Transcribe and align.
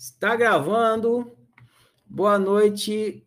Está 0.00 0.34
gravando. 0.34 1.36
Boa 2.06 2.38
noite, 2.38 3.22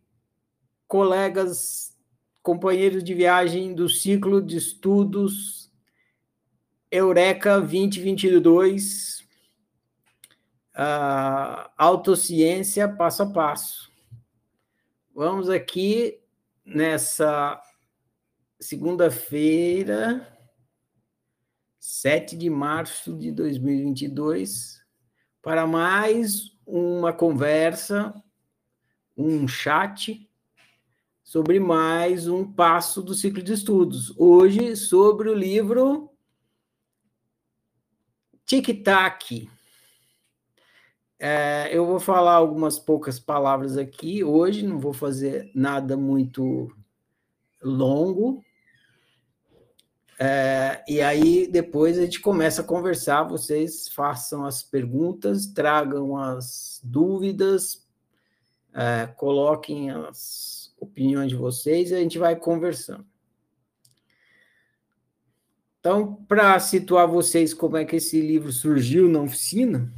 colegas, 0.88 1.96
companheiros 2.42 3.04
de 3.04 3.14
viagem 3.14 3.72
do 3.72 3.88
ciclo 3.88 4.42
de 4.42 4.56
estudos 4.56 5.70
Eureka 6.90 7.60
2022, 7.60 9.20
uh, 10.74 11.70
autociência 11.78 12.88
passo 12.88 13.22
a 13.22 13.26
passo. 13.30 13.92
Vamos 15.14 15.48
aqui 15.48 16.20
nessa 16.64 17.62
segunda-feira, 18.58 20.26
7 21.78 22.36
de 22.36 22.50
março 22.50 23.16
de 23.16 23.30
2022, 23.30 24.82
para 25.40 25.68
mais 25.68 26.52
uma 26.66 27.12
conversa, 27.12 28.14
um 29.16 29.46
chat 29.46 30.28
sobre 31.22 31.58
mais 31.58 32.28
um 32.28 32.50
passo 32.50 33.02
do 33.02 33.14
ciclo 33.14 33.42
de 33.42 33.52
estudos. 33.52 34.14
Hoje, 34.18 34.76
sobre 34.76 35.28
o 35.28 35.34
livro 35.34 36.10
Tic 38.46 38.82
Tac. 38.82 39.48
É, 41.18 41.70
eu 41.72 41.86
vou 41.86 41.98
falar 41.98 42.34
algumas 42.34 42.78
poucas 42.78 43.18
palavras 43.18 43.78
aqui 43.78 44.22
hoje, 44.22 44.66
não 44.66 44.78
vou 44.78 44.92
fazer 44.92 45.50
nada 45.54 45.96
muito 45.96 46.70
longo, 47.62 48.44
é, 50.18 50.84
e 50.86 51.00
aí 51.00 51.46
depois 51.46 51.98
a 51.98 52.02
gente 52.02 52.20
começa 52.20 52.62
a 52.62 52.64
conversar, 52.64 53.24
vocês 53.24 53.88
façam 53.88 54.44
as 54.44 54.62
perguntas, 54.62 55.46
tragam 55.46 56.16
as 56.16 56.80
dúvidas, 56.84 57.84
é, 58.72 59.06
coloquem 59.16 59.90
as 59.90 60.74
opiniões 60.78 61.30
de 61.30 61.36
vocês 61.36 61.90
e 61.90 61.94
a 61.94 61.98
gente 61.98 62.18
vai 62.18 62.36
conversando. 62.36 63.04
Então, 65.80 66.14
para 66.26 66.58
situar 66.60 67.06
vocês 67.06 67.52
como 67.52 67.76
é 67.76 67.84
que 67.84 67.96
esse 67.96 68.20
livro 68.20 68.50
surgiu 68.50 69.08
na 69.08 69.20
oficina, 69.20 69.92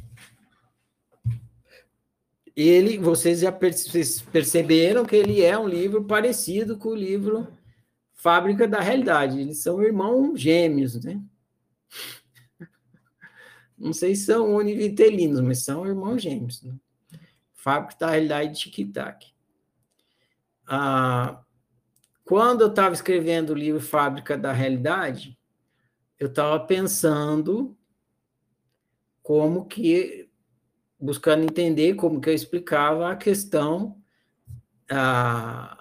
ele, 2.56 2.98
vocês 2.98 3.40
já 3.40 3.52
perceberam 3.52 5.04
que 5.04 5.14
ele 5.14 5.42
é 5.42 5.56
um 5.58 5.68
livro 5.68 6.02
parecido 6.04 6.78
com 6.78 6.88
o 6.88 6.94
livro 6.94 7.46
fábrica 8.26 8.66
da 8.66 8.80
realidade. 8.80 9.40
Eles 9.40 9.58
são 9.58 9.80
irmãos 9.80 10.40
gêmeos, 10.40 11.00
né? 11.04 11.22
Não 13.78 13.92
sei 13.92 14.16
se 14.16 14.24
são 14.24 14.56
univitelinos, 14.56 15.40
mas 15.40 15.62
são 15.62 15.86
irmãos 15.86 16.20
gêmeos. 16.20 16.60
Né? 16.60 16.74
Fábrica 17.54 18.00
da 18.00 18.10
realidade 18.10 18.52
de 18.52 18.68
tic-tac. 18.68 19.32
Ah, 20.66 21.40
quando 22.24 22.62
eu 22.62 22.66
estava 22.66 22.96
escrevendo 22.96 23.50
o 23.50 23.54
livro 23.54 23.80
Fábrica 23.80 24.36
da 24.36 24.52
Realidade, 24.52 25.38
eu 26.18 26.26
estava 26.26 26.58
pensando 26.58 27.76
como 29.22 29.66
que, 29.66 30.28
buscando 30.98 31.44
entender 31.44 31.94
como 31.94 32.20
que 32.20 32.28
eu 32.28 32.34
explicava 32.34 33.08
a 33.08 33.14
questão 33.14 34.02
ah, 34.90 35.75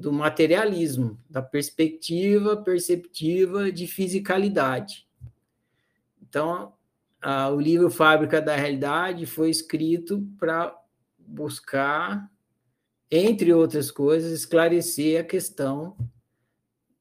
do 0.00 0.10
materialismo, 0.10 1.20
da 1.28 1.42
perspectiva 1.42 2.56
perceptiva 2.56 3.70
de 3.70 3.86
fisicalidade. 3.86 5.06
Então, 6.22 6.72
a, 7.20 7.50
o 7.50 7.60
livro 7.60 7.90
Fábrica 7.90 8.40
da 8.40 8.56
Realidade 8.56 9.26
foi 9.26 9.50
escrito 9.50 10.26
para 10.38 10.74
buscar, 11.18 12.30
entre 13.10 13.52
outras 13.52 13.90
coisas, 13.90 14.32
esclarecer 14.32 15.20
a 15.20 15.24
questão 15.24 15.94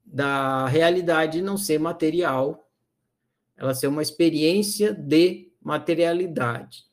da 0.03 0.67
realidade 0.67 1.41
não 1.41 1.55
ser 1.55 1.79
material, 1.79 2.69
ela 3.55 3.73
ser 3.73 3.87
uma 3.87 4.01
experiência 4.01 4.93
de 4.93 5.53
materialidade. 5.61 6.83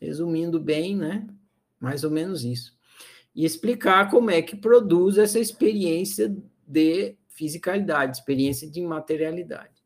Resumindo 0.00 0.58
bem, 0.58 0.96
né? 0.96 1.28
Mais 1.78 2.02
ou 2.02 2.10
menos 2.10 2.42
isso 2.42 2.76
e 3.34 3.44
explicar 3.44 4.10
como 4.10 4.30
é 4.30 4.42
que 4.42 4.56
produz 4.56 5.18
essa 5.18 5.38
experiência 5.38 6.34
de 6.66 7.16
fisicalidade, 7.28 8.18
experiência 8.18 8.70
de 8.70 8.80
materialidade. 8.82 9.82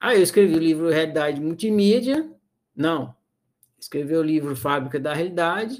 Aí 0.00 0.18
eu 0.18 0.22
escrevi 0.22 0.54
o 0.54 0.58
livro 0.58 0.88
Realidade 0.88 1.40
Multimídia, 1.40 2.30
não, 2.74 3.14
escrevi 3.78 4.16
o 4.16 4.22
livro 4.22 4.54
Fábrica 4.54 5.00
da 5.00 5.12
Realidade, 5.12 5.78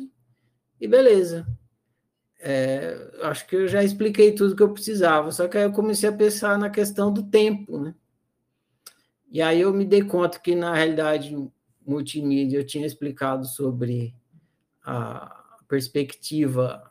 e 0.81 0.89
beleza. 0.89 1.47
É, 2.41 3.11
acho 3.22 3.47
que 3.47 3.56
eu 3.56 3.69
já 3.69 3.83
expliquei 3.83 4.33
tudo 4.33 4.56
que 4.56 4.62
eu 4.62 4.72
precisava, 4.72 5.31
só 5.33 5.49
que 5.49 5.56
aí 5.56 5.65
eu 5.65 5.72
comecei 5.72 6.09
a 6.09 6.12
pensar 6.12 6.59
na 6.59 6.69
questão 6.69 7.12
do 7.12 7.22
tempo, 7.22 7.78
né? 7.78 7.95
E 9.31 9.41
aí 9.41 9.61
eu 9.61 9.72
me 9.72 9.84
dei 9.84 10.03
conta 10.03 10.39
que 10.39 10.55
na 10.55 10.75
realidade 10.75 11.37
multimídia 11.87 12.59
eu 12.59 12.66
tinha 12.66 12.87
explicado 12.87 13.47
sobre 13.47 14.15
a, 14.84 15.44
perspectiva 15.75 16.89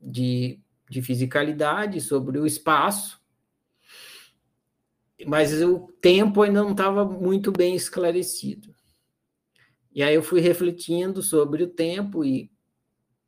de, 0.00 0.60
de 0.90 1.00
fisicalidade, 1.00 2.00
sobre 2.00 2.36
o 2.36 2.44
espaço, 2.44 3.22
mas 5.24 5.62
o 5.62 5.86
tempo 6.00 6.42
ainda 6.42 6.64
não 6.64 6.72
estava 6.72 7.04
muito 7.04 7.52
bem 7.52 7.76
esclarecido. 7.76 8.74
E 9.92 10.02
aí 10.02 10.16
eu 10.16 10.22
fui 10.22 10.40
refletindo 10.40 11.22
sobre 11.22 11.62
o 11.62 11.68
tempo 11.68 12.24
e 12.24 12.50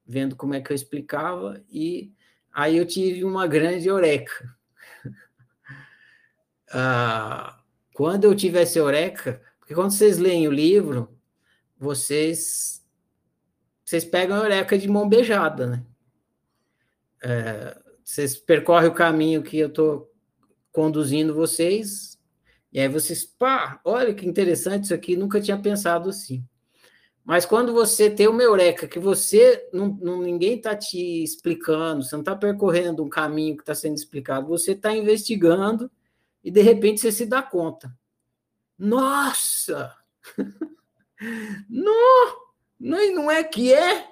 vendo 0.05 0.35
como 0.35 0.55
é 0.55 0.61
que 0.61 0.73
eu 0.73 0.75
explicava, 0.75 1.65
e 1.71 2.13
aí 2.53 2.77
eu 2.77 2.85
tive 2.85 3.23
uma 3.23 3.47
grande 3.47 3.87
eureka. 3.87 4.57
ah, 6.73 7.61
quando 7.95 8.25
eu 8.25 8.35
tive 8.35 8.59
essa 8.59 8.81
eureka, 8.81 9.41
porque 9.61 9.73
quando 9.73 9.93
vocês 9.93 10.19
leem 10.19 10.49
o 10.49 10.53
livro, 10.53 11.17
vocês 11.79 12.85
vocês 13.87 14.05
pegam 14.05 14.37
a 14.37 14.41
Eureka 14.41 14.77
de 14.77 14.89
mão 14.89 15.09
beijada, 15.09 15.65
né? 15.69 15.87
É, 17.23 17.79
vocês 18.03 18.37
percorrem 18.37 18.89
o 18.89 18.95
caminho 18.95 19.45
que 19.45 19.57
eu 19.57 19.69
estou 19.69 20.13
conduzindo 20.73 21.33
vocês, 21.33 22.19
e 22.73 22.81
aí 22.81 22.89
vocês, 22.89 23.25
pá, 23.25 23.81
olha 23.85 24.13
que 24.13 24.27
interessante 24.27 24.85
isso 24.85 24.95
aqui, 24.95 25.17
nunca 25.17 25.41
tinha 25.41 25.57
pensado 25.57 26.11
assim. 26.11 26.45
Mas 27.25 27.47
quando 27.47 27.73
você 27.73 28.11
tem 28.11 28.27
uma 28.27 28.43
eureka, 28.43 28.89
que 28.89 28.99
você, 28.99 29.69
não, 29.73 29.89
não 30.01 30.21
ninguém 30.21 30.57
está 30.57 30.75
te 30.75 31.23
explicando, 31.23 32.03
você 32.03 32.15
não 32.17 32.23
está 32.23 32.35
percorrendo 32.35 33.05
um 33.05 33.09
caminho 33.09 33.57
que 33.57 33.63
está 33.63 33.75
sendo 33.75 33.95
explicado, 33.95 34.49
você 34.49 34.73
está 34.73 34.95
investigando 34.97 35.89
e 36.43 36.51
de 36.51 36.61
repente 36.61 37.01
você 37.01 37.13
se 37.13 37.25
dá 37.25 37.41
conta. 37.41 37.97
Nossa! 38.77 39.95
Não! 41.71 42.46
Não, 42.79 43.15
não 43.15 43.31
é 43.31 43.43
que 43.43 43.73
é? 43.73 44.07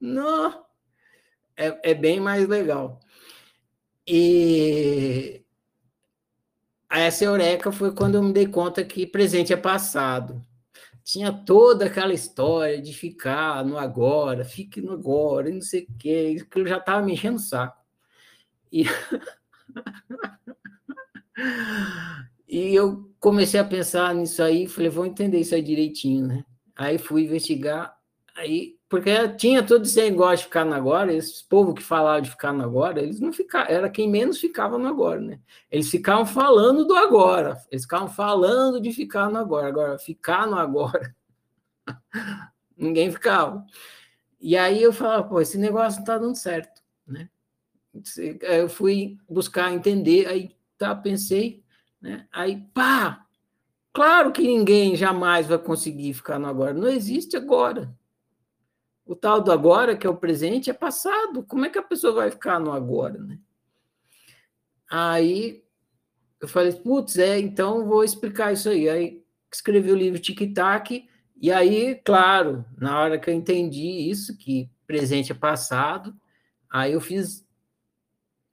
Não. 0.00 0.64
É, 1.56 1.90
é 1.90 1.94
bem 1.94 2.20
mais 2.20 2.46
legal. 2.46 3.00
E 4.06 5.44
essa 6.88 7.24
eureka 7.24 7.70
foi 7.70 7.94
quando 7.94 8.14
eu 8.14 8.22
me 8.22 8.32
dei 8.32 8.46
conta 8.46 8.84
que 8.84 9.06
presente 9.06 9.52
é 9.52 9.56
passado. 9.56 10.42
Tinha 11.04 11.32
toda 11.32 11.86
aquela 11.86 12.12
história 12.12 12.80
de 12.80 12.92
ficar 12.92 13.64
no 13.64 13.78
agora, 13.78 14.44
fique 14.44 14.80
no 14.80 14.92
agora, 14.92 15.50
não 15.50 15.60
sei 15.60 15.82
o 15.82 15.98
quê, 15.98 16.36
que 16.50 16.60
eu 16.60 16.66
já 16.66 16.78
estava 16.78 17.04
me 17.04 17.12
enchendo 17.12 17.36
o 17.36 17.40
saco. 17.40 17.82
E... 18.70 18.84
e 22.48 22.74
eu 22.74 23.10
comecei 23.18 23.58
a 23.58 23.64
pensar 23.64 24.14
nisso 24.14 24.42
aí, 24.42 24.68
falei, 24.68 24.90
vou 24.90 25.06
entender 25.06 25.40
isso 25.40 25.54
aí 25.54 25.62
direitinho, 25.62 26.26
né? 26.26 26.44
Aí 26.76 26.98
fui 26.98 27.24
investigar 27.24 27.97
Aí, 28.38 28.78
porque 28.88 29.28
tinha 29.30 29.64
todo 29.66 29.84
esse 29.84 30.00
negócio 30.00 30.36
de 30.38 30.44
ficar 30.44 30.64
no 30.64 30.72
agora, 30.72 31.12
esse 31.12 31.42
povo 31.42 31.74
que 31.74 31.82
falava 31.82 32.22
de 32.22 32.30
ficar 32.30 32.52
no 32.52 32.62
agora, 32.62 33.02
eles 33.02 33.18
não 33.18 33.32
ficavam, 33.32 33.68
era 33.68 33.90
quem 33.90 34.08
menos 34.08 34.38
ficava 34.38 34.78
no 34.78 34.86
agora, 34.86 35.20
né? 35.20 35.40
Eles 35.68 35.90
ficavam 35.90 36.24
falando 36.24 36.84
do 36.84 36.94
agora, 36.94 37.60
eles 37.68 37.82
ficavam 37.82 38.06
falando 38.08 38.80
de 38.80 38.92
ficar 38.92 39.28
no 39.28 39.38
agora. 39.38 39.66
Agora, 39.66 39.98
ficar 39.98 40.46
no 40.46 40.56
agora, 40.56 41.16
ninguém 42.78 43.10
ficava. 43.10 43.66
E 44.40 44.56
aí 44.56 44.80
eu 44.84 44.92
falava, 44.92 45.24
pô, 45.24 45.40
esse 45.40 45.58
negócio 45.58 45.98
não 45.98 46.06
tá 46.06 46.16
dando 46.16 46.36
certo, 46.36 46.80
né? 47.04 47.28
Eu 48.40 48.68
fui 48.68 49.18
buscar 49.28 49.72
entender, 49.72 50.28
aí 50.28 50.56
tá, 50.78 50.94
pensei, 50.94 51.64
né? 52.00 52.28
Aí, 52.30 52.64
pá! 52.72 53.26
Claro 53.92 54.30
que 54.30 54.42
ninguém 54.42 54.94
jamais 54.94 55.48
vai 55.48 55.58
conseguir 55.58 56.14
ficar 56.14 56.38
no 56.38 56.46
agora, 56.46 56.72
não 56.72 56.86
existe 56.86 57.36
agora. 57.36 57.98
O 59.08 59.16
tal 59.16 59.40
do 59.40 59.50
agora, 59.50 59.96
que 59.96 60.06
é 60.06 60.10
o 60.10 60.16
presente, 60.18 60.68
é 60.68 60.74
passado. 60.74 61.42
Como 61.42 61.64
é 61.64 61.70
que 61.70 61.78
a 61.78 61.82
pessoa 61.82 62.12
vai 62.12 62.30
ficar 62.30 62.60
no 62.60 62.70
agora, 62.70 63.18
né? 63.18 63.38
Aí 64.90 65.64
eu 66.38 66.46
falei, 66.46 66.74
putz, 66.74 67.16
é, 67.16 67.38
então 67.38 67.86
vou 67.86 68.04
explicar 68.04 68.52
isso 68.52 68.68
aí. 68.68 68.86
Aí 68.86 69.24
escrevi 69.50 69.90
o 69.90 69.96
livro 69.96 70.20
Tic 70.20 70.52
Tac 70.52 71.08
E 71.40 71.50
aí, 71.50 71.94
claro, 72.04 72.66
na 72.76 73.00
hora 73.00 73.18
que 73.18 73.30
eu 73.30 73.34
entendi 73.34 74.10
isso, 74.10 74.36
que 74.36 74.70
presente 74.86 75.32
é 75.32 75.34
passado, 75.34 76.14
aí 76.68 76.92
eu 76.92 77.00
fiz 77.00 77.48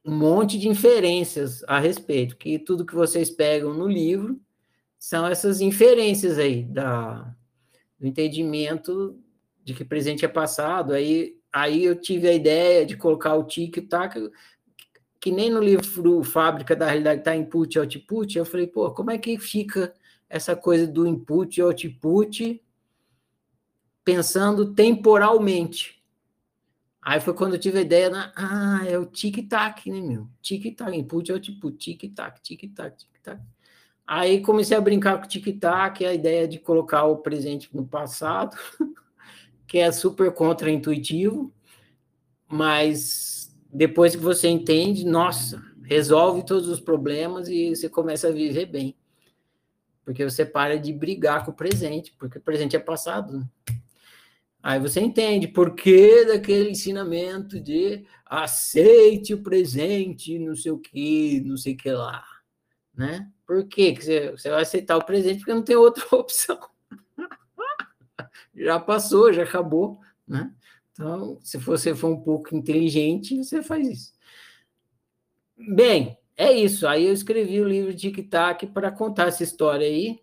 um 0.06 0.16
monte 0.16 0.57
de 0.57 0.69
inferências 0.69 1.66
a 1.66 1.80
respeito, 1.80 2.38
que 2.38 2.57
tudo 2.57 2.86
que 2.86 2.96
vocês 2.96 3.30
pegam 3.30 3.74
no 3.74 3.90
livro 3.90 4.40
são 4.98 5.28
essas 5.28 5.60
inferências 5.60 6.40
aí 6.40 6.63
da, 6.63 7.36
do 8.00 8.07
entendimento 8.07 9.22
de 9.65 9.73
que 9.73 9.83
presente 9.83 10.23
é 10.23 10.27
passado. 10.27 10.94
Aí, 10.94 11.35
aí 11.51 11.83
eu 11.83 12.00
tive 12.00 12.29
a 12.29 12.33
ideia 12.33 12.85
de 12.85 12.95
colocar 12.95 13.33
o 13.35 13.44
tic 13.44 13.77
e 13.77 13.81
tac, 13.81 14.15
que 15.19 15.31
nem 15.31 15.50
no 15.50 15.59
livro 15.59 16.23
Fábrica 16.23 16.75
da 16.75 16.85
Realidade 16.85 17.21
está 17.21 17.35
input 17.35 17.75
e 17.75 17.79
output. 17.79 18.38
Eu 18.38 18.45
falei, 18.45 18.67
pô, 18.67 18.91
como 18.91 19.09
é 19.09 19.17
que 19.17 19.39
fica 19.39 19.91
essa 20.29 20.56
coisa 20.56 20.85
do 20.85 21.07
input 21.07 21.59
e 21.59 21.63
output 21.63 22.62
pensando 24.03 24.73
temporalmente? 24.73 25.95
Aí 27.01 27.19
foi 27.19 27.33
quando 27.33 27.53
eu 27.53 27.59
tive 27.59 27.79
a 27.79 27.81
ideia, 27.81 28.09
na, 28.09 28.31
ah, 28.35 28.83
é 28.88 28.97
o 28.97 29.06
tic-tac, 29.06 29.89
né, 29.91 30.01
meu? 30.01 30.27
Tic-tac, 30.41 30.95
input, 30.95 31.31
output, 31.31 31.77
tic-tac, 31.77 32.41
tic-tac, 32.41 32.97
tic-tac. 32.97 33.41
Aí 34.07 34.41
comecei 34.41 34.77
a 34.77 34.81
brincar 34.81 35.18
com 35.18 35.25
o 35.25 35.27
tic-tac, 35.27 36.06
a 36.06 36.13
ideia 36.13 36.47
de 36.47 36.59
colocar 36.59 37.06
o 37.06 37.18
presente 37.18 37.69
no 37.75 37.85
passado, 37.85 38.56
que 39.67 39.79
é 39.79 39.91
super 39.91 40.31
contra-intuitivo, 40.31 41.53
mas 42.47 43.56
depois 43.71 44.15
que 44.15 44.21
você 44.21 44.47
entende, 44.47 45.06
nossa, 45.06 45.62
resolve 45.83 46.45
todos 46.45 46.67
os 46.67 46.79
problemas 46.79 47.47
e 47.47 47.75
você 47.75 47.89
começa 47.89 48.27
a 48.27 48.31
viver 48.31 48.65
bem. 48.65 48.95
Porque 50.03 50.23
você 50.23 50.45
para 50.45 50.77
de 50.79 50.94
brigar 50.94 51.44
com 51.44 51.51
o 51.51 51.56
presente, 51.56 52.13
porque 52.17 52.38
o 52.38 52.41
presente 52.41 52.75
é 52.75 52.79
passado. 52.79 53.39
Né? 53.39 53.45
Aí 54.62 54.79
você 54.79 55.00
entende 55.00 55.47
por 55.47 55.75
que 55.75 56.25
daquele 56.25 56.71
ensinamento 56.71 57.59
de 57.59 58.06
aceite 58.25 59.33
o 59.33 59.44
presente, 59.44 60.39
não 60.39 60.56
sei 60.56 60.71
o 60.71 60.79
que, 60.79 61.39
não 61.41 61.57
sei 61.57 61.73
o 61.73 61.77
que 61.77 61.91
lá, 61.91 62.23
né? 62.95 63.29
Por 63.45 63.68
que 63.68 63.94
você, 63.94 64.31
você 64.31 64.50
vai 64.50 64.63
aceitar 64.63 64.97
o 64.97 65.06
presente 65.06 65.38
porque 65.38 65.53
não 65.53 65.61
tem 65.61 65.75
outra 65.75 66.03
opção? 66.18 66.59
Já 68.56 68.80
passou, 68.80 69.34
já 69.34 69.44
acabou, 69.44 70.00
né? 70.28 70.54
Então, 70.92 71.40
se 71.44 71.57
você 71.57 71.94
for 71.94 72.10
um 72.10 72.22
pouco 72.22 72.56
inteligente, 72.56 73.38
você 73.44 73.62
faz 73.62 73.88
isso. 73.88 74.13
Bem, 75.57 76.18
é 76.38 76.52
isso. 76.52 76.88
Aí 76.88 77.06
eu 77.06 77.13
escrevi 77.13 77.60
o 77.60 77.68
livro 77.68 77.94
Tic 77.94 78.30
Tac 78.30 78.66
para 78.68 78.92
contar 78.92 79.28
essa 79.28 79.44
história 79.44 79.86
aí. 79.86 80.19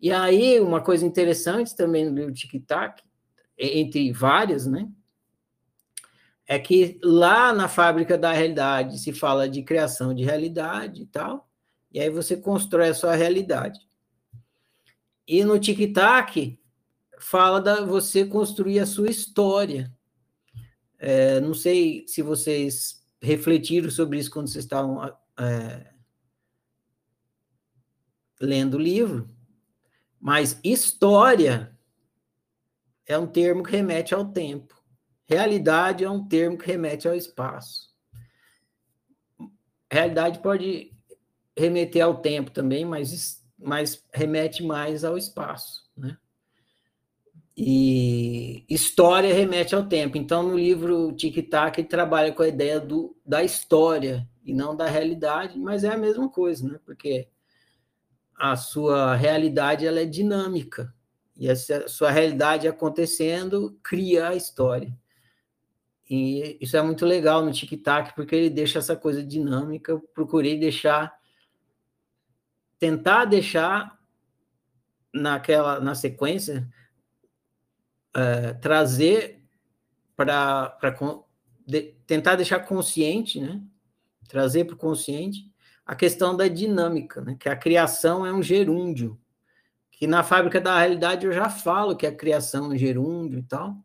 E 0.00 0.12
aí, 0.12 0.60
uma 0.60 0.80
coisa 0.80 1.04
interessante 1.04 1.74
também 1.74 2.04
no 2.04 2.14
livro 2.14 2.32
Tic 2.32 2.64
Tac 2.64 3.02
entre 3.58 4.12
várias, 4.12 4.66
né? 4.66 4.88
É 6.46 6.58
que 6.58 6.98
lá 7.02 7.52
na 7.52 7.68
fábrica 7.68 8.18
da 8.18 8.32
realidade 8.32 8.98
se 8.98 9.12
fala 9.12 9.48
de 9.48 9.62
criação 9.62 10.12
de 10.12 10.22
realidade 10.22 11.02
e 11.02 11.06
tal, 11.06 11.48
e 11.90 12.00
aí 12.00 12.10
você 12.10 12.36
constrói 12.36 12.88
a 12.88 12.94
sua 12.94 13.14
realidade. 13.14 13.80
E 15.26 15.42
no 15.42 15.58
tic-tac 15.58 16.58
fala 17.24 17.58
da 17.58 17.82
você 17.82 18.26
construir 18.26 18.80
a 18.80 18.86
sua 18.86 19.08
história. 19.08 19.90
É, 20.98 21.40
não 21.40 21.54
sei 21.54 22.04
se 22.06 22.20
vocês 22.20 23.02
refletiram 23.20 23.90
sobre 23.90 24.18
isso 24.18 24.30
quando 24.30 24.48
vocês 24.48 24.66
estavam 24.66 25.02
é, 25.38 25.90
lendo 28.38 28.74
o 28.74 28.80
livro, 28.80 29.34
mas 30.20 30.60
história 30.62 31.74
é 33.06 33.16
um 33.16 33.26
termo 33.26 33.62
que 33.62 33.72
remete 33.72 34.14
ao 34.14 34.26
tempo. 34.26 34.78
Realidade 35.26 36.04
é 36.04 36.10
um 36.10 36.28
termo 36.28 36.58
que 36.58 36.66
remete 36.66 37.08
ao 37.08 37.14
espaço. 37.14 37.88
Realidade 39.90 40.40
pode 40.40 40.92
remeter 41.56 42.04
ao 42.04 42.20
tempo 42.20 42.50
também, 42.50 42.84
mas, 42.84 43.42
mas 43.58 44.04
remete 44.12 44.62
mais 44.62 45.04
ao 45.04 45.16
espaço? 45.16 45.83
E 47.56 48.64
história 48.68 49.32
remete 49.32 49.74
ao 49.74 49.86
tempo. 49.86 50.18
Então, 50.18 50.42
no 50.42 50.58
livro 50.58 51.12
Tic 51.12 51.48
Tac, 51.48 51.78
ele 51.78 51.86
trabalha 51.86 52.32
com 52.32 52.42
a 52.42 52.48
ideia 52.48 52.80
do, 52.80 53.16
da 53.24 53.44
história 53.44 54.28
e 54.44 54.52
não 54.52 54.76
da 54.76 54.86
realidade, 54.86 55.58
mas 55.58 55.84
é 55.84 55.88
a 55.88 55.96
mesma 55.96 56.28
coisa, 56.28 56.68
né? 56.68 56.80
Porque 56.84 57.28
a 58.36 58.56
sua 58.56 59.14
realidade 59.14 59.86
ela 59.86 60.00
é 60.00 60.04
dinâmica. 60.04 60.92
E 61.36 61.48
essa 61.48 61.86
sua 61.88 62.10
realidade 62.10 62.66
acontecendo 62.66 63.78
cria 63.82 64.28
a 64.28 64.34
história. 64.34 64.96
E 66.08 66.58
isso 66.60 66.76
é 66.76 66.82
muito 66.82 67.06
legal 67.06 67.44
no 67.44 67.52
Tic 67.52 67.80
Tac, 67.82 68.14
porque 68.14 68.34
ele 68.34 68.50
deixa 68.50 68.78
essa 68.78 68.94
coisa 68.94 69.22
dinâmica. 69.22 69.92
Eu 69.92 70.00
procurei 70.00 70.58
deixar, 70.58 71.16
tentar 72.78 73.24
deixar 73.24 73.98
naquela 75.12 75.80
na 75.80 75.94
sequência, 75.94 76.68
é, 78.14 78.52
trazer 78.54 79.42
para 80.16 80.78
de, 81.66 81.94
tentar 82.06 82.36
deixar 82.36 82.60
consciente, 82.60 83.40
né? 83.40 83.60
Trazer 84.28 84.64
para 84.64 84.74
o 84.74 84.78
consciente 84.78 85.52
a 85.84 85.94
questão 85.94 86.36
da 86.36 86.48
dinâmica, 86.48 87.20
né? 87.20 87.36
Que 87.38 87.48
a 87.48 87.56
criação 87.56 88.24
é 88.24 88.32
um 88.32 88.42
gerúndio 88.42 89.20
que 89.90 90.06
na 90.06 90.22
fábrica 90.22 90.60
da 90.60 90.78
realidade 90.78 91.24
eu 91.24 91.32
já 91.32 91.48
falo 91.48 91.96
que 91.96 92.06
a 92.06 92.14
criação 92.14 92.72
é 92.72 92.76
gerúndio 92.76 93.38
e 93.38 93.42
tal, 93.42 93.76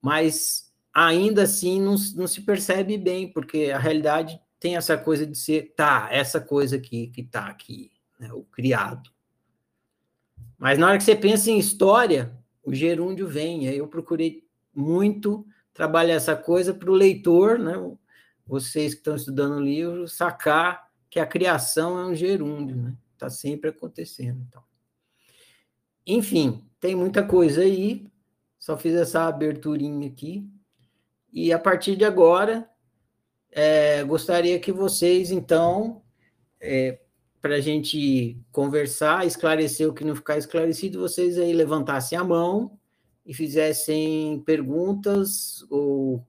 mas 0.00 0.70
ainda 0.92 1.42
assim 1.44 1.80
não, 1.80 1.96
não 2.14 2.26
se 2.26 2.42
percebe 2.42 2.98
bem, 2.98 3.32
porque 3.32 3.72
a 3.74 3.78
realidade 3.78 4.40
tem 4.58 4.76
essa 4.76 4.98
coisa 4.98 5.26
de 5.26 5.36
ser, 5.36 5.72
tá, 5.74 6.08
essa 6.10 6.40
coisa 6.40 6.76
aqui 6.76 7.06
que 7.08 7.22
tá 7.22 7.46
aqui, 7.46 7.90
né, 8.18 8.30
o 8.32 8.42
criado. 8.42 9.10
Mas 10.58 10.78
na 10.78 10.88
hora 10.88 10.98
que 10.98 11.04
você 11.04 11.16
pensa 11.16 11.50
em 11.50 11.58
história, 11.58 12.38
o 12.70 12.74
gerúndio 12.74 13.26
vem, 13.28 13.64
eu 13.66 13.86
procurei 13.86 14.44
muito 14.74 15.46
trabalhar 15.74 16.14
essa 16.14 16.36
coisa 16.36 16.72
para 16.72 16.90
o 16.90 16.94
leitor, 16.94 17.58
né, 17.58 17.74
vocês 18.46 18.94
que 18.94 19.00
estão 19.00 19.14
estudando 19.14 19.56
o 19.56 19.64
livro, 19.64 20.08
sacar 20.08 20.90
que 21.08 21.18
a 21.18 21.26
criação 21.26 21.98
é 21.98 22.06
um 22.06 22.14
gerúndio, 22.14 22.76
né? 22.76 22.96
Está 23.14 23.28
sempre 23.28 23.70
acontecendo. 23.70 24.40
Então. 24.48 24.62
Enfim, 26.06 26.64
tem 26.80 26.94
muita 26.94 27.22
coisa 27.22 27.62
aí. 27.62 28.06
Só 28.58 28.76
fiz 28.76 28.94
essa 28.94 29.26
aberturinha 29.26 30.08
aqui. 30.08 30.48
E 31.32 31.52
a 31.52 31.58
partir 31.58 31.96
de 31.96 32.04
agora, 32.04 32.68
é, 33.50 34.02
gostaria 34.04 34.58
que 34.58 34.72
vocês, 34.72 35.30
então, 35.30 36.02
é, 36.60 37.00
para 37.40 37.56
a 37.56 37.60
gente 37.60 38.38
conversar, 38.52 39.26
esclarecer 39.26 39.88
o 39.88 39.94
que 39.94 40.04
não 40.04 40.14
ficar 40.14 40.36
esclarecido, 40.36 41.00
vocês 41.00 41.38
aí 41.38 41.52
levantassem 41.52 42.16
a 42.18 42.24
mão 42.24 42.78
e 43.24 43.32
fizessem 43.32 44.40
perguntas 44.40 45.64
ou 45.70 46.26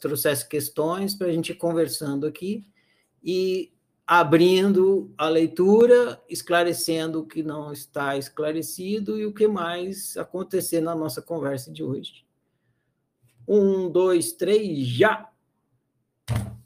trouxessem 0.00 0.48
questões 0.48 1.14
para 1.14 1.26
a 1.26 1.32
gente 1.32 1.52
ir 1.52 1.56
conversando 1.56 2.26
aqui. 2.26 2.64
E 3.22 3.72
abrindo 4.06 5.12
a 5.18 5.28
leitura, 5.28 6.22
esclarecendo 6.28 7.20
o 7.20 7.26
que 7.26 7.42
não 7.42 7.72
está 7.72 8.16
esclarecido 8.16 9.18
e 9.18 9.26
o 9.26 9.34
que 9.34 9.46
mais 9.46 10.16
acontecer 10.16 10.80
na 10.80 10.94
nossa 10.94 11.20
conversa 11.20 11.70
de 11.70 11.82
hoje. 11.82 12.24
Um, 13.46 13.90
dois, 13.90 14.32
três, 14.32 14.86
já! 14.86 15.28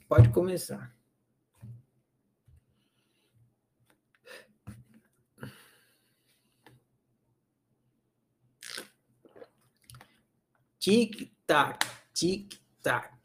Pode 0.07 0.29
começar. 0.29 0.93
Tic-tac, 10.83 11.85
tic-tac. 12.13 13.17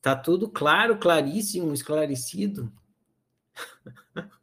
Tá 0.00 0.16
tudo 0.16 0.50
claro, 0.50 0.98
claríssimo, 0.98 1.72
esclarecido. 1.72 2.72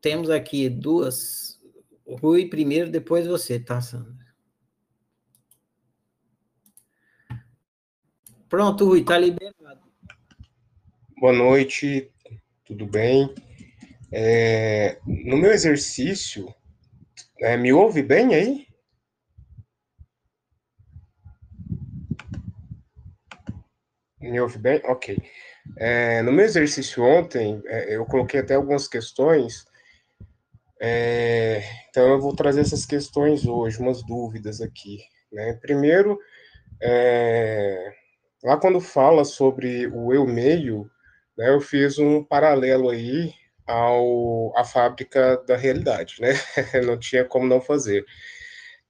Temos 0.00 0.30
aqui 0.30 0.68
duas. 0.68 1.60
Rui 2.06 2.48
primeiro, 2.48 2.88
depois 2.88 3.26
você, 3.26 3.58
tá, 3.58 3.80
Sandra? 3.80 4.16
Pronto, 8.48 8.84
Rui, 8.84 9.04
tá 9.04 9.18
liberado. 9.18 9.88
Boa 11.18 11.32
noite, 11.32 12.12
tudo 12.68 12.84
bem? 12.84 13.34
É, 14.12 14.98
no 15.06 15.38
meu 15.38 15.50
exercício, 15.50 16.54
é, 17.40 17.56
me 17.56 17.72
ouve 17.72 18.02
bem 18.02 18.34
aí? 18.34 18.66
Me 24.20 24.38
ouve 24.38 24.58
bem? 24.58 24.82
Ok. 24.84 25.18
É, 25.78 26.20
no 26.22 26.30
meu 26.30 26.44
exercício 26.44 27.02
ontem, 27.02 27.62
é, 27.66 27.96
eu 27.96 28.04
coloquei 28.04 28.40
até 28.40 28.54
algumas 28.54 28.86
questões, 28.86 29.64
é, 30.78 31.62
então 31.88 32.06
eu 32.06 32.20
vou 32.20 32.36
trazer 32.36 32.60
essas 32.60 32.84
questões 32.84 33.46
hoje, 33.46 33.78
umas 33.78 34.02
dúvidas 34.02 34.60
aqui. 34.60 34.98
Né? 35.32 35.54
Primeiro, 35.54 36.18
é, 36.82 37.94
lá 38.44 38.58
quando 38.58 38.78
fala 38.78 39.24
sobre 39.24 39.86
o 39.86 40.12
eu 40.12 40.26
meio, 40.26 40.90
né, 41.38 41.50
eu 41.50 41.60
fiz 41.60 41.98
um 41.98 42.22
paralelo 42.24 42.90
aí 42.90 43.32
ao 43.66 44.56
à 44.58 44.64
fábrica 44.64 45.36
da 45.46 45.56
realidade, 45.56 46.16
né? 46.20 46.30
não 46.84 46.98
tinha 46.98 47.24
como 47.24 47.46
não 47.46 47.60
fazer. 47.60 48.04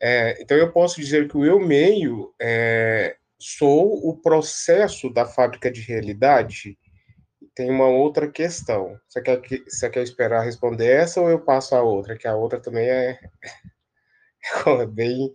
É, 0.01 0.41
então 0.41 0.57
eu 0.57 0.73
posso 0.73 1.01
dizer 1.01 1.29
que 1.29 1.37
o 1.37 1.45
eu 1.45 1.61
meio 1.61 2.33
é, 2.41 3.17
sou 3.39 4.09
o 4.09 4.17
processo 4.17 5.11
da 5.11 5.27
fábrica 5.27 5.71
de 5.71 5.81
realidade. 5.81 6.79
Tem 7.55 7.71
uma 7.71 7.89
outra 7.89 8.31
questão. 8.31 8.99
Você 9.09 9.21
quer 9.21 9.41
que 9.43 9.65
você 9.69 9.91
quer 9.91 10.03
esperar 10.03 10.45
responder 10.45 10.87
essa 10.87 11.21
ou 11.21 11.29
eu 11.29 11.41
passo 11.41 11.75
a 11.75 11.83
outra? 11.83 12.17
Que 12.17 12.29
a 12.29 12.37
outra 12.37 12.61
também 12.61 12.89
é, 12.89 13.19
é 14.83 14.87
bem 14.87 15.35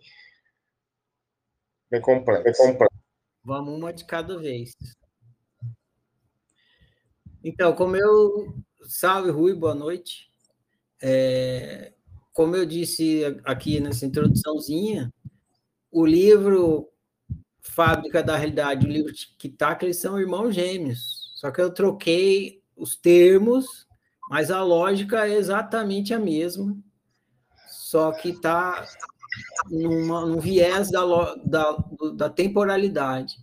bem 1.91 2.01
complexa. 2.01 2.43
Bem 2.43 2.53
complexa. 2.53 3.03
Vamos 3.43 3.75
uma 3.75 3.91
de 3.91 4.05
cada 4.05 4.39
vez. 4.39 4.71
Então, 7.43 7.73
como 7.73 7.95
eu. 7.95 8.55
Salve, 8.85 9.29
Rui, 9.29 9.53
boa 9.53 9.75
noite. 9.75 10.29
É, 11.01 11.93
como 12.31 12.55
eu 12.55 12.65
disse 12.65 13.23
aqui 13.43 13.79
nessa 13.79 14.05
introduçãozinha, 14.05 15.13
o 15.91 16.05
livro 16.05 16.89
Fábrica 17.61 18.21
da 18.23 18.35
Realidade 18.37 18.85
o 18.85 18.89
livro 18.89 19.11
Kitak, 19.37 19.83
eles 19.85 19.97
são 19.97 20.19
irmãos 20.19 20.53
gêmeos. 20.53 21.33
Só 21.35 21.51
que 21.51 21.61
eu 21.61 21.73
troquei 21.73 22.61
os 22.75 22.95
termos, 22.95 23.87
mas 24.29 24.49
a 24.49 24.63
lógica 24.63 25.27
é 25.27 25.35
exatamente 25.35 26.13
a 26.13 26.19
mesma, 26.19 26.75
só 27.67 28.11
que 28.11 28.29
está 28.29 28.85
num 29.69 30.39
viés 30.39 30.89
da, 30.89 31.35
da, 31.45 31.77
da 32.15 32.29
temporalidade. 32.29 33.35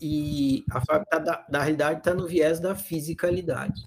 E 0.00 0.64
a 0.70 0.84
fábrica 0.84 1.18
da, 1.18 1.46
da 1.48 1.62
realidade 1.62 1.98
está 2.00 2.14
no 2.14 2.26
viés 2.26 2.60
da 2.60 2.74
fisicalidade. 2.74 3.84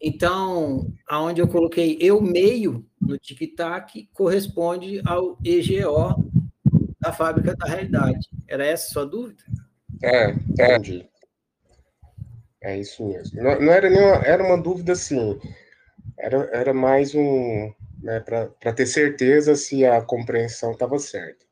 Então, 0.00 0.86
aonde 1.08 1.40
eu 1.40 1.48
coloquei 1.48 1.98
eu 2.00 2.20
meio 2.20 2.86
no 3.00 3.18
tic-tac 3.18 4.08
corresponde 4.12 5.02
ao 5.04 5.36
EGO 5.44 6.30
da 7.00 7.12
fábrica 7.12 7.54
da 7.56 7.66
realidade. 7.66 8.28
Era 8.46 8.64
essa 8.64 8.86
a 8.86 8.90
sua 8.90 9.06
dúvida? 9.06 9.42
É, 10.02 10.30
entendi. 10.30 11.08
É 12.60 12.76
isso 12.78 13.06
mesmo. 13.06 13.42
Não, 13.42 13.60
não 13.60 13.72
era 13.72 13.88
nenhuma, 13.88 14.16
era 14.24 14.44
uma 14.44 14.60
dúvida 14.60 14.92
assim. 14.92 15.38
Era, 16.16 16.48
era 16.52 16.74
mais 16.74 17.14
um, 17.14 17.72
né, 18.02 18.20
para 18.20 18.72
ter 18.72 18.86
certeza 18.86 19.54
se 19.54 19.84
a 19.84 20.00
compreensão 20.02 20.72
estava 20.72 20.98
certa. 20.98 21.44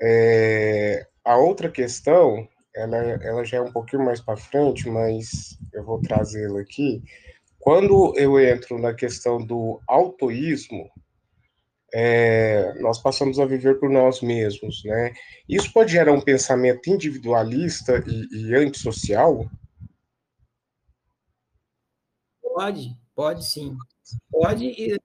É, 0.00 1.06
a 1.24 1.36
outra 1.36 1.70
questão, 1.70 2.48
ela, 2.74 2.96
ela 2.96 3.44
já 3.44 3.58
é 3.58 3.60
um 3.60 3.72
pouquinho 3.72 4.04
mais 4.04 4.20
para 4.20 4.36
frente, 4.36 4.88
mas 4.88 5.58
eu 5.72 5.84
vou 5.84 6.00
trazê-la 6.00 6.60
aqui. 6.60 7.02
Quando 7.58 8.14
eu 8.16 8.40
entro 8.40 8.78
na 8.78 8.94
questão 8.94 9.38
do 9.44 9.80
autoísmo, 9.86 10.90
é, 11.92 12.72
nós 12.80 12.98
passamos 12.98 13.38
a 13.38 13.44
viver 13.44 13.78
por 13.78 13.90
nós 13.90 14.20
mesmos, 14.22 14.82
né? 14.84 15.12
Isso 15.48 15.72
pode 15.72 15.92
gerar 15.92 16.12
um 16.12 16.20
pensamento 16.20 16.88
individualista 16.88 18.02
e, 18.06 18.28
e 18.32 18.54
antissocial? 18.54 19.50
Pode, 22.40 22.96
pode 23.14 23.44
sim. 23.44 23.76
Pode 24.30 24.66
e 24.66 24.98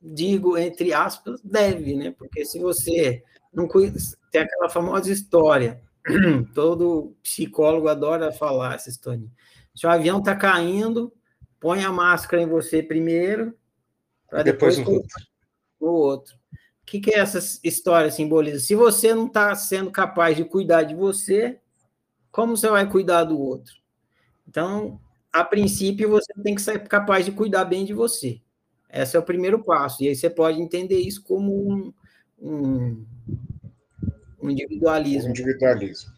digo 0.00 0.56
entre 0.56 0.92
aspas 0.92 1.40
deve, 1.42 1.96
né? 1.96 2.14
Porque 2.16 2.44
se 2.44 2.58
você 2.58 3.22
não 3.52 3.66
cuida, 3.66 3.98
tem 4.36 4.42
aquela 4.42 4.68
famosa 4.68 5.10
história, 5.10 5.80
todo 6.54 7.16
psicólogo 7.22 7.88
adora 7.88 8.30
falar 8.30 8.74
essa 8.74 8.90
história. 8.90 9.26
Se 9.74 9.86
o 9.86 9.90
avião 9.90 10.18
está 10.18 10.36
caindo, 10.36 11.10
põe 11.58 11.82
a 11.84 11.90
máscara 11.90 12.42
em 12.42 12.46
você 12.46 12.82
primeiro, 12.82 13.56
para 14.28 14.42
depois, 14.42 14.76
depois 14.76 14.94
no 14.94 15.02
outro. 15.02 15.26
o 15.80 15.86
outro. 15.86 16.34
O 16.82 16.86
que, 16.86 17.00
que 17.00 17.14
é 17.14 17.18
essa 17.18 17.38
história 17.64 18.10
simboliza? 18.10 18.60
Se 18.60 18.74
você 18.74 19.14
não 19.14 19.26
está 19.26 19.54
sendo 19.54 19.90
capaz 19.90 20.36
de 20.36 20.44
cuidar 20.44 20.82
de 20.82 20.94
você, 20.94 21.58
como 22.30 22.56
você 22.56 22.68
vai 22.68 22.88
cuidar 22.88 23.24
do 23.24 23.40
outro? 23.40 23.74
Então, 24.46 25.00
a 25.32 25.42
princípio, 25.42 26.10
você 26.10 26.32
tem 26.42 26.54
que 26.54 26.62
ser 26.62 26.86
capaz 26.86 27.24
de 27.24 27.32
cuidar 27.32 27.64
bem 27.64 27.86
de 27.86 27.94
você. 27.94 28.40
Esse 28.90 29.16
é 29.16 29.18
o 29.18 29.24
primeiro 29.24 29.64
passo. 29.64 30.04
E 30.04 30.08
aí 30.08 30.14
você 30.14 30.28
pode 30.28 30.60
entender 30.60 31.00
isso 31.00 31.24
como 31.24 31.52
um, 31.52 31.92
um, 32.38 33.06
um 34.42 34.50
individualismo. 34.50 35.30
Individualismo. 35.30 36.10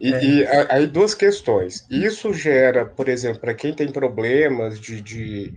E, 0.00 0.12
é. 0.12 0.24
e, 0.24 0.46
aí 0.68 0.86
duas 0.86 1.14
questões. 1.14 1.86
Isso 1.90 2.32
gera, 2.32 2.86
por 2.86 3.08
exemplo, 3.08 3.40
para 3.40 3.54
quem 3.54 3.74
tem 3.74 3.90
problemas 3.90 4.80
de, 4.80 5.00
de 5.00 5.54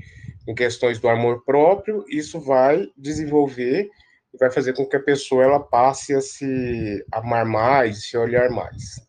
em 0.47 0.53
questões 0.53 0.99
do 0.99 1.09
amor 1.09 1.43
próprio, 1.43 2.05
isso 2.09 2.39
vai 2.39 2.87
desenvolver 2.97 3.89
e 4.33 4.37
vai 4.37 4.51
fazer 4.51 4.73
com 4.73 4.85
que 4.85 4.95
a 4.95 5.03
pessoa 5.03 5.43
ela 5.43 5.59
passe 5.59 6.13
a 6.13 6.21
se 6.21 7.03
amar 7.11 7.45
mais, 7.45 8.09
se 8.09 8.17
olhar 8.17 8.49
mais. 8.49 9.03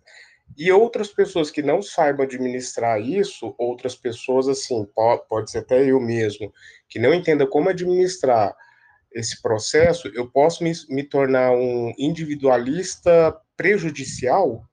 E 0.56 0.72
outras 0.72 1.08
pessoas 1.08 1.50
que 1.50 1.62
não 1.62 1.82
saibam 1.82 2.24
administrar 2.24 2.98
isso, 3.00 3.54
outras 3.58 3.94
pessoas 3.94 4.48
assim, 4.48 4.86
pode 5.28 5.50
ser 5.50 5.58
até 5.58 5.84
eu 5.84 6.00
mesmo, 6.00 6.50
que 6.88 6.98
não 6.98 7.12
entenda 7.12 7.46
como 7.46 7.68
administrar 7.68 8.56
esse 9.18 9.40
processo, 9.40 10.08
eu 10.08 10.30
posso 10.30 10.62
me, 10.62 10.72
me 10.88 11.02
tornar 11.02 11.52
um 11.52 11.92
individualista 11.98 13.36
prejudicial 13.56 14.64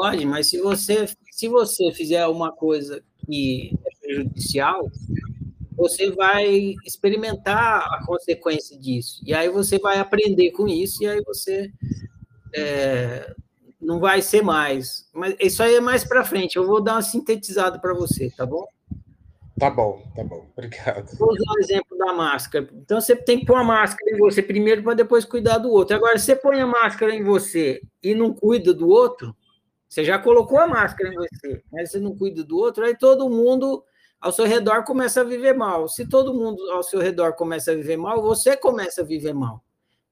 Pode, 0.00 0.24
mas 0.24 0.46
se 0.46 0.58
você, 0.58 1.06
se 1.30 1.46
você 1.46 1.92
fizer 1.92 2.26
uma 2.26 2.50
coisa 2.50 3.02
que 3.26 3.76
é 3.84 3.98
prejudicial, 4.00 4.90
você 5.76 6.10
vai 6.12 6.74
experimentar 6.86 7.82
a 7.82 8.06
consequência 8.06 8.78
disso. 8.78 9.20
E 9.26 9.34
aí 9.34 9.50
você 9.50 9.78
vai 9.78 9.98
aprender 9.98 10.52
com 10.52 10.66
isso, 10.66 11.02
e 11.02 11.06
aí 11.06 11.20
você 11.22 11.70
é, 12.54 13.34
não 13.78 14.00
vai 14.00 14.22
ser 14.22 14.42
mais. 14.42 15.06
Mas 15.12 15.34
isso 15.38 15.62
aí 15.62 15.74
é 15.74 15.80
mais 15.80 16.02
para 16.02 16.24
frente. 16.24 16.56
Eu 16.56 16.66
vou 16.66 16.80
dar 16.82 16.94
uma 16.94 17.02
sintetizada 17.02 17.78
para 17.78 17.92
você, 17.92 18.30
tá 18.30 18.46
bom? 18.46 18.64
Tá 19.60 19.68
bom, 19.68 20.02
tá 20.16 20.24
bom. 20.24 20.46
Obrigado. 20.56 21.14
Vou 21.18 21.32
usar 21.32 21.52
o 21.52 21.58
exemplo 21.60 21.98
da 21.98 22.14
máscara. 22.14 22.66
Então 22.72 22.98
você 22.98 23.14
tem 23.14 23.40
que 23.40 23.44
pôr 23.44 23.56
a 23.56 23.62
máscara 23.62 24.10
em 24.10 24.16
você 24.16 24.42
primeiro 24.42 24.82
para 24.82 24.94
depois 24.94 25.26
cuidar 25.26 25.58
do 25.58 25.70
outro. 25.70 25.94
Agora, 25.94 26.18
se 26.18 26.24
você 26.24 26.36
põe 26.36 26.62
a 26.62 26.66
máscara 26.66 27.14
em 27.14 27.22
você 27.22 27.82
e 28.02 28.14
não 28.14 28.32
cuida 28.32 28.72
do 28.72 28.88
outro, 28.88 29.36
você 29.86 30.02
já 30.02 30.18
colocou 30.18 30.58
a 30.58 30.66
máscara 30.66 31.12
em 31.12 31.14
você, 31.14 31.62
mas 31.70 31.90
você 31.90 32.00
não 32.00 32.16
cuida 32.16 32.42
do 32.42 32.56
outro, 32.56 32.86
aí 32.86 32.96
todo 32.96 33.28
mundo 33.28 33.84
ao 34.18 34.32
seu 34.32 34.46
redor 34.46 34.82
começa 34.84 35.20
a 35.20 35.24
viver 35.24 35.52
mal. 35.52 35.88
Se 35.88 36.08
todo 36.08 36.32
mundo 36.32 36.62
ao 36.70 36.82
seu 36.82 36.98
redor 36.98 37.34
começa 37.34 37.72
a 37.72 37.74
viver 37.74 37.98
mal, 37.98 38.22
você 38.22 38.56
começa 38.56 39.02
a 39.02 39.04
viver 39.04 39.34
mal. 39.34 39.62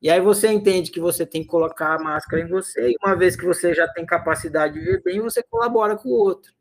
E 0.03 0.11
aí 0.11 0.21
você 0.21 0.49
entende 0.49 0.91
que 0.91 1.01
você 1.01 1.25
tem 1.25 1.43
que 1.43 1.49
colocar 1.49 1.95
a 1.95 1.99
máscara 1.99 2.43
em 2.43 2.49
você, 2.49 2.91
e 2.91 2.97
uma 3.03 3.17
vez 3.17 3.35
que 3.35 3.47
você 3.47 3.73
já 3.73 3.89
tem 3.89 4.05
capacidade 4.05 4.75
de 4.75 4.81
viver 4.81 5.03
bem, 5.03 5.21
você 5.21 5.43
colabora 5.43 5.97
com 5.97 6.11
o 6.11 6.13
outro. 6.13 6.53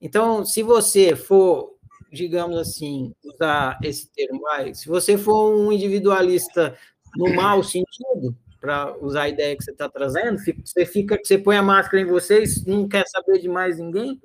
Então, 0.00 0.44
se 0.44 0.62
você 0.62 1.16
for, 1.16 1.73
digamos 2.14 2.56
assim, 2.56 3.12
usar 3.24 3.78
esse 3.82 4.08
termo, 4.12 4.40
se 4.72 4.88
você 4.88 5.18
for 5.18 5.54
um 5.54 5.72
individualista 5.72 6.76
no 7.16 7.34
mau 7.34 7.62
sentido, 7.62 8.36
para 8.64 8.96
usar 8.98 9.24
a 9.24 9.28
ideia 9.28 9.54
que 9.54 9.62
você 9.62 9.72
está 9.72 9.90
trazendo, 9.90 10.38
você 10.38 10.86
fica, 10.86 11.20
você 11.22 11.36
põe 11.36 11.54
a 11.54 11.62
máscara 11.62 12.02
em 12.02 12.06
vocês, 12.06 12.64
não 12.64 12.88
quer 12.88 13.04
saber 13.06 13.38
de 13.38 13.46
mais 13.46 13.78
ninguém, 13.78 14.18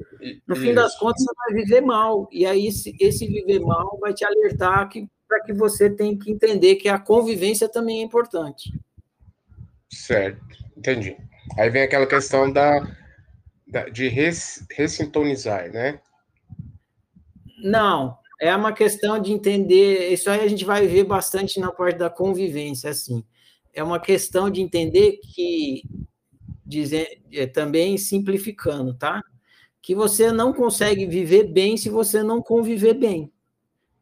no 0.48 0.56
fim 0.56 0.74
das 0.74 0.98
contas 0.98 1.22
você 1.22 1.34
vai 1.36 1.62
viver 1.62 1.82
mal, 1.82 2.30
e 2.32 2.46
aí 2.46 2.68
esse, 2.68 2.96
esse 3.02 3.28
viver 3.28 3.60
mal 3.60 3.98
vai 4.00 4.14
te 4.14 4.24
alertar 4.24 4.88
que 4.88 5.10
para 5.28 5.44
que 5.44 5.54
você 5.54 5.90
tem 5.90 6.18
que 6.18 6.32
entender 6.32 6.78
que 6.78 6.88
a 6.90 6.98
convivência 6.98 7.70
também 7.70 8.00
é 8.00 8.04
importante. 8.04 8.74
Certo, 9.90 10.42
entendi. 10.76 11.18
Aí 11.58 11.70
vem 11.70 11.84
aquela 11.84 12.08
questão 12.08 12.52
da, 12.52 12.88
da 13.68 13.90
de 13.90 14.08
res, 14.08 14.66
ressintonizar, 14.72 15.70
né? 15.72 16.00
Não, 17.64 18.18
é 18.40 18.56
uma 18.56 18.74
questão 18.74 19.20
de 19.20 19.32
entender, 19.32 20.12
isso 20.12 20.30
aí 20.30 20.42
a 20.42 20.48
gente 20.48 20.66
vai 20.66 20.88
ver 20.88 21.04
bastante 21.04 21.60
na 21.60 21.72
parte 21.72 21.98
da 21.98 22.10
convivência, 22.10 22.90
assim 22.90 23.24
é 23.74 23.84
uma 23.84 24.00
questão 24.00 24.50
de 24.50 24.62
entender 24.62 25.20
que, 25.24 25.84
dizer, 26.66 27.22
é, 27.32 27.48
também 27.48 27.98
simplificando, 27.98 28.94
tá? 28.94 29.24
Que 29.82 29.96
você 29.96 30.32
não 30.32 30.54
consegue 30.54 31.06
viver 31.06 31.46
bem 31.46 31.78
se 31.78 31.90
você 31.90 32.22
não 32.24 32.42
conviver 32.42 32.94
bem. 32.94 33.32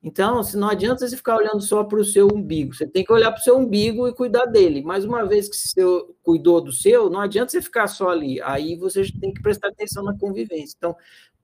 Então, 0.02 0.44
se 0.44 0.56
não 0.56 0.70
adianta 0.70 1.08
você 1.08 1.18
ficar 1.18 1.36
olhando 1.36 1.60
só 1.60 1.84
para 1.84 2.00
o 2.00 2.06
seu 2.06 2.28
umbigo, 2.28 2.74
você 2.74 2.88
tem 2.88 3.04
que 3.04 3.12
olhar 3.12 3.32
para 3.32 3.42
o 3.42 3.44
seu 3.44 3.58
umbigo 3.58 4.08
e 4.08 4.14
cuidar 4.14 4.46
dele. 4.46 4.82
Mais 4.82 5.04
uma 5.04 5.26
vez 5.26 5.50
que 5.50 5.56
você 5.56 5.82
cuidou 6.24 6.62
do 6.62 6.72
seu, 6.72 7.10
não 7.10 7.20
adianta 7.20 7.52
você 7.52 7.62
ficar 7.62 7.88
só 7.88 8.10
ali. 8.10 8.42
Aí 8.42 8.78
você 8.78 9.04
tem 9.20 9.34
que 9.34 9.42
prestar 9.42 9.70
atenção 9.70 10.04
na 10.04 10.18
convivência. 10.18 10.76
Então, 10.78 10.96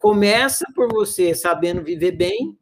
começa 0.04 0.66
por 0.76 0.92
você 0.92 1.34
sabendo 1.34 1.82
viver 1.82 2.12
bem 2.12 2.58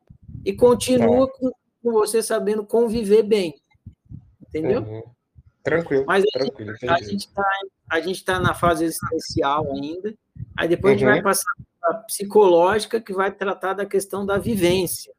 e 0.45 0.53
continua 0.53 1.25
é. 1.25 1.39
com, 1.39 1.51
com, 1.81 1.91
você 1.91 2.21
sabendo 2.21 2.63
conviver 2.63 3.24
bem. 3.24 3.55
Entendeu? 4.48 4.83
Uhum. 4.83 5.01
Tranquilo. 5.63 6.05
Mas 6.05 6.24
tranquilo, 6.31 6.75
a 6.88 7.01
gente 7.01 7.25
está 7.25 7.43
a 7.89 8.00
gente 8.00 8.17
está 8.17 8.39
na 8.39 8.53
fase 8.53 8.86
existencial 8.86 9.71
ainda. 9.74 10.13
Aí 10.55 10.69
depois 10.69 10.91
uhum. 10.91 10.95
a 10.95 11.00
gente 11.00 11.07
vai 11.07 11.17
uhum. 11.17 11.24
passar 11.24 11.51
para 11.79 11.98
a 11.98 12.03
psicológica, 12.03 13.01
que 13.01 13.12
vai 13.12 13.31
tratar 13.31 13.74
da 13.74 13.88
questão 13.88 14.24
da 14.24 14.38
vivência. 14.38 15.12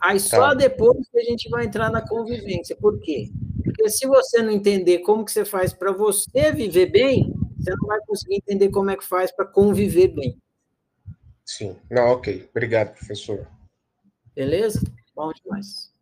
Aí 0.00 0.20
só 0.20 0.50
tá. 0.50 0.54
depois 0.54 0.96
que 1.10 1.18
a 1.18 1.24
gente 1.24 1.50
vai 1.50 1.64
entrar 1.64 1.90
na 1.90 2.06
convivência. 2.06 2.76
Por 2.76 3.00
quê? 3.00 3.28
Porque 3.64 3.88
se 3.90 4.06
você 4.06 4.40
não 4.40 4.52
entender 4.52 5.00
como 5.00 5.24
que 5.24 5.32
você 5.32 5.44
faz 5.44 5.72
para 5.72 5.90
você 5.90 6.52
viver 6.52 6.86
bem, 6.86 7.34
você 7.58 7.70
não 7.72 7.88
vai 7.88 7.98
conseguir 8.06 8.36
entender 8.36 8.68
como 8.68 8.90
é 8.90 8.96
que 8.96 9.04
faz 9.04 9.32
para 9.34 9.46
conviver 9.46 10.08
bem. 10.08 10.38
Sim. 11.44 11.78
Não, 11.90 12.08
ok. 12.08 12.48
Obrigado, 12.50 12.94
professor. 12.94 13.46
Beleza? 14.34 14.80
Bom 15.14 15.32
demais. 15.32 15.92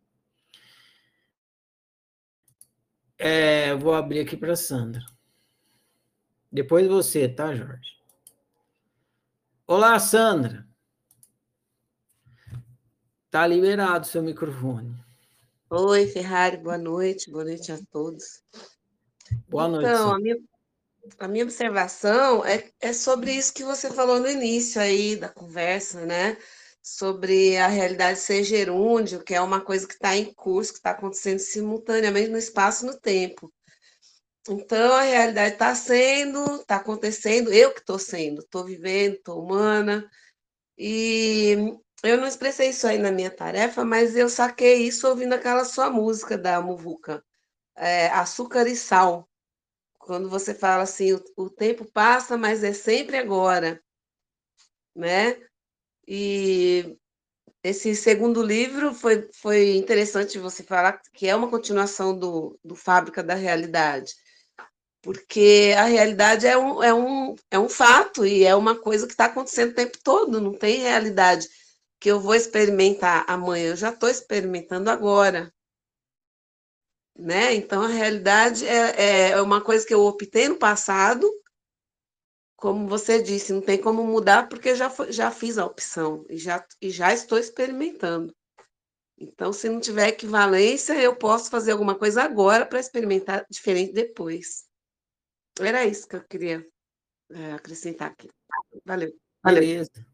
É, 3.17 3.75
vou 3.75 3.93
abrir 3.93 4.21
aqui 4.21 4.35
para 4.35 4.55
Sandra. 4.55 5.01
Depois 6.51 6.87
você, 6.87 7.27
tá, 7.27 7.53
Jorge? 7.53 7.97
Olá, 9.65 9.97
Sandra. 9.99 10.67
Tá 13.31 13.47
liberado 13.47 14.05
seu 14.05 14.21
microfone. 14.21 14.95
Oi, 15.69 16.05
Ferrari, 16.07 16.57
boa 16.57 16.77
noite, 16.77 17.31
boa 17.31 17.43
noite 17.43 17.71
a 17.71 17.79
todos. 17.91 18.43
Boa 19.47 19.67
noite. 19.67 19.89
Então, 19.89 20.11
a 20.13 20.19
minha, 20.19 20.37
a 21.19 21.27
minha 21.27 21.43
observação 21.43 22.45
é, 22.45 22.69
é 22.79 22.93
sobre 22.93 23.31
isso 23.31 23.53
que 23.53 23.63
você 23.63 23.91
falou 23.91 24.19
no 24.19 24.29
início 24.29 24.81
aí 24.81 25.15
da 25.15 25.29
conversa, 25.29 26.05
né? 26.05 26.37
Sobre 26.81 27.57
a 27.57 27.67
realidade 27.67 28.19
ser 28.19 28.43
gerúndio, 28.43 29.23
que 29.23 29.33
é 29.33 29.41
uma 29.41 29.61
coisa 29.61 29.87
que 29.87 29.93
está 29.93 30.15
em 30.15 30.33
curso, 30.33 30.73
que 30.73 30.79
está 30.79 30.91
acontecendo 30.91 31.39
simultaneamente 31.39 32.29
no 32.29 32.37
espaço 32.37 32.85
e 32.85 32.89
no 32.89 32.99
tempo. 32.99 33.51
Então, 34.49 34.93
a 34.93 35.03
realidade 35.03 35.53
está 35.53 35.73
sendo, 35.73 36.57
está 36.57 36.75
acontecendo, 36.77 37.53
eu 37.53 37.73
que 37.73 37.79
estou 37.79 37.97
sendo, 37.97 38.41
estou 38.41 38.65
vivendo, 38.65 39.15
estou 39.15 39.41
humana, 39.41 40.09
e 40.77 41.55
eu 42.03 42.17
não 42.17 42.27
expressei 42.27 42.69
isso 42.69 42.85
aí 42.85 42.97
na 42.97 43.11
minha 43.11 43.31
tarefa, 43.31 43.85
mas 43.85 44.17
eu 44.17 44.27
saquei 44.29 44.85
isso 44.85 45.07
ouvindo 45.07 45.33
aquela 45.33 45.63
sua 45.63 45.89
música 45.89 46.37
da 46.37 46.61
Muvuca, 46.61 47.23
é, 47.75 48.07
Açúcar 48.09 48.67
e 48.67 48.75
Sal. 48.75 49.29
Quando 50.05 50.29
você 50.29 50.53
fala 50.53 50.83
assim, 50.83 51.13
o, 51.13 51.23
o 51.37 51.49
tempo 51.49 51.85
passa, 51.91 52.37
mas 52.37 52.63
é 52.63 52.73
sempre 52.73 53.17
agora, 53.17 53.81
né? 54.95 55.37
E 56.07 56.97
esse 57.63 57.95
segundo 57.95 58.43
livro 58.43 58.93
foi, 58.93 59.29
foi 59.33 59.77
interessante 59.77 60.37
você 60.37 60.63
falar 60.63 61.01
que 61.13 61.27
é 61.27 61.35
uma 61.35 61.49
continuação 61.49 62.17
do, 62.17 62.59
do 62.63 62.75
Fábrica 62.75 63.23
da 63.23 63.35
Realidade, 63.35 64.13
porque 65.01 65.73
a 65.77 65.85
realidade 65.85 66.47
é 66.47 66.57
um, 66.57 66.83
é, 66.83 66.93
um, 66.93 67.35
é 67.51 67.59
um 67.59 67.69
fato 67.69 68.25
e 68.25 68.43
é 68.43 68.55
uma 68.55 68.75
coisa 68.75 69.05
que 69.05 69.13
está 69.13 69.25
acontecendo 69.25 69.71
o 69.71 69.75
tempo 69.75 69.97
todo, 70.03 70.41
não 70.41 70.53
tem 70.53 70.79
realidade 70.79 71.47
que 71.99 72.09
eu 72.09 72.19
vou 72.19 72.35
experimentar 72.35 73.23
amanhã, 73.29 73.69
eu 73.69 73.75
já 73.77 73.89
estou 73.89 74.09
experimentando 74.09 74.89
agora. 74.89 75.52
Né? 77.15 77.53
Então, 77.53 77.83
a 77.83 77.87
realidade 77.87 78.67
é, 78.67 79.31
é 79.31 79.41
uma 79.41 79.61
coisa 79.61 79.85
que 79.85 79.93
eu 79.93 80.01
optei 80.01 80.49
no 80.49 80.57
passado, 80.57 81.29
como 82.55 82.87
você 82.87 83.21
disse, 83.21 83.53
não 83.53 83.61
tem 83.61 83.79
como 83.79 84.03
mudar 84.03 84.47
porque 84.47 84.75
já, 84.75 84.91
já 85.09 85.29
fiz 85.29 85.57
a 85.57 85.65
opção 85.65 86.25
e 86.29 86.37
já, 86.37 86.65
e 86.81 86.89
já 86.89 87.13
estou 87.13 87.37
experimentando. 87.37 88.33
Então, 89.17 89.53
se 89.53 89.69
não 89.69 89.79
tiver 89.79 90.09
equivalência, 90.09 90.93
eu 90.93 91.15
posso 91.15 91.49
fazer 91.49 91.71
alguma 91.71 91.93
coisa 91.95 92.23
agora 92.23 92.65
para 92.65 92.79
experimentar 92.79 93.45
diferente 93.49 93.93
depois. 93.93 94.65
Era 95.59 95.85
isso 95.85 96.07
que 96.07 96.15
eu 96.15 96.23
queria 96.23 96.65
é, 97.31 97.53
acrescentar 97.53 98.11
aqui. 98.11 98.29
Valeu. 98.85 99.13
Valeu. 99.43 99.61
Beleza. 99.61 100.12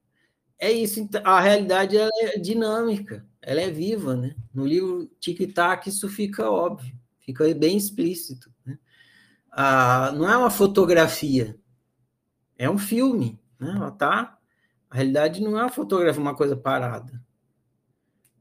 É 0.59 0.69
isso, 0.69 1.07
a 1.23 1.39
realidade 1.39 1.97
é 1.97 2.37
dinâmica, 2.37 3.25
ela 3.41 3.61
é 3.61 3.71
viva, 3.71 4.15
né? 4.17 4.35
No 4.53 4.65
livro 4.65 5.09
Tic 5.17 5.53
Tac 5.53 5.87
isso 5.87 6.09
fica 6.09 6.51
óbvio, 6.51 6.93
fica 7.21 7.51
bem 7.55 7.77
explícito. 7.77 8.53
Né? 8.65 8.77
Ah, 9.49 10.11
não 10.13 10.29
é 10.29 10.35
uma 10.35 10.49
fotografia, 10.49 11.57
é 12.57 12.69
um 12.69 12.77
filme, 12.77 13.39
né? 13.57 13.71
Ela 13.73 13.91
tá, 13.91 14.37
a 14.89 14.95
realidade 14.95 15.41
não 15.41 15.57
é 15.57 15.61
uma 15.61 15.69
fotografia, 15.69 16.21
uma 16.21 16.35
coisa 16.35 16.57
parada. 16.57 17.23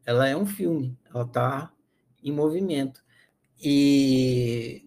Ela 0.04 0.26
é 0.28 0.37
um 0.37 0.46
filme, 0.46 0.98
ela 1.14 1.24
está 1.24 1.72
em 2.20 2.33
movimento. 2.33 3.00
E 3.62 4.85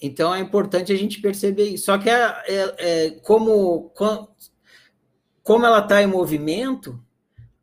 então 0.00 0.34
é 0.34 0.40
importante 0.40 0.92
a 0.92 0.96
gente 0.96 1.20
perceber 1.20 1.68
isso. 1.68 1.84
Só 1.84 1.98
que 1.98 2.08
é, 2.08 2.42
é, 2.48 3.06
é 3.06 3.10
como 3.20 3.90
como 5.42 5.66
ela 5.66 5.80
está 5.80 6.02
em 6.02 6.06
movimento, 6.06 7.02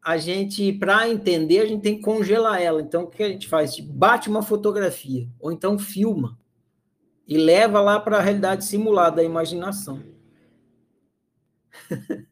a 0.03 0.17
gente, 0.17 0.71
para 0.71 1.09
entender, 1.09 1.59
a 1.59 1.65
gente 1.65 1.81
tem 1.81 1.97
que 1.97 2.01
congelar 2.01 2.61
ela. 2.61 2.81
Então, 2.81 3.03
o 3.03 3.07
que 3.07 3.21
a 3.21 3.29
gente 3.29 3.47
faz? 3.47 3.77
Bate 3.79 4.29
uma 4.29 4.41
fotografia, 4.41 5.27
ou 5.39 5.51
então 5.51 5.77
filma, 5.77 6.39
e 7.27 7.37
leva 7.37 7.81
lá 7.81 7.99
para 7.99 8.17
a 8.17 8.21
realidade 8.21 8.63
simulada, 8.63 9.19
a 9.19 9.25
imaginação. 9.25 10.01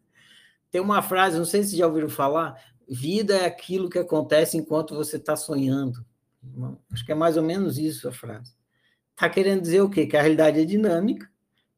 tem 0.72 0.80
uma 0.80 1.02
frase, 1.02 1.38
não 1.38 1.46
sei 1.46 1.64
se 1.64 1.76
já 1.78 1.86
ouviram 1.86 2.08
falar, 2.10 2.56
vida 2.88 3.36
é 3.36 3.46
aquilo 3.46 3.90
que 3.90 4.00
acontece 4.00 4.58
enquanto 4.58 4.96
você 4.96 5.18
está 5.18 5.36
sonhando. 5.36 6.06
Acho 6.92 7.06
que 7.06 7.12
é 7.12 7.16
mais 7.16 7.36
ou 7.36 7.44
menos 7.44 7.78
isso 7.78 8.08
a 8.08 8.12
frase. 8.12 8.54
Está 9.12 9.30
querendo 9.30 9.62
dizer 9.62 9.82
o 9.82 9.90
quê? 9.90 10.06
Que 10.06 10.16
a 10.16 10.22
realidade 10.22 10.60
é 10.60 10.66
dinâmica, 10.66 11.30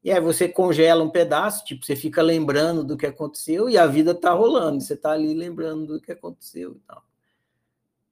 e 0.02 0.12
aí 0.12 0.20
você 0.20 0.48
congela 0.48 1.02
um 1.02 1.10
pedaço, 1.10 1.64
tipo, 1.64 1.84
você 1.84 1.96
fica 1.96 2.22
lembrando 2.22 2.84
do 2.84 2.96
que 2.96 3.06
aconteceu 3.06 3.68
e 3.68 3.76
a 3.76 3.86
vida 3.86 4.12
está 4.12 4.32
rolando, 4.32 4.80
você 4.80 4.94
está 4.94 5.10
ali 5.10 5.34
lembrando 5.34 5.86
do 5.86 6.00
que 6.00 6.12
aconteceu 6.12 6.76
e 6.76 6.80
tal. 6.86 7.04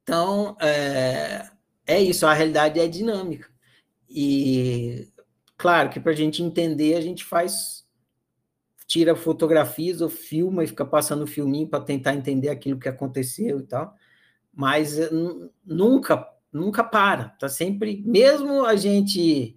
Então, 0.02 0.56
é, 0.60 1.48
é 1.86 2.00
isso, 2.00 2.26
a 2.26 2.32
realidade 2.32 2.80
é 2.80 2.88
dinâmica. 2.88 3.48
E, 4.08 5.08
claro, 5.56 5.90
que 5.90 6.00
para 6.00 6.12
a 6.12 6.16
gente 6.16 6.42
entender, 6.42 6.96
a 6.96 7.00
gente 7.00 7.24
faz, 7.24 7.86
tira 8.86 9.14
fotografias 9.14 10.00
ou 10.00 10.08
filma 10.08 10.64
e 10.64 10.68
fica 10.68 10.84
passando 10.84 11.26
filminho 11.26 11.68
para 11.68 11.84
tentar 11.84 12.14
entender 12.14 12.48
aquilo 12.48 12.78
que 12.80 12.88
aconteceu 12.88 13.60
e 13.60 13.62
tal, 13.62 13.94
mas 14.52 14.98
eh, 14.98 15.10
nunca, 15.64 16.28
nunca 16.52 16.82
para, 16.82 17.30
tá 17.30 17.48
sempre, 17.48 18.02
mesmo 18.04 18.64
a 18.64 18.74
gente 18.74 19.56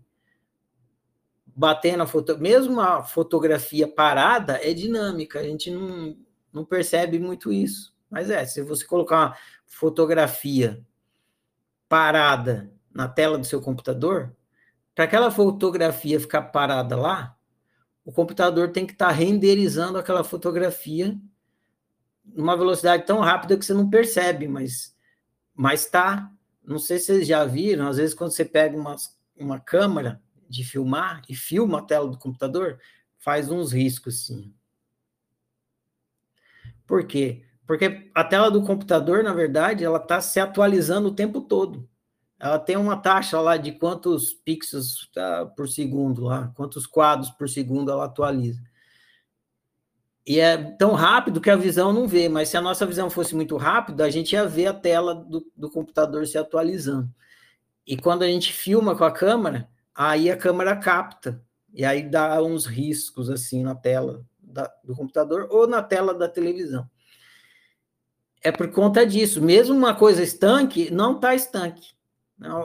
bater 1.60 1.98
na 1.98 2.08
foto, 2.08 2.40
mesmo 2.40 2.80
a 2.80 3.04
fotografia 3.04 3.86
parada 3.86 4.58
é 4.64 4.74
dinâmica, 4.74 5.42
a 5.42 5.44
gente 5.44 5.70
não, 5.70 6.16
não 6.54 6.64
percebe 6.64 7.20
muito 7.20 7.52
isso. 7.52 7.94
Mas 8.10 8.30
é, 8.30 8.46
se 8.46 8.62
você 8.62 8.86
colocar 8.86 9.18
uma 9.18 9.38
fotografia 9.68 10.82
parada 11.90 12.72
na 12.90 13.10
tela 13.10 13.38
do 13.38 13.46
seu 13.46 13.60
computador, 13.60 14.34
para 14.96 15.04
aquela 15.04 15.30
fotografia 15.30 16.18
ficar 16.18 16.44
parada 16.44 16.96
lá, 16.96 17.36
o 18.06 18.12
computador 18.14 18.72
tem 18.72 18.86
que 18.86 18.94
estar 18.94 19.08
tá 19.08 19.12
renderizando 19.12 19.98
aquela 19.98 20.24
fotografia 20.24 21.20
numa 22.24 22.56
velocidade 22.56 23.06
tão 23.06 23.20
rápida 23.20 23.58
que 23.58 23.66
você 23.66 23.74
não 23.74 23.90
percebe, 23.90 24.48
mas 24.48 24.96
mas 25.54 25.86
tá. 25.86 26.32
Não 26.64 26.80
sei 26.80 27.00
se 27.00 27.08
vocês 27.08 27.28
já 27.28 27.44
viram, 27.44 27.90
às 27.90 27.98
vezes 27.98 28.16
quando 28.16 28.32
você 28.32 28.46
pega 28.46 28.78
uma, 28.78 28.96
uma 29.38 29.60
câmera 29.60 30.22
de 30.50 30.64
filmar 30.64 31.22
e 31.30 31.36
filma 31.36 31.80
a 31.80 31.84
tela 31.84 32.10
do 32.10 32.18
computador, 32.18 32.80
faz 33.18 33.50
uns 33.50 33.72
riscos, 33.72 34.26
sim. 34.26 34.54
Por 36.88 37.06
quê? 37.06 37.46
Porque 37.68 38.10
a 38.16 38.24
tela 38.24 38.50
do 38.50 38.64
computador, 38.64 39.24
na 39.24 39.32
verdade, 39.32 39.86
ela 39.86 40.00
está 40.00 40.20
se 40.20 40.40
atualizando 40.40 41.10
o 41.10 41.16
tempo 41.16 41.42
todo. 41.42 41.88
Ela 42.40 42.58
tem 42.58 42.78
uma 42.78 42.98
taxa 42.98 43.40
lá 43.40 43.58
de 43.58 43.74
quantos 43.74 44.34
pixels 44.34 45.08
tá, 45.14 45.46
por 45.46 45.68
segundo 45.68 46.24
lá, 46.24 46.52
quantos 46.56 46.88
quadros 46.88 47.30
por 47.30 47.48
segundo 47.48 47.92
ela 47.92 48.06
atualiza. 48.06 48.64
E 50.26 50.40
é 50.40 50.58
tão 50.58 50.94
rápido 50.94 51.42
que 51.42 51.50
a 51.50 51.56
visão 51.56 51.92
não 51.92 52.08
vê, 52.08 52.30
mas 52.30 52.50
se 52.50 52.58
a 52.58 52.62
nossa 52.62 52.86
visão 52.86 53.10
fosse 53.10 53.36
muito 53.36 53.58
rápida, 53.58 54.06
a 54.06 54.10
gente 54.10 54.34
ia 54.34 54.46
ver 54.46 54.68
a 54.68 54.74
tela 54.74 55.14
do, 55.14 55.46
do 55.56 55.70
computador 55.70 56.26
se 56.26 56.38
atualizando. 56.38 57.14
E 57.86 57.98
quando 57.98 58.24
a 58.24 58.28
gente 58.28 58.54
filma 58.54 58.96
com 58.96 59.04
a 59.04 59.12
câmera, 59.12 59.68
aí 60.00 60.32
a 60.32 60.38
câmera 60.38 60.78
capta, 60.78 61.44
e 61.74 61.84
aí 61.84 62.10
dá 62.10 62.42
uns 62.42 62.66
riscos 62.66 63.30
assim 63.30 63.64
na 63.64 63.76
tela 63.76 64.26
da, 64.42 64.72
do 64.82 64.96
computador 64.96 65.50
ou 65.52 65.68
na 65.68 65.84
tela 65.84 66.14
da 66.14 66.30
televisão. 66.30 66.90
é 68.42 68.50
por 68.50 68.72
conta 68.72 69.06
disso. 69.06 69.42
Mesmo 69.42 69.76
uma 69.76 69.94
coisa 69.94 70.24
estanque, 70.24 70.90
não 70.90 71.16
está 71.16 71.36
estanque. 71.36 71.90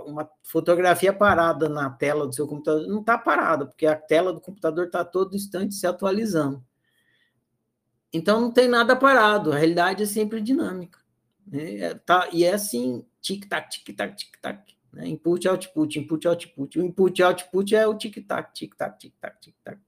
Uma 0.07 0.31
fotografia 0.45 1.13
parada 1.13 1.69
na 1.69 1.91
tela 1.91 2.29
do 2.29 2.35
seu 2.35 2.47
computador 2.47 2.87
não 2.87 3.01
está 3.01 3.19
parada, 3.19 3.67
porque 3.67 3.85
a 3.85 3.97
tela 3.97 4.33
do 4.33 4.41
computador 4.41 4.87
está 4.87 5.05
todo 5.05 5.35
instante 5.35 5.75
se 5.75 5.85
atualizando. 5.89 6.65
Então 8.13 8.41
não 8.41 8.53
tem 8.53 8.69
nada 8.69 8.95
parado, 8.95 9.51
a 9.51 9.57
realidade 9.57 10.05
é 10.05 10.07
sempre 10.07 10.41
dinâmica. 10.41 11.01
Né? 11.45 11.79
É, 11.79 11.95
tá, 11.95 12.29
e 12.33 12.45
é 12.45 12.53
assim, 12.53 13.05
tic-tac, 13.21 13.69
tic-tac, 13.69 14.15
tic-tac. 14.17 14.74
Né? 14.95 15.09
Input, 15.09 15.47
output, 15.49 15.99
input, 15.99 16.29
output. 16.29 16.79
O 16.79 16.83
input, 16.83 17.23
output 17.23 17.75
é 17.75 17.87
o 17.87 17.95
tic-tac, 17.95 18.55
tic-tac, 18.55 18.99
tic-tac, 18.99 19.41
tic-tac. 19.41 19.79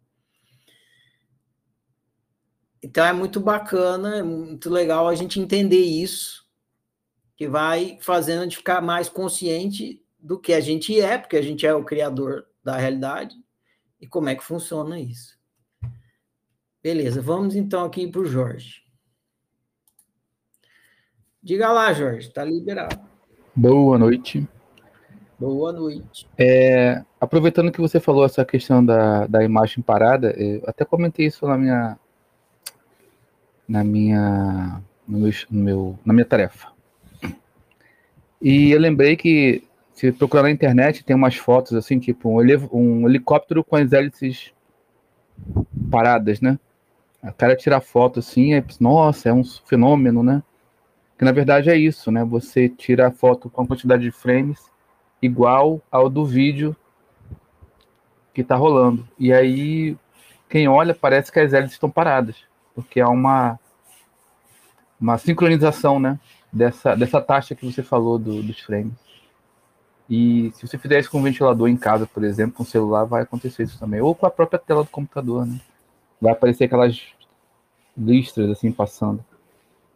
Então 2.82 3.04
é 3.04 3.12
muito 3.12 3.40
bacana, 3.40 4.18
é 4.18 4.22
muito 4.22 4.68
legal 4.68 5.08
a 5.08 5.14
gente 5.14 5.40
entender 5.40 5.80
isso, 5.80 6.46
que 7.36 7.48
vai 7.48 7.98
fazendo 8.00 8.40
a 8.40 8.44
gente 8.44 8.58
ficar 8.58 8.80
mais 8.80 9.08
consciente 9.08 10.02
do 10.18 10.38
que 10.38 10.52
a 10.52 10.60
gente 10.60 10.98
é, 11.00 11.16
porque 11.16 11.36
a 11.36 11.42
gente 11.42 11.66
é 11.66 11.74
o 11.74 11.84
criador 11.84 12.46
da 12.62 12.76
realidade, 12.76 13.34
e 14.00 14.06
como 14.06 14.28
é 14.28 14.34
que 14.34 14.44
funciona 14.44 15.00
isso. 15.00 15.36
Beleza, 16.82 17.20
vamos 17.20 17.54
então 17.54 17.84
aqui 17.84 18.06
para 18.06 18.20
o 18.20 18.26
Jorge. 18.26 18.82
Diga 21.42 21.72
lá, 21.72 21.92
Jorge, 21.92 22.28
está 22.28 22.44
liberado. 22.44 23.00
Boa 23.54 23.98
noite. 23.98 24.46
Boa 25.38 25.70
noite. 25.70 26.26
É, 26.38 27.02
aproveitando 27.20 27.70
que 27.70 27.80
você 27.80 28.00
falou 28.00 28.24
essa 28.24 28.42
questão 28.42 28.82
da, 28.82 29.26
da 29.26 29.44
imagem 29.44 29.82
parada, 29.82 30.30
eu 30.30 30.62
até 30.66 30.82
comentei 30.82 31.26
isso 31.26 31.46
na 31.46 31.58
minha 31.58 31.98
na 33.68 33.84
minha 33.84 34.80
no 35.06 35.18
meu, 35.18 35.32
no 35.50 35.62
meu, 35.62 35.98
na 36.06 36.14
minha 36.14 36.24
tarefa. 36.24 36.68
E 38.40 38.70
eu 38.70 38.80
lembrei 38.80 39.14
que 39.14 39.62
se 39.92 40.10
procurar 40.10 40.44
na 40.44 40.50
internet 40.50 41.04
tem 41.04 41.14
umas 41.14 41.36
fotos 41.36 41.74
assim, 41.74 41.98
tipo 41.98 42.30
um, 42.30 42.40
um 42.72 43.06
helicóptero 43.06 43.62
com 43.62 43.76
as 43.76 43.92
hélices 43.92 44.54
paradas, 45.90 46.40
né? 46.40 46.58
O 47.22 47.32
cara 47.32 47.54
tira 47.54 47.78
foto 47.80 48.20
assim, 48.20 48.54
é, 48.54 48.64
nossa, 48.80 49.28
é 49.28 49.34
um 49.34 49.44
fenômeno, 49.44 50.22
né? 50.22 50.42
Que 51.18 51.26
na 51.26 51.32
verdade 51.32 51.68
é 51.68 51.76
isso, 51.76 52.10
né? 52.10 52.24
Você 52.24 52.70
tira 52.70 53.08
a 53.08 53.10
foto 53.10 53.50
com 53.50 53.62
a 53.62 53.66
quantidade 53.66 54.02
de 54.02 54.10
frames 54.10 54.74
igual 55.20 55.80
ao 55.90 56.08
do 56.08 56.24
vídeo 56.24 56.76
que 58.34 58.42
está 58.42 58.56
rolando. 58.56 59.06
E 59.18 59.32
aí, 59.32 59.96
quem 60.48 60.68
olha, 60.68 60.94
parece 60.94 61.32
que 61.32 61.40
as 61.40 61.52
hélices 61.52 61.74
estão 61.74 61.90
paradas, 61.90 62.36
porque 62.74 63.00
há 63.00 63.08
uma, 63.08 63.58
uma 65.00 65.18
sincronização, 65.18 65.98
né? 65.98 66.18
Dessa, 66.52 66.94
dessa 66.94 67.20
taxa 67.20 67.54
que 67.54 67.70
você 67.70 67.82
falou 67.82 68.18
do, 68.18 68.42
dos 68.42 68.60
frames. 68.60 68.94
E 70.08 70.52
se 70.54 70.66
você 70.66 70.78
fizer 70.78 71.00
isso 71.00 71.10
com 71.10 71.18
um 71.18 71.22
ventilador 71.22 71.68
em 71.68 71.76
casa, 71.76 72.06
por 72.06 72.22
exemplo, 72.24 72.56
com 72.56 72.62
o 72.62 72.66
celular, 72.66 73.04
vai 73.04 73.22
acontecer 73.22 73.64
isso 73.64 73.78
também. 73.78 74.00
Ou 74.00 74.14
com 74.14 74.26
a 74.26 74.30
própria 74.30 74.58
tela 74.58 74.84
do 74.84 74.90
computador, 74.90 75.44
né? 75.44 75.60
Vai 76.20 76.32
aparecer 76.32 76.64
aquelas 76.64 77.16
listras 77.96 78.50
assim 78.50 78.70
passando. 78.70 79.24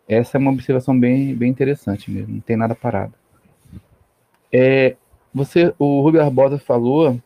Essa 0.08 0.36
é 0.36 0.40
uma 0.40 0.50
observação 0.50 0.98
bem, 0.98 1.34
bem 1.34 1.50
interessante 1.50 2.10
mesmo, 2.10 2.34
não 2.34 2.40
tem 2.40 2.56
nada 2.56 2.74
parado. 2.74 3.14
É, 4.52 4.96
você, 5.32 5.74
o 5.78 6.02
Rubio 6.02 6.20
Barbosa 6.20 6.58
falou 6.58 7.20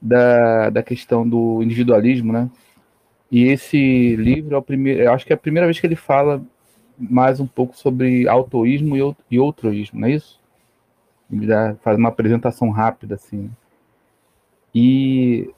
da, 0.00 0.70
da 0.70 0.82
questão 0.82 1.28
do 1.28 1.62
individualismo, 1.62 2.32
né? 2.32 2.50
E 3.30 3.44
esse 3.44 4.16
livro 4.16 4.54
é 4.54 4.58
o 4.58 4.62
primeiro, 4.62 5.10
acho 5.10 5.26
que 5.26 5.32
é 5.32 5.34
a 5.34 5.38
primeira 5.38 5.66
vez 5.66 5.80
que 5.80 5.86
ele 5.86 5.96
fala 5.96 6.42
mais 6.98 7.40
um 7.40 7.46
pouco 7.46 7.76
sobre 7.76 8.28
autoísmo 8.28 8.96
e, 8.96 9.16
e 9.30 9.38
outroísmo, 9.38 10.00
não 10.00 10.08
é 10.08 10.12
isso? 10.12 10.40
Ele 11.30 11.46
dá, 11.46 11.74
faz 11.82 11.98
uma 11.98 12.10
apresentação 12.10 12.70
rápida 12.70 13.14
assim. 13.16 13.50
E 14.74 15.50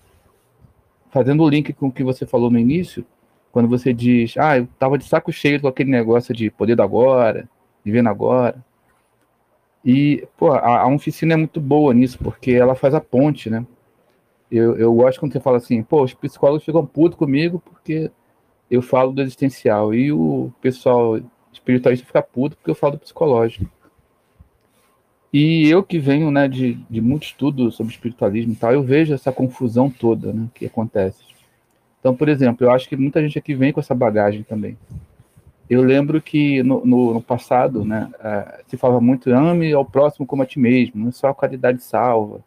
fazendo 1.10 1.42
o 1.42 1.48
link 1.48 1.72
com 1.72 1.88
o 1.88 1.92
que 1.92 2.04
você 2.04 2.24
falou 2.24 2.50
no 2.50 2.58
início, 2.58 3.04
quando 3.50 3.68
você 3.68 3.92
diz, 3.92 4.36
ah, 4.36 4.58
eu 4.58 4.68
tava 4.78 4.98
de 4.98 5.04
saco 5.04 5.32
cheio 5.32 5.60
com 5.60 5.68
aquele 5.68 5.90
negócio 5.90 6.34
de 6.34 6.50
poder 6.50 6.76
do 6.76 6.82
agora, 6.82 7.48
vivendo 7.84 8.08
agora. 8.08 8.62
E, 9.86 10.26
pô, 10.36 10.50
a, 10.50 10.80
a 10.80 10.88
oficina 10.88 11.34
é 11.34 11.36
muito 11.36 11.60
boa 11.60 11.94
nisso, 11.94 12.18
porque 12.18 12.50
ela 12.50 12.74
faz 12.74 12.92
a 12.92 13.00
ponte, 13.00 13.48
né? 13.48 13.64
Eu, 14.50 14.76
eu 14.76 14.92
gosto 14.92 15.20
quando 15.20 15.32
você 15.32 15.38
fala 15.38 15.58
assim, 15.58 15.80
pô, 15.80 16.02
os 16.02 16.12
psicólogos 16.12 16.64
ficam 16.64 16.84
putos 16.84 17.16
comigo 17.16 17.62
porque 17.64 18.10
eu 18.68 18.82
falo 18.82 19.12
do 19.12 19.22
existencial. 19.22 19.94
E 19.94 20.10
o 20.10 20.52
pessoal 20.60 21.20
espiritualista 21.52 22.04
fica 22.04 22.20
puto 22.20 22.56
porque 22.56 22.70
eu 22.70 22.74
falo 22.74 22.94
do 22.94 22.98
psicológico. 22.98 23.70
E 25.32 25.68
eu 25.68 25.84
que 25.84 26.00
venho 26.00 26.32
né, 26.32 26.48
de, 26.48 26.74
de 26.90 27.00
muito 27.00 27.24
estudo 27.24 27.70
sobre 27.70 27.92
espiritualismo 27.92 28.54
e 28.54 28.56
tal, 28.56 28.72
eu 28.72 28.82
vejo 28.82 29.14
essa 29.14 29.30
confusão 29.30 29.88
toda 29.88 30.32
né, 30.32 30.48
que 30.52 30.66
acontece. 30.66 31.22
Então, 32.00 32.14
por 32.14 32.28
exemplo, 32.28 32.66
eu 32.66 32.72
acho 32.72 32.88
que 32.88 32.96
muita 32.96 33.22
gente 33.22 33.38
aqui 33.38 33.54
vem 33.54 33.72
com 33.72 33.80
essa 33.80 33.94
bagagem 33.94 34.42
também. 34.42 34.76
Eu 35.68 35.82
lembro 35.82 36.20
que 36.22 36.62
no, 36.62 36.84
no, 36.84 37.14
no 37.14 37.22
passado, 37.22 37.84
né, 37.84 38.08
uh, 38.20 38.62
se 38.68 38.76
falava 38.76 39.00
muito 39.00 39.30
ame 39.30 39.72
ao 39.72 39.84
próximo 39.84 40.24
como 40.24 40.42
a 40.42 40.46
ti 40.46 40.60
mesmo, 40.60 41.04
não 41.04 41.10
só 41.10 41.28
a 41.28 41.34
qualidade 41.34 41.82
salva. 41.82 42.40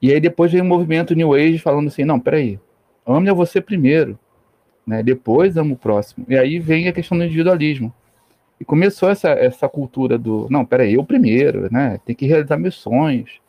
E 0.00 0.12
aí 0.12 0.20
depois 0.20 0.50
veio 0.50 0.64
o 0.64 0.66
um 0.66 0.68
movimento 0.68 1.14
New 1.14 1.34
Age 1.34 1.58
falando 1.58 1.88
assim, 1.88 2.04
não, 2.04 2.18
peraí, 2.18 2.58
ame 3.06 3.28
a 3.28 3.34
você 3.34 3.60
primeiro, 3.60 4.18
né, 4.86 5.02
depois 5.02 5.56
ame 5.56 5.72
o 5.72 5.76
próximo. 5.76 6.24
E 6.28 6.36
aí 6.36 6.58
vem 6.58 6.88
a 6.88 6.92
questão 6.92 7.18
do 7.18 7.24
individualismo. 7.24 7.92
E 8.58 8.64
começou 8.64 9.10
essa, 9.10 9.30
essa 9.30 9.68
cultura 9.68 10.16
do, 10.16 10.46
não, 10.50 10.64
peraí, 10.64 10.94
eu 10.94 11.04
primeiro, 11.04 11.68
né, 11.70 12.00
tem 12.04 12.14
que 12.16 12.26
realizar 12.26 12.56
meus 12.56 12.76
sonhos, 12.76 13.40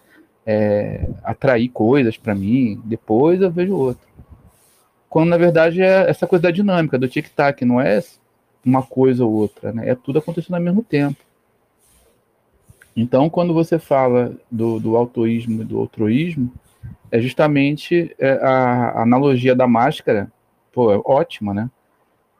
é, 0.45 1.07
atrair 1.23 1.69
coisas 1.69 2.17
para 2.17 2.35
mim, 2.35 2.81
depois 2.83 3.41
eu 3.41 3.49
vejo 3.49 3.75
outro 3.75 4.05
quando 5.15 5.29
na 5.29 5.37
verdade 5.37 5.81
é 5.81 6.09
essa 6.09 6.27
coisa 6.27 6.43
da 6.43 6.51
dinâmica, 6.51 6.99
do 6.99 7.07
tic-tac, 7.07 7.63
não 7.63 7.79
é 7.79 8.03
uma 8.65 8.81
coisa 8.81 9.23
ou 9.23 9.31
outra, 9.31 9.71
né? 9.71 9.89
É 9.89 9.95
tudo 9.95 10.19
acontecendo 10.19 10.55
ao 10.55 10.61
mesmo 10.61 10.81
tempo. 10.81 11.17
Então, 12.95 13.29
quando 13.29 13.53
você 13.53 13.77
fala 13.77 14.35
do, 14.49 14.79
do 14.79 14.95
autoísmo 14.95 15.61
e 15.61 15.65
do 15.65 15.77
outroísmo, 15.77 16.51
é 17.11 17.19
justamente 17.19 18.15
é, 18.17 18.31
a, 18.41 18.49
a, 18.49 19.01
analogia 19.03 19.53
da 19.53 19.67
máscara, 19.67 20.31
pô, 20.71 20.91
é 20.91 20.99
ótima, 21.05 21.53
né? 21.53 21.69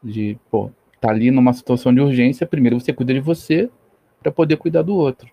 De, 0.02 0.38
pô, 0.50 0.72
tá 1.00 1.10
ali 1.10 1.30
numa 1.30 1.54
situação 1.54 1.94
de 1.94 2.02
urgência, 2.02 2.48
primeiro 2.48 2.80
você 2.80 2.94
cuida 2.94 3.14
de 3.14 3.20
você 3.20 3.70
para 4.22 4.32
poder 4.32 4.58
cuidar 4.58 4.82
do 4.82 4.96
outro. 4.96 5.30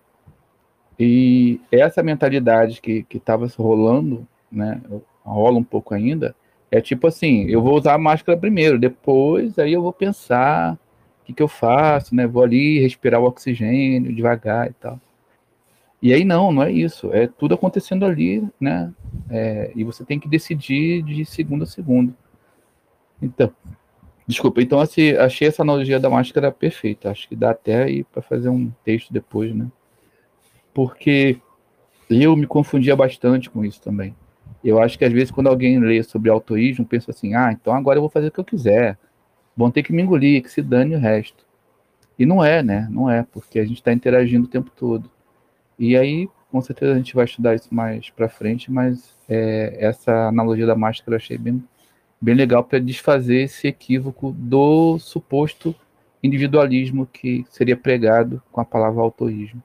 E 0.99 1.59
essa 1.71 2.03
mentalidade 2.03 2.79
que 2.79 3.05
estava 3.11 3.47
rolando, 3.57 4.27
né, 4.51 4.79
rola 5.23 5.57
um 5.57 5.63
pouco 5.63 5.93
ainda, 5.93 6.35
é 6.69 6.81
tipo 6.81 7.07
assim, 7.07 7.45
eu 7.45 7.61
vou 7.61 7.77
usar 7.77 7.93
a 7.93 7.99
máscara 7.99 8.37
primeiro, 8.37 8.79
depois 8.79 9.57
aí 9.57 9.73
eu 9.73 9.81
vou 9.81 9.93
pensar 9.93 10.77
o 11.23 11.25
que, 11.25 11.33
que 11.33 11.41
eu 11.41 11.47
faço, 11.47 12.13
né? 12.13 12.27
Vou 12.27 12.43
ali 12.43 12.79
respirar 12.79 13.21
o 13.21 13.25
oxigênio 13.25 14.13
devagar 14.13 14.69
e 14.69 14.73
tal. 14.73 14.99
E 16.01 16.13
aí 16.13 16.25
não, 16.25 16.51
não 16.51 16.63
é 16.63 16.71
isso. 16.71 17.13
É 17.13 17.27
tudo 17.27 17.55
acontecendo 17.55 18.05
ali, 18.05 18.45
né? 18.59 18.93
É, 19.29 19.71
e 19.73 19.85
você 19.85 20.03
tem 20.03 20.19
que 20.19 20.27
decidir 20.27 21.01
de 21.01 21.23
segundo 21.23 21.63
a 21.63 21.65
segundo. 21.65 22.13
Então, 23.21 23.53
desculpa. 24.27 24.61
Então, 24.61 24.81
assim, 24.81 25.11
achei 25.11 25.47
essa 25.47 25.61
analogia 25.61 26.01
da 26.01 26.09
máscara 26.09 26.51
perfeita. 26.51 27.09
Acho 27.09 27.29
que 27.29 27.37
dá 27.37 27.51
até 27.51 27.83
aí 27.83 28.03
para 28.03 28.21
fazer 28.21 28.49
um 28.49 28.69
texto 28.83 29.13
depois, 29.13 29.55
né? 29.55 29.67
Porque 30.73 31.39
eu 32.09 32.35
me 32.35 32.45
confundia 32.45 32.97
bastante 32.97 33.49
com 33.49 33.63
isso 33.63 33.81
também. 33.81 34.13
Eu 34.61 34.81
acho 34.81 34.97
que 34.97 35.05
às 35.05 35.13
vezes 35.13 35.31
quando 35.31 35.47
alguém 35.47 35.79
lê 35.79 36.03
sobre 36.03 36.29
autoísmo, 36.29 36.85
pensa 36.85 37.11
assim, 37.11 37.33
ah, 37.33 37.49
então 37.53 37.73
agora 37.73 37.97
eu 37.97 38.01
vou 38.01 38.09
fazer 38.09 38.27
o 38.27 38.31
que 38.31 38.39
eu 38.41 38.45
quiser. 38.45 38.97
Vão 39.55 39.71
ter 39.71 39.83
que 39.83 39.93
me 39.93 40.01
engolir, 40.01 40.41
que 40.43 40.49
se 40.49 40.61
dane 40.61 40.95
o 40.95 40.99
resto. 40.99 41.45
E 42.17 42.25
não 42.25 42.43
é, 42.43 42.61
né? 42.63 42.87
Não 42.89 43.09
é, 43.09 43.23
porque 43.23 43.59
a 43.59 43.65
gente 43.65 43.77
está 43.77 43.91
interagindo 43.93 44.45
o 44.45 44.49
tempo 44.49 44.71
todo. 44.75 45.09
E 45.77 45.97
aí, 45.97 46.29
com 46.51 46.61
certeza 46.61 46.93
a 46.93 46.97
gente 46.97 47.15
vai 47.15 47.25
estudar 47.25 47.55
isso 47.55 47.73
mais 47.73 48.09
para 48.09 48.29
frente, 48.29 48.71
mas 48.71 49.17
é, 49.27 49.75
essa 49.79 50.27
analogia 50.27 50.65
da 50.65 50.75
máscara 50.75 51.15
eu 51.15 51.17
achei 51.17 51.37
bem, 51.37 51.63
bem 52.21 52.35
legal 52.35 52.63
para 52.63 52.79
desfazer 52.79 53.43
esse 53.43 53.67
equívoco 53.67 54.31
do 54.31 54.99
suposto 54.99 55.75
individualismo 56.23 57.05
que 57.05 57.45
seria 57.49 57.75
pregado 57.75 58.41
com 58.51 58.61
a 58.61 58.65
palavra 58.65 59.01
autoísmo. 59.01 59.61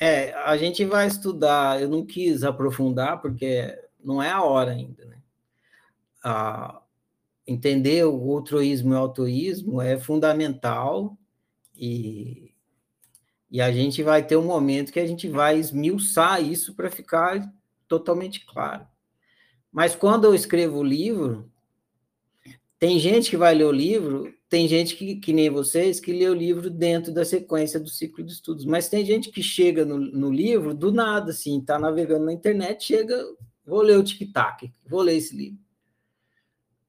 É, 0.00 0.32
a 0.34 0.56
gente 0.56 0.84
vai 0.84 1.06
estudar, 1.06 1.80
eu 1.80 1.88
não 1.88 2.04
quis 2.04 2.42
aprofundar, 2.42 3.20
porque 3.20 3.72
não 4.02 4.20
é 4.20 4.30
a 4.30 4.42
hora 4.42 4.72
ainda, 4.72 5.04
né? 5.04 5.21
Ah, 6.22 6.82
entender 7.46 8.04
o 8.06 8.20
outroísmo 8.20 8.92
e 8.94 8.96
o 8.96 8.98
autoísmo 9.00 9.80
é 9.80 9.98
fundamental 9.98 11.18
e, 11.74 12.54
e 13.50 13.60
a 13.60 13.72
gente 13.72 14.02
vai 14.02 14.26
ter 14.26 14.36
um 14.36 14.44
momento 14.46 14.92
que 14.92 15.00
a 15.00 15.06
gente 15.06 15.28
vai 15.28 15.58
esmiuçar 15.58 16.42
isso 16.42 16.74
para 16.74 16.90
ficar 16.90 17.52
totalmente 17.88 18.44
claro. 18.46 18.86
Mas 19.72 19.94
quando 19.96 20.24
eu 20.26 20.34
escrevo 20.34 20.78
o 20.78 20.84
livro, 20.84 21.50
Tem 22.78 22.98
gente 22.98 23.30
que 23.30 23.36
vai 23.36 23.54
ler 23.54 23.64
o 23.64 23.70
livro, 23.72 24.34
tem 24.48 24.66
gente 24.66 24.96
que, 24.96 25.16
que 25.16 25.32
nem 25.32 25.48
vocês, 25.48 26.00
que 26.00 26.12
lê 26.12 26.28
o 26.28 26.34
livro 26.34 26.68
dentro 26.68 27.14
da 27.14 27.24
sequência 27.24 27.78
do 27.78 27.88
ciclo 27.88 28.24
de 28.24 28.32
estudos, 28.32 28.64
mas 28.64 28.88
tem 28.88 29.04
gente 29.06 29.30
que 29.30 29.40
chega 29.42 29.84
no, 29.84 29.98
no 29.98 30.32
livro 30.32 30.74
do 30.74 30.90
nada, 30.90 31.30
assim, 31.30 31.60
está 31.60 31.78
navegando 31.78 32.24
na 32.24 32.32
internet, 32.32 32.84
chega, 32.84 33.16
vou 33.64 33.82
ler 33.82 33.96
o 33.98 34.02
tic-tac, 34.02 34.72
vou 34.88 35.00
ler 35.00 35.16
esse 35.16 35.36
livro. 35.36 35.60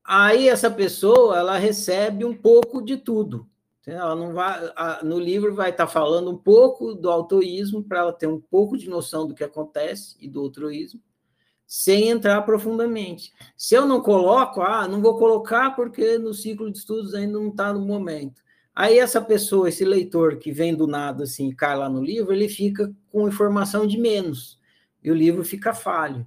Aí 0.04 0.50
essa 0.50 0.70
pessoa, 0.70 1.38
ela 1.38 1.58
recebe 1.58 2.26
um 2.26 2.36
pouco 2.36 2.82
de 2.82 2.98
tudo. 2.98 3.48
Ela 3.86 4.16
não 4.16 4.34
vai, 4.34 4.62
no 5.04 5.20
livro 5.20 5.54
vai 5.54 5.70
estar 5.70 5.86
tá 5.86 5.92
falando 5.92 6.32
um 6.32 6.38
pouco 6.38 6.94
do 6.94 7.10
autoísmo 7.10 7.84
para 7.84 8.00
ela 8.00 8.14
ter 8.14 8.28
um 8.28 8.40
pouco 8.40 8.78
de 8.78 8.90
noção 8.90 9.28
do 9.28 9.36
que 9.36 9.44
acontece 9.44 10.16
e 10.20 10.28
do 10.28 10.40
altruísmo 10.40 11.02
sem 11.66 12.10
entrar 12.10 12.42
profundamente. 12.44 13.34
Se 13.58 13.74
eu 13.74 13.86
não 13.86 14.00
coloco, 14.00 14.62
ah, 14.62 14.88
não 14.88 15.02
vou 15.02 15.18
colocar 15.18 15.76
porque 15.76 16.20
no 16.20 16.34
ciclo 16.34 16.72
de 16.72 16.78
estudos 16.78 17.16
ainda 17.16 17.34
não 17.40 17.48
está 17.48 17.74
no 17.74 17.82
momento. 17.82 18.44
Aí 18.76 19.00
essa 19.00 19.20
pessoa, 19.20 19.70
esse 19.70 19.84
leitor 19.84 20.38
que 20.38 20.52
vem 20.52 20.76
do 20.76 20.86
nada 20.86 21.24
assim, 21.24 21.52
cai 21.52 21.76
lá 21.76 21.90
no 21.90 22.04
livro, 22.04 22.32
ele 22.32 22.48
fica 22.48 22.94
com 23.12 23.28
informação 23.28 23.88
de 23.88 23.98
menos 23.98 24.60
e 25.04 25.12
o 25.12 25.16
livro 25.16 25.44
fica 25.44 25.74
falho. 25.74 26.26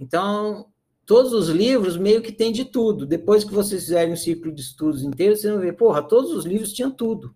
Então, 0.00 0.66
todos 1.08 1.32
os 1.32 1.48
livros 1.48 1.96
meio 1.96 2.20
que 2.20 2.30
tem 2.30 2.52
de 2.52 2.66
tudo. 2.66 3.06
Depois 3.06 3.42
que 3.42 3.54
vocês 3.54 3.84
fizerem 3.84 4.12
um 4.12 4.16
ciclo 4.16 4.52
de 4.52 4.60
estudos 4.60 5.02
inteiro, 5.02 5.34
vocês 5.34 5.50
vão 5.50 5.62
ver, 5.62 5.72
porra, 5.72 6.02
todos 6.02 6.30
os 6.32 6.44
livros 6.44 6.70
tinham 6.70 6.90
tudo. 6.90 7.34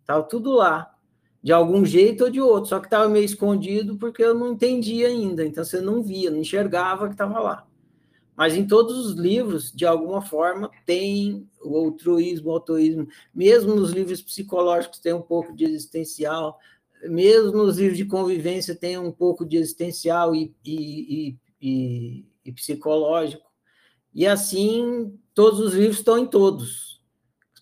Estava 0.00 0.22
tudo 0.22 0.52
lá 0.52 0.94
de 1.42 1.52
algum 1.52 1.84
jeito 1.84 2.24
ou 2.24 2.30
de 2.30 2.40
outro, 2.40 2.68
só 2.68 2.78
que 2.78 2.86
estava 2.86 3.08
meio 3.08 3.24
escondido 3.24 3.98
porque 3.98 4.22
eu 4.22 4.34
não 4.34 4.52
entendia 4.52 5.08
ainda, 5.08 5.44
então 5.44 5.64
você 5.64 5.80
não 5.80 6.00
via, 6.00 6.30
não 6.30 6.38
enxergava 6.38 7.08
que 7.08 7.14
estava 7.14 7.40
lá. 7.40 7.66
Mas 8.36 8.54
em 8.54 8.64
todos 8.64 9.06
os 9.06 9.14
livros, 9.14 9.72
de 9.72 9.84
alguma 9.84 10.22
forma, 10.22 10.70
tem 10.86 11.48
o 11.60 11.76
altruísmo, 11.76 12.50
o 12.50 12.52
autoísmo, 12.52 13.08
mesmo 13.34 13.74
nos 13.74 13.90
livros 13.90 14.22
psicológicos 14.22 15.00
tem 15.00 15.12
um 15.12 15.22
pouco 15.22 15.56
de 15.56 15.64
existencial, 15.64 16.56
mesmo 17.02 17.64
nos 17.64 17.78
livros 17.78 17.98
de 17.98 18.04
convivência 18.04 18.76
tem 18.76 18.96
um 18.96 19.10
pouco 19.10 19.44
de 19.44 19.56
existencial 19.56 20.36
e, 20.36 20.54
e, 20.64 20.76
e, 21.30 21.36
e 21.60 22.24
psicológico. 22.52 23.48
E 24.14 24.26
assim, 24.26 25.18
todos 25.34 25.60
os 25.60 25.74
livros 25.74 25.98
estão 25.98 26.18
em 26.18 26.26
todos. 26.26 27.00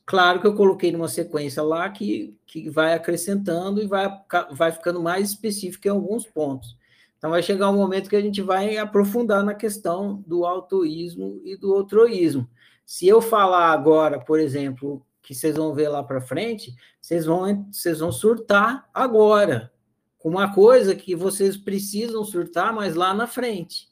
Claro 0.07 0.41
que 0.41 0.47
eu 0.47 0.55
coloquei 0.55 0.93
numa 0.93 1.09
sequência 1.09 1.63
lá 1.63 1.89
que, 1.91 2.39
que 2.47 2.71
vai 2.71 2.95
acrescentando 2.95 3.83
e 3.83 3.87
vai, 3.87 4.09
vai 4.53 4.71
ficando 4.71 5.03
mais 5.03 5.31
específico 5.31 5.89
em 5.89 5.91
alguns 5.91 6.25
pontos. 6.25 6.77
Então, 7.19 7.31
vai 7.31 7.43
chegar 7.43 7.71
um 7.71 7.77
momento 7.77 8.09
que 8.09 8.17
a 8.17 8.21
gente 8.21 8.41
vai 8.41 8.77
aprofundar 8.77 9.43
na 9.43 9.55
questão 9.55 10.23
do 10.27 10.45
autoísmo 10.45 11.41
e 11.45 11.57
do 11.57 11.75
outroísmo. 11.75 12.49
Se 12.85 13.09
eu 13.09 13.21
falar 13.21 13.73
agora, 13.73 14.21
por 14.21 14.39
exemplo, 14.39 15.05
que 15.23 15.35
vocês 15.35 15.57
vão 15.57 15.75
ver 15.75 15.89
lá 15.89 16.05
para 16.05 16.21
frente, 16.21 16.73
vocês 17.01 17.25
vão, 17.27 17.67
vocês 17.73 17.99
vão 17.99 18.13
surtar 18.13 18.89
agora, 18.95 19.73
com 20.19 20.29
uma 20.29 20.55
coisa 20.55 20.95
que 20.95 21.17
vocês 21.17 21.57
precisam 21.57 22.23
surtar, 22.25 22.73
mas 22.73 22.95
lá 22.95 23.13
na 23.13 23.27
frente. 23.27 23.89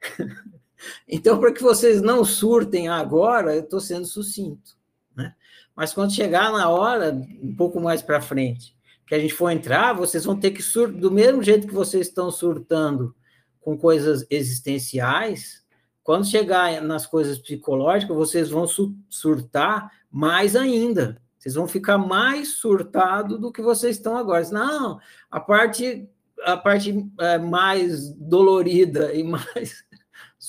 então, 1.08 1.38
para 1.38 1.52
que 1.52 1.62
vocês 1.62 2.02
não 2.02 2.24
surtem 2.24 2.88
agora, 2.88 3.54
eu 3.54 3.62
estou 3.62 3.80
sendo 3.80 4.06
sucinto. 4.06 4.76
Né? 5.14 5.34
Mas 5.74 5.92
quando 5.92 6.14
chegar 6.14 6.52
na 6.52 6.68
hora, 6.68 7.12
um 7.42 7.54
pouco 7.54 7.80
mais 7.80 8.02
para 8.02 8.20
frente, 8.20 8.76
que 9.06 9.14
a 9.14 9.18
gente 9.18 9.34
for 9.34 9.50
entrar, 9.50 9.92
vocês 9.92 10.24
vão 10.24 10.38
ter 10.38 10.50
que 10.50 10.62
surtar, 10.62 11.00
do 11.00 11.10
mesmo 11.10 11.42
jeito 11.42 11.66
que 11.66 11.74
vocês 11.74 12.08
estão 12.08 12.30
surtando 12.30 13.14
com 13.60 13.76
coisas 13.76 14.26
existenciais, 14.30 15.64
quando 16.02 16.24
chegar 16.24 16.80
nas 16.82 17.04
coisas 17.04 17.36
psicológicas, 17.36 18.16
vocês 18.16 18.48
vão 18.48 18.64
surtar 19.08 19.90
mais 20.08 20.54
ainda. 20.54 21.20
Vocês 21.36 21.56
vão 21.56 21.66
ficar 21.66 21.98
mais 21.98 22.54
surtado 22.54 23.38
do 23.38 23.50
que 23.50 23.60
vocês 23.60 23.96
estão 23.96 24.16
agora. 24.16 24.48
Não, 24.50 25.00
a 25.28 25.40
parte 25.40 26.08
a 26.44 26.56
parte 26.56 27.10
é, 27.18 27.38
mais 27.38 28.14
dolorida 28.14 29.12
e 29.12 29.22
mais 29.24 29.84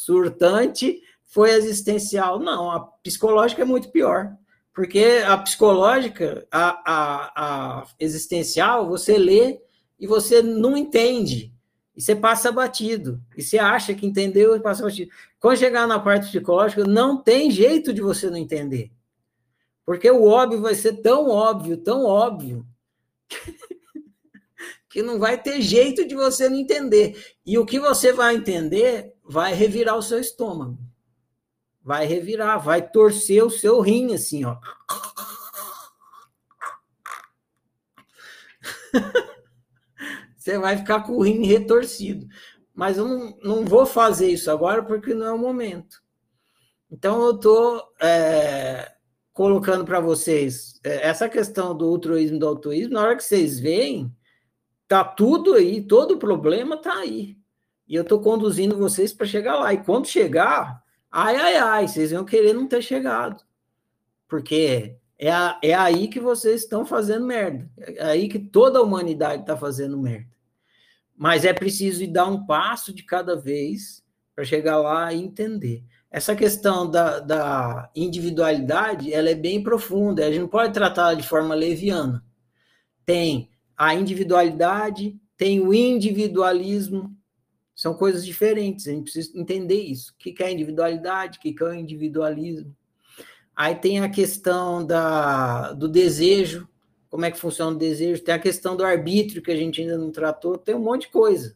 surtante 0.07 1.01
foi 1.25 1.51
existencial. 1.51 2.39
Não, 2.39 2.71
a 2.71 2.79
psicológica 2.79 3.61
é 3.63 3.65
muito 3.65 3.89
pior. 3.91 4.33
Porque 4.73 5.21
a 5.25 5.37
psicológica, 5.37 6.47
a, 6.49 6.67
a, 6.85 7.31
a 7.35 7.87
existencial, 7.99 8.87
você 8.87 9.17
lê 9.17 9.59
e 9.99 10.07
você 10.07 10.41
não 10.41 10.77
entende. 10.77 11.51
E 11.95 12.01
você 12.01 12.15
passa 12.15 12.51
batido. 12.51 13.21
E 13.35 13.41
você 13.41 13.57
acha 13.57 13.93
que 13.93 14.05
entendeu 14.05 14.55
e 14.55 14.61
passa 14.61 14.83
batido. 14.83 15.11
Quando 15.39 15.57
chegar 15.57 15.87
na 15.87 15.99
parte 15.99 16.27
psicológica, 16.27 16.85
não 16.85 17.21
tem 17.21 17.51
jeito 17.51 17.91
de 17.91 18.01
você 18.01 18.29
não 18.29 18.37
entender. 18.37 18.91
Porque 19.85 20.09
o 20.09 20.25
óbvio 20.25 20.61
vai 20.61 20.75
ser 20.75 21.01
tão 21.01 21.29
óbvio, 21.29 21.77
tão 21.77 22.05
óbvio, 22.05 22.65
que 24.89 25.01
não 25.01 25.17
vai 25.17 25.41
ter 25.41 25.61
jeito 25.61 26.07
de 26.07 26.13
você 26.13 26.47
não 26.47 26.57
entender. 26.57 27.35
E 27.45 27.57
o 27.57 27.65
que 27.65 27.79
você 27.79 28.13
vai 28.13 28.35
entender 28.35 29.16
vai 29.27 29.53
revirar 29.53 29.97
o 29.97 30.01
seu 30.01 30.19
estômago 30.19 30.77
vai 31.87 32.05
revirar, 32.05 32.59
vai 32.59 32.85
torcer 32.85 33.41
o 33.41 33.49
seu 33.49 33.79
rim 33.79 34.13
assim, 34.13 34.43
ó. 34.43 34.57
Você 40.35 40.59
vai 40.59 40.75
ficar 40.75 41.03
com 41.03 41.13
o 41.13 41.21
rim 41.21 41.45
retorcido. 41.45 42.27
Mas 42.75 42.97
eu 42.97 43.07
não, 43.07 43.37
não 43.41 43.63
vou 43.63 43.85
fazer 43.85 44.29
isso 44.29 44.51
agora 44.51 44.83
porque 44.83 45.13
não 45.13 45.27
é 45.27 45.31
o 45.31 45.37
momento. 45.37 46.03
Então 46.91 47.23
eu 47.23 47.37
estou 47.37 47.81
é, 48.01 48.91
colocando 49.31 49.85
para 49.85 50.01
vocês 50.01 50.81
é, 50.83 51.07
essa 51.07 51.29
questão 51.29 51.73
do 51.73 51.85
altruísmo 51.85 52.35
e 52.35 52.39
do 52.39 52.47
autoísmo, 52.49 52.95
na 52.95 53.01
hora 53.01 53.15
que 53.15 53.23
vocês 53.23 53.61
veem, 53.61 54.13
tá 54.89 55.05
tudo 55.05 55.53
aí, 55.53 55.81
todo 55.81 56.15
o 56.15 56.19
problema 56.19 56.75
tá 56.75 56.97
aí. 56.97 57.37
E 57.87 57.95
eu 57.95 58.03
estou 58.03 58.19
conduzindo 58.19 58.77
vocês 58.77 59.13
para 59.13 59.25
chegar 59.25 59.55
lá. 59.55 59.73
E 59.73 59.83
quando 59.83 60.07
chegar, 60.07 60.83
Ai, 61.11 61.35
ai, 61.35 61.55
ai, 61.55 61.87
vocês 61.87 62.11
iam 62.11 62.25
querer 62.25 62.53
não 62.53 62.67
ter 62.67 62.81
chegado. 62.81 63.43
Porque 64.27 64.97
é, 65.17 65.31
a, 65.31 65.59
é 65.63 65.73
aí 65.73 66.07
que 66.07 66.19
vocês 66.19 66.61
estão 66.61 66.85
fazendo 66.85 67.25
merda. 67.25 67.69
É 67.77 68.03
aí 68.03 68.29
que 68.29 68.37
toda 68.37 68.79
a 68.79 68.83
humanidade 68.83 69.41
está 69.41 69.57
fazendo 69.57 69.97
merda. 69.97 70.29
Mas 71.15 71.45
é 71.45 71.53
preciso 71.53 72.03
ir 72.03 72.07
dar 72.07 72.27
um 72.27 72.45
passo 72.45 72.93
de 72.93 73.03
cada 73.03 73.35
vez 73.35 74.03
para 74.35 74.45
chegar 74.45 74.77
lá 74.77 75.11
e 75.11 75.23
entender. 75.23 75.83
Essa 76.11 76.35
questão 76.35 76.89
da, 76.89 77.19
da 77.19 77.89
individualidade, 77.95 79.11
ela 79.11 79.29
é 79.29 79.35
bem 79.35 79.63
profunda. 79.63 80.23
A 80.23 80.29
gente 80.29 80.41
não 80.41 80.47
pode 80.47 80.73
tratá-la 80.73 81.15
de 81.15 81.27
forma 81.27 81.55
leviana. 81.55 82.23
Tem 83.05 83.49
a 83.75 83.95
individualidade, 83.95 85.19
tem 85.35 85.59
o 85.59 85.73
individualismo, 85.73 87.16
são 87.77 87.93
coisas 87.93 88.25
diferentes, 88.25 88.87
a 88.87 88.91
gente 88.91 89.03
precisa 89.03 89.37
entender 89.37 89.79
isso. 89.79 90.11
O 90.11 90.17
que 90.17 90.35
é 90.41 90.51
individualidade, 90.51 91.37
o 91.37 91.41
que 91.41 91.55
é 91.61 91.63
o 91.63 91.73
individualismo. 91.75 92.75
Aí 93.55 93.75
tem 93.75 93.99
a 93.99 94.09
questão 94.09 94.83
da, 94.83 95.73
do 95.73 95.87
desejo, 95.87 96.67
como 97.07 97.23
é 97.23 97.29
que 97.29 97.39
funciona 97.39 97.75
o 97.75 97.79
desejo, 97.79 98.23
tem 98.23 98.33
a 98.33 98.39
questão 98.39 98.75
do 98.75 98.83
arbítrio, 98.83 99.43
que 99.43 99.51
a 99.51 99.55
gente 99.55 99.79
ainda 99.79 99.95
não 99.95 100.11
tratou, 100.11 100.57
tem 100.57 100.73
um 100.73 100.79
monte 100.79 101.01
de 101.03 101.09
coisa. 101.09 101.55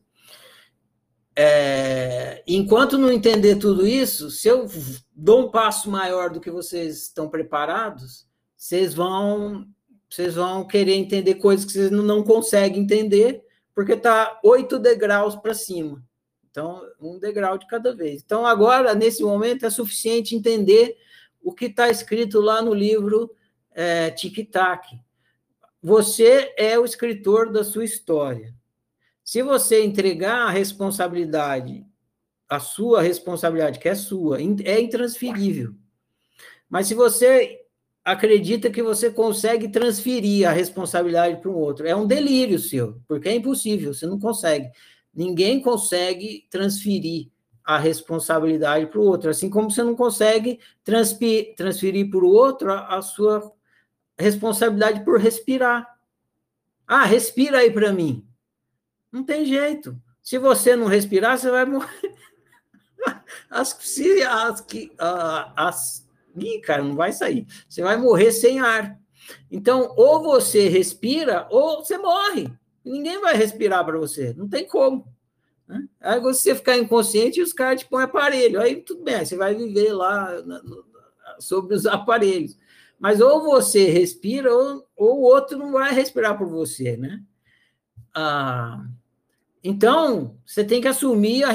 É, 1.36 2.44
enquanto 2.46 3.00
não 3.00 3.12
entender 3.12 3.56
tudo 3.56 3.88
isso, 3.88 4.30
se 4.30 4.48
eu 4.48 4.68
dou 5.16 5.48
um 5.48 5.50
passo 5.50 5.90
maior 5.90 6.30
do 6.30 6.40
que 6.40 6.52
vocês 6.52 7.04
estão 7.04 7.30
preparados, 7.30 8.28
vocês 8.56 8.94
vão, 8.94 9.66
vocês 10.08 10.36
vão 10.36 10.68
querer 10.68 10.94
entender 10.94 11.36
coisas 11.36 11.66
que 11.66 11.72
vocês 11.72 11.90
não 11.90 12.24
conseguem 12.24 12.84
entender, 12.84 13.44
porque 13.74 13.94
está 13.94 14.40
oito 14.44 14.78
degraus 14.78 15.36
para 15.36 15.56
cima. 15.56 16.04
Então, 16.52 16.86
um 17.00 17.18
degrau 17.18 17.58
de 17.58 17.66
cada 17.66 17.96
vez. 17.96 18.22
Então, 18.22 18.46
agora, 18.46 18.94
nesse 18.94 19.24
momento, 19.24 19.66
é 19.66 19.70
suficiente 19.70 20.36
entender 20.36 20.98
o 21.42 21.54
que 21.54 21.66
está 21.66 21.90
escrito 21.90 22.42
lá 22.42 22.62
no 22.62 22.74
livro 22.74 23.34
é, 23.72 24.12
Tic 24.12 24.52
Tac. 24.52 24.86
Você 25.82 26.54
é 26.58 26.78
o 26.78 26.86
escritor 26.86 27.52
da 27.52 27.64
sua 27.64 27.86
história. 27.86 28.54
Se 29.24 29.42
você 29.42 29.84
entregar 29.84 30.48
a 30.48 30.50
responsabilidade, 30.50 31.86
a 32.50 32.60
sua 32.60 33.02
responsabilidade, 33.02 33.80
que 33.80 33.88
é 33.88 33.96
sua, 33.96 34.42
é 34.42 34.82
intransferível. 34.82 35.74
Mas 36.70 36.88
se 36.88 36.94
você 36.94 37.62
acredita 38.04 38.70
que 38.70 38.84
você 38.84 39.10
consegue 39.10 39.70
transferir 39.70 40.48
a 40.48 40.52
responsabilidade 40.52 41.40
para 41.40 41.50
um 41.50 41.56
outro, 41.56 41.88
é 41.88 41.96
um 41.96 42.06
delírio 42.06 42.60
seu, 42.60 43.00
porque 43.08 43.30
é 43.30 43.36
impossível, 43.36 43.94
você 43.94 44.06
não 44.06 44.20
consegue. 44.20 44.70
Ninguém 45.14 45.62
consegue 45.62 46.48
transferir 46.50 47.30
a 47.64 47.78
responsabilidade 47.78 48.88
para 48.88 49.00
o 49.00 49.06
outro, 49.06 49.30
assim 49.30 49.50
como 49.50 49.70
você 49.70 49.84
não 49.84 49.96
consegue 49.96 50.60
transferir 50.84 52.10
para 52.10 52.26
o 52.26 52.30
outro 52.30 52.72
a, 52.72 52.98
a 52.98 53.02
sua 53.02 53.52
responsabilidade 54.18 55.04
por 55.04 55.20
respirar. 55.20 55.88
Ah, 56.88 57.06
respira 57.06 57.60
aí 57.60 57.72
para 57.72 57.94
mim. 57.94 58.26
Não 59.12 59.24
tem 59.24 59.46
jeito. 59.46 60.00
Se 60.22 60.38
você 60.38 60.76
não 60.76 60.88
respirar, 60.88 61.38
você 61.38 61.50
vai 61.50 61.66
morrer. 61.66 62.16
As, 63.50 63.78
as, 64.28 64.66
as, 65.56 66.08
Ih, 66.36 66.62
cara, 66.62 66.84
não 66.84 66.96
vai 66.96 67.12
sair. 67.12 67.46
Você 67.68 67.82
vai 67.82 67.98
morrer 67.98 68.32
sem 68.32 68.60
ar. 68.60 69.00
Então, 69.50 69.94
ou 69.98 70.22
você 70.22 70.68
respira, 70.68 71.48
ou 71.50 71.84
você 71.84 71.98
morre. 71.98 72.52
Ninguém 72.84 73.20
vai 73.20 73.36
respirar 73.36 73.86
para 73.86 73.98
você. 73.98 74.34
Não 74.34 74.48
tem 74.48 74.68
como. 74.68 75.08
Né? 75.68 75.88
Aí 76.02 76.20
você 76.20 76.54
ficar 76.56 76.78
inconsciente 76.78 77.40
e 77.40 77.44
os 77.44 77.54
caras 77.54 77.82
te 77.82 77.88
põem 77.88 78.04
aparelho. 78.04 78.60
Aí 78.60 78.78
tudo 78.78 79.04
bem, 79.04 79.24
você 79.24 79.36
vai 79.36 79.56
viver 79.56 79.94
lá 79.94 80.42
na, 80.44 80.62
no, 80.64 80.86
sobre 81.40 81.76
os 81.76 81.86
aparelhos. 81.88 82.58
Mas 83.00 83.20
ou 83.20 83.42
você 83.42 83.90
respira, 83.90 84.54
ou, 84.54 84.86
o 84.96 85.22
outro 85.22 85.58
não 85.58 85.72
vai 85.72 85.92
respirar 85.92 86.38
por 86.38 86.48
você, 86.48 86.96
né? 86.98 87.24
Ah, 88.14 88.86
então, 89.64 90.38
você 90.46 90.64
tem 90.64 90.82
que 90.82 90.88
assumir 90.88 91.44
a, 91.44 91.52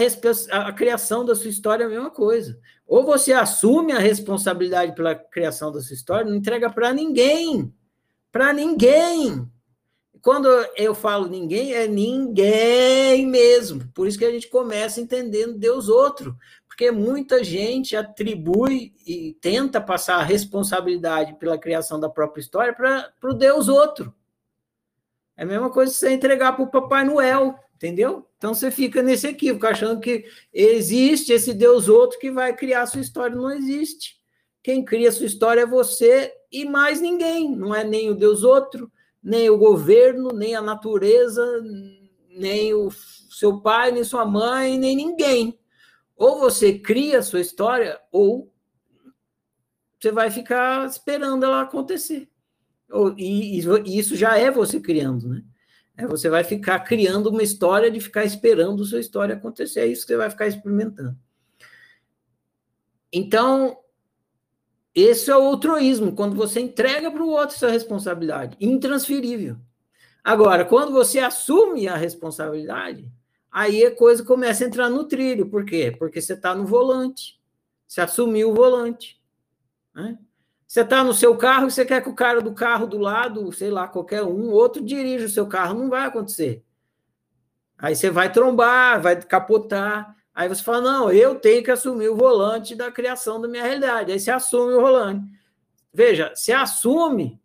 a, 0.69 0.73
criação 0.73 1.25
da 1.25 1.35
sua 1.35 1.51
história, 1.51 1.85
é 1.85 1.87
a 1.87 1.91
mesma 1.91 2.11
coisa. 2.11 2.59
Ou 2.87 3.05
você 3.05 3.33
assume 3.33 3.93
a 3.93 3.99
responsabilidade 3.99 4.95
pela 4.95 5.15
criação 5.15 5.73
da 5.73 5.81
sua 5.81 5.95
história, 5.95 6.29
não 6.29 6.37
entrega 6.37 6.71
para 6.71 6.93
ninguém. 6.93 7.73
Para 8.31 8.53
ninguém. 8.53 9.49
Quando 10.27 10.49
eu 10.75 10.93
falo 10.93 11.29
ninguém, 11.29 11.73
é 11.73 11.87
ninguém 11.87 13.25
mesmo. 13.25 13.87
Por 13.95 14.09
isso 14.09 14.19
que 14.19 14.25
a 14.25 14.31
gente 14.33 14.49
começa 14.49 15.01
entendendo 15.01 15.57
Deus 15.57 15.89
outro. 15.89 16.37
Porque 16.67 16.91
muita 16.91 17.45
gente 17.45 17.95
atribui 17.95 18.93
e 19.07 19.35
tenta 19.41 19.81
passar 19.81 20.17
a 20.17 20.25
responsabilidade 20.25 21.39
pela 21.39 21.57
criação 21.57 22.01
da 22.01 22.09
própria 22.09 22.41
história 22.41 22.75
para 22.75 23.13
o 23.23 23.35
Deus 23.35 23.69
outro. 23.69 24.13
É 25.37 25.45
a 25.45 25.47
mesma 25.47 25.71
coisa 25.71 25.93
que 25.93 25.99
você 26.01 26.11
entregar 26.11 26.55
para 26.55 26.65
o 26.65 26.71
Papai 26.73 27.05
Noel 27.05 27.55
entendeu? 27.77 28.27
Então 28.37 28.53
você 28.53 28.69
fica 28.73 29.05
nesse 29.05 29.29
equívoco, 29.29 29.65
achando 29.65 30.01
que 30.01 30.25
existe 30.53 31.33
esse 31.33 31.55
Deus 31.55 31.89
outro 31.89 32.19
que 32.19 32.33
vai 32.33 32.53
criar 32.53 32.83
a 32.83 32.87
sua 32.87 33.01
história. 33.01 33.37
Não 33.37 33.53
existe. 33.53 34.17
Quem 34.61 34.85
cria 34.85 35.09
a 35.09 35.13
sua 35.13 35.27
história 35.27 35.61
é 35.61 35.67
você 35.67 36.33
e 36.51 36.65
mais 36.65 37.01
ninguém. 37.01 37.55
Não 37.55 37.73
é 37.73 37.85
nem 37.85 38.11
o 38.11 38.15
Deus 38.17 38.43
outro, 38.43 38.91
nem 39.27 39.51
o 39.51 39.59
governo, 39.59 40.29
nem 40.29 40.55
a 40.55 40.63
natureza, 40.63 41.45
nem 42.31 42.73
o 42.73 42.93
seu 42.93 43.61
pai, 43.61 43.91
nem 43.91 44.05
sua 44.05 44.25
mãe, 44.25 44.79
nem 44.79 44.95
ninguém. 44.95 45.59
Ou 46.17 46.39
você 46.39 46.79
cria 46.79 47.19
a 47.19 47.23
sua 47.25 47.41
história, 47.41 48.01
ou 48.13 48.55
você 49.99 50.13
vai 50.13 50.31
ficar 50.31 50.87
esperando 50.87 51.45
ela 51.45 51.63
acontecer. 51.63 52.31
E 53.17 53.59
isso 53.99 54.15
já 54.15 54.39
é 54.39 54.49
você 54.49 54.79
criando, 54.79 55.29
né? 55.29 55.43
É, 55.97 56.07
você 56.07 56.31
vai 56.31 56.45
ficar 56.45 56.79
criando 56.81 57.29
uma 57.29 57.43
história 57.43 57.91
de 57.91 57.99
ficar 57.99 58.25
esperando 58.25 58.85
sua 58.85 59.01
história 59.01 59.35
acontecer. 59.35 59.81
É 59.81 59.87
isso 59.87 60.03
que 60.03 60.13
você 60.13 60.17
vai 60.17 60.31
ficar 60.31 60.47
experimentando. 60.47 61.19
Então, 63.13 63.77
esse 64.97 65.31
é 65.31 65.37
o 65.37 65.43
altruísmo, 65.43 66.17
quando 66.17 66.35
você 66.35 66.59
entrega 66.59 67.11
para 67.11 67.23
o 67.23 67.29
outro 67.29 67.55
essa 67.55 67.69
responsabilidade, 67.69 68.57
intransferível. 68.59 69.59
Agora, 70.25 70.65
quando 70.65 70.91
você 70.91 71.19
assume 71.19 71.87
a 71.87 71.95
responsabilidade, 71.95 73.13
aí 73.53 73.85
a 73.85 73.95
coisa 73.95 74.25
começa 74.25 74.65
a 74.65 74.67
entrar 74.67 74.89
no 74.89 75.05
trilho. 75.05 75.51
Por 75.51 75.67
quê? 75.67 75.95
Porque 75.97 76.23
você 76.23 76.33
está 76.33 76.55
no 76.55 76.65
volante. 76.65 77.39
Você 77.87 78.01
assumiu 78.01 78.51
o 78.51 78.55
volante. 78.55 79.21
Né? 79.95 80.19
Você 80.67 80.81
está 80.81 81.05
no 81.05 81.13
seu 81.13 81.37
carro 81.37 81.67
e 81.67 81.71
você 81.71 81.85
quer 81.85 82.03
que 82.03 82.09
o 82.09 82.15
cara 82.15 82.41
do 82.41 82.55
carro 82.55 82.87
do 82.87 82.99
lado, 82.99 83.53
sei 83.53 83.71
lá, 83.71 83.87
qualquer 83.87 84.23
um, 84.23 84.51
outro 84.51 84.83
dirija 84.83 85.27
o 85.27 85.29
seu 85.29 85.47
carro, 85.47 85.79
não 85.79 85.91
vai 85.91 86.07
acontecer. 86.07 86.65
Aí 87.77 87.95
você 87.95 88.09
vai 88.09 88.33
trombar, 88.33 89.01
vai 89.03 89.21
capotar. 89.23 90.16
Aí 90.37 90.51
você 90.51 90.63
fala: 90.63 90.83
não, 90.83 91.11
eu 91.11 91.35
tenho 91.37 91.65
que 91.65 91.71
assumir 91.71 92.11
o 92.11 92.15
volante 92.15 92.75
da 92.75 92.93
criação 92.93 93.41
da 93.41 93.49
minha 93.49 93.63
realidade. 93.63 94.13
Aí 94.13 94.21
você 94.21 94.31
assume 94.31 94.75
o 94.75 94.81
volante. 94.83 95.27
Veja, 95.91 96.31
se 96.35 96.53
assume, 96.53 97.41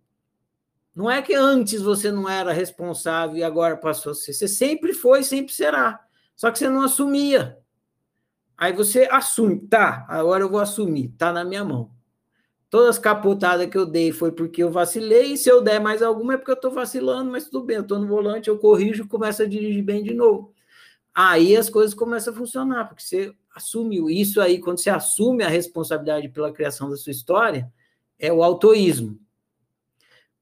não 0.93 1.10
é 1.10 1.21
que 1.21 1.34
antes 1.34 1.82
você 1.82 2.12
não 2.12 2.27
era 2.27 2.51
responsável 2.51 3.38
e 3.38 3.43
agora 3.43 3.77
passou 3.77 4.12
a 4.12 4.15
ser. 4.15 4.34
Você 4.34 4.45
sempre 4.45 4.93
foi, 4.93 5.23
sempre 5.23 5.54
será. 5.54 6.01
Só 6.36 6.51
que 6.51 6.60
você 6.60 6.67
não 6.67 6.82
assumia. 6.82 7.58
Aí 8.58 8.73
você 8.73 9.08
assume, 9.10 9.58
tá, 9.62 10.06
agora 10.10 10.43
eu 10.43 10.49
vou 10.49 10.60
assumir, 10.60 11.13
tá 11.17 11.32
na 11.32 11.45
minha 11.45 11.63
mão. 11.63 11.89
Todas 12.69 12.89
as 12.89 12.99
capotadas 12.99 13.67
que 13.67 13.77
eu 13.77 13.86
dei 13.86 14.12
foi 14.12 14.32
porque 14.32 14.62
eu 14.62 14.69
vacilei, 14.69 15.34
e 15.34 15.38
se 15.38 15.49
eu 15.49 15.62
der 15.62 15.80
mais 15.80 16.04
alguma 16.04 16.34
é 16.34 16.38
porque 16.38 16.51
eu 16.51 16.56
estou 16.56 16.71
vacilando, 16.71 17.32
mas 17.32 17.45
tudo 17.45 17.65
bem, 17.65 17.77
eu 17.77 17.82
estou 17.82 17.97
no 17.99 18.08
volante, 18.08 18.49
eu 18.49 18.60
corrijo, 18.60 19.08
começo 19.08 19.41
a 19.41 19.45
dirigir 19.45 19.84
bem 19.84 20.04
de 20.04 20.13
novo. 20.13 20.54
Aí 21.13 21.56
as 21.56 21.69
coisas 21.69 21.93
começam 21.93 22.34
a 22.34 22.38
funcionar, 22.38 22.86
porque 22.86 23.04
você 23.04 23.34
assumiu. 23.54 24.10
Isso 24.10 24.39
aí, 24.39 24.60
quando 24.60 24.80
você 24.80 24.89
assume 24.89 25.43
a 25.43 25.50
responsabilidade 25.50 26.30
pela 26.30 26.54
criação 26.54 26.89
da 26.89 26.95
sua 26.95 27.12
história, 27.12 27.71
é 28.17 28.32
o 28.32 28.43
autoísmo. 28.43 29.19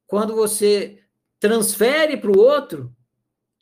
Quando 0.06 0.36
você 0.36 1.00
transfere 1.40 2.18
para 2.18 2.32
o 2.32 2.40
outro, 2.40 2.94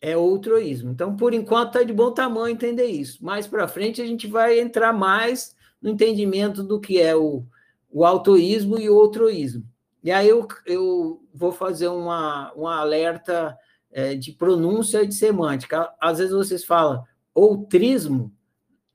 é 0.02 0.18
outroísmo. 0.18 0.92
Então, 0.92 1.16
por 1.16 1.34
enquanto, 1.34 1.70
está 1.70 1.84
de 1.84 1.94
bom 1.94 2.12
tamanho 2.12 2.54
entender 2.54 2.88
isso. 2.88 3.24
Mais 3.24 3.48
para 3.48 3.68
frente, 3.68 4.02
a 4.02 4.06
gente 4.06 4.28
vai 4.28 4.60
entrar 4.60 4.94
mais 4.94 5.56
no 5.82 5.90
entendimento 5.90 6.64
do 6.64 6.80
que 6.80 7.00
é 7.00 7.16
o 7.16 7.46
o 7.90 8.06
autoísmo 8.06 8.78
e 8.78 8.90
o 8.90 8.96
outroísmo. 8.96 9.64
E 10.04 10.12
aí 10.12 10.30
eu, 10.30 10.48
eu 10.66 11.24
vou 11.34 11.52
fazer 11.52 11.88
uma, 11.88 12.54
um 12.56 12.68
alerta 12.68 13.58
é, 13.92 14.16
de 14.16 14.32
pronúncia 14.32 15.04
e 15.04 15.08
de 15.08 15.16
semântica. 15.16 15.92
Às 16.00 16.20
vezes 16.20 16.34
vocês 16.34 16.64
falam 16.64 17.04
outrismo, 17.34 18.34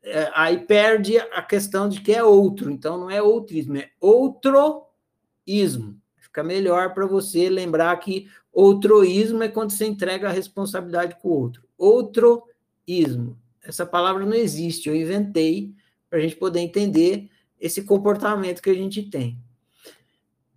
é, 0.03 0.31
aí 0.35 0.59
perde 0.59 1.19
a 1.19 1.43
questão 1.43 1.89
de 1.89 2.01
que 2.01 2.13
é 2.13 2.25
outro. 2.25 2.71
Então 2.71 2.99
não 2.99 3.11
é 3.11 3.23
outrismo, 3.23 3.77
é 3.77 3.91
outroísmo. 4.01 6.01
Fica 6.17 6.43
melhor 6.43 6.95
para 6.95 7.07
você 7.07 7.49
lembrar 7.49 7.95
que 7.97 8.29
outroísmo 8.53 9.43
é 9.43 9.49
quando 9.49 9.71
você 9.71 9.87
entrega 9.87 10.29
a 10.29 10.33
responsabilidade 10.33 11.17
com 11.21 11.29
o 11.29 11.33
outro. 11.33 11.63
Outroísmo. 11.79 13.39
Essa 13.63 13.87
palavra 13.87 14.27
não 14.27 14.35
existe, 14.35 14.89
eu 14.89 14.97
inventei 14.97 15.73
para 16.11 16.19
a 16.19 16.23
gente 16.23 16.37
poder 16.37 16.61
entender 16.61 17.31
esse 17.61 17.85
comportamento 17.85 18.61
que 18.61 18.71
a 18.71 18.75
gente 18.75 19.05
tem. 19.05 19.39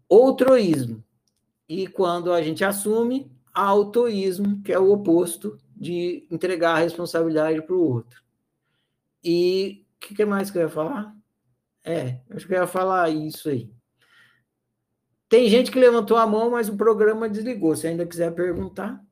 Outroísmo. 0.10 1.04
E 1.70 1.88
quando 1.88 2.34
a 2.34 2.42
gente 2.42 2.64
assume, 2.64 3.32
autoísmo, 3.56 4.62
que 4.62 4.74
é 4.74 4.78
o 4.78 4.92
oposto 4.92 5.58
de 5.76 6.28
entregar 6.30 6.76
a 6.76 6.80
responsabilidade 6.80 7.62
para 7.62 7.76
o 7.76 7.82
outro. 7.82 8.22
E 9.24 9.86
o 9.96 10.00
que, 10.08 10.16
que 10.16 10.26
mais 10.26 10.52
que 10.52 10.58
eu 10.58 10.64
ia 10.64 10.70
falar? 10.70 11.16
É, 11.84 12.20
acho 12.30 12.46
que 12.46 12.54
eu 12.54 12.60
ia 12.60 12.68
falar 12.68 13.10
isso 13.10 13.50
aí. 13.50 13.72
Tem 15.28 15.50
gente 15.50 15.72
que 15.72 15.80
levantou 15.80 16.18
a 16.18 16.28
mão, 16.28 16.52
mas 16.52 16.70
o 16.70 16.78
programa 16.78 17.28
desligou. 17.28 17.76
Se 17.76 17.88
ainda 17.88 18.06
quiser 18.06 18.34
perguntar. 18.34 19.04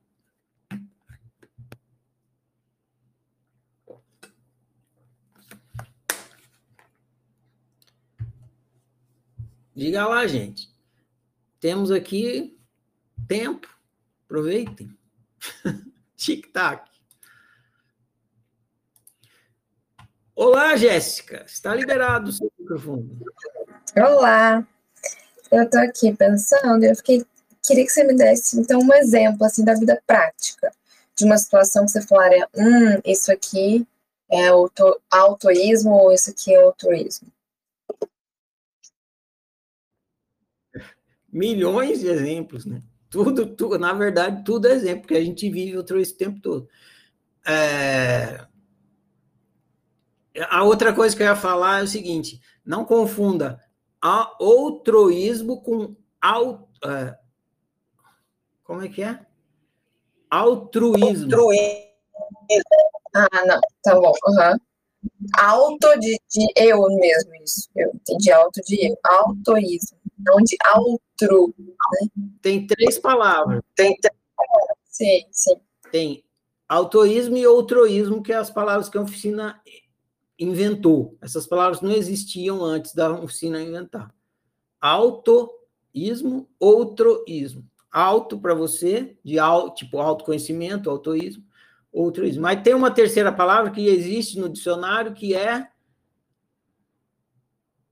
Diga 9.74 10.06
lá, 10.06 10.24
gente. 10.26 10.72
Temos 11.58 11.90
aqui 11.90 12.56
tempo. 13.26 13.73
Aproveitem. 14.24 14.96
Tic-tac. 16.16 16.90
Olá, 20.34 20.76
Jéssica. 20.76 21.44
Está 21.46 21.74
liberado 21.74 22.30
o 22.30 22.32
seu 22.32 22.50
microfone. 22.58 23.18
Olá. 23.96 24.66
Eu 25.50 25.62
estou 25.62 25.80
aqui 25.80 26.12
pensando, 26.16 26.84
eu 26.84 26.96
fiquei, 26.96 27.24
queria 27.62 27.84
que 27.84 27.92
você 27.92 28.02
me 28.02 28.14
desse 28.14 28.58
então 28.58 28.80
um 28.80 28.92
exemplo 28.94 29.44
assim 29.44 29.64
da 29.64 29.74
vida 29.74 30.02
prática, 30.04 30.72
de 31.14 31.24
uma 31.24 31.38
situação 31.38 31.84
que 31.84 31.92
você 31.92 32.02
falaria, 32.02 32.48
hum, 32.56 33.00
isso 33.04 33.30
aqui 33.30 33.86
é 34.28 34.48
auto, 34.48 35.00
autoísmo 35.08 35.92
ou 35.92 36.12
isso 36.12 36.30
aqui 36.30 36.52
é 36.52 36.60
autoísmo. 36.60 37.28
milhões 41.34 41.98
de 41.98 42.06
exemplos, 42.06 42.64
né? 42.64 42.80
Tudo, 43.14 43.46
tudo, 43.54 43.78
na 43.78 43.92
verdade, 43.92 44.42
tudo 44.44 44.66
é 44.66 44.72
exemplo, 44.72 45.02
porque 45.02 45.14
a 45.14 45.24
gente 45.24 45.48
vive 45.48 45.76
outro 45.76 46.00
esse 46.00 46.16
tempo 46.16 46.40
todo. 46.40 46.68
É... 47.46 48.44
A 50.50 50.64
outra 50.64 50.92
coisa 50.92 51.16
que 51.16 51.22
eu 51.22 51.28
ia 51.28 51.36
falar 51.36 51.78
é 51.78 51.84
o 51.84 51.86
seguinte: 51.86 52.40
não 52.66 52.84
confunda 52.84 53.60
outroísmo 54.40 55.62
com 55.62 55.94
al... 56.20 56.68
É... 56.84 57.16
como 58.64 58.82
é 58.82 58.88
que 58.88 59.04
é? 59.04 59.24
Altruísmo. 60.28 61.26
Altruísmo. 61.26 61.84
Ah, 63.14 63.46
não, 63.46 63.60
tá 63.84 63.94
bom. 63.94 64.12
Uhum. 64.26 65.78
De, 66.00 66.20
de 66.28 66.52
eu 66.56 66.82
mesmo, 66.96 67.36
isso. 67.44 67.68
Eu 67.76 67.92
entendi 67.94 68.32
auto 68.32 68.60
de 68.62 68.88
eu. 68.88 68.98
Autoísmo 69.04 69.98
não 70.24 70.36
de 70.38 70.56
outro. 71.22 71.54
Né? 71.58 72.08
Tem 72.42 72.66
três 72.66 72.98
palavras. 72.98 73.62
Tem 73.74 73.96
três 73.98 74.18
palavras. 74.36 74.76
Sim, 74.84 75.24
sim. 75.30 75.56
Tem 75.90 76.24
autoísmo 76.68 77.36
e 77.36 77.46
outroísmo, 77.46 78.22
que 78.22 78.32
é 78.32 78.36
as 78.36 78.50
palavras 78.50 78.88
que 78.88 78.98
a 78.98 79.02
oficina 79.02 79.60
inventou. 80.38 81.16
Essas 81.20 81.46
palavras 81.46 81.80
não 81.80 81.92
existiam 81.92 82.64
antes 82.64 82.94
da 82.94 83.12
oficina 83.12 83.60
inventar. 83.60 84.12
autoísmo, 84.80 86.48
outroísmo. 86.58 87.64
Auto 87.90 88.40
para 88.40 88.54
você, 88.54 89.16
de 89.24 89.36
tipo 89.76 89.98
autoconhecimento, 89.98 90.90
autoísmo, 90.90 91.44
outroísmo. 91.92 92.42
Mas 92.42 92.60
tem 92.62 92.74
uma 92.74 92.90
terceira 92.90 93.32
palavra 93.32 93.70
que 93.70 93.86
existe 93.86 94.38
no 94.38 94.48
dicionário 94.48 95.14
que 95.14 95.34
é 95.34 95.68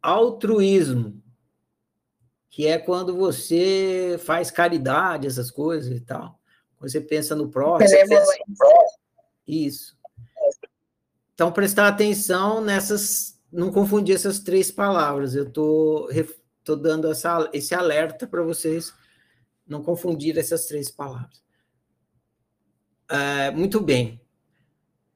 altruísmo, 0.03 1.22
que 2.53 2.66
é 2.66 2.78
quando 2.78 3.16
você 3.16 4.20
faz 4.22 4.50
caridade, 4.50 5.26
essas 5.26 5.50
coisas 5.50 5.90
e 5.90 6.00
tal. 6.00 6.38
Você 6.78 7.00
pensa 7.00 7.34
no 7.34 7.48
próximo. 7.48 7.98
Isso. 9.48 9.96
Então, 11.32 11.50
prestar 11.50 11.88
atenção 11.88 12.61
nessas, 12.61 13.40
não 13.50 13.72
confundir 13.72 14.14
essas 14.14 14.38
três 14.38 14.70
palavras. 14.70 15.34
Eu 15.34 15.44
estou 15.48 16.09
tô, 16.09 16.34
tô 16.62 16.76
dando 16.76 17.11
essa, 17.11 17.48
esse 17.55 17.74
alerta 17.74 18.26
para 18.26 18.42
vocês 18.42 18.92
não 19.66 19.82
confundir 19.82 20.36
essas 20.36 20.66
três 20.66 20.90
palavras. 20.90 21.42
É, 23.09 23.50
muito 23.50 23.80
bem. 23.80 24.20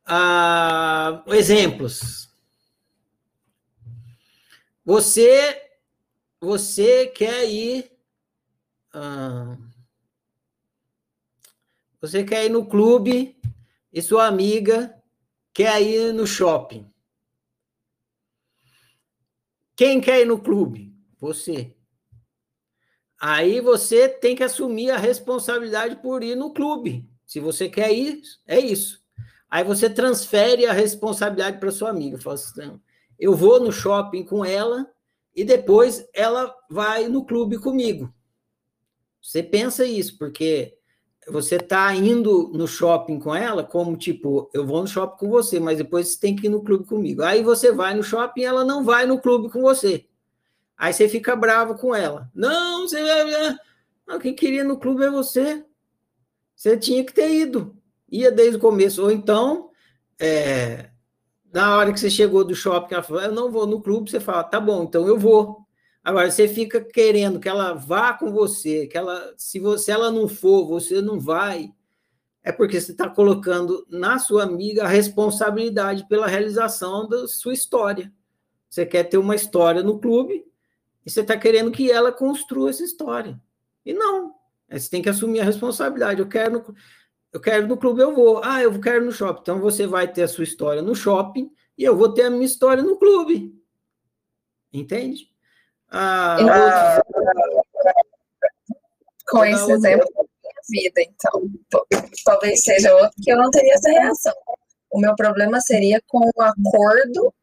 Ah, 0.06 1.22
exemplos. 1.26 2.30
Você, 4.86 5.65
você 6.40 7.06
quer 7.06 7.44
ir. 7.48 7.90
Ah, 8.92 9.56
você 12.00 12.24
quer 12.24 12.44
ir 12.46 12.50
no 12.50 12.66
clube 12.66 13.38
e 13.92 14.02
sua 14.02 14.26
amiga 14.26 14.94
quer 15.52 15.80
ir 15.82 16.12
no 16.12 16.26
shopping. 16.26 16.90
Quem 19.74 20.00
quer 20.00 20.22
ir 20.22 20.26
no 20.26 20.40
clube? 20.40 20.94
Você. 21.18 21.76
Aí 23.18 23.60
você 23.60 24.08
tem 24.08 24.36
que 24.36 24.44
assumir 24.44 24.90
a 24.90 24.96
responsabilidade 24.96 25.96
por 25.96 26.22
ir 26.22 26.36
no 26.36 26.52
clube. 26.52 27.10
Se 27.26 27.40
você 27.40 27.68
quer 27.68 27.92
ir, 27.92 28.22
é 28.46 28.60
isso. 28.60 29.02
Aí 29.50 29.64
você 29.64 29.88
transfere 29.88 30.66
a 30.66 30.72
responsabilidade 30.72 31.58
para 31.58 31.72
sua 31.72 31.90
amiga. 31.90 32.18
Fala 32.18 32.34
assim, 32.34 32.80
eu 33.18 33.34
vou 33.34 33.58
no 33.58 33.72
shopping 33.72 34.24
com 34.24 34.44
ela 34.44 34.90
e 35.36 35.44
depois 35.44 36.08
ela 36.14 36.52
vai 36.70 37.08
no 37.08 37.26
clube 37.26 37.58
comigo. 37.58 38.10
Você 39.20 39.42
pensa 39.42 39.84
isso, 39.84 40.16
porque 40.16 40.78
você 41.28 41.56
está 41.56 41.94
indo 41.94 42.50
no 42.54 42.66
shopping 42.66 43.18
com 43.18 43.34
ela, 43.34 43.62
como 43.62 43.96
tipo, 43.96 44.48
eu 44.54 44.64
vou 44.64 44.80
no 44.80 44.88
shopping 44.88 45.18
com 45.18 45.28
você, 45.28 45.60
mas 45.60 45.76
depois 45.76 46.08
você 46.08 46.20
tem 46.20 46.34
que 46.34 46.46
ir 46.46 46.50
no 46.50 46.62
clube 46.62 46.86
comigo. 46.86 47.22
Aí 47.22 47.42
você 47.42 47.70
vai 47.70 47.92
no 47.94 48.02
shopping 48.02 48.40
e 48.40 48.44
ela 48.44 48.64
não 48.64 48.82
vai 48.82 49.04
no 49.04 49.20
clube 49.20 49.50
com 49.50 49.60
você. 49.60 50.06
Aí 50.78 50.92
você 50.92 51.08
fica 51.08 51.36
bravo 51.36 51.74
com 51.74 51.94
ela. 51.94 52.30
Não, 52.34 52.88
você 52.88 52.98
não, 54.06 54.18
quem 54.18 54.34
queria 54.34 54.62
no 54.62 54.78
clube 54.78 55.04
é 55.04 55.10
você. 55.10 55.64
Você 56.54 56.76
tinha 56.78 57.04
que 57.04 57.12
ter 57.12 57.30
ido. 57.34 57.76
Ia 58.08 58.30
desde 58.30 58.56
o 58.56 58.60
começo. 58.60 59.02
Ou 59.02 59.10
então, 59.10 59.70
é, 60.18 60.90
na 61.56 61.74
hora 61.74 61.90
que 61.90 61.98
você 61.98 62.10
chegou 62.10 62.44
do 62.44 62.54
shopping, 62.54 62.92
ela 62.92 63.02
falou, 63.02 63.22
eu 63.22 63.32
não 63.32 63.50
vou 63.50 63.66
no 63.66 63.80
clube, 63.80 64.10
você 64.10 64.20
fala, 64.20 64.44
tá 64.44 64.60
bom, 64.60 64.84
então 64.84 65.08
eu 65.08 65.18
vou. 65.18 65.64
Agora, 66.04 66.30
você 66.30 66.46
fica 66.46 66.82
querendo 66.84 67.40
que 67.40 67.48
ela 67.48 67.72
vá 67.72 68.12
com 68.12 68.30
você, 68.30 68.86
que 68.86 68.98
ela, 68.98 69.32
se 69.38 69.58
você 69.58 69.90
ela 69.90 70.10
não 70.10 70.28
for, 70.28 70.66
você 70.68 71.00
não 71.00 71.18
vai, 71.18 71.72
é 72.44 72.52
porque 72.52 72.78
você 72.78 72.92
está 72.92 73.08
colocando 73.08 73.86
na 73.88 74.18
sua 74.18 74.42
amiga 74.42 74.84
a 74.84 74.86
responsabilidade 74.86 76.06
pela 76.06 76.26
realização 76.26 77.08
da 77.08 77.26
sua 77.26 77.54
história. 77.54 78.12
Você 78.68 78.84
quer 78.84 79.04
ter 79.04 79.16
uma 79.16 79.34
história 79.34 79.82
no 79.82 79.98
clube, 79.98 80.44
e 81.06 81.10
você 81.10 81.22
está 81.22 81.38
querendo 81.38 81.70
que 81.70 81.90
ela 81.90 82.12
construa 82.12 82.68
essa 82.68 82.84
história. 82.84 83.40
E 83.82 83.94
não. 83.94 84.34
Você 84.70 84.90
tem 84.90 85.00
que 85.00 85.08
assumir 85.08 85.40
a 85.40 85.44
responsabilidade. 85.44 86.20
Eu 86.20 86.28
quero, 86.28 86.52
no, 86.52 86.74
eu 87.32 87.40
quero 87.40 87.66
no 87.66 87.76
clube, 87.76 88.00
eu 88.00 88.14
vou. 88.14 88.40
Ah, 88.42 88.62
eu 88.62 88.80
quero 88.80 89.04
no 89.04 89.12
shopping. 89.12 89.40
Então 89.40 89.60
você 89.60 89.86
vai 89.86 90.10
ter 90.10 90.22
a 90.22 90.28
sua 90.28 90.44
história 90.44 90.80
no 90.82 90.94
shopping 90.94 91.50
e 91.76 91.84
eu 91.84 91.96
vou 91.96 92.12
ter 92.12 92.22
a 92.22 92.30
minha 92.30 92.46
história 92.46 92.82
no 92.82 92.96
clube. 92.98 93.54
Entende? 94.72 95.30
Ah, 95.90 97.00
Com 99.28 99.44
esse 99.44 99.60
outra... 99.60 99.74
exemplo 99.74 100.06
da 100.14 100.22
minha 100.22 100.82
vida, 100.82 101.02
então. 101.02 101.50
Talvez 102.24 102.62
seja 102.62 102.94
outro 102.94 103.16
que 103.22 103.30
eu 103.30 103.36
não 103.36 103.50
teria 103.50 103.74
essa 103.74 103.90
reação. 103.90 104.34
O 104.90 105.00
meu 105.00 105.14
problema 105.16 105.60
seria 105.60 106.00
com 106.06 106.30
o 106.34 106.42
acordo 106.42 107.34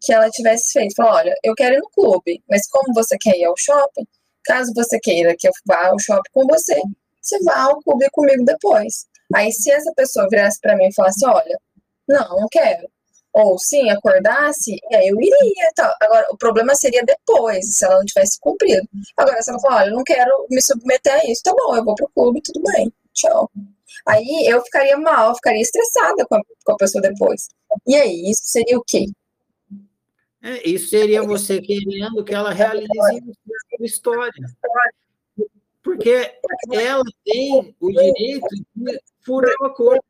que 0.00 0.12
ela 0.12 0.28
tivesse 0.30 0.72
feito. 0.72 0.94
Falou, 0.96 1.12
olha, 1.12 1.34
eu 1.44 1.54
quero 1.54 1.76
ir 1.76 1.78
no 1.78 1.88
clube, 1.90 2.42
mas 2.50 2.68
como 2.68 2.92
você 2.92 3.16
quer 3.18 3.38
ir 3.38 3.44
ao 3.44 3.54
shopping, 3.56 4.06
caso 4.44 4.72
você 4.74 4.98
queira 4.98 5.34
que 5.38 5.46
eu 5.46 5.52
vá 5.64 5.88
ao 5.88 5.98
shopping 5.98 6.30
com 6.32 6.46
você, 6.46 6.80
você 7.20 7.38
vá 7.44 7.62
ao 7.62 7.80
clube 7.82 8.08
comigo 8.10 8.44
depois. 8.44 9.06
Aí 9.34 9.52
se 9.52 9.70
essa 9.70 9.92
pessoa 9.94 10.28
virasse 10.30 10.60
para 10.60 10.76
mim 10.76 10.86
e 10.86 10.94
falasse, 10.94 11.24
olha, 11.26 11.58
não, 12.08 12.28
não 12.40 12.48
quero. 12.50 12.88
Ou 13.32 13.58
sim, 13.58 13.88
acordasse, 13.88 14.76
e 14.90 14.94
aí 14.94 15.08
eu 15.08 15.18
iria. 15.20 15.72
Tá. 15.74 15.96
Agora, 16.02 16.26
o 16.30 16.36
problema 16.36 16.74
seria 16.74 17.02
depois, 17.04 17.76
se 17.76 17.84
ela 17.84 17.96
não 17.96 18.04
tivesse 18.04 18.38
cumprido. 18.40 18.86
Agora, 19.16 19.40
se 19.42 19.50
ela 19.50 19.60
falar, 19.60 19.82
olha, 19.82 19.90
eu 19.90 19.96
não 19.96 20.04
quero 20.04 20.46
me 20.50 20.60
submeter 20.60 21.14
a 21.14 21.24
isso, 21.30 21.42
tá 21.42 21.52
bom, 21.56 21.74
eu 21.74 21.84
vou 21.84 21.94
pro 21.94 22.10
clube, 22.14 22.42
tudo 22.42 22.60
bem, 22.72 22.92
tchau. 23.14 23.50
Aí 24.06 24.46
eu 24.46 24.62
ficaria 24.62 24.98
mal, 24.98 25.30
eu 25.30 25.34
ficaria 25.34 25.62
estressada 25.62 26.26
com 26.26 26.34
a, 26.36 26.40
com 26.64 26.72
a 26.72 26.76
pessoa 26.76 27.00
depois. 27.00 27.48
E 27.86 27.94
aí, 27.96 28.30
isso 28.30 28.42
seria 28.44 28.78
o 28.78 28.84
quê? 28.86 29.06
É, 30.42 30.68
isso 30.68 30.90
seria 30.90 31.22
você 31.22 31.60
querendo 31.60 32.24
que 32.24 32.34
ela 32.34 32.52
realize 32.52 32.90
a 32.90 33.76
sua 33.76 33.86
história. 33.86 34.32
Porque 35.92 36.34
ela 36.72 37.02
tem 37.24 37.76
o 37.80 37.90
direito 37.90 38.46
de 38.74 39.00
furar 39.24 39.54
o 39.60 39.66
acordo. 39.66 40.02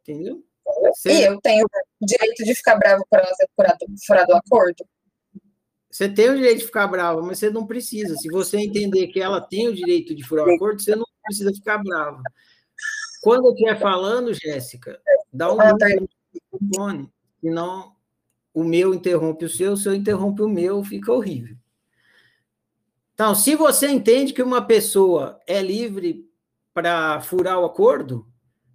Entendeu? 0.00 0.44
Você... 0.64 1.12
E 1.12 1.24
eu 1.24 1.40
tenho 1.40 1.66
o 2.00 2.06
direito 2.06 2.44
de 2.44 2.54
ficar 2.54 2.76
bravo 2.76 3.04
por 3.10 3.18
ela 3.18 3.34
ter 3.36 3.48
furado, 3.56 3.78
furado 4.06 4.32
o 4.32 4.36
acordo? 4.36 4.86
Você 5.90 6.08
tem 6.08 6.30
o 6.30 6.36
direito 6.36 6.58
de 6.58 6.66
ficar 6.66 6.86
bravo, 6.86 7.22
mas 7.22 7.38
você 7.38 7.50
não 7.50 7.66
precisa. 7.66 8.14
Se 8.16 8.28
você 8.28 8.58
entender 8.58 9.08
que 9.08 9.20
ela 9.20 9.40
tem 9.40 9.66
o 9.68 9.74
direito 9.74 10.14
de 10.14 10.22
furar 10.22 10.46
o 10.46 10.54
acordo, 10.54 10.80
você 10.80 10.94
não 10.94 11.04
precisa 11.24 11.52
ficar 11.52 11.78
bravo. 11.78 12.22
Quando 13.20 13.46
eu 13.46 13.52
estiver 13.52 13.78
falando, 13.78 14.32
Jéssica, 14.32 15.00
dá 15.32 15.52
um 15.52 15.60
ah, 15.60 15.76
tá. 15.76 15.88
no 16.52 17.10
senão 17.40 17.96
o 18.54 18.64
meu 18.64 18.94
interrompe 18.94 19.44
o 19.44 19.48
seu, 19.48 19.72
o 19.72 19.76
seu 19.76 19.94
interrompe 19.94 20.42
o 20.42 20.48
meu, 20.48 20.82
fica 20.84 21.12
horrível. 21.12 21.56
Então, 23.20 23.34
se 23.34 23.54
você 23.54 23.86
entende 23.86 24.32
que 24.32 24.42
uma 24.42 24.66
pessoa 24.66 25.38
é 25.46 25.60
livre 25.60 26.26
para 26.72 27.20
furar 27.20 27.60
o 27.60 27.66
acordo, 27.66 28.26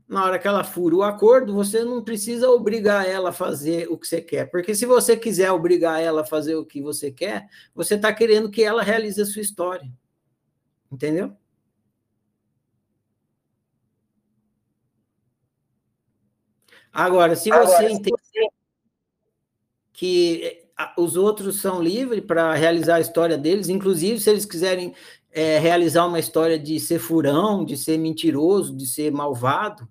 na 0.07 0.23
hora 0.23 0.37
que 0.37 0.47
ela 0.47 0.63
fura 0.63 0.95
o 0.97 1.01
acordo, 1.01 1.51
você 1.51 1.83
não 1.83 2.03
precisa 2.03 2.47
obrigar 2.47 3.09
ela 3.09 3.29
a 3.29 3.33
fazer 3.33 3.89
o 3.89 3.97
que 3.97 4.05
você 4.05 4.21
quer. 4.21 4.45
Porque 4.51 4.75
se 4.75 4.85
você 4.85 5.17
quiser 5.17 5.51
obrigar 5.51 5.99
ela 5.99 6.21
a 6.21 6.25
fazer 6.27 6.53
o 6.53 6.63
que 6.63 6.79
você 6.79 7.11
quer, 7.11 7.49
você 7.73 7.95
está 7.95 8.13
querendo 8.13 8.51
que 8.51 8.61
ela 8.61 8.83
realize 8.83 9.19
a 9.19 9.25
sua 9.25 9.41
história. 9.41 9.91
Entendeu? 10.91 11.35
Agora, 16.93 17.35
se 17.35 17.49
você 17.49 17.55
Agora, 17.55 17.91
entende 17.91 18.21
que 19.91 20.64
os 20.97 21.15
outros 21.15 21.61
são 21.61 21.81
livres 21.81 22.23
para 22.25 22.53
realizar 22.53 22.95
a 22.95 23.01
história 23.01 23.37
deles, 23.37 23.69
inclusive 23.69 24.19
se 24.19 24.29
eles 24.29 24.45
quiserem 24.45 24.93
é, 25.31 25.57
realizar 25.59 26.05
uma 26.05 26.19
história 26.19 26.59
de 26.59 26.79
ser 26.79 26.99
furão, 26.99 27.63
de 27.63 27.77
ser 27.77 27.97
mentiroso, 27.97 28.75
de 28.75 28.85
ser 28.85 29.11
malvado, 29.11 29.87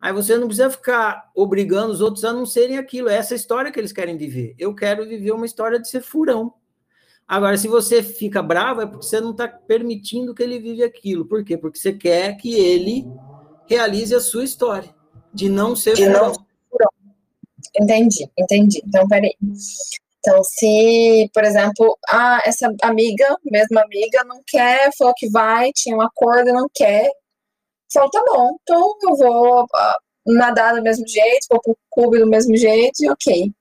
aí 0.00 0.12
você 0.12 0.36
não 0.36 0.46
precisa 0.46 0.70
ficar 0.70 1.30
obrigando 1.34 1.92
os 1.92 2.00
outros 2.00 2.24
a 2.24 2.32
não 2.32 2.46
serem 2.46 2.78
aquilo, 2.78 3.08
é 3.08 3.16
essa 3.16 3.34
história 3.34 3.70
que 3.70 3.78
eles 3.78 3.92
querem 3.92 4.16
viver. 4.16 4.54
Eu 4.58 4.74
quero 4.74 5.06
viver 5.06 5.32
uma 5.32 5.46
história 5.46 5.78
de 5.78 5.88
ser 5.88 6.02
furão. 6.02 6.54
Agora, 7.26 7.58
se 7.58 7.68
você 7.68 8.02
fica 8.02 8.42
bravo, 8.42 8.80
é 8.80 8.86
porque 8.86 9.04
você 9.04 9.20
não 9.20 9.32
está 9.32 9.46
permitindo 9.46 10.34
que 10.34 10.42
ele 10.42 10.58
vive 10.58 10.82
aquilo. 10.82 11.26
Por 11.26 11.44
quê? 11.44 11.58
Porque 11.58 11.78
você 11.78 11.92
quer 11.92 12.36
que 12.36 12.54
ele 12.54 13.06
realize 13.66 14.14
a 14.14 14.20
sua 14.20 14.44
história, 14.44 14.94
de 15.32 15.48
não 15.48 15.76
ser 15.76 15.94
de 15.94 16.06
furão. 16.06 16.32
Não 16.32 16.48
Entendi, 17.80 18.28
entendi. 18.36 18.82
Então, 18.86 19.06
peraí. 19.06 19.34
Então, 20.18 20.42
se, 20.44 21.30
por 21.32 21.44
exemplo, 21.44 21.96
ah, 22.08 22.40
essa 22.44 22.68
amiga, 22.82 23.36
mesma 23.44 23.82
amiga, 23.82 24.24
não 24.24 24.40
quer, 24.46 24.90
falou 24.96 25.14
que 25.16 25.30
vai, 25.30 25.72
tinha 25.72 25.96
um 25.96 26.02
acordo, 26.02 26.52
não 26.52 26.68
quer, 26.74 27.10
falou, 27.92 28.10
tá 28.10 28.22
bom, 28.26 28.56
então 28.62 28.94
eu 29.02 29.16
vou 29.16 29.64
uh, 29.64 29.98
nadar 30.26 30.74
do 30.74 30.82
mesmo 30.82 31.06
jeito, 31.08 31.46
vou 31.50 31.60
pro 31.62 31.78
clube 31.90 32.18
do 32.20 32.26
mesmo 32.28 32.56
jeito, 32.56 33.02
e 33.02 33.10
ok. 33.10 33.52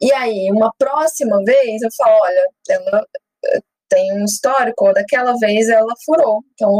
E 0.00 0.12
aí, 0.12 0.50
uma 0.50 0.72
próxima 0.78 1.42
vez, 1.44 1.82
eu 1.82 1.90
falo, 1.96 2.14
olha, 2.22 2.48
ela 2.68 3.06
eh, 3.46 3.60
tem 3.88 4.12
um 4.14 4.24
histórico, 4.24 4.92
daquela 4.92 5.34
vez 5.38 5.68
ela 5.68 5.94
furou, 6.04 6.42
então 6.52 6.78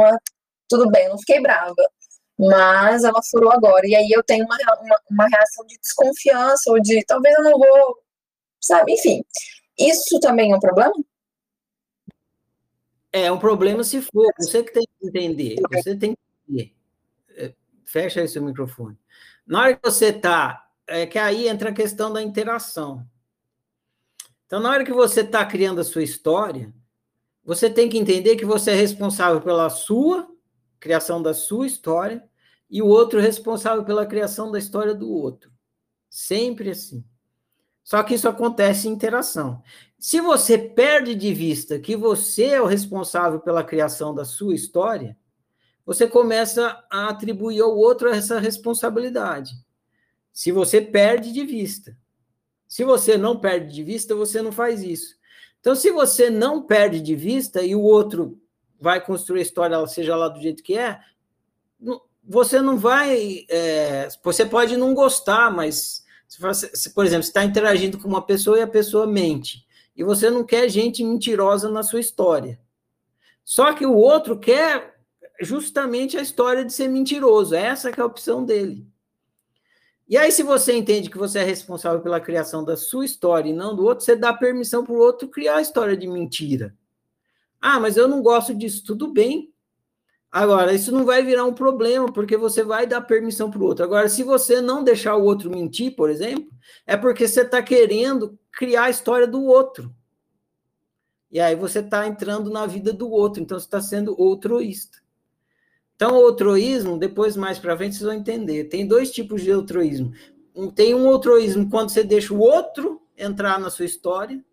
tudo 0.69 0.91
bem, 0.91 1.09
não 1.09 1.19
fiquei 1.19 1.41
brava 1.41 1.75
mas 2.39 3.05
ela 3.05 3.21
furou 3.31 3.53
agora. 3.53 3.87
E 3.87 3.95
aí 3.95 4.11
eu 4.11 4.23
tenho 4.23 4.45
uma, 4.45 4.57
uma, 4.81 5.01
uma, 5.11 5.29
reação 5.29 5.65
de 5.67 5.79
desconfiança, 5.79 6.71
ou 6.71 6.81
de 6.81 7.05
talvez 7.05 7.35
eu 7.37 7.45
não 7.45 7.53
vou, 7.59 7.97
sabe? 8.65 8.93
Enfim, 8.93 9.23
isso 9.79 10.19
também 10.21 10.53
é 10.53 10.57
um 10.57 10.61
problema? 10.61 10.93
É 13.13 13.31
um 13.31 13.39
problema 13.39 13.85
se 13.85 14.03
for. 14.03 14.33
Você 14.39 14.63
que 14.63 14.73
tem 14.73 14.85
que 14.85 15.07
entender. 15.07 15.57
Você 15.73 15.97
tem 15.97 16.15
que 16.15 16.21
entender. 16.49 16.75
É, 17.37 17.55
fecha 17.85 18.21
aí 18.21 18.29
seu 18.29 18.43
microfone. 18.43 18.99
Na 19.47 19.61
hora 19.61 19.77
que 19.77 19.89
você 19.89 20.07
está. 20.07 20.63
É 20.87 21.07
que 21.07 21.19
aí 21.19 21.49
entra 21.49 21.71
a 21.71 21.73
questão 21.73 22.13
da 22.13 22.23
interação. 22.23 23.09
Então, 24.47 24.61
na 24.61 24.71
hora 24.71 24.85
que 24.85 24.93
você 24.93 25.23
está 25.23 25.45
criando 25.47 25.81
a 25.81 25.85
sua 25.85 26.03
história, 26.03 26.75
você 27.43 27.71
tem 27.71 27.89
que 27.89 27.97
entender 27.97 28.37
que 28.37 28.45
você 28.45 28.73
é 28.73 28.75
responsável 28.75 29.41
pela 29.41 29.71
sua 29.71 30.29
criação 30.79 31.23
da 31.23 31.33
sua 31.33 31.67
história 31.67 32.23
e 32.69 32.83
o 32.83 32.87
outro 32.87 33.19
responsável 33.19 33.83
pela 33.85 34.05
criação 34.05 34.53
da 34.53 34.59
história 34.59 34.95
do 34.95 35.11
outro. 35.11 35.51
Sempre 36.11 36.71
assim. 36.71 37.03
Só 37.85 38.03
que 38.03 38.15
isso 38.15 38.29
acontece 38.29 38.89
em 38.89 38.93
interação. 38.93 39.63
Se 39.99 40.21
você 40.21 40.59
perde 40.59 41.15
de 41.15 41.33
vista 41.33 41.79
que 41.79 41.95
você 41.95 42.47
é 42.47 42.61
o 42.61 42.67
responsável 42.67 43.39
pela 43.39 43.63
criação 43.63 44.15
da 44.15 44.25
sua 44.25 44.55
história, 44.55 45.17
você 45.87 46.09
começa 46.09 46.83
a 46.91 47.11
atribuir 47.11 47.61
ao 47.61 47.77
outro 47.77 48.09
essa 48.09 48.41
responsabilidade. 48.41 49.53
Se 50.33 50.51
você 50.51 50.81
perde 50.81 51.31
de 51.31 51.45
vista. 51.45 51.97
Se 52.67 52.83
você 52.83 53.17
não 53.17 53.39
perde 53.39 53.73
de 53.73 53.85
vista, 53.85 54.15
você 54.15 54.43
não 54.43 54.51
faz 54.51 54.83
isso. 54.83 55.15
Então, 55.61 55.75
se 55.75 55.91
você 55.91 56.29
não 56.29 56.63
perde 56.63 57.01
de 57.01 57.15
vista 57.15 57.63
e 57.63 57.75
o 57.75 57.83
outro 57.83 58.41
vai 58.81 59.05
construir 59.05 59.41
a 59.41 59.43
história, 59.43 59.87
seja 59.87 60.17
lá 60.17 60.29
do 60.29 60.41
jeito 60.41 60.63
que 60.63 60.77
é, 60.77 61.01
você 62.23 62.61
não 62.61 62.77
vai. 62.77 63.47
É, 63.49 64.09
você 64.23 64.45
pode 64.45 64.77
não 64.77 64.95
gostar, 64.95 65.51
mas, 65.51 66.04
se, 66.27 66.91
por 66.91 67.05
exemplo, 67.05 67.23
você 67.23 67.31
está 67.31 67.45
interagindo 67.45 67.99
com 67.99 68.09
uma 68.09 68.25
pessoa 68.25 68.59
e 68.59 68.63
a 68.63 68.67
pessoa 68.67 69.07
mente, 69.07 69.67
e 69.97 70.03
você 70.03 70.31
não 70.31 70.45
quer 70.45 70.69
gente 70.69 71.05
mentirosa 71.05 71.71
na 71.71 71.83
sua 71.83 72.01
história. 72.01 72.59
Só 73.45 73.73
que 73.73 73.87
o 73.87 73.95
outro 73.95 74.39
quer 74.39 74.95
justamente 75.41 76.17
a 76.17 76.23
história 76.23 76.65
de 76.65 76.73
ser 76.73 76.89
mentiroso, 76.89 77.55
essa 77.55 77.91
é 77.91 78.01
a 78.01 78.07
opção 78.07 78.45
dele. 78.45 78.87
E 80.07 80.19
aí, 80.19 80.31
se 80.31 80.43
você 80.43 80.77
entende 80.77 81.09
que 81.09 81.17
você 81.17 81.39
é 81.39 81.45
responsável 81.45 82.01
pela 82.01 82.21
criação 82.21 82.63
da 82.63 82.77
sua 82.77 83.07
história 83.07 83.49
e 83.49 83.55
não 83.55 83.75
do 83.75 83.85
outro, 83.85 84.05
você 84.05 84.15
dá 84.15 84.35
permissão 84.35 84.85
para 84.85 84.93
o 84.93 84.99
outro 84.99 85.29
criar 85.29 85.57
a 85.57 85.63
história 85.63 85.97
de 85.97 86.07
mentira. 86.07 86.77
Ah, 87.61 87.81
mas 87.81 87.97
eu 87.97 88.07
não 88.07 88.23
gosto 88.23 88.55
disso. 88.55 88.85
Tudo 88.85 89.11
bem. 89.11 89.54
Agora, 90.35 90.73
isso 90.73 90.91
não 90.91 91.05
vai 91.05 91.23
virar 91.23 91.45
um 91.45 91.55
problema, 91.55 92.13
porque 92.13 92.37
você 92.37 92.65
vai 92.65 92.89
dar 92.89 93.01
permissão 93.03 93.49
para 93.49 93.61
o 93.61 93.65
outro. 93.65 93.85
Agora, 93.85 94.09
se 94.09 94.25
você 94.25 94.61
não 94.61 94.83
deixar 94.83 95.15
o 95.15 95.23
outro 95.23 95.49
mentir, 95.49 95.95
por 95.95 96.11
exemplo, 96.11 96.51
é 96.85 96.97
porque 96.97 97.29
você 97.29 97.43
está 97.43 97.63
querendo 97.63 98.37
criar 98.51 98.87
a 98.87 98.91
história 98.91 99.29
do 99.29 99.45
outro. 99.45 99.95
E 101.31 101.39
aí 101.39 101.55
você 101.55 101.79
está 101.79 102.09
entrando 102.09 102.51
na 102.51 102.67
vida 102.67 102.93
do 102.93 103.09
outro, 103.09 103.41
então 103.41 103.57
você 103.57 103.65
está 103.65 103.81
sendo 103.81 104.21
outroísta. 104.21 104.99
Então, 105.95 106.17
o 106.17 106.25
outroísmo, 106.25 106.99
depois 106.99 107.37
mais 107.37 107.61
para 107.61 107.77
frente 107.77 107.95
vocês 107.95 108.05
vão 108.05 108.15
entender. 108.15 108.65
Tem 108.65 108.89
dois 108.89 109.13
tipos 109.13 109.41
de 109.41 109.53
outroísmo. 109.53 110.13
Tem 110.75 110.97
um 110.97 111.07
outroísmo 111.07 111.71
quando 111.71 111.91
você 111.91 112.03
deixa 112.03 112.35
o 112.35 112.41
outro 112.41 113.01
entrar 113.17 113.61
na 113.61 113.71
sua 113.71 113.85
história 113.85 114.45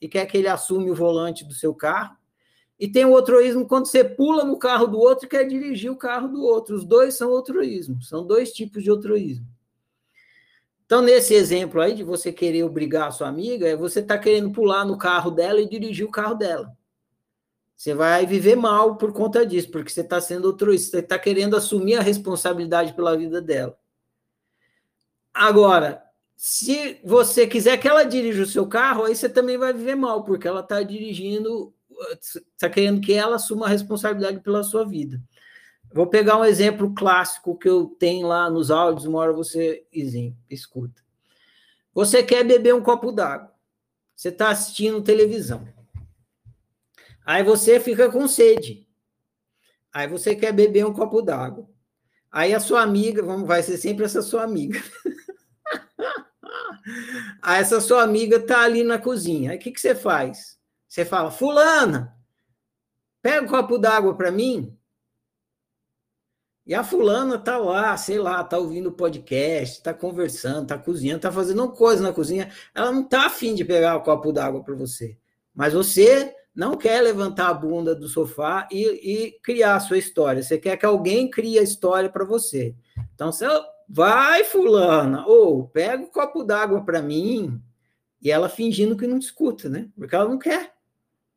e 0.00 0.08
quer 0.08 0.26
que 0.26 0.36
ele 0.36 0.48
assume 0.48 0.90
o 0.90 0.96
volante 0.96 1.44
do 1.44 1.54
seu 1.54 1.72
carro. 1.72 2.16
E 2.82 2.88
tem 2.88 3.04
o 3.04 3.12
outroísmo 3.12 3.64
quando 3.64 3.86
você 3.86 4.02
pula 4.02 4.42
no 4.42 4.58
carro 4.58 4.88
do 4.88 4.98
outro 4.98 5.26
e 5.26 5.28
quer 5.28 5.44
dirigir 5.44 5.88
o 5.88 5.96
carro 5.96 6.26
do 6.26 6.42
outro. 6.42 6.74
Os 6.74 6.84
dois 6.84 7.14
são 7.14 7.30
outroísmo, 7.30 8.02
são 8.02 8.26
dois 8.26 8.52
tipos 8.52 8.82
de 8.82 8.90
outroísmo. 8.90 9.46
Então, 10.84 11.00
nesse 11.00 11.32
exemplo 11.32 11.80
aí 11.80 11.94
de 11.94 12.02
você 12.02 12.32
querer 12.32 12.64
obrigar 12.64 13.06
a 13.06 13.10
sua 13.12 13.28
amiga, 13.28 13.68
é 13.68 13.76
você 13.76 14.00
está 14.00 14.18
querendo 14.18 14.50
pular 14.50 14.84
no 14.84 14.98
carro 14.98 15.30
dela 15.30 15.60
e 15.60 15.68
dirigir 15.68 16.04
o 16.04 16.10
carro 16.10 16.34
dela. 16.34 16.76
Você 17.76 17.94
vai 17.94 18.26
viver 18.26 18.56
mal 18.56 18.96
por 18.96 19.12
conta 19.12 19.46
disso, 19.46 19.70
porque 19.70 19.92
você 19.92 20.00
está 20.00 20.20
sendo 20.20 20.48
altruísta, 20.48 20.90
você 20.90 21.04
está 21.04 21.16
querendo 21.20 21.56
assumir 21.56 21.94
a 21.94 22.02
responsabilidade 22.02 22.94
pela 22.94 23.16
vida 23.16 23.40
dela. 23.40 23.78
Agora, 25.32 26.02
se 26.36 26.98
você 27.04 27.46
quiser 27.46 27.76
que 27.76 27.86
ela 27.86 28.02
dirija 28.02 28.42
o 28.42 28.46
seu 28.46 28.66
carro, 28.66 29.04
aí 29.04 29.14
você 29.14 29.28
também 29.28 29.56
vai 29.56 29.72
viver 29.72 29.94
mal, 29.94 30.24
porque 30.24 30.48
ela 30.48 30.58
está 30.58 30.82
dirigindo, 30.82 31.72
está 32.20 32.68
querendo 32.68 33.00
que 33.00 33.12
ela 33.12 33.36
assuma 33.36 33.66
a 33.66 33.68
responsabilidade 33.68 34.40
pela 34.40 34.62
sua 34.62 34.84
vida. 34.84 35.20
Vou 35.92 36.06
pegar 36.06 36.38
um 36.38 36.44
exemplo 36.44 36.94
clássico 36.94 37.58
que 37.58 37.68
eu 37.68 37.86
tenho 37.86 38.26
lá 38.26 38.48
nos 38.48 38.70
áudios, 38.70 39.06
uma 39.06 39.18
hora 39.18 39.32
você 39.32 39.84
escuta. 40.48 41.02
Você 41.92 42.22
quer 42.22 42.44
beber 42.44 42.74
um 42.74 42.82
copo 42.82 43.12
d'água. 43.12 43.52
Você 44.16 44.28
está 44.28 44.50
assistindo 44.50 45.02
televisão. 45.02 45.68
Aí 47.24 47.42
você 47.42 47.78
fica 47.78 48.10
com 48.10 48.26
sede. 48.26 48.88
Aí 49.92 50.08
você 50.08 50.34
quer 50.34 50.52
beber 50.52 50.86
um 50.86 50.92
copo 50.92 51.20
d'água. 51.20 51.68
Aí 52.30 52.54
a 52.54 52.60
sua 52.60 52.80
amiga, 52.80 53.22
vamos, 53.22 53.46
vai 53.46 53.62
ser 53.62 53.76
sempre 53.76 54.06
essa 54.06 54.22
sua 54.22 54.42
amiga. 54.42 54.82
Aí 57.42 57.60
essa 57.60 57.80
sua 57.80 58.02
amiga 58.02 58.40
tá 58.40 58.62
ali 58.62 58.82
na 58.82 58.98
cozinha. 58.98 59.50
Aí 59.50 59.58
o 59.58 59.60
que, 59.60 59.70
que 59.70 59.80
você 59.80 59.94
faz? 59.94 60.51
Você 60.92 61.06
fala, 61.06 61.30
fulana, 61.30 62.14
pega 63.22 63.42
um 63.42 63.48
copo 63.48 63.78
d'água 63.78 64.14
para 64.14 64.30
mim. 64.30 64.76
E 66.66 66.74
a 66.74 66.84
fulana 66.84 67.38
tá 67.38 67.56
lá, 67.56 67.96
sei 67.96 68.18
lá, 68.18 68.44
tá 68.44 68.58
ouvindo 68.58 68.92
podcast, 68.92 69.82
tá 69.82 69.94
conversando, 69.94 70.66
tá 70.66 70.76
cozinhando, 70.76 71.22
tá 71.22 71.32
fazendo 71.32 71.66
coisa 71.72 72.02
na 72.02 72.12
cozinha. 72.12 72.52
Ela 72.74 72.92
não 72.92 73.04
tá 73.04 73.24
afim 73.24 73.54
de 73.54 73.64
pegar 73.64 73.96
o 73.96 74.02
copo 74.02 74.34
d'água 74.34 74.62
para 74.62 74.74
você. 74.74 75.16
Mas 75.54 75.72
você 75.72 76.36
não 76.54 76.76
quer 76.76 77.00
levantar 77.00 77.48
a 77.48 77.54
bunda 77.54 77.94
do 77.94 78.06
sofá 78.06 78.68
e, 78.70 78.82
e 78.84 79.40
criar 79.40 79.76
a 79.76 79.80
sua 79.80 79.96
história. 79.96 80.42
Você 80.42 80.58
quer 80.58 80.76
que 80.76 80.84
alguém 80.84 81.30
crie 81.30 81.58
a 81.58 81.62
história 81.62 82.10
para 82.10 82.26
você. 82.26 82.76
Então, 83.14 83.32
você 83.32 83.46
vai, 83.88 84.44
fulana, 84.44 85.26
ou 85.26 85.68
pega 85.68 86.02
o 86.02 86.06
um 86.08 86.10
copo 86.10 86.44
d'água 86.44 86.84
para 86.84 87.00
mim, 87.00 87.58
e 88.20 88.30
ela 88.30 88.50
fingindo 88.50 88.94
que 88.94 89.06
não 89.06 89.16
escuta, 89.16 89.70
né? 89.70 89.88
Porque 89.96 90.14
ela 90.14 90.28
não 90.28 90.38
quer. 90.38 90.71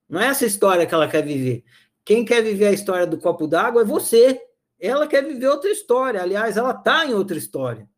Não 0.08 0.22
é 0.22 0.28
essa 0.28 0.46
história 0.46 0.86
que 0.86 0.94
ela 0.94 1.08
quer 1.08 1.24
viver. 1.24 1.64
Quem 2.04 2.24
quer 2.24 2.42
viver 2.44 2.68
a 2.68 2.72
história 2.72 3.08
do 3.08 3.18
copo 3.18 3.48
d'água 3.48 3.82
é 3.82 3.86
você. 3.86 4.40
Ela 4.80 5.08
quer 5.08 5.26
viver 5.26 5.48
outra 5.48 5.70
história. 5.70 6.22
Aliás, 6.22 6.58
ela 6.58 6.72
está 6.72 7.06
em 7.06 7.14
outra 7.14 7.38
história. 7.38 7.90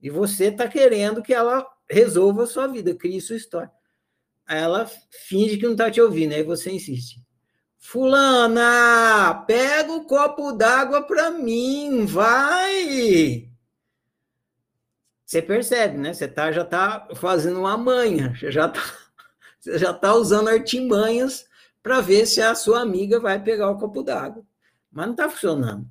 E 0.00 0.10
você 0.10 0.46
está 0.46 0.66
querendo 0.66 1.22
que 1.22 1.32
ela 1.32 1.66
resolva 1.88 2.44
a 2.44 2.46
sua 2.46 2.66
vida, 2.66 2.94
crie 2.94 3.20
sua 3.20 3.36
história 3.36 3.70
ela 4.56 4.90
finge 5.28 5.56
que 5.56 5.64
não 5.64 5.72
está 5.72 5.90
te 5.90 6.00
ouvindo, 6.00 6.34
aí 6.34 6.42
você 6.42 6.72
insiste. 6.72 7.22
Fulana, 7.78 9.44
pega 9.46 9.92
o 9.92 10.04
copo 10.04 10.52
d'água 10.52 11.02
para 11.02 11.30
mim, 11.30 12.04
vai! 12.04 13.48
Você 15.24 15.40
percebe, 15.40 15.96
né? 15.96 16.12
Você 16.12 16.26
tá, 16.26 16.50
já 16.50 16.62
está 16.62 17.08
fazendo 17.14 17.60
uma 17.60 17.76
manha, 17.76 18.34
já 18.34 18.66
está 18.66 18.82
você 19.60 19.78
já 19.78 19.92
tá 19.92 20.14
usando 20.14 20.48
artimanhas 20.48 21.46
para 21.82 22.00
ver 22.00 22.26
se 22.26 22.40
a 22.40 22.54
sua 22.54 22.80
amiga 22.80 23.20
vai 23.20 23.42
pegar 23.42 23.70
o 23.70 23.78
copo 23.78 24.02
d'água. 24.02 24.44
Mas 24.90 25.06
não 25.06 25.12
está 25.12 25.28
funcionando. 25.28 25.86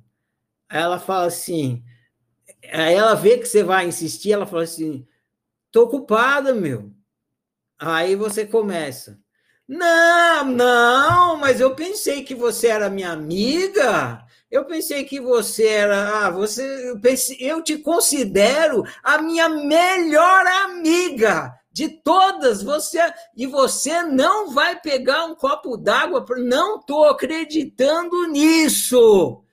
Aí 0.68 0.80
ela 0.80 0.98
fala 0.98 1.26
assim, 1.26 1.82
aí 2.72 2.94
ela 2.94 3.14
vê 3.14 3.38
que 3.38 3.46
você 3.46 3.62
vai 3.62 3.86
insistir, 3.86 4.32
ela 4.32 4.46
fala 4.46 4.64
assim, 4.64 5.06
tô 5.70 5.84
ocupada, 5.84 6.52
meu. 6.52 6.92
Aí 7.78 8.14
você 8.16 8.44
começa. 8.44 9.18
Não, 9.66 10.44
não, 10.44 11.36
mas 11.36 11.60
eu 11.60 11.74
pensei 11.76 12.24
que 12.24 12.34
você 12.34 12.66
era 12.66 12.90
minha 12.90 13.12
amiga. 13.12 14.24
Eu 14.50 14.64
pensei 14.64 15.04
que 15.04 15.20
você 15.20 15.66
era, 15.66 16.26
ah, 16.26 16.30
você, 16.30 16.90
eu, 16.90 17.00
pensei, 17.00 17.36
eu 17.40 17.62
te 17.62 17.78
considero 17.78 18.82
a 19.02 19.22
minha 19.22 19.48
melhor 19.48 20.44
amiga 20.64 21.59
de 21.72 21.88
todas. 21.88 22.62
Você 22.62 22.98
e 23.36 23.46
você 23.46 24.02
não 24.02 24.50
vai 24.50 24.80
pegar 24.80 25.26
um 25.26 25.34
copo 25.34 25.76
d'água, 25.76 26.24
não 26.38 26.78
estou 26.78 27.04
acreditando 27.04 28.26
nisso. 28.26 29.44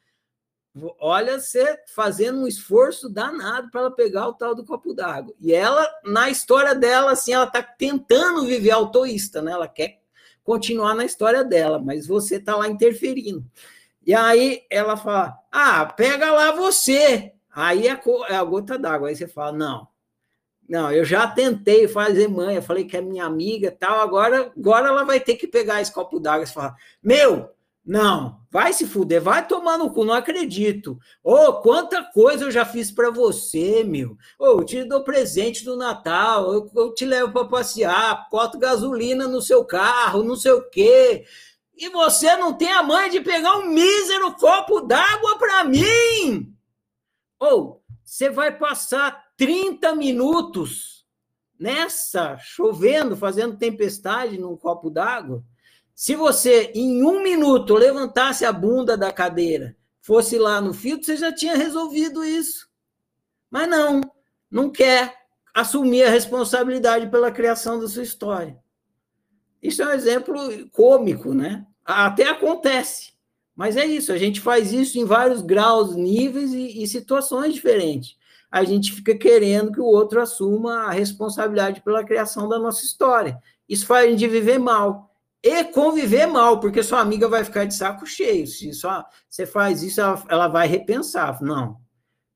Olha, 0.99 1.39
você 1.39 1.77
fazendo 1.87 2.41
um 2.41 2.47
esforço 2.47 3.09
danado 3.09 3.69
para 3.71 3.81
ela 3.81 3.91
pegar 3.91 4.27
o 4.27 4.33
tal 4.33 4.53
do 4.53 4.65
copo 4.65 4.93
d'água. 4.93 5.33
E 5.39 5.53
ela, 5.53 5.87
na 6.03 6.29
história 6.29 6.75
dela, 6.75 7.11
assim, 7.11 7.33
ela 7.33 7.45
está 7.45 7.63
tentando 7.63 8.45
viver 8.45 8.71
autoísta, 8.71 9.41
né? 9.41 9.53
Ela 9.53 9.67
quer 9.67 9.99
continuar 10.43 10.93
na 10.93 11.03
história 11.03 11.43
dela, 11.43 11.79
mas 11.79 12.05
você 12.05 12.35
está 12.35 12.55
lá 12.55 12.67
interferindo. 12.67 13.43
E 14.05 14.13
aí 14.13 14.65
ela 14.69 14.95
fala: 14.95 15.37
Ah, 15.51 15.85
pega 15.85 16.31
lá 16.31 16.51
você. 16.51 17.33
Aí 17.51 17.87
é, 17.87 17.99
a 18.35 18.43
gota 18.43 18.77
d'água. 18.77 19.09
Aí 19.09 19.15
você 19.15 19.27
fala: 19.27 19.51
Não, 19.51 19.87
não, 20.67 20.91
eu 20.91 21.05
já 21.05 21.25
tentei 21.27 21.87
fazer 21.87 22.29
eu 22.29 22.61
falei 22.61 22.83
que 22.83 22.97
é 22.97 23.01
minha 23.01 23.25
amiga 23.25 23.71
tal, 23.71 24.01
agora, 24.01 24.51
agora 24.57 24.89
ela 24.89 25.03
vai 25.03 25.19
ter 25.19 25.35
que 25.35 25.47
pegar 25.47 25.81
esse 25.81 25.91
copo 25.91 26.19
d'água 26.19 26.43
e 26.43 26.47
falar: 26.47 26.75
Meu, 27.01 27.49
não, 27.85 28.41
vai 28.51 28.73
se 28.73 28.85
fuder, 28.85 29.21
vai 29.21 29.47
tomar 29.47 29.77
no 29.77 29.93
cu, 29.93 30.03
não 30.03 30.13
acredito. 30.13 30.99
Ô, 31.23 31.33
oh, 31.33 31.53
quanta 31.61 32.03
coisa 32.03 32.43
eu 32.43 32.51
já 32.51 32.65
fiz 32.65 32.91
para 32.91 33.09
você, 33.09 33.81
meu. 33.85 34.17
Ô, 34.37 34.45
oh, 34.45 34.45
eu 34.59 34.65
te 34.65 34.83
dou 34.83 35.05
presente 35.05 35.63
do 35.63 35.77
Natal, 35.77 36.53
eu, 36.53 36.69
eu 36.75 36.93
te 36.93 37.05
levo 37.05 37.31
para 37.31 37.45
passear, 37.45 38.27
boto 38.29 38.59
gasolina 38.59 39.25
no 39.25 39.41
seu 39.41 39.63
carro, 39.63 40.21
não 40.21 40.35
sei 40.35 40.51
o 40.51 40.69
quê. 40.69 41.25
e 41.77 41.87
você 41.89 42.35
não 42.35 42.53
tem 42.53 42.73
a 42.73 42.83
mãe 42.83 43.09
de 43.09 43.21
pegar 43.21 43.55
um 43.57 43.67
mísero 43.67 44.33
copo 44.33 44.81
d'água 44.81 45.37
para 45.37 45.63
mim. 45.63 46.53
Ou 47.39 47.81
você 48.03 48.29
vai 48.29 48.57
passar 48.57 49.26
30 49.37 49.95
minutos 49.95 51.05
nessa, 51.59 52.37
chovendo, 52.37 53.15
fazendo 53.15 53.57
tempestade 53.57 54.37
num 54.37 54.57
copo 54.57 54.89
d'água. 54.89 55.43
Se 55.95 56.15
você, 56.15 56.71
em 56.75 57.03
um 57.03 57.23
minuto, 57.23 57.73
levantasse 57.75 58.45
a 58.45 58.51
bunda 58.51 58.97
da 58.97 59.11
cadeira, 59.11 59.75
fosse 60.01 60.37
lá 60.37 60.59
no 60.59 60.73
filtro, 60.73 61.05
você 61.05 61.17
já 61.17 61.31
tinha 61.31 61.55
resolvido 61.55 62.23
isso. 62.23 62.67
Mas 63.49 63.69
não, 63.69 64.01
não 64.49 64.69
quer 64.69 65.13
assumir 65.53 66.03
a 66.03 66.09
responsabilidade 66.09 67.09
pela 67.09 67.31
criação 67.31 67.79
da 67.79 67.87
sua 67.87 68.03
história. 68.03 68.59
Isso 69.61 69.81
é 69.81 69.87
um 69.87 69.91
exemplo 69.91 70.69
cômico, 70.69 71.33
né? 71.33 71.65
Até 71.83 72.29
acontece, 72.29 73.13
mas 73.55 73.75
é 73.75 73.85
isso, 73.85 74.11
a 74.11 74.17
gente 74.17 74.39
faz 74.39 74.71
isso 74.71 74.99
em 74.99 75.05
vários 75.05 75.41
graus, 75.41 75.95
níveis 75.95 76.53
e, 76.53 76.83
e 76.83 76.87
situações 76.87 77.53
diferentes. 77.53 78.15
A 78.49 78.63
gente 78.63 78.93
fica 78.93 79.15
querendo 79.15 79.71
que 79.71 79.81
o 79.81 79.85
outro 79.85 80.21
assuma 80.21 80.85
a 80.85 80.91
responsabilidade 80.91 81.81
pela 81.81 82.03
criação 82.03 82.47
da 82.47 82.57
nossa 82.57 82.83
história. 82.83 83.37
Isso 83.67 83.85
faz 83.85 84.07
a 84.07 84.09
gente 84.09 84.27
viver 84.27 84.57
mal. 84.57 85.13
E 85.43 85.63
conviver 85.65 86.25
mal, 86.25 86.59
porque 86.59 86.81
sua 86.81 86.99
amiga 86.99 87.27
vai 87.27 87.43
ficar 87.43 87.65
de 87.65 87.75
saco 87.75 88.05
cheio. 88.05 88.47
Se 88.47 88.73
só 88.73 89.05
você 89.29 89.45
faz 89.45 89.83
isso, 89.83 90.01
ela, 90.01 90.23
ela 90.29 90.47
vai 90.47 90.67
repensar. 90.67 91.41
Não, 91.41 91.77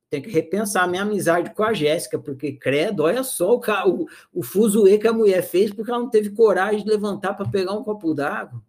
tem 0.10 0.22
que 0.22 0.30
repensar 0.30 0.84
a 0.84 0.88
minha 0.88 1.04
amizade 1.04 1.54
com 1.54 1.64
a 1.64 1.74
Jéssica, 1.74 2.20
porque, 2.20 2.52
credo, 2.52 3.04
olha 3.04 3.24
só 3.24 3.56
o, 3.56 3.60
o, 3.88 4.08
o 4.34 4.44
fuzuê 4.44 4.98
que 4.98 5.08
a 5.08 5.14
mulher 5.14 5.42
fez 5.42 5.74
porque 5.74 5.90
ela 5.90 6.02
não 6.02 6.10
teve 6.10 6.32
coragem 6.32 6.84
de 6.84 6.90
levantar 6.90 7.34
para 7.34 7.48
pegar 7.48 7.72
um 7.72 7.84
copo 7.84 8.14
d'água. 8.14 8.62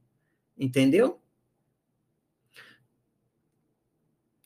Entendeu? 0.57 1.19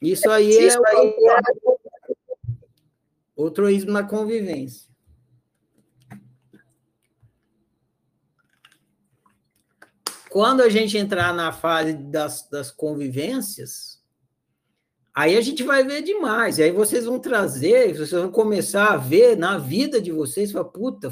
Isso 0.00 0.28
aí 0.30 0.56
é 0.56 0.66
Isso 0.66 0.86
aí 0.86 1.14
o 1.62 1.78
altruísmo 3.44 3.92
na 3.92 4.02
convivência. 4.02 4.86
Quando 10.30 10.60
a 10.62 10.68
gente 10.68 10.98
entrar 10.98 11.32
na 11.32 11.50
fase 11.52 11.94
das, 11.94 12.48
das 12.48 12.70
convivências, 12.70 13.96
Aí 15.16 15.34
a 15.34 15.40
gente 15.40 15.62
vai 15.62 15.82
ver 15.82 16.02
demais. 16.02 16.58
E 16.58 16.62
aí 16.62 16.70
vocês 16.70 17.06
vão 17.06 17.18
trazer, 17.18 17.94
vocês 17.94 18.10
vão 18.10 18.30
começar 18.30 18.92
a 18.92 18.96
ver 18.98 19.34
na 19.34 19.56
vida 19.56 19.98
de 19.98 20.12
vocês, 20.12 20.52
fala, 20.52 20.66
puta, 20.66 21.10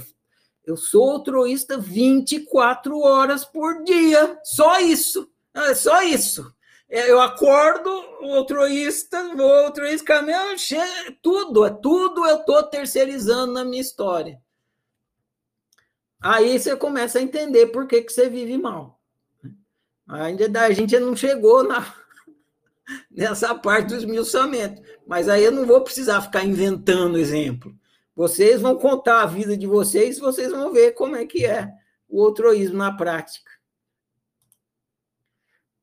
eu 0.66 0.76
sou 0.76 1.10
altruísta 1.12 1.78
24 1.78 2.98
horas 2.98 3.46
por 3.46 3.82
dia. 3.82 4.38
Só 4.44 4.78
isso. 4.78 5.26
É 5.54 5.74
só 5.74 6.02
isso. 6.02 6.53
É, 6.94 7.10
eu 7.10 7.20
acordo, 7.20 7.90
altruísta, 8.22 9.34
vou 9.34 9.52
altruísta, 9.52 10.04
caminho, 10.04 10.38
tudo, 11.20 11.64
é 11.64 11.70
tudo 11.70 12.24
eu 12.24 12.36
estou 12.36 12.62
terceirizando 12.62 13.52
na 13.52 13.64
minha 13.64 13.82
história. 13.82 14.40
Aí 16.22 16.56
você 16.56 16.76
começa 16.76 17.18
a 17.18 17.22
entender 17.22 17.66
por 17.66 17.88
que, 17.88 18.00
que 18.00 18.12
você 18.12 18.30
vive 18.30 18.56
mal. 18.56 19.00
Ainda 20.06 20.60
a 20.60 20.70
gente 20.70 20.96
não 21.00 21.16
chegou 21.16 21.64
na, 21.64 21.84
nessa 23.10 23.56
parte 23.56 23.88
do 23.88 23.96
esmiuçamento. 23.96 24.80
Mas 25.04 25.28
aí 25.28 25.42
eu 25.42 25.50
não 25.50 25.66
vou 25.66 25.80
precisar 25.80 26.22
ficar 26.22 26.44
inventando 26.44 27.18
exemplo. 27.18 27.74
Vocês 28.14 28.60
vão 28.60 28.78
contar 28.78 29.22
a 29.22 29.26
vida 29.26 29.56
de 29.56 29.66
vocês, 29.66 30.20
vocês 30.20 30.52
vão 30.52 30.72
ver 30.72 30.92
como 30.92 31.16
é 31.16 31.26
que 31.26 31.44
é 31.44 31.72
o 32.08 32.22
outroísmo 32.22 32.78
na 32.78 32.96
prática. 32.96 33.50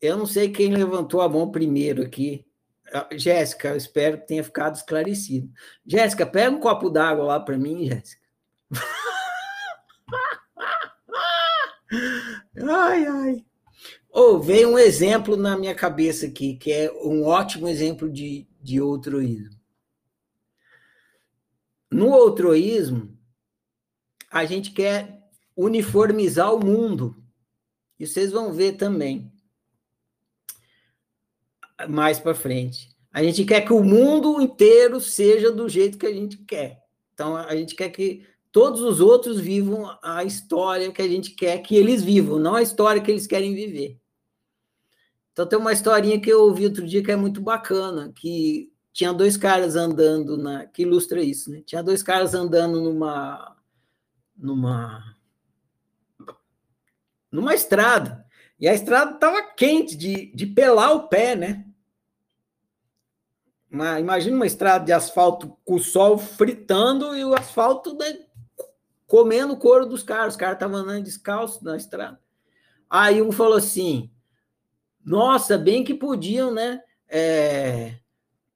Eu 0.01 0.17
não 0.17 0.25
sei 0.25 0.49
quem 0.49 0.73
levantou 0.73 1.21
a 1.21 1.29
mão 1.29 1.51
primeiro 1.51 2.01
aqui. 2.01 2.43
Ah, 2.91 3.07
Jéssica, 3.11 3.69
eu 3.69 3.77
espero 3.77 4.19
que 4.19 4.27
tenha 4.27 4.43
ficado 4.43 4.75
esclarecido. 4.75 5.49
Jéssica, 5.85 6.25
pega 6.25 6.49
um 6.49 6.59
copo 6.59 6.89
d'água 6.89 7.23
lá 7.23 7.39
para 7.39 7.55
mim, 7.57 7.85
Jéssica. 7.85 8.19
ai, 12.67 13.05
ai. 13.05 13.45
Oh, 14.09 14.39
veio 14.39 14.69
um 14.69 14.79
exemplo 14.79 15.37
na 15.37 15.55
minha 15.55 15.75
cabeça 15.75 16.25
aqui, 16.25 16.57
que 16.57 16.71
é 16.71 16.91
um 16.91 17.23
ótimo 17.23 17.69
exemplo 17.69 18.09
de, 18.09 18.47
de 18.61 18.81
outroísmo. 18.81 19.61
No 21.89 22.09
outroísmo, 22.09 23.17
a 24.29 24.43
gente 24.45 24.71
quer 24.71 25.21
uniformizar 25.55 26.53
o 26.53 26.59
mundo. 26.59 27.23
E 27.99 28.07
vocês 28.07 28.31
vão 28.31 28.51
ver 28.51 28.73
também 28.73 29.31
mais 31.88 32.19
para 32.19 32.36
frente. 32.36 32.89
A 33.11 33.23
gente 33.23 33.43
quer 33.43 33.61
que 33.61 33.73
o 33.73 33.84
mundo 33.84 34.41
inteiro 34.41 34.99
seja 35.01 35.51
do 35.51 35.67
jeito 35.67 35.97
que 35.97 36.05
a 36.05 36.13
gente 36.13 36.38
quer. 36.38 36.82
Então, 37.13 37.36
a 37.36 37.55
gente 37.55 37.75
quer 37.75 37.89
que 37.89 38.25
todos 38.51 38.82
os 38.82 38.99
outros 38.99 39.39
vivam 39.39 39.97
a 40.03 40.23
história 40.23 40.91
que 40.91 41.01
a 41.01 41.07
gente 41.07 41.32
quer 41.32 41.59
que 41.59 41.75
eles 41.75 42.03
vivam, 42.03 42.38
não 42.38 42.55
a 42.55 42.61
história 42.61 43.01
que 43.01 43.09
eles 43.09 43.25
querem 43.25 43.55
viver. 43.55 43.97
Então 45.32 45.47
tem 45.47 45.57
uma 45.57 45.71
historinha 45.71 46.19
que 46.19 46.29
eu 46.29 46.43
ouvi 46.43 46.65
outro 46.65 46.86
dia 46.86 47.01
que 47.01 47.11
é 47.11 47.15
muito 47.15 47.41
bacana, 47.41 48.11
que 48.13 48.71
tinha 48.91 49.13
dois 49.13 49.38
caras 49.38 49.75
andando 49.75 50.38
na, 50.38 50.65
que 50.65 50.82
ilustra 50.82 51.21
isso, 51.21 51.49
né? 51.49 51.63
Tinha 51.65 51.82
dois 51.82 52.03
caras 52.03 52.34
andando 52.34 52.82
numa 52.82 53.55
numa 54.38 55.15
numa 57.32 57.55
estrada. 57.55 58.25
E 58.59 58.67
a 58.67 58.73
estrada 58.73 59.13
estava 59.13 59.41
quente 59.41 59.95
de, 59.95 60.32
de 60.36 60.45
pelar 60.45 60.91
o 60.91 61.07
pé, 61.07 61.36
né? 61.36 61.65
Uma, 63.72 63.99
imagina 63.99 64.36
uma 64.36 64.45
estrada 64.45 64.84
de 64.84 64.91
asfalto 64.91 65.57
com 65.63 65.76
o 65.76 65.80
sol 65.80 66.17
fritando 66.17 67.15
e 67.15 67.24
o 67.24 67.34
asfalto 67.34 67.95
né, 67.95 68.19
comendo 69.07 69.53
o 69.53 69.57
couro 69.57 69.86
dos 69.86 70.03
caras. 70.03 70.34
Os 70.34 70.38
caras 70.38 70.55
estavam 70.55 70.78
andando 70.78 71.03
descalço 71.03 71.63
na 71.63 71.78
estrada. 71.78 72.19
Aí 72.89 73.22
um 73.22 73.32
falou 73.32 73.57
assim: 73.57 74.11
nossa, 75.03 75.57
bem 75.57 75.84
que 75.84 75.93
podiam, 75.93 76.53
né? 76.53 76.82
É, 77.07 77.95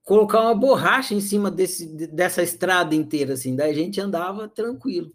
colocar 0.03 0.41
uma 0.41 0.55
borracha 0.55 1.13
em 1.13 1.22
cima 1.22 1.49
desse, 1.49 1.88
dessa 2.07 2.43
estrada 2.43 2.93
inteira, 2.93 3.34
assim, 3.34 3.55
daí 3.55 3.72
a 3.72 3.74
gente 3.74 3.99
andava 3.99 4.47
tranquilo. 4.47 5.11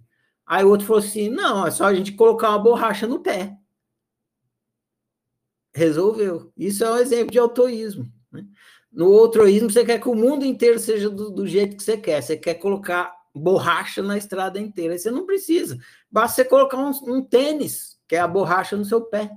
Aí 0.47 0.65
o 0.65 0.69
outro 0.69 0.87
falou 0.87 1.03
assim: 1.03 1.29
não, 1.29 1.67
é 1.67 1.71
só 1.71 1.85
a 1.85 1.95
gente 1.95 2.13
colocar 2.13 2.49
uma 2.51 2.59
borracha 2.59 3.07
no 3.07 3.21
pé. 3.21 3.57
Resolveu. 5.73 6.53
Isso 6.57 6.83
é 6.83 6.91
um 6.91 6.97
exemplo 6.97 7.31
de 7.31 7.39
autoísmo. 7.39 8.11
Né? 8.33 8.45
No 8.93 9.11
outroísmo, 9.11 9.71
você 9.71 9.85
quer 9.85 10.01
que 10.01 10.09
o 10.09 10.15
mundo 10.15 10.45
inteiro 10.45 10.79
seja 10.79 11.09
do, 11.09 11.31
do, 11.31 11.47
jeito 11.47 11.77
que 11.77 11.83
você 11.83 11.97
quer. 11.97 12.23
Você 12.23 12.37
quer 12.37 12.55
colocar 12.55 13.15
borracha 13.35 14.03
na 14.03 14.19
estrada 14.19 14.59
inteira. 14.59 14.95
Aí 14.95 14.99
você 14.99 15.11
não 15.11 15.25
precisa. 15.25 15.79
Basta 16.11 16.37
você 16.37 16.45
colocar 16.45 16.77
um, 16.77 16.91
um 17.07 17.23
tênis, 17.23 17.99
que 18.09 18.17
é 18.17 18.21
a 18.21 18.27
borracha 18.27 18.77
no 18.77 18.85
seu 18.85 19.03
pé. 19.03 19.31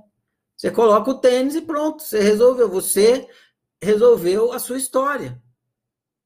Você 0.56 0.70
coloca 0.70 1.10
o 1.10 1.18
tênis 1.18 1.54
e 1.54 1.60
pronto, 1.60 2.02
você 2.02 2.20
resolveu. 2.20 2.68
Você 2.68 3.28
resolveu 3.80 4.52
a 4.52 4.58
sua 4.58 4.76
história. 4.76 5.40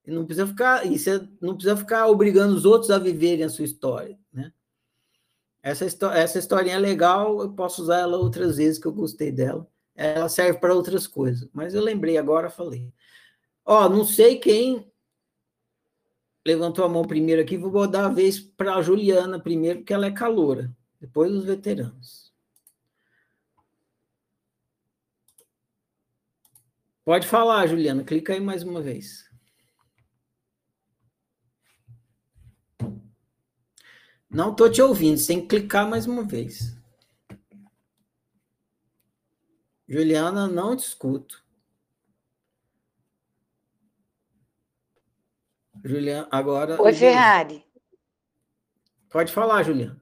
E 0.07 0.11
não 0.11 0.24
precisa 0.24 0.47
ficar, 0.47 0.87
e 0.87 0.99
você 0.99 1.29
não 1.41 1.55
precisa 1.55 1.76
ficar 1.76 2.07
obrigando 2.07 2.55
os 2.55 2.64
outros 2.64 2.91
a 2.91 2.99
viverem 2.99 3.45
a 3.45 3.51
sua 3.51 3.66
história, 3.66 4.18
né? 4.33 4.51
Essa, 5.62 5.85
essa 6.14 6.39
historinha 6.39 6.76
é 6.76 6.79
legal, 6.79 7.43
eu 7.43 7.53
posso 7.53 7.83
usar 7.83 7.99
ela 7.99 8.16
outras 8.16 8.57
vezes 8.57 8.79
que 8.79 8.87
eu 8.87 8.93
gostei 8.93 9.31
dela. 9.31 9.66
Ela 9.95 10.29
serve 10.31 10.59
para 10.61 10.74
outras 10.74 11.07
coisas, 11.07 11.47
mas 11.53 11.74
eu 11.74 11.83
lembrei 11.83 12.16
agora, 12.16 12.49
falei. 12.49 12.91
Ó, 13.70 13.86
não 13.86 14.02
sei 14.02 14.38
quem 14.38 14.90
levantou 16.46 16.86
a 16.86 16.88
mão 16.88 17.06
primeiro 17.06 17.42
aqui, 17.42 17.58
vou 17.58 17.86
dar 17.86 18.06
a 18.06 18.08
vez 18.08 18.40
para 18.40 18.76
a 18.76 18.80
Juliana 18.80 19.38
primeiro, 19.38 19.80
porque 19.80 19.92
ela 19.92 20.06
é 20.06 20.10
caloura, 20.10 20.74
depois 20.98 21.30
os 21.30 21.44
veteranos. 21.44 22.32
Pode 27.04 27.26
falar, 27.26 27.66
Juliana. 27.66 28.02
Clica 28.04 28.32
aí 28.32 28.40
mais 28.40 28.62
uma 28.62 28.80
vez. 28.80 29.30
Não 34.30 34.52
estou 34.52 34.70
te 34.70 34.80
ouvindo. 34.80 35.18
Você 35.18 35.26
tem 35.26 35.42
que 35.42 35.48
clicar 35.48 35.86
mais 35.86 36.06
uma 36.06 36.22
vez. 36.22 36.74
Juliana, 39.86 40.46
não 40.46 40.74
te 40.74 40.86
escuto. 40.86 41.47
Juliana, 45.89 46.28
agora. 46.30 46.80
Oi, 46.82 46.93
Ferrari. 46.93 47.64
Pode 49.09 49.32
falar, 49.32 49.62
Juliana. 49.62 49.99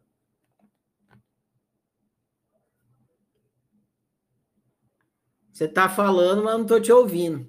Você 5.53 5.67
está 5.67 5.89
falando, 5.89 6.43
mas 6.43 6.55
não 6.55 6.63
estou 6.63 6.81
te 6.81 6.91
ouvindo. 6.91 7.49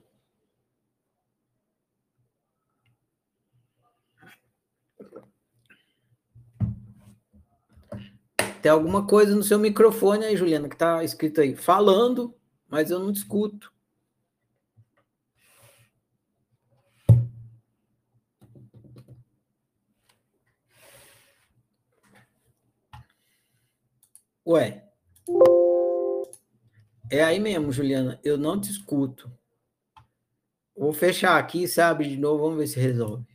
Tem 8.62 8.72
alguma 8.72 9.08
coisa 9.08 9.36
no 9.36 9.42
seu 9.42 9.58
microfone 9.58 10.26
aí, 10.26 10.38
Juliana, 10.38 10.70
que 10.70 10.76
está 10.76 11.04
escrito 11.04 11.42
aí. 11.42 11.56
Falando, 11.56 12.36
mas 12.68 12.92
eu 12.92 13.00
não 13.00 13.12
discuto. 13.12 13.74
Ué. 24.48 24.82
É 27.12 27.22
aí 27.22 27.38
mesmo, 27.38 27.70
Juliana. 27.70 28.18
Eu 28.24 28.38
não 28.38 28.60
te 28.62 28.72
escuto. 28.72 29.30
Vou 30.74 30.94
fechar 30.94 31.38
aqui, 31.38 31.68
sabe, 31.68 32.08
de 32.08 32.16
novo, 32.16 32.44
vamos 32.44 32.58
ver 32.58 32.68
se 32.68 32.80
resolve. 32.80 33.28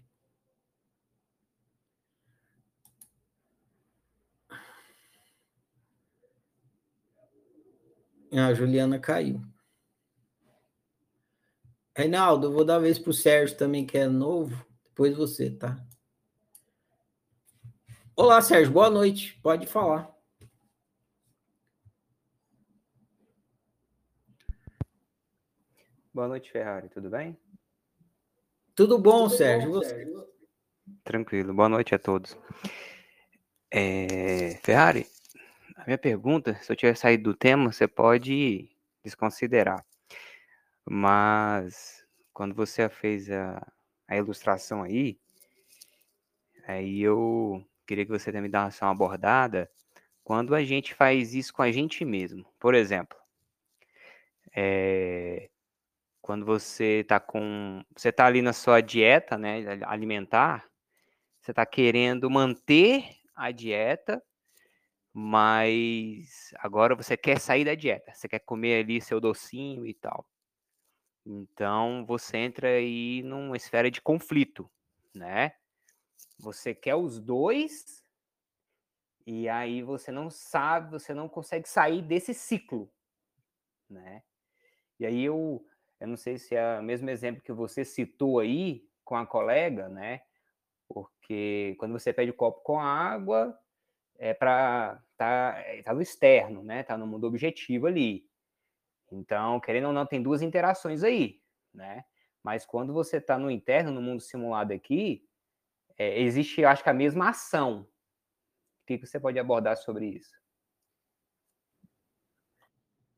Ah, 8.32 8.46
a 8.46 8.54
Juliana 8.54 8.98
caiu. 8.98 9.42
Reinaldo, 11.94 12.46
eu 12.46 12.52
vou 12.52 12.64
dar 12.64 12.78
vez 12.78 12.98
para 12.98 13.10
o 13.10 13.12
Sérgio 13.12 13.58
também, 13.58 13.84
que 13.84 13.98
é 13.98 14.08
novo. 14.08 14.64
Depois 14.84 15.14
você, 15.14 15.50
tá? 15.50 15.76
Olá, 18.16 18.40
Sérgio. 18.40 18.72
Boa 18.72 18.88
noite. 18.88 19.38
Pode 19.42 19.66
falar. 19.66 20.11
Boa 26.14 26.28
noite, 26.28 26.52
Ferrari. 26.52 26.90
Tudo 26.90 27.08
bem? 27.08 27.34
Tudo 28.74 28.98
bom, 28.98 29.24
Tudo 29.24 29.34
Sérgio. 29.34 29.72
Bom, 29.72 29.82
Sérgio. 29.82 30.28
Tranquilo. 31.02 31.54
Boa 31.54 31.70
noite 31.70 31.94
a 31.94 31.98
todos. 31.98 32.36
É... 33.70 34.58
Ferrari, 34.62 35.06
a 35.74 35.86
minha 35.86 35.96
pergunta, 35.96 36.54
se 36.56 36.70
eu 36.70 36.76
tiver 36.76 36.94
saído 36.96 37.30
do 37.30 37.34
tema, 37.34 37.72
você 37.72 37.88
pode 37.88 38.68
desconsiderar. 39.02 39.82
Mas 40.84 42.04
quando 42.34 42.54
você 42.54 42.86
fez 42.90 43.30
a, 43.30 43.66
a 44.06 44.14
ilustração 44.14 44.82
aí, 44.82 45.18
aí 46.66 47.00
eu 47.00 47.66
queria 47.86 48.04
que 48.04 48.12
você 48.12 48.30
me 48.42 48.50
desse 48.50 48.82
uma 48.84 48.90
abordada 48.90 49.70
quando 50.22 50.54
a 50.54 50.62
gente 50.62 50.92
faz 50.94 51.34
isso 51.34 51.54
com 51.54 51.62
a 51.62 51.72
gente 51.72 52.04
mesmo. 52.04 52.44
Por 52.58 52.74
exemplo, 52.74 53.16
é, 54.54 55.48
quando 56.22 56.46
você 56.46 57.00
está 57.00 57.18
com. 57.18 57.84
Você 57.96 58.10
está 58.10 58.26
ali 58.26 58.40
na 58.40 58.52
sua 58.52 58.80
dieta 58.80 59.36
né, 59.36 59.80
alimentar, 59.84 60.64
você 61.40 61.50
está 61.50 61.66
querendo 61.66 62.30
manter 62.30 63.04
a 63.34 63.50
dieta, 63.50 64.22
mas 65.12 66.54
agora 66.58 66.94
você 66.94 67.16
quer 67.16 67.40
sair 67.40 67.64
da 67.64 67.74
dieta, 67.74 68.14
você 68.14 68.28
quer 68.28 68.38
comer 68.38 68.84
ali 68.84 69.00
seu 69.00 69.20
docinho 69.20 69.84
e 69.84 69.92
tal. 69.92 70.24
Então 71.26 72.06
você 72.06 72.36
entra 72.38 72.68
aí 72.68 73.22
numa 73.24 73.56
esfera 73.56 73.90
de 73.90 74.00
conflito, 74.00 74.70
né? 75.12 75.52
Você 76.38 76.74
quer 76.74 76.94
os 76.94 77.20
dois, 77.20 78.04
e 79.26 79.48
aí 79.48 79.82
você 79.82 80.12
não 80.12 80.30
sabe, 80.30 80.90
você 80.92 81.12
não 81.12 81.28
consegue 81.28 81.68
sair 81.68 82.02
desse 82.02 82.32
ciclo, 82.32 82.92
né? 83.88 84.22
E 84.98 85.06
aí 85.06 85.24
eu 85.24 85.64
eu 86.03 86.09
não 86.09 86.16
sei 86.16 86.36
se 86.36 86.57
é 86.57 86.80
o 86.80 86.82
mesmo 86.82 87.09
exemplo 87.09 87.40
que 87.40 87.53
você 87.53 87.84
citou 87.84 88.40
aí 88.40 88.84
com 89.05 89.14
a 89.14 89.24
colega, 89.24 89.88
né? 89.88 90.22
Porque 90.88 91.76
quando 91.78 91.92
você 91.92 92.12
pede 92.12 92.32
o 92.32 92.34
copo 92.34 92.61
com 92.62 92.80
água, 92.80 93.57
é 94.18 94.34
para 94.34 95.00
tá, 95.16 95.55
é, 95.64 95.80
tá 95.80 95.94
no 95.94 96.03
externo, 96.03 96.64
né? 96.64 96.82
Tá 96.82 96.98
no 96.98 97.07
mundo 97.07 97.24
objetivo 97.24 97.86
ali. 97.86 98.28
Então, 99.12 99.61
querendo 99.61 99.86
ou 99.86 99.92
não, 99.92 100.05
tem 100.05 100.20
duas 100.20 100.42
interações 100.42 101.05
aí, 101.05 101.40
né? 101.72 102.05
Mas 102.42 102.66
quando 102.66 102.92
você 102.92 103.18
está 103.18 103.38
no 103.38 103.48
interno, 103.48 103.92
no 103.92 104.03
mundo 104.03 104.22
simulado 104.22 104.72
aqui, 104.72 105.24
é, 105.96 106.20
existe, 106.20 106.64
acho 106.64 106.82
que, 106.82 106.90
a 106.90 106.94
mesma 106.94 107.28
ação. 107.28 107.82
O 108.82 108.86
que 108.86 108.98
você 108.98 109.20
pode 109.20 109.38
abordar 109.38 109.76
sobre 109.76 110.07
isso? 110.07 110.34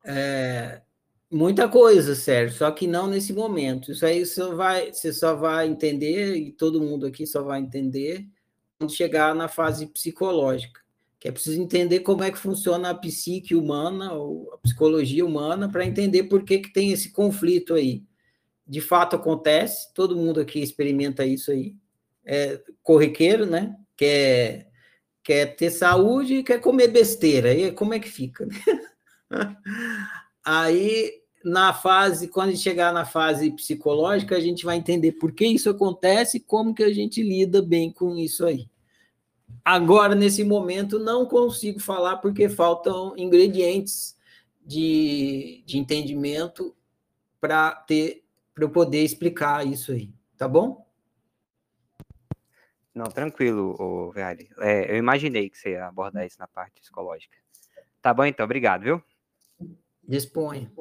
É, 0.05 0.83
Muita 1.31 1.69
coisa, 1.69 2.15
Sérgio, 2.15 2.59
só 2.59 2.71
que 2.71 2.87
não 2.87 3.09
nesse 3.09 3.33
momento. 3.33 3.91
Isso 3.91 4.07
aí 4.07 4.25
você, 4.25 4.45
vai, 4.55 4.93
você 4.93 5.13
só 5.13 5.35
vai 5.35 5.67
entender, 5.67 6.37
e 6.37 6.53
todo 6.53 6.81
mundo 6.81 7.07
aqui 7.07 7.27
só 7.27 7.43
vai 7.43 7.61
entender, 7.61 8.27
quando 8.79 8.93
chegar 8.93 9.35
na 9.35 9.49
fase 9.49 9.87
psicológica. 9.87 10.81
Que 11.19 11.29
é 11.29 11.33
preciso 11.33 11.61
entender 11.61 12.01
como 12.01 12.23
é 12.23 12.31
que 12.31 12.39
funciona 12.39 12.91
a 12.91 12.95
psique 12.95 13.55
humana, 13.55 14.13
ou 14.13 14.53
a 14.53 14.59
psicologia 14.59 15.25
humana, 15.25 15.69
para 15.69 15.87
entender 15.87 16.25
por 16.25 16.45
que, 16.45 16.59
que 16.59 16.73
tem 16.73 16.93
esse 16.93 17.11
conflito 17.11 17.75
aí. 17.75 18.05
De 18.67 18.81
fato 18.81 19.17
acontece, 19.17 19.93
todo 19.95 20.17
mundo 20.17 20.41
aqui 20.41 20.61
experimenta 20.61 21.25
isso 21.25 21.51
aí. 21.51 21.75
É 22.25 22.61
corriqueiro, 22.83 23.45
né? 23.47 23.77
Quer, 23.97 24.71
quer 25.23 25.57
ter 25.57 25.71
saúde 25.71 26.37
e 26.37 26.45
quer 26.45 26.61
comer 26.61 26.89
besteira. 26.89 27.51
Aí 27.51 27.73
como 27.73 27.95
é 27.95 27.99
que 27.99 28.09
fica? 28.09 28.47
Aí 30.45 31.23
na 31.45 31.75
fase, 31.75 32.29
quando 32.29 32.57
chegar 32.57 32.93
na 32.93 33.05
fase 33.05 33.51
psicológica, 33.51 34.37
a 34.37 34.41
gente 34.41 34.65
vai 34.65 34.77
entender 34.77 35.13
por 35.13 35.33
que 35.33 35.47
isso 35.47 35.69
acontece 35.69 36.39
e 36.39 36.41
como 36.41 36.75
que 36.75 36.83
a 36.83 36.93
gente 36.93 37.23
lida 37.23 37.61
bem 37.61 37.93
com 37.93 38.17
isso 38.17 38.47
aí. 38.47 38.69
Agora, 39.63 40.15
nesse 40.15 40.43
momento, 40.43 40.99
não 40.99 41.27
consigo 41.27 41.81
falar 41.81 42.17
porque 42.17 42.49
faltam 42.49 43.15
ingredientes 43.17 44.17
de, 44.65 45.63
de 45.67 45.79
entendimento 45.79 46.75
para 47.41 47.73
ter 47.73 48.23
para 48.55 48.65
eu 48.65 48.71
poder 48.71 49.03
explicar 49.03 49.67
isso 49.67 49.91
aí, 49.91 50.15
tá 50.39 50.47
bom? 50.47 50.87
Não, 52.95 53.07
tranquilo, 53.07 53.75
o 53.77 54.13
É, 54.61 54.93
eu 54.93 54.97
imaginei 54.97 55.51
que 55.51 55.59
você 55.59 55.71
ia 55.71 55.89
abordar 55.89 56.25
isso 56.25 56.39
na 56.39 56.47
parte 56.47 56.81
psicológica. 56.81 57.37
Tá 58.01 58.15
bom, 58.15 58.25
então, 58.25 58.45
obrigado, 58.45 58.83
viu? 58.83 59.03
Disponha. 60.07 60.73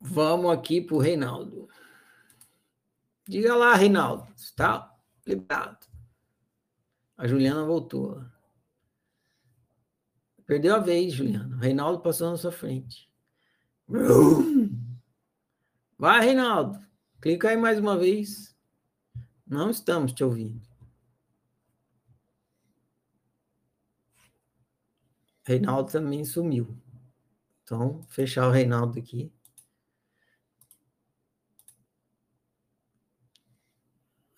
Vamos 0.00 0.50
aqui 0.50 0.80
para 0.80 0.96
o 0.96 1.00
Reinaldo. 1.00 1.68
Diga 3.26 3.56
lá, 3.56 3.74
Reinaldo. 3.74 4.26
Está 4.36 4.94
liberado. 5.26 5.86
A 7.16 7.26
Juliana 7.26 7.64
voltou. 7.64 8.22
Perdeu 10.46 10.74
a 10.74 10.78
vez, 10.78 11.14
Juliana. 11.14 11.56
O 11.56 11.58
Reinaldo 11.58 12.02
passou 12.02 12.30
na 12.30 12.36
sua 12.36 12.52
frente. 12.52 13.10
Vai, 15.98 16.20
Reinaldo. 16.20 16.78
Clica 17.20 17.48
aí 17.48 17.56
mais 17.56 17.78
uma 17.78 17.96
vez. 17.96 18.54
Não 19.46 19.70
estamos 19.70 20.12
te 20.12 20.22
ouvindo. 20.22 20.73
Reinaldo 25.44 25.92
também 25.92 26.24
sumiu. 26.24 26.76
Então, 27.62 28.02
fechar 28.08 28.48
o 28.48 28.50
Reinaldo 28.50 28.98
aqui. 28.98 29.32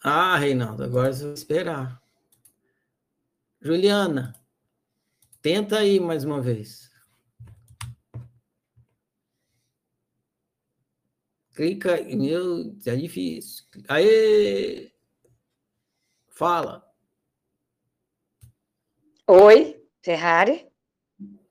Ah, 0.03 0.37
Reinaldo, 0.37 0.85
agora 0.85 1.13
você 1.13 1.25
vai 1.25 1.35
esperar. 1.35 2.03
Juliana, 3.61 4.35
tenta 5.43 5.79
aí 5.79 5.99
mais 5.99 6.25
uma 6.25 6.41
vez. 6.41 6.91
Clica, 11.55 12.03
meu, 12.05 12.77
é 12.85 12.97
difícil. 12.97 13.65
Aê! 13.89 14.93
Fala. 16.29 16.87
Oi, 19.27 19.83
Ferrari. 20.03 20.71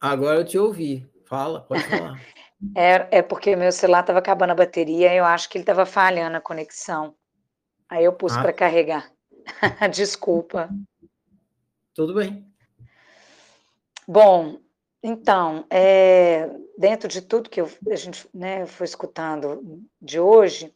Agora 0.05 0.39
eu 0.39 0.45
te 0.45 0.57
ouvi. 0.57 1.09
Fala, 1.25 1.61
pode 1.61 1.83
falar. 1.83 2.21
é, 2.77 3.07
é 3.17 3.21
porque 3.23 3.55
meu 3.55 3.71
celular 3.71 4.01
estava 4.01 4.19
acabando 4.19 4.51
a 4.51 4.55
bateria 4.55 5.11
e 5.11 5.17
eu 5.17 5.25
acho 5.25 5.49
que 5.49 5.57
ele 5.57 5.63
estava 5.63 5.83
falhando 5.83 6.37
a 6.37 6.41
conexão. 6.41 7.15
Aí 7.89 8.05
eu 8.05 8.13
pus 8.13 8.37
ah. 8.37 8.41
para 8.41 8.53
carregar. 8.53 9.11
Desculpa. 9.91 10.69
Tudo 11.95 12.13
bem. 12.13 12.45
Bom, 14.07 14.59
então, 15.01 15.65
é, 15.71 16.49
dentro 16.77 17.07
de 17.07 17.21
tudo 17.21 17.49
que 17.49 17.59
eu, 17.59 17.69
a 17.89 17.95
gente 17.95 18.27
né, 18.31 18.67
foi 18.67 18.85
escutando 18.85 19.81
de 19.99 20.19
hoje, 20.19 20.71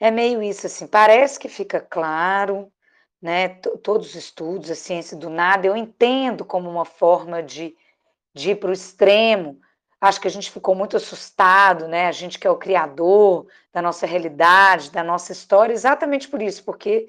é 0.00 0.10
meio 0.10 0.42
isso 0.42 0.66
assim, 0.66 0.86
parece 0.86 1.38
que 1.38 1.48
fica 1.48 1.80
claro, 1.80 2.72
né, 3.20 3.48
todos 3.82 4.08
os 4.08 4.14
estudos, 4.14 4.70
a 4.70 4.74
ciência 4.74 5.16
do 5.16 5.28
nada, 5.28 5.66
eu 5.66 5.76
entendo 5.76 6.44
como 6.44 6.70
uma 6.70 6.86
forma 6.86 7.42
de, 7.42 7.76
de 8.34 8.50
ir 8.50 8.56
para 8.56 8.70
o 8.70 8.72
extremo, 8.72 9.60
acho 10.00 10.20
que 10.20 10.28
a 10.28 10.30
gente 10.30 10.50
ficou 10.50 10.74
muito 10.74 10.96
assustado, 10.96 11.88
né? 11.88 12.08
A 12.08 12.12
gente 12.12 12.38
que 12.38 12.46
é 12.46 12.50
o 12.50 12.58
criador 12.58 13.46
da 13.72 13.80
nossa 13.80 14.06
realidade, 14.06 14.90
da 14.90 15.02
nossa 15.02 15.32
história, 15.32 15.72
exatamente 15.72 16.28
por 16.28 16.42
isso, 16.42 16.64
porque 16.64 17.06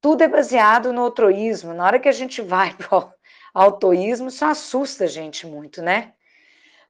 tudo 0.00 0.22
é 0.22 0.28
baseado 0.28 0.92
no 0.92 1.02
outroísmo. 1.02 1.72
Na 1.72 1.86
hora 1.86 1.98
que 1.98 2.08
a 2.08 2.12
gente 2.12 2.42
vai 2.42 2.74
para 2.76 3.12
autoísmo, 3.54 4.28
isso 4.28 4.44
assusta 4.44 5.04
a 5.04 5.08
gente 5.08 5.46
muito, 5.46 5.80
né? 5.80 6.12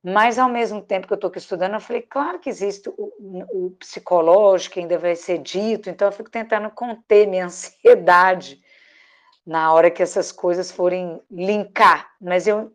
Mas, 0.03 0.39
ao 0.39 0.49
mesmo 0.49 0.81
tempo 0.81 1.07
que 1.07 1.13
eu 1.13 1.17
estou 1.17 1.29
aqui 1.29 1.39
estudando, 1.39 1.75
eu 1.75 1.81
falei, 1.81 2.03
claro 2.03 2.39
que 2.39 2.49
existe 2.49 2.89
o, 2.89 3.13
o 3.51 3.71
psicológico, 3.79 4.79
ainda 4.79 4.97
vai 4.97 5.17
ser 5.17 5.39
dito, 5.39 5.91
então 5.91 6.07
eu 6.09 6.13
fico 6.13 6.31
tentando 6.31 6.71
conter 6.71 7.27
minha 7.27 7.47
ansiedade 7.47 8.61
na 9.45 9.73
hora 9.73 9.91
que 9.91 10.03
essas 10.03 10.31
coisas 10.31 10.71
forem 10.71 11.21
linkar. 11.31 12.13
Mas 12.21 12.47
eu, 12.47 12.73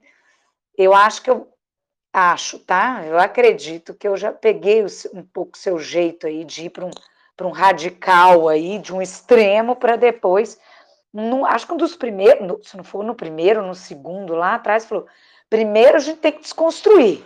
eu 0.78 0.94
acho 0.94 1.22
que 1.22 1.30
eu 1.30 1.48
acho, 2.12 2.60
tá? 2.60 3.04
Eu 3.06 3.18
acredito 3.18 3.94
que 3.94 4.08
eu 4.08 4.16
já 4.16 4.32
peguei 4.32 4.86
um 5.14 5.24
pouco 5.24 5.58
seu 5.58 5.80
jeito 5.80 6.28
aí 6.28 6.46
de 6.46 6.66
ir 6.66 6.70
para 6.70 6.86
um, 6.86 6.92
um 7.42 7.52
radical 7.52 8.48
aí, 8.48 8.78
de 8.78 8.94
um 8.94 9.02
extremo, 9.02 9.76
para 9.76 9.96
depois. 9.96 10.60
No, 11.12 11.46
acho 11.46 11.66
que 11.68 11.74
um 11.74 11.78
dos 11.78 11.96
primeiros, 11.96 12.48
no, 12.48 12.64
se 12.64 12.78
não 12.78 12.84
for 12.84 13.04
no 13.04 13.16
primeiro, 13.16 13.66
no 13.66 13.76
segundo, 13.76 14.36
lá 14.36 14.56
atrás, 14.56 14.86
falou: 14.86 15.08
primeiro 15.50 15.98
a 15.98 16.00
gente 16.00 16.20
tem 16.20 16.32
que 16.32 16.42
desconstruir, 16.42 17.26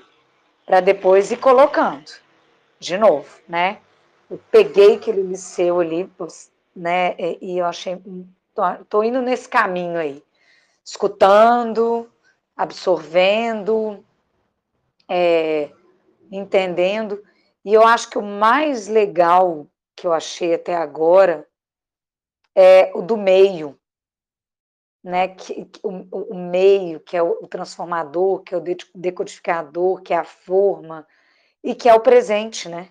para 0.66 0.80
depois 0.80 1.32
ir 1.32 1.38
colocando 1.38 2.12
de 2.80 2.98
novo, 2.98 3.28
né? 3.48 3.80
Eu 4.30 4.40
peguei 4.52 4.96
aquele 4.96 5.22
liceu 5.22 5.80
ali, 5.80 6.10
né? 6.76 7.16
E 7.42 7.58
eu 7.58 7.66
achei, 7.66 8.02
tô, 8.54 8.62
tô 8.90 9.04
indo 9.04 9.22
nesse 9.22 9.48
caminho 9.48 9.98
aí, 9.98 10.22
escutando, 10.84 12.10
absorvendo, 12.58 14.04
é, 15.08 15.72
entendendo. 16.32 17.24
E 17.64 17.74
eu 17.74 17.86
acho 17.86 18.10
que 18.10 18.18
o 18.18 18.24
mais 18.24 18.88
legal 18.88 19.68
que 19.96 20.08
eu 20.08 20.14
achei 20.14 20.54
até 20.54 20.76
agora 20.76 21.48
é 22.56 22.92
o 22.96 23.02
do 23.02 23.16
meio, 23.16 23.80
né? 25.04 25.28
Que, 25.28 25.70
o, 25.84 26.34
o 26.34 26.36
meio, 26.36 27.00
que 27.00 27.16
é 27.16 27.22
o, 27.22 27.44
o 27.44 27.48
transformador, 27.48 28.42
que 28.42 28.56
é 28.56 28.58
o 28.58 28.64
decodificador, 28.96 30.02
que 30.02 30.14
é 30.14 30.18
a 30.18 30.24
forma, 30.24 31.08
e 31.64 31.76
que 31.76 31.88
é 31.88 31.94
o 31.94 32.02
presente, 32.02 32.68
né? 32.68 32.90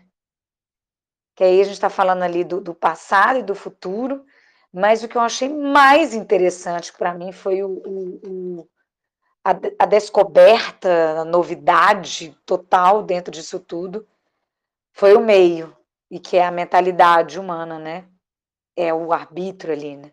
Que 1.34 1.44
aí 1.44 1.60
a 1.60 1.64
gente 1.64 1.74
está 1.74 1.90
falando 1.90 2.22
ali 2.22 2.44
do, 2.44 2.60
do, 2.60 2.74
passado 2.74 3.40
e 3.40 3.42
do 3.42 3.54
futuro, 3.54 4.24
mas 4.72 5.02
o 5.02 5.08
que 5.08 5.16
eu 5.16 5.20
achei 5.20 5.48
mais 5.48 6.14
interessante 6.14 6.92
para 6.92 7.12
mim 7.12 7.32
foi 7.32 7.62
o, 7.62 7.68
o, 7.68 8.68
a, 9.47 9.84
a 9.84 9.86
descoberta, 9.86 11.20
a 11.20 11.24
novidade 11.24 12.36
total 12.44 13.05
dentro 13.05 13.30
disso 13.30 13.61
tudo 13.61 14.05
foi 14.92 15.14
o 15.14 15.20
meio, 15.20 15.76
e 16.11 16.18
que 16.18 16.36
é 16.36 16.44
a 16.44 16.51
mentalidade 16.51 17.38
humana, 17.38 17.78
né? 17.78 18.09
É 18.74 18.92
o 18.92 19.12
arbítrio 19.12 19.72
ali, 19.72 19.97
né? 19.97 20.12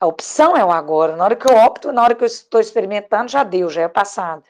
A 0.00 0.06
opção 0.06 0.56
é 0.56 0.64
o 0.64 0.70
agora. 0.70 1.14
Na 1.14 1.24
hora 1.24 1.36
que 1.36 1.46
eu 1.46 1.54
opto, 1.54 1.92
na 1.92 2.02
hora 2.02 2.14
que 2.14 2.24
eu 2.24 2.26
estou 2.26 2.58
experimentando, 2.58 3.30
já 3.30 3.44
deu, 3.44 3.68
já 3.68 3.82
é 3.82 3.88
passado. 3.88 4.42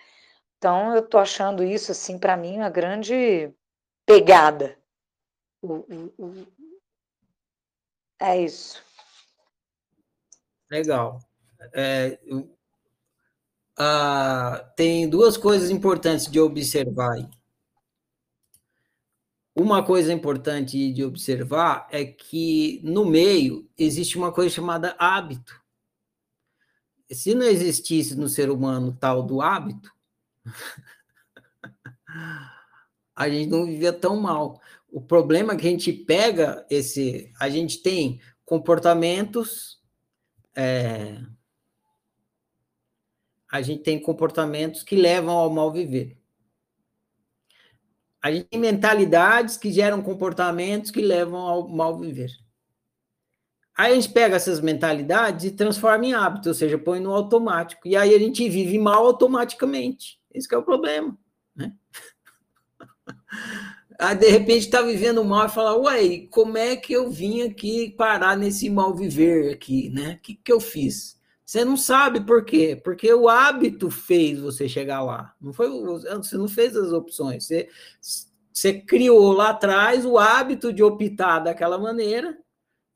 Então, 0.58 0.94
eu 0.94 1.00
estou 1.00 1.20
achando 1.20 1.64
isso, 1.64 1.90
assim, 1.90 2.16
para 2.16 2.36
mim, 2.36 2.58
uma 2.58 2.70
grande 2.70 3.52
pegada. 4.06 4.78
É 8.20 8.40
isso. 8.40 8.80
Legal. 10.70 11.18
É, 11.72 12.18
ah, 13.76 14.72
tem 14.76 15.08
duas 15.08 15.36
coisas 15.36 15.70
importantes 15.70 16.26
de 16.26 16.40
observar. 16.40 17.16
Uma 19.56 19.84
coisa 19.84 20.12
importante 20.12 20.92
de 20.92 21.04
observar 21.04 21.86
é 21.90 22.04
que 22.04 22.80
no 22.82 23.04
meio 23.04 23.68
existe 23.78 24.18
uma 24.18 24.32
coisa 24.32 24.54
chamada 24.54 24.96
hábito. 24.98 25.62
Se 27.10 27.34
não 27.34 27.46
existisse 27.46 28.16
no 28.16 28.28
ser 28.28 28.50
humano 28.50 28.96
tal 28.98 29.22
do 29.22 29.40
hábito, 29.40 29.92
a 33.14 33.28
gente 33.28 33.48
não 33.48 33.66
vivia 33.66 33.92
tão 33.92 34.16
mal. 34.16 34.60
O 34.90 35.00
problema 35.00 35.52
é 35.52 35.56
que 35.56 35.66
a 35.66 35.70
gente 35.70 35.92
pega 35.92 36.66
esse. 36.68 37.32
A 37.38 37.48
gente 37.48 37.82
tem 37.82 38.20
comportamentos. 38.44 39.80
É, 40.56 41.20
a 43.54 43.62
gente 43.62 43.84
tem 43.84 44.00
comportamentos 44.00 44.82
que 44.82 44.96
levam 44.96 45.36
ao 45.36 45.48
mal 45.48 45.70
viver. 45.70 46.16
A 48.20 48.32
gente 48.32 48.46
tem 48.46 48.58
mentalidades 48.58 49.56
que 49.56 49.70
geram 49.70 50.02
comportamentos 50.02 50.90
que 50.90 51.00
levam 51.00 51.38
ao 51.38 51.68
mal 51.68 51.96
viver. 51.96 52.32
Aí 53.76 53.92
a 53.92 53.94
gente 53.94 54.08
pega 54.08 54.34
essas 54.34 54.60
mentalidades 54.60 55.44
e 55.44 55.52
transforma 55.52 56.04
em 56.04 56.14
hábito, 56.14 56.48
ou 56.48 56.54
seja, 56.54 56.76
põe 56.76 56.98
no 56.98 57.12
automático. 57.14 57.86
E 57.86 57.96
aí 57.96 58.12
a 58.12 58.18
gente 58.18 58.48
vive 58.48 58.76
mal 58.76 59.06
automaticamente. 59.06 60.18
Esse 60.32 60.52
é 60.52 60.58
o 60.58 60.64
problema. 60.64 61.16
Né? 61.54 61.72
Aí, 63.96 64.16
de 64.16 64.28
repente, 64.28 64.66
está 64.66 64.82
vivendo 64.82 65.24
mal 65.24 65.46
e 65.46 65.50
fala, 65.50 65.78
ué, 65.78 66.26
como 66.28 66.58
é 66.58 66.74
que 66.74 66.92
eu 66.92 67.08
vim 67.08 67.42
aqui 67.42 67.94
parar 67.96 68.36
nesse 68.36 68.68
mal 68.68 68.92
viver 68.92 69.52
aqui, 69.52 69.88
né? 69.90 70.14
O 70.14 70.18
que, 70.18 70.34
que 70.34 70.52
eu 70.52 70.58
fiz? 70.58 71.16
Você 71.44 71.64
não 71.64 71.76
sabe 71.76 72.20
por 72.20 72.44
quê? 72.44 72.80
Porque 72.82 73.12
o 73.12 73.28
hábito 73.28 73.90
fez 73.90 74.40
você 74.40 74.68
chegar 74.68 75.02
lá. 75.02 75.34
Não 75.40 75.52
foi 75.52 75.68
você 75.68 76.38
não 76.38 76.48
fez 76.48 76.74
as 76.76 76.90
opções. 76.92 77.44
Você, 77.44 77.68
você 78.52 78.80
criou 78.80 79.32
lá 79.32 79.50
atrás 79.50 80.06
o 80.06 80.18
hábito 80.18 80.72
de 80.72 80.82
optar 80.82 81.40
daquela 81.40 81.76
maneira 81.76 82.38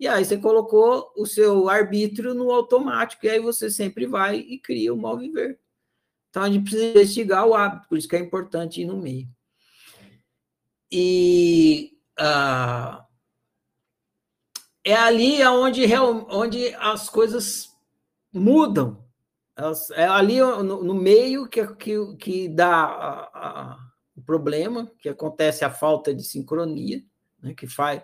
e 0.00 0.06
aí 0.06 0.24
você 0.24 0.38
colocou 0.38 1.12
o 1.16 1.26
seu 1.26 1.68
arbítrio 1.68 2.32
no 2.32 2.52
automático 2.52 3.26
e 3.26 3.30
aí 3.30 3.40
você 3.40 3.68
sempre 3.68 4.06
vai 4.06 4.36
e 4.36 4.58
cria 4.58 4.94
o 4.94 4.96
mal 4.96 5.18
viver. 5.18 5.58
Então 6.30 6.42
a 6.44 6.50
gente 6.50 6.62
precisa 6.62 6.86
investigar 6.86 7.46
o 7.46 7.54
hábito, 7.54 7.88
por 7.88 7.98
isso 7.98 8.08
que 8.08 8.14
é 8.14 8.20
importante 8.20 8.80
ir 8.80 8.86
no 8.86 8.96
meio. 8.96 9.28
E 10.90 11.98
uh, 12.18 13.02
é 14.84 14.94
ali 14.94 15.42
onde, 15.44 15.84
onde 16.30 16.74
as 16.76 17.10
coisas 17.10 17.76
mudam. 18.32 19.04
É 19.94 20.04
ali 20.04 20.38
no, 20.38 20.84
no 20.84 20.94
meio 20.94 21.48
que, 21.48 21.66
que, 21.74 22.16
que 22.16 22.48
dá 22.48 22.70
a, 22.72 23.20
a, 23.34 23.78
o 24.14 24.22
problema, 24.22 24.90
que 25.00 25.08
acontece 25.08 25.64
a 25.64 25.70
falta 25.70 26.14
de 26.14 26.22
sincronia, 26.22 27.02
né, 27.42 27.54
que 27.54 27.66
faz, 27.66 28.02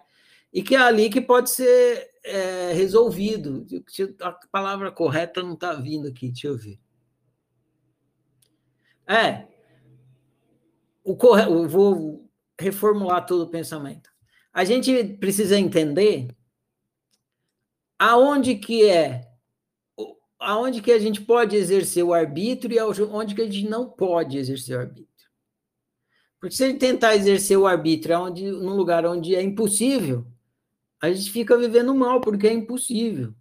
e 0.52 0.62
que 0.62 0.74
é 0.74 0.78
ali 0.78 1.08
que 1.08 1.20
pode 1.20 1.50
ser 1.50 2.10
é, 2.24 2.72
resolvido. 2.72 3.66
A 4.20 4.32
palavra 4.50 4.90
correta 4.90 5.42
não 5.42 5.54
está 5.54 5.74
vindo 5.74 6.08
aqui, 6.08 6.28
deixa 6.28 6.48
eu 6.48 6.56
ver. 6.56 6.80
É, 9.06 9.46
o 11.04 11.16
corre... 11.16 11.44
eu 11.44 11.68
vou 11.68 12.28
reformular 12.58 13.26
todo 13.26 13.42
o 13.42 13.50
pensamento. 13.50 14.10
A 14.52 14.64
gente 14.64 15.04
precisa 15.20 15.58
entender 15.58 16.28
aonde 17.98 18.54
que 18.56 18.88
é 18.88 19.33
aonde 20.44 20.82
que 20.82 20.92
a 20.92 20.98
gente 20.98 21.20
pode 21.20 21.56
exercer 21.56 22.04
o 22.04 22.12
arbítrio 22.12 22.76
e 22.76 23.02
onde 23.02 23.34
que 23.34 23.42
a 23.42 23.46
gente 23.46 23.68
não 23.68 23.88
pode 23.88 24.38
exercer 24.38 24.76
o 24.76 24.80
arbítrio. 24.80 25.08
Porque 26.38 26.54
se 26.54 26.64
a 26.64 26.68
gente 26.68 26.78
tentar 26.78 27.16
exercer 27.16 27.56
o 27.56 27.66
arbítrio 27.66 28.20
onde, 28.20 28.50
num 28.50 28.76
lugar 28.76 29.06
onde 29.06 29.34
é 29.34 29.42
impossível, 29.42 30.26
a 31.00 31.10
gente 31.10 31.30
fica 31.30 31.56
vivendo 31.56 31.94
mal, 31.94 32.20
porque 32.20 32.46
é 32.46 32.52
impossível. 32.52 33.34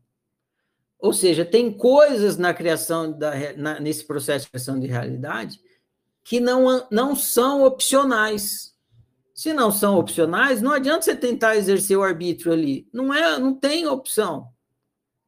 Ou 0.99 1.11
seja, 1.11 1.43
tem 1.43 1.69
coisas 1.69 2.37
na 2.37 2.53
criação, 2.53 3.11
da, 3.11 3.33
na, 3.57 3.79
nesse 3.79 4.05
processo 4.05 4.45
de 4.45 4.51
criação 4.51 4.79
de 4.79 4.87
realidade, 4.87 5.59
que 6.23 6.39
não, 6.39 6.87
não 6.89 7.13
são 7.13 7.65
opcionais. 7.65 8.73
Se 9.35 9.51
não 9.51 9.69
são 9.69 9.97
opcionais, 9.97 10.61
não 10.61 10.71
adianta 10.71 11.01
você 11.01 11.15
tentar 11.15 11.57
exercer 11.57 11.97
o 11.97 12.03
arbítrio 12.03 12.53
ali. 12.53 12.87
Não 12.93 13.13
é, 13.13 13.37
não 13.37 13.53
tem 13.53 13.85
opção. 13.85 14.47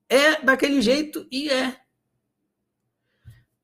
É 0.09 0.41
daquele 0.41 0.81
jeito 0.81 1.27
e 1.31 1.49
é. 1.49 1.79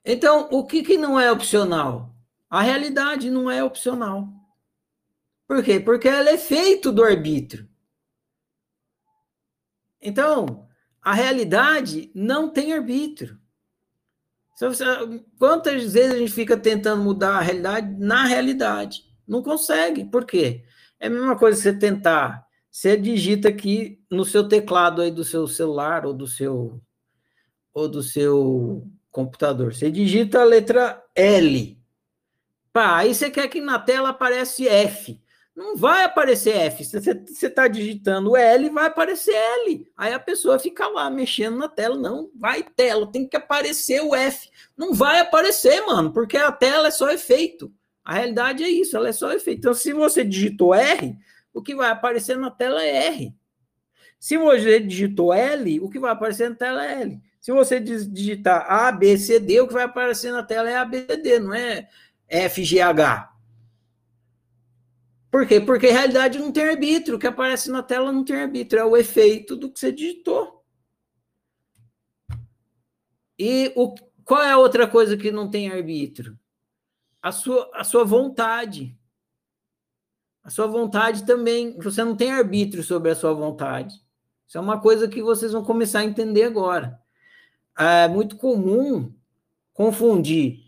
Então, 0.03 0.49
o 0.51 0.65
que, 0.65 0.81
que 0.81 0.97
não 0.97 1.19
é 1.19 1.31
opcional? 1.31 2.15
A 2.49 2.61
realidade 2.61 3.29
não 3.29 3.49
é 3.49 3.63
opcional. 3.63 4.27
Por 5.47 5.63
quê? 5.63 5.79
Porque 5.79 6.07
ela 6.07 6.29
é 6.29 6.37
feito 6.37 6.91
do 6.91 7.03
arbítrio. 7.03 7.69
Então, 10.01 10.67
a 11.01 11.13
realidade 11.13 12.11
não 12.15 12.49
tem 12.49 12.73
arbítrio. 12.73 13.39
Quantas 15.37 15.93
vezes 15.93 16.13
a 16.13 16.17
gente 16.17 16.31
fica 16.31 16.55
tentando 16.55 17.03
mudar 17.03 17.37
a 17.37 17.41
realidade 17.41 17.95
na 17.99 18.25
realidade? 18.25 19.03
Não 19.27 19.41
consegue. 19.41 20.05
Por 20.05 20.25
quê? 20.25 20.63
É 20.99 21.07
a 21.07 21.09
mesma 21.09 21.37
coisa 21.37 21.59
você 21.59 21.73
tentar 21.73 22.45
você 22.71 22.95
digita 22.95 23.49
aqui 23.49 23.99
no 24.09 24.23
seu 24.23 24.47
teclado 24.47 25.01
aí 25.01 25.11
do 25.11 25.25
seu 25.25 25.45
celular 25.45 26.05
ou 26.05 26.13
do 26.13 26.25
seu 26.25 26.81
ou 27.73 27.87
do 27.87 28.01
seu 28.01 28.87
computador. 29.11 29.73
Você 29.73 29.91
digita 29.91 30.39
a 30.39 30.45
letra 30.45 31.03
L. 31.13 31.77
Pá, 32.71 32.97
aí 32.97 33.13
você 33.13 33.29
quer 33.29 33.49
que 33.49 33.59
na 33.59 33.77
tela 33.77 34.09
aparece 34.09 34.67
F. 34.67 35.19
não 35.53 35.75
vai 35.75 36.05
aparecer 36.05 36.55
F. 36.55 36.85
Você 36.85 37.45
está 37.45 37.67
digitando 37.67 38.37
L, 38.37 38.69
vai 38.69 38.85
aparecer 38.85 39.35
L. 39.35 39.85
Aí 39.97 40.13
a 40.13 40.19
pessoa 40.19 40.57
fica 40.57 40.87
lá 40.87 41.09
mexendo 41.09 41.57
na 41.57 41.67
tela. 41.67 41.97
Não, 41.97 42.31
vai 42.33 42.63
tela, 42.63 43.11
tem 43.11 43.27
que 43.27 43.35
aparecer 43.35 44.01
o 44.01 44.15
F. 44.15 44.49
Não 44.77 44.93
vai 44.93 45.19
aparecer, 45.19 45.85
mano, 45.85 46.13
porque 46.13 46.37
a 46.37 46.51
tela 46.51 46.87
é 46.87 46.91
só 46.91 47.11
efeito. 47.11 47.71
A 48.03 48.13
realidade 48.13 48.63
é 48.63 48.69
isso, 48.69 48.95
ela 48.95 49.09
é 49.09 49.13
só 49.13 49.31
efeito. 49.33 49.59
Então, 49.59 49.73
se 49.73 49.91
você 49.93 50.23
digitou 50.23 50.73
R, 50.73 51.17
o 51.53 51.61
que 51.61 51.75
vai 51.75 51.89
aparecer 51.89 52.37
na 52.37 52.49
tela 52.49 52.83
é 52.83 53.07
R. 53.07 53.35
Se 54.19 54.37
você 54.37 54.79
digitou 54.79 55.33
L, 55.33 55.79
o 55.79 55.89
que 55.89 55.99
vai 55.99 56.11
aparecer 56.11 56.49
na 56.49 56.55
tela 56.55 56.85
é 56.85 57.01
L. 57.01 57.21
Se 57.39 57.51
você 57.51 57.79
digitar 57.79 58.71
A, 58.71 58.91
B, 58.91 59.17
C, 59.17 59.39
D, 59.39 59.61
o 59.61 59.67
que 59.67 59.73
vai 59.73 59.83
aparecer 59.83 60.31
na 60.31 60.43
tela 60.43 60.69
é 60.69 60.77
A, 60.77 60.85
B, 60.85 61.05
C, 61.07 61.17
D, 61.17 61.39
não 61.39 61.53
é 61.53 61.89
F, 62.27 62.63
G, 62.63 62.79
H. 62.79 63.31
Por 65.31 65.47
quê? 65.47 65.61
Porque 65.61 65.87
realidade 65.87 66.37
não 66.37 66.51
tem 66.51 66.65
arbítrio. 66.65 67.15
O 67.15 67.19
que 67.19 67.25
aparece 67.25 67.71
na 67.71 67.81
tela 67.81 68.11
não 68.11 68.23
tem 68.23 68.35
arbítrio. 68.35 68.81
É 68.81 68.85
o 68.85 68.97
efeito 68.97 69.55
do 69.55 69.71
que 69.71 69.79
você 69.79 69.91
digitou. 69.91 70.63
E 73.39 73.71
o, 73.75 73.95
qual 74.25 74.43
é 74.43 74.51
a 74.51 74.57
outra 74.57 74.87
coisa 74.87 75.17
que 75.17 75.31
não 75.31 75.49
tem 75.49 75.71
arbítrio? 75.71 76.37
A 77.21 77.31
sua, 77.31 77.71
a 77.73 77.83
sua 77.83 78.03
vontade. 78.03 78.95
A 80.43 80.49
sua 80.49 80.67
vontade 80.67 81.25
também. 81.25 81.77
Você 81.79 82.03
não 82.03 82.15
tem 82.15 82.31
arbítrio 82.31 82.83
sobre 82.83 83.11
a 83.11 83.15
sua 83.15 83.33
vontade. 83.33 83.95
Isso 84.47 84.57
é 84.57 84.61
uma 84.61 84.79
coisa 84.79 85.07
que 85.07 85.21
vocês 85.21 85.51
vão 85.51 85.63
começar 85.63 85.99
a 85.99 86.05
entender 86.05 86.43
agora. 86.43 86.99
É 87.77 88.07
muito 88.07 88.35
comum 88.35 89.13
confundir 89.73 90.59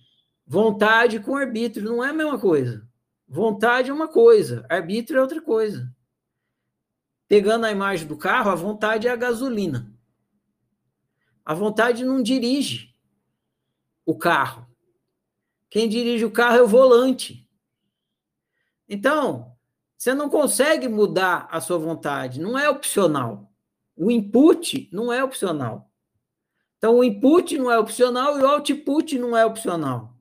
vontade 0.46 1.20
com 1.20 1.36
arbítrio. 1.36 1.86
Não 1.86 2.04
é 2.04 2.10
a 2.10 2.14
mesma 2.14 2.40
coisa. 2.40 2.88
Vontade 3.28 3.90
é 3.90 3.94
uma 3.94 4.08
coisa, 4.08 4.64
arbítrio 4.70 5.18
é 5.18 5.22
outra 5.22 5.42
coisa. 5.42 5.92
Pegando 7.28 7.66
a 7.66 7.72
imagem 7.72 8.08
do 8.08 8.16
carro, 8.16 8.52
a 8.52 8.56
vontade 8.56 9.08
é 9.08 9.12
a 9.12 9.16
gasolina. 9.16 9.92
A 11.44 11.54
vontade 11.54 12.06
não 12.06 12.22
dirige 12.22 12.96
o 14.06 14.16
carro. 14.16 14.68
Quem 15.68 15.90
dirige 15.90 16.24
o 16.24 16.32
carro 16.32 16.58
é 16.58 16.62
o 16.62 16.68
volante. 16.68 17.50
Então, 18.88 19.53
você 20.04 20.14
não 20.14 20.30
consegue 20.30 20.90
mudar 20.90 21.48
a 21.50 21.62
sua 21.62 21.78
vontade, 21.78 22.42
não 22.42 22.60
é 22.60 22.70
opcional. 22.70 23.50
O 23.96 24.12
input 24.12 24.90
não 24.92 25.14
é 25.14 25.24
opcional. 25.24 25.90
Então, 26.78 26.98
o 26.98 27.04
input 27.06 27.58
não 27.58 27.72
é 27.72 27.80
opcional 27.80 28.38
e 28.38 28.42
o 28.42 28.46
output 28.46 29.18
não 29.18 29.38
é 29.38 29.46
opcional. 29.46 30.14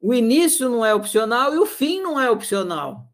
O 0.00 0.12
início 0.12 0.68
não 0.68 0.84
é 0.84 0.92
opcional 0.92 1.54
e 1.54 1.58
o 1.58 1.64
fim 1.64 2.00
não 2.00 2.20
é 2.20 2.28
opcional. 2.28 3.08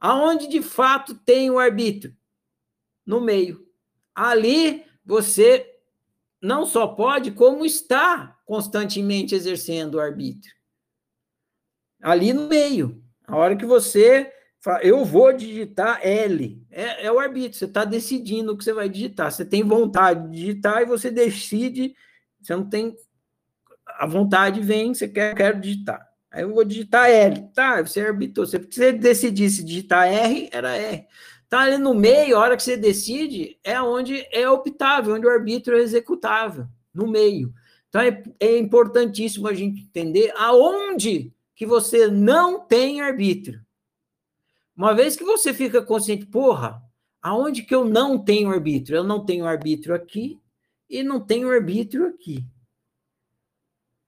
Aonde 0.00 0.48
de 0.48 0.62
fato 0.62 1.14
tem 1.14 1.50
o 1.50 1.58
arbítrio? 1.58 2.16
No 3.04 3.20
meio. 3.20 3.68
Ali 4.14 4.82
você 5.04 5.78
não 6.40 6.64
só 6.64 6.86
pode, 6.86 7.32
como 7.32 7.66
está 7.66 8.40
constantemente 8.46 9.34
exercendo 9.34 9.96
o 9.96 10.00
arbítrio. 10.00 10.54
Ali 12.00 12.32
no 12.32 12.48
meio. 12.48 13.04
A 13.26 13.36
hora 13.36 13.54
que 13.54 13.66
você 13.66 14.32
eu 14.82 15.04
vou 15.04 15.32
digitar 15.32 16.00
L, 16.02 16.62
é, 16.70 17.06
é 17.06 17.12
o 17.12 17.18
arbítrio, 17.18 17.54
você 17.54 17.64
está 17.64 17.84
decidindo 17.84 18.52
o 18.52 18.56
que 18.56 18.64
você 18.64 18.72
vai 18.72 18.88
digitar. 18.88 19.30
Você 19.30 19.44
tem 19.44 19.62
vontade 19.62 20.28
de 20.30 20.36
digitar 20.36 20.82
e 20.82 20.86
você 20.86 21.10
decide, 21.10 21.94
você 22.40 22.54
não 22.54 22.68
tem 22.68 22.96
a 23.86 24.06
vontade 24.06 24.60
vem, 24.60 24.94
você 24.94 25.08
quer, 25.08 25.34
quero 25.34 25.60
digitar. 25.60 26.06
Aí 26.30 26.42
eu 26.42 26.54
vou 26.54 26.64
digitar 26.64 27.08
L, 27.08 27.48
tá? 27.54 27.82
Você 27.82 28.00
arbitrou. 28.00 28.46
Se 28.46 28.58
você 28.58 28.92
decidisse 28.92 29.64
digitar 29.64 30.06
R, 30.06 30.48
era 30.52 30.76
R. 30.76 31.06
Tá 31.48 31.60
ali 31.60 31.78
no 31.78 31.94
meio, 31.94 32.36
a 32.36 32.40
hora 32.40 32.56
que 32.56 32.62
você 32.62 32.76
decide, 32.76 33.58
é 33.64 33.80
onde 33.80 34.26
é 34.30 34.48
optável, 34.48 35.14
onde 35.14 35.26
o 35.26 35.30
arbítrio 35.30 35.78
é 35.78 35.80
executável, 35.80 36.66
no 36.92 37.06
meio. 37.06 37.52
Então 37.88 38.02
é, 38.02 38.22
é 38.38 38.58
importantíssimo 38.58 39.48
a 39.48 39.54
gente 39.54 39.80
entender 39.80 40.30
aonde 40.36 41.32
que 41.56 41.64
você 41.64 42.06
não 42.06 42.60
tem 42.60 43.00
arbítrio. 43.00 43.60
Uma 44.78 44.94
vez 44.94 45.16
que 45.16 45.24
você 45.24 45.52
fica 45.52 45.82
consciente, 45.82 46.24
porra, 46.24 46.80
aonde 47.20 47.64
que 47.64 47.74
eu 47.74 47.84
não 47.84 48.16
tenho 48.16 48.48
arbítrio? 48.48 48.98
Eu 48.98 49.02
não 49.02 49.24
tenho 49.24 49.44
arbítrio 49.44 49.92
aqui 49.92 50.40
e 50.88 51.02
não 51.02 51.18
tenho 51.18 51.50
arbítrio 51.50 52.06
aqui. 52.06 52.46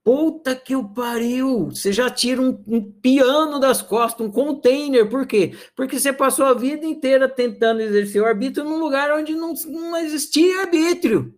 Puta 0.05 0.55
que 0.55 0.77
o 0.77 0.89
pariu! 0.89 1.71
Você 1.71 1.93
já 1.93 2.09
tira 2.09 2.41
um, 2.41 2.63
um, 2.69 2.93
piano 2.93 3.59
das 3.59 3.83
costas, 3.83 4.25
um 4.25 4.31
container. 4.31 5.11
Por 5.11 5.27
quê? 5.27 5.59
Porque 5.75 5.99
você 5.99 6.13
passou 6.13 6.47
a 6.47 6.55
vida 6.55 6.87
inteira 6.87 7.29
tentando 7.29 7.81
exercer 7.81 8.23
o 8.23 8.27
arbítrio 8.27 8.65
num 8.65 8.79
lugar 8.79 9.11
onde 9.11 9.35
não, 9.35 9.53
não 9.67 9.97
existia 9.97 10.61
arbítrio. 10.61 11.37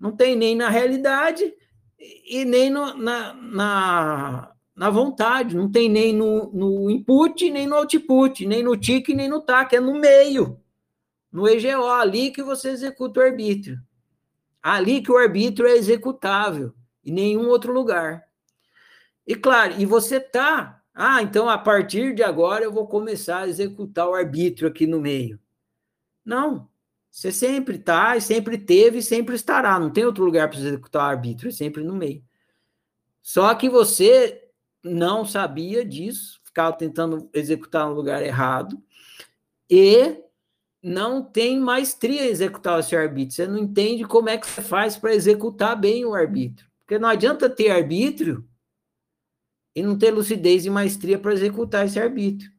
Não 0.00 0.16
tem 0.16 0.34
nem 0.34 0.56
na 0.56 0.70
realidade 0.70 1.54
e 1.98 2.42
nem 2.46 2.70
no, 2.70 2.94
na, 2.94 3.34
na, 3.34 4.56
na, 4.78 4.90
vontade. 4.90 5.56
Não 5.56 5.70
tem 5.70 5.88
nem 5.88 6.14
no, 6.14 6.50
no 6.52 6.90
input, 6.90 7.50
nem 7.50 7.66
no 7.66 7.76
output, 7.76 8.46
nem 8.46 8.62
no 8.62 8.76
tic, 8.76 9.08
nem 9.08 9.28
no 9.28 9.40
tac. 9.40 9.74
É 9.74 9.80
no 9.80 9.98
meio. 9.98 10.60
No 11.30 11.48
EGO, 11.48 11.86
ali 11.86 12.30
que 12.30 12.42
você 12.42 12.70
executa 12.70 13.20
o 13.20 13.22
arbítrio. 13.22 13.78
Ali 14.62 15.02
que 15.02 15.12
o 15.12 15.16
arbítrio 15.18 15.68
é 15.68 15.76
executável 15.76 16.72
em 17.04 17.12
nenhum 17.12 17.48
outro 17.48 17.72
lugar. 17.72 18.24
E 19.26 19.34
claro, 19.34 19.74
e 19.78 19.84
você 19.84 20.18
tá, 20.18 20.82
ah, 20.94 21.22
então 21.22 21.48
a 21.48 21.58
partir 21.58 22.14
de 22.14 22.22
agora 22.22 22.64
eu 22.64 22.72
vou 22.72 22.86
começar 22.86 23.40
a 23.42 23.48
executar 23.48 24.08
o 24.08 24.14
arbítrio 24.14 24.68
aqui 24.68 24.86
no 24.86 25.00
meio. 25.00 25.38
Não. 26.24 26.68
Você 27.10 27.32
sempre 27.32 27.78
tá, 27.78 28.18
sempre 28.20 28.56
teve, 28.56 28.98
e 28.98 29.02
sempre 29.02 29.34
estará. 29.34 29.78
Não 29.78 29.90
tem 29.90 30.04
outro 30.04 30.24
lugar 30.24 30.48
para 30.48 30.58
executar 30.58 31.02
o 31.02 31.10
arbítrio, 31.10 31.48
é 31.48 31.52
sempre 31.52 31.82
no 31.82 31.94
meio. 31.94 32.22
Só 33.20 33.54
que 33.54 33.68
você 33.68 34.47
não 34.82 35.24
sabia 35.24 35.84
disso, 35.84 36.40
ficava 36.44 36.76
tentando 36.76 37.28
executar 37.32 37.86
no 37.86 37.94
lugar 37.94 38.22
errado, 38.22 38.82
e 39.70 40.22
não 40.82 41.22
tem 41.22 41.58
maestria 41.58 42.24
em 42.24 42.28
executar 42.28 42.78
o 42.78 42.82
seu 42.82 42.98
arbítrio. 42.98 43.32
Você 43.32 43.46
não 43.46 43.58
entende 43.58 44.04
como 44.04 44.28
é 44.28 44.38
que 44.38 44.46
você 44.46 44.62
faz 44.62 44.96
para 44.96 45.14
executar 45.14 45.78
bem 45.78 46.04
o 46.04 46.14
arbítrio. 46.14 46.68
Porque 46.80 46.98
não 46.98 47.08
adianta 47.08 47.50
ter 47.50 47.70
arbítrio 47.70 48.48
e 49.74 49.82
não 49.82 49.98
ter 49.98 50.10
lucidez 50.10 50.64
e 50.64 50.70
maestria 50.70 51.18
para 51.18 51.32
executar 51.32 51.86
esse 51.86 52.00
arbítrio. 52.00 52.50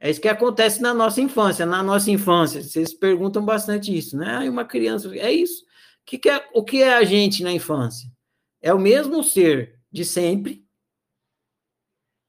É 0.00 0.10
isso 0.10 0.20
que 0.20 0.28
acontece 0.28 0.82
na 0.82 0.92
nossa 0.92 1.20
infância. 1.20 1.64
Na 1.64 1.82
nossa 1.82 2.10
infância, 2.10 2.62
vocês 2.62 2.92
perguntam 2.92 3.44
bastante 3.44 3.96
isso, 3.96 4.16
né? 4.16 4.50
uma 4.50 4.64
criança, 4.64 5.14
é 5.16 5.30
isso. 5.30 5.62
O 5.62 6.04
que, 6.04 6.18
que 6.18 6.28
é, 6.28 6.44
o 6.52 6.64
que 6.64 6.82
é 6.82 6.94
a 6.94 7.04
gente 7.04 7.44
na 7.44 7.52
infância? 7.52 8.10
É 8.60 8.74
o 8.74 8.80
mesmo 8.80 9.22
ser 9.22 9.78
de 9.92 10.04
sempre, 10.04 10.61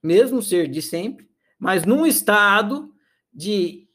mesmo 0.04 0.42
ser 0.42 0.68
de 0.68 0.82
sempre, 0.82 1.28
mas 1.58 1.86
num 1.86 2.06
estado 2.06 2.94
de 3.34 3.88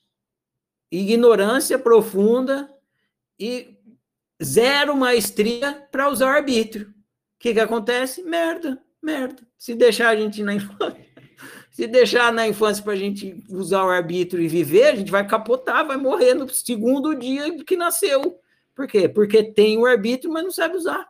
ignorância 0.91 1.79
profunda 1.79 2.69
e 3.39 3.77
zero 4.43 4.97
maestria 4.97 5.87
para 5.93 6.09
usar 6.09 6.27
o 6.27 6.37
arbítrio. 6.37 6.89
O 6.89 6.93
que, 7.39 7.53
que 7.53 7.61
acontece? 7.61 8.23
Merda, 8.23 8.83
merda. 9.03 9.47
Se 9.57 9.75
deixar 9.75 10.09
a 10.09 10.17
gente 10.17 10.43
na 10.43 10.55
infância, 10.55 11.07
se 11.71 11.87
deixar 11.87 12.33
na 12.33 12.49
infância 12.49 12.83
para 12.83 12.95
a 12.95 12.97
gente 12.97 13.45
usar 13.51 13.85
o 13.85 13.91
arbítrio 13.91 14.43
e 14.43 14.49
viver, 14.49 14.87
a 14.87 14.97
gente 14.97 15.11
vai 15.11 15.27
capotar, 15.27 15.87
vai 15.87 15.97
morrer 15.97 16.35
no 16.35 16.49
segundo 16.49 17.15
dia 17.15 17.63
que 17.65 17.77
nasceu. 17.77 18.41
Por 18.75 18.87
quê? 18.87 19.09
Porque 19.09 19.53
tem 19.53 19.77
o 19.77 19.87
arbítrio, 19.87 20.33
mas 20.33 20.45
não 20.45 20.51
sabe 20.51 20.77
usar. 20.77 21.07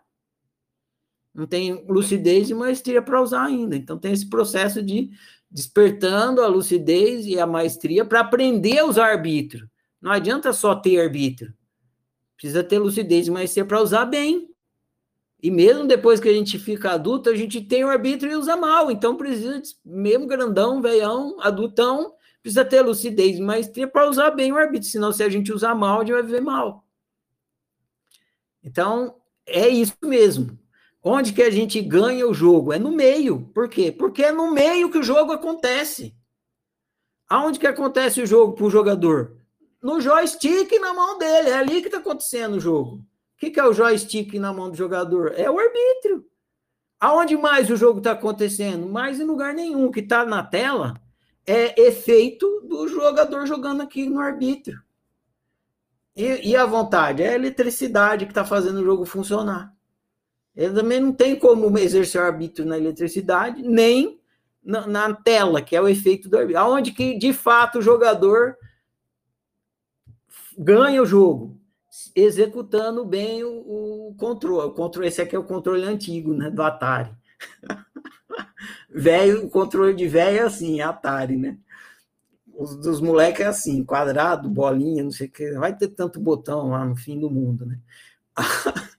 Não 1.39 1.47
tem 1.47 1.85
lucidez 1.87 2.51
e 2.51 2.55
maestria 2.55 3.01
para 3.01 3.23
usar 3.23 3.45
ainda. 3.45 3.77
Então 3.77 3.97
tem 3.97 4.13
esse 4.13 4.29
processo 4.29 4.83
de 4.83 5.09
despertando 5.49 6.43
a 6.43 6.49
lucidez 6.49 7.27
e 7.27 7.39
a 7.39 7.47
maestria 7.47 8.05
para 8.05 8.19
aprender 8.19 8.81
a 8.81 8.85
usar 8.85 9.13
arbítrio. 9.13 9.71
Não 10.03 10.11
adianta 10.11 10.53
só 10.53 10.75
ter 10.75 10.99
arbítrio. 10.99 11.55
Precisa 12.37 12.65
ter 12.65 12.81
lucidez, 12.81 13.29
mas 13.29 13.53
ser 13.53 13.67
para 13.67 13.81
usar 13.81 14.05
bem. 14.05 14.51
E 15.41 15.49
mesmo 15.49 15.87
depois 15.87 16.19
que 16.19 16.29
a 16.29 16.33
gente 16.33 16.59
fica 16.59 16.91
adulto, 16.91 17.31
a 17.31 17.37
gente 17.37 17.61
tem 17.61 17.85
o 17.85 17.89
arbítrio 17.89 18.33
e 18.33 18.35
usa 18.35 18.57
mal. 18.57 18.91
Então 18.91 19.17
precisa, 19.17 19.63
mesmo 19.85 20.27
grandão, 20.27 20.83
veião, 20.83 21.37
adultão, 21.39 22.15
precisa 22.43 22.65
ter 22.65 22.83
lucidez 22.83 23.39
e 23.39 23.41
maestria 23.41 23.87
para 23.87 24.11
usar 24.11 24.33
bem 24.33 24.51
o 24.51 24.57
arbítrio. 24.57 24.91
Senão, 24.91 25.13
se 25.13 25.23
a 25.23 25.29
gente 25.29 25.53
usar 25.53 25.73
mal, 25.77 25.99
a 25.99 26.01
gente 26.01 26.15
vai 26.15 26.23
viver 26.25 26.43
mal. 26.43 26.85
Então, 28.61 29.15
é 29.47 29.69
isso 29.69 29.95
mesmo. 30.03 30.59
Onde 31.03 31.33
que 31.33 31.43
a 31.43 31.51
gente 31.51 31.81
ganha 31.81 32.27
o 32.27 32.35
jogo? 32.35 32.73
É 32.73 32.79
no 32.79 32.91
meio. 32.91 33.51
Por 33.55 33.69
quê? 33.69 33.93
Porque 33.93 34.25
é 34.25 34.33
no 34.33 34.53
meio 34.53 34.91
que 34.91 34.99
o 34.99 35.03
jogo 35.03 35.33
acontece. 35.33 36.15
Aonde 37.29 37.59
que 37.59 37.67
acontece 37.67 38.21
o 38.21 38.27
jogo 38.27 38.55
para 38.55 38.65
o 38.65 38.71
jogador? 38.71 39.39
no 39.83 40.01
joystick 40.01 40.73
na 40.81 40.93
mão 40.93 41.19
dele. 41.19 41.51
É 41.51 41.55
ali 41.55 41.81
que 41.81 41.89
está 41.89 41.99
acontecendo 41.99 42.57
o 42.57 42.61
jogo. 42.61 42.97
O 42.97 43.05
que, 43.39 43.51
que 43.51 43.61
é 43.61 43.65
o 43.65 43.73
joystick 43.73 44.35
na 44.35 44.53
mão 44.53 44.71
do 44.71 44.77
jogador? 44.77 45.33
É 45.37 45.51
o 45.51 45.59
arbítrio. 45.59 46.25
Aonde 47.01 47.37
mais 47.37 47.71
o 47.71 47.77
jogo 47.77 47.99
está 47.99 48.13
acontecendo? 48.13 48.89
Mais 48.89 49.21
em 49.21 49.25
lugar 49.25 49.55
nenhum. 49.55 49.91
Que 49.91 50.01
está 50.01 50.25
na 50.25 50.43
tela 50.43 50.95
é 51.47 51.81
efeito 51.81 52.63
do 52.63 52.89
jogador 52.89 53.47
jogando 53.47 53.83
aqui 53.83 54.07
no 54.07 54.21
arbítrio. 54.21 54.83
E, 56.15 56.51
e 56.51 56.57
a 56.57 56.67
vontade? 56.67 57.23
É 57.23 57.31
a 57.31 57.35
eletricidade 57.35 58.27
que 58.27 58.33
está 58.33 58.45
fazendo 58.45 58.81
o 58.81 58.85
jogo 58.85 59.05
funcionar. 59.05 59.73
Ele 60.59 60.75
também 60.75 60.99
não 60.99 61.13
tem 61.13 61.39
como 61.39 61.79
exercer 61.79 62.21
o 62.21 62.25
arbítrio 62.25 62.67
na 62.67 62.77
eletricidade, 62.77 63.63
nem 63.63 64.21
na, 64.61 64.89
na, 64.89 65.15
tela, 65.15 65.63
que 65.63 65.77
é 65.77 65.81
o 65.81 65.87
efeito 65.87 66.29
do 66.29 66.37
arbítrio. 66.37 66.59
Aonde 66.59 66.91
que, 66.91 67.17
de 67.17 67.33
fato, 67.33 67.79
o 67.79 67.83
jogador 67.83 68.57
ganha 70.59 71.01
o 71.01 71.07
jogo? 71.07 71.57
Executando 72.13 73.05
bem 73.05 73.45
o, 73.45 74.09
o 74.09 74.15
controle. 74.19 74.67
O 74.67 74.73
controle. 74.73 75.07
Esse 75.07 75.23
aqui 75.23 75.37
é 75.37 75.39
o 75.39 75.45
controle 75.45 75.85
antigo, 75.85 76.35
né, 76.35 76.51
do 76.51 76.61
Atari. 76.61 77.13
velho, 78.91 79.47
o 79.47 79.49
controle 79.49 79.95
de 79.95 80.09
velho 80.09 80.39
é 80.39 80.43
assim, 80.43 80.81
é 80.81 80.83
Atari, 80.83 81.37
né? 81.37 81.57
Os 82.53 82.75
dos 82.75 83.01
moleques 83.01 83.43
é 83.43 83.47
assim, 83.47 83.85
quadrado, 83.85 84.51
bolinha, 84.51 85.05
não 85.05 85.13
sei 85.13 85.29
o 85.29 85.31
que. 85.31 85.53
Vai 85.53 85.77
ter 85.77 85.87
tanto 85.87 86.19
botão 86.19 86.71
lá 86.71 86.85
no 86.85 86.97
fim 86.97 87.17
do 87.17 87.31
mundo, 87.31 87.65
né? 87.65 87.79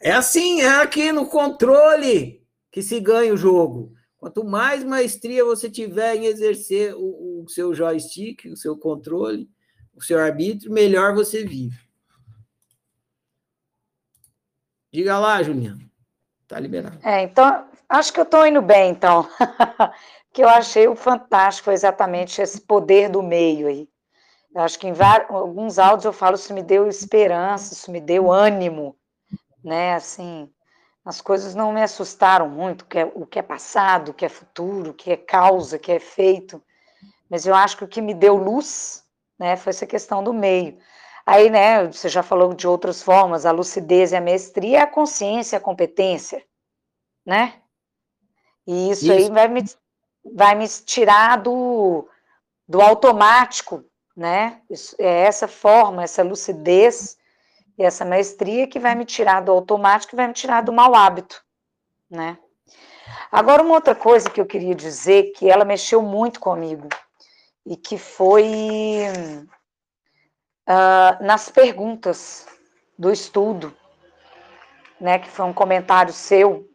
É 0.00 0.12
assim, 0.12 0.60
é 0.60 0.82
aqui 0.82 1.12
no 1.12 1.26
controle 1.26 2.42
que 2.70 2.82
se 2.82 3.00
ganha 3.00 3.32
o 3.32 3.36
jogo. 3.36 3.92
Quanto 4.18 4.44
mais 4.44 4.84
maestria 4.84 5.44
você 5.44 5.68
tiver 5.70 6.16
em 6.16 6.26
exercer 6.26 6.94
o, 6.94 7.42
o 7.42 7.48
seu 7.48 7.74
joystick, 7.74 8.44
o 8.46 8.56
seu 8.56 8.76
controle, 8.78 9.48
o 9.94 10.02
seu 10.02 10.18
arbítrio, 10.18 10.72
melhor 10.72 11.14
você 11.14 11.44
vive. 11.44 11.76
Diga 14.92 15.18
lá, 15.18 15.42
Juliana. 15.42 15.80
Tá 16.46 16.60
liberado. 16.60 16.98
É, 17.02 17.22
então, 17.22 17.66
acho 17.88 18.12
que 18.12 18.20
eu 18.20 18.24
estou 18.24 18.46
indo 18.46 18.60
bem, 18.60 18.90
então. 18.90 19.26
que 20.32 20.42
eu 20.42 20.48
achei 20.48 20.86
o 20.86 20.94
fantástico 20.94 21.70
exatamente 21.70 22.40
esse 22.40 22.60
poder 22.60 23.08
do 23.08 23.22
meio 23.22 23.66
aí. 23.66 23.88
Eu 24.54 24.60
acho 24.60 24.78
que 24.78 24.86
em 24.86 24.92
vários, 24.92 25.30
alguns 25.30 25.78
áudios 25.78 26.04
eu 26.04 26.12
falo, 26.12 26.36
isso 26.36 26.52
me 26.52 26.62
deu 26.62 26.86
esperança, 26.86 27.72
isso 27.72 27.90
me 27.90 28.00
deu 28.00 28.30
ânimo, 28.30 28.94
né? 29.62 29.94
Assim, 29.94 30.50
as 31.04 31.20
coisas 31.20 31.54
não 31.54 31.72
me 31.72 31.82
assustaram 31.82 32.48
muito, 32.48 32.82
o 32.82 32.84
que 32.86 32.98
é, 32.98 33.04
o 33.14 33.26
que 33.26 33.38
é 33.38 33.42
passado, 33.42 34.10
o 34.10 34.14
que 34.14 34.24
é 34.24 34.28
futuro, 34.28 34.90
o 34.90 34.94
que 34.94 35.10
é 35.10 35.16
causa, 35.16 35.76
o 35.76 35.80
que 35.80 35.92
é 35.92 35.98
feito. 35.98 36.62
Mas 37.28 37.46
eu 37.46 37.54
acho 37.54 37.76
que 37.76 37.84
o 37.84 37.88
que 37.88 38.00
me 38.00 38.14
deu 38.14 38.36
luz, 38.36 39.04
né, 39.38 39.56
foi 39.56 39.70
essa 39.70 39.86
questão 39.86 40.22
do 40.22 40.32
meio. 40.32 40.78
Aí, 41.26 41.50
né, 41.50 41.86
você 41.86 42.08
já 42.08 42.22
falou 42.22 42.52
de 42.54 42.66
outras 42.66 43.02
formas, 43.02 43.46
a 43.46 43.50
lucidez 43.50 44.12
e 44.12 44.16
a 44.16 44.20
mestria, 44.20 44.82
a 44.82 44.86
consciência, 44.86 45.58
a 45.58 45.60
competência, 45.60 46.44
né? 47.24 47.54
E 48.66 48.90
isso, 48.90 49.04
isso. 49.04 49.12
aí 49.12 49.30
vai 49.30 49.48
me, 49.48 49.64
vai 50.34 50.54
me 50.54 50.68
tirar 50.68 51.36
do, 51.38 52.08
do 52.68 52.80
automático, 52.80 53.84
né? 54.16 54.60
Isso, 54.68 54.94
é 54.98 55.22
essa 55.24 55.48
forma, 55.48 56.02
essa 56.02 56.22
lucidez 56.22 57.16
e 57.78 57.84
essa 57.84 58.04
maestria 58.04 58.66
que 58.66 58.78
vai 58.78 58.94
me 58.94 59.04
tirar 59.04 59.40
do 59.40 59.52
automático 59.52 60.16
vai 60.16 60.28
me 60.28 60.34
tirar 60.34 60.62
do 60.62 60.72
mau 60.72 60.94
hábito, 60.94 61.42
né? 62.10 62.38
Agora, 63.30 63.62
uma 63.62 63.74
outra 63.74 63.94
coisa 63.94 64.30
que 64.30 64.40
eu 64.40 64.46
queria 64.46 64.74
dizer, 64.74 65.32
que 65.32 65.50
ela 65.50 65.64
mexeu 65.64 66.02
muito 66.02 66.38
comigo, 66.38 66.88
e 67.64 67.76
que 67.76 67.96
foi 67.96 69.06
uh, 70.68 71.24
nas 71.24 71.48
perguntas 71.48 72.46
do 72.98 73.10
estudo, 73.10 73.74
né, 75.00 75.18
que 75.18 75.28
foi 75.28 75.46
um 75.46 75.52
comentário 75.52 76.12
seu, 76.12 76.68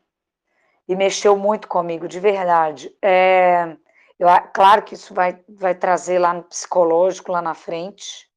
e 0.87 0.95
mexeu 0.95 1.37
muito 1.37 1.67
comigo, 1.67 2.07
de 2.07 2.19
verdade. 2.19 2.93
É, 3.01 3.77
eu, 4.17 4.27
claro 4.53 4.83
que 4.83 4.95
isso 4.95 5.13
vai, 5.13 5.41
vai 5.47 5.75
trazer 5.75 6.19
lá 6.19 6.33
no 6.33 6.43
psicológico, 6.43 7.31
lá 7.31 7.41
na 7.41 7.53
frente, 7.53 8.27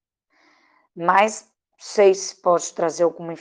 mas 0.94 1.49
sei 1.80 2.14
se 2.14 2.36
pode 2.36 2.74
trazer 2.74 3.04
alguma 3.04 3.34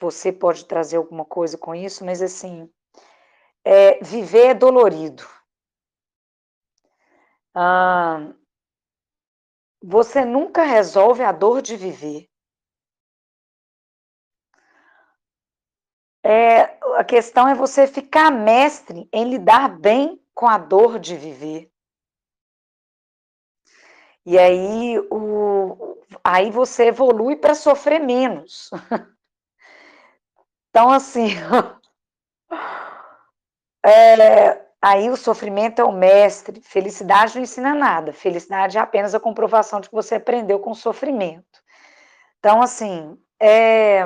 você 0.00 0.32
pode 0.32 0.64
trazer 0.64 0.96
alguma 0.96 1.26
coisa 1.26 1.58
com 1.58 1.74
isso, 1.74 2.04
mas 2.04 2.22
assim, 2.22 2.68
é, 3.64 4.02
viver 4.02 4.46
é 4.46 4.54
dolorido. 4.54 5.22
Ah, 7.54 8.32
você 9.82 10.24
nunca 10.24 10.62
resolve 10.62 11.22
a 11.22 11.32
dor 11.32 11.60
de 11.60 11.76
viver. 11.76 12.30
É, 16.24 16.78
a 16.96 17.04
questão 17.04 17.46
é 17.46 17.54
você 17.54 17.86
ficar 17.86 18.30
mestre 18.30 19.06
em 19.12 19.28
lidar 19.28 19.68
bem 19.78 20.18
com 20.34 20.48
a 20.48 20.56
dor 20.56 20.98
de 20.98 21.14
viver. 21.14 21.70
E 24.24 24.38
aí, 24.38 24.98
o, 25.10 25.98
aí 26.22 26.50
você 26.50 26.86
evolui 26.86 27.36
para 27.36 27.54
sofrer 27.54 28.00
menos. 28.00 28.70
Então, 30.74 30.90
assim, 30.90 31.28
é, 33.84 34.58
aí 34.80 35.10
o 35.10 35.18
sofrimento 35.18 35.82
é 35.82 35.84
o 35.84 35.92
mestre. 35.92 36.62
Felicidade 36.62 37.34
não 37.34 37.42
ensina 37.42 37.74
nada. 37.74 38.10
Felicidade 38.10 38.78
é 38.78 38.80
apenas 38.80 39.14
a 39.14 39.20
comprovação 39.20 39.82
de 39.82 39.90
que 39.90 39.94
você 39.94 40.14
aprendeu 40.14 40.58
com 40.60 40.70
o 40.70 40.74
sofrimento. 40.74 41.62
Então, 42.38 42.62
assim, 42.62 43.22
é, 43.38 44.00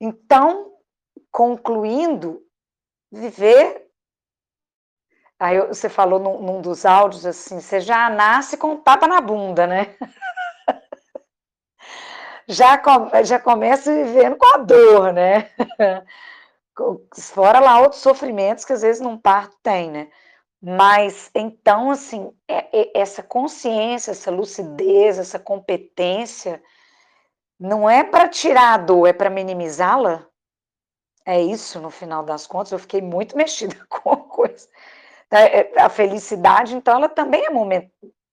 então, 0.00 0.72
concluindo, 1.30 2.44
viver 3.12 3.84
Aí 5.38 5.60
você 5.66 5.88
falou 5.88 6.18
num, 6.18 6.40
num, 6.40 6.62
dos 6.62 6.86
áudios 6.86 7.26
assim, 7.26 7.60
você 7.60 7.80
já 7.80 8.08
nasce 8.08 8.56
com 8.56 8.72
um 8.72 8.80
tapa 8.80 9.06
na 9.06 9.20
bunda, 9.20 9.66
né? 9.66 9.94
já, 12.48 12.80
já 13.24 13.38
começa 13.38 13.92
vivendo 13.92 14.36
com 14.36 14.54
a 14.54 14.58
dor, 14.58 15.12
né? 15.12 15.50
Fora 17.32 17.60
lá 17.60 17.80
outros 17.80 18.02
sofrimentos 18.02 18.64
que 18.64 18.72
às 18.72 18.82
vezes 18.82 19.00
num 19.00 19.16
parto 19.16 19.56
tem, 19.62 19.90
né? 19.90 20.08
Mas 20.60 21.30
então, 21.34 21.90
assim, 21.90 22.32
é, 22.48 22.80
é, 22.80 22.90
essa 22.94 23.22
consciência, 23.22 24.12
essa 24.12 24.30
lucidez, 24.30 25.18
essa 25.18 25.38
competência, 25.38 26.62
não 27.60 27.88
é 27.88 28.02
para 28.02 28.28
tirar 28.28 28.74
a 28.74 28.78
dor, 28.78 29.06
é 29.06 29.12
para 29.12 29.30
minimizá-la? 29.30 30.26
É 31.26 31.40
isso, 31.40 31.80
no 31.80 31.90
final 31.90 32.22
das 32.24 32.46
contas, 32.46 32.72
eu 32.72 32.78
fiquei 32.78 33.02
muito 33.02 33.36
mexida 33.38 33.76
com 33.88 34.10
a 34.10 34.16
coisa. 34.16 34.68
É, 35.30 35.60
é, 35.60 35.82
a 35.82 35.88
felicidade, 35.88 36.74
então, 36.76 36.94
ela 36.96 37.08
também 37.08 37.44
é 37.44 37.50
momento, 37.50 37.90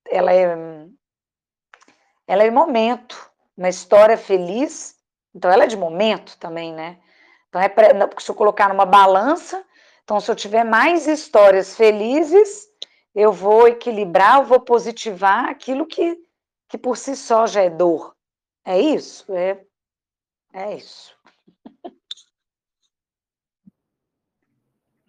ela 0.08 0.34
é, 0.34 0.56
ela 2.28 2.44
é 2.44 2.52
momento, 2.52 3.31
uma 3.62 3.70
história 3.70 4.18
feliz, 4.18 4.96
então 5.36 5.52
ela 5.52 5.66
é 5.66 5.68
de 5.68 5.78
momento 5.78 6.36
também, 6.40 6.74
né? 6.74 7.00
Então, 7.48 7.62
é 7.62 7.70
pra, 7.70 7.90
se 8.20 8.32
eu 8.32 8.34
colocar 8.34 8.68
numa 8.68 8.88
balança, 8.88 9.64
então, 10.04 10.20
se 10.20 10.32
eu 10.32 10.36
tiver 10.36 10.64
mais 10.64 11.08
histórias 11.08 11.76
felizes, 11.76 12.68
eu 13.14 13.32
vou 13.32 13.68
equilibrar, 13.68 14.40
eu 14.40 14.46
vou 14.46 14.60
positivar 14.60 15.46
aquilo 15.46 15.86
que, 15.86 16.18
que 16.68 16.76
por 16.76 16.98
si 16.98 17.16
só 17.16 17.46
já 17.46 17.62
é 17.62 17.70
dor. 17.70 18.16
É 18.66 18.82
isso? 18.82 19.32
É, 19.32 19.64
é 20.54 20.76
isso. 20.76 21.16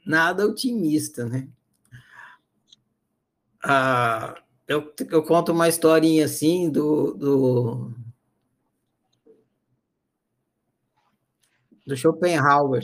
Nada 0.05 0.47
otimista, 0.47 1.24
né? 1.24 1.49
Ah, 3.65 4.35
eu, 4.69 4.93
eu 5.11 5.23
conto 5.23 5.53
uma 5.53 5.70
historinha 5.70 6.27
assim 6.27 6.69
do, 6.69 7.15
do, 7.15 7.95
do 11.87 11.97
Schopenhauer. 11.97 12.83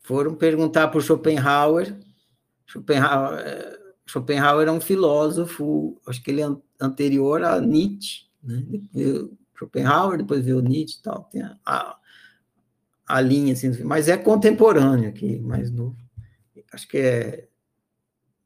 Foram 0.00 0.34
perguntar 0.34 0.88
para 0.88 0.98
o 0.98 1.02
Schopenhauer. 1.02 1.98
Schopenhauer. 2.66 3.78
Schopenhauer 4.06 4.66
é 4.66 4.72
um 4.72 4.80
filósofo, 4.80 6.00
acho 6.06 6.22
que 6.22 6.32
ele 6.32 6.42
é 6.42 6.48
anterior 6.80 7.44
a 7.44 7.60
Nietzsche, 7.60 8.24
né? 8.42 8.64
Schopenhauer, 9.54 10.18
depois 10.18 10.44
veio 10.44 10.60
Nietzsche 10.60 10.98
e 10.98 11.02
tal, 11.02 11.24
tem 11.24 11.42
a, 11.42 11.96
a, 13.06 13.20
linha, 13.20 13.52
assim, 13.52 13.70
mas 13.84 14.08
é 14.08 14.16
contemporâneo 14.16 15.08
aqui, 15.08 15.38
mais 15.38 15.70
novo. 15.70 15.96
Acho 16.72 16.88
que 16.88 16.98
é 16.98 17.50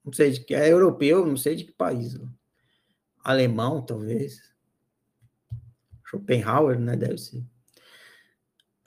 não 0.05 0.13
sei 0.13 0.33
de 0.33 0.41
que 0.41 0.55
é 0.55 0.71
europeu, 0.71 1.25
não 1.25 1.37
sei 1.37 1.57
de 1.57 1.65
que 1.65 1.73
país. 1.73 2.19
Alemão, 3.23 3.81
talvez. 3.81 4.53
Schopenhauer, 6.05 6.79
né? 6.79 6.95
Deve 6.95 7.17
ser. 7.17 7.43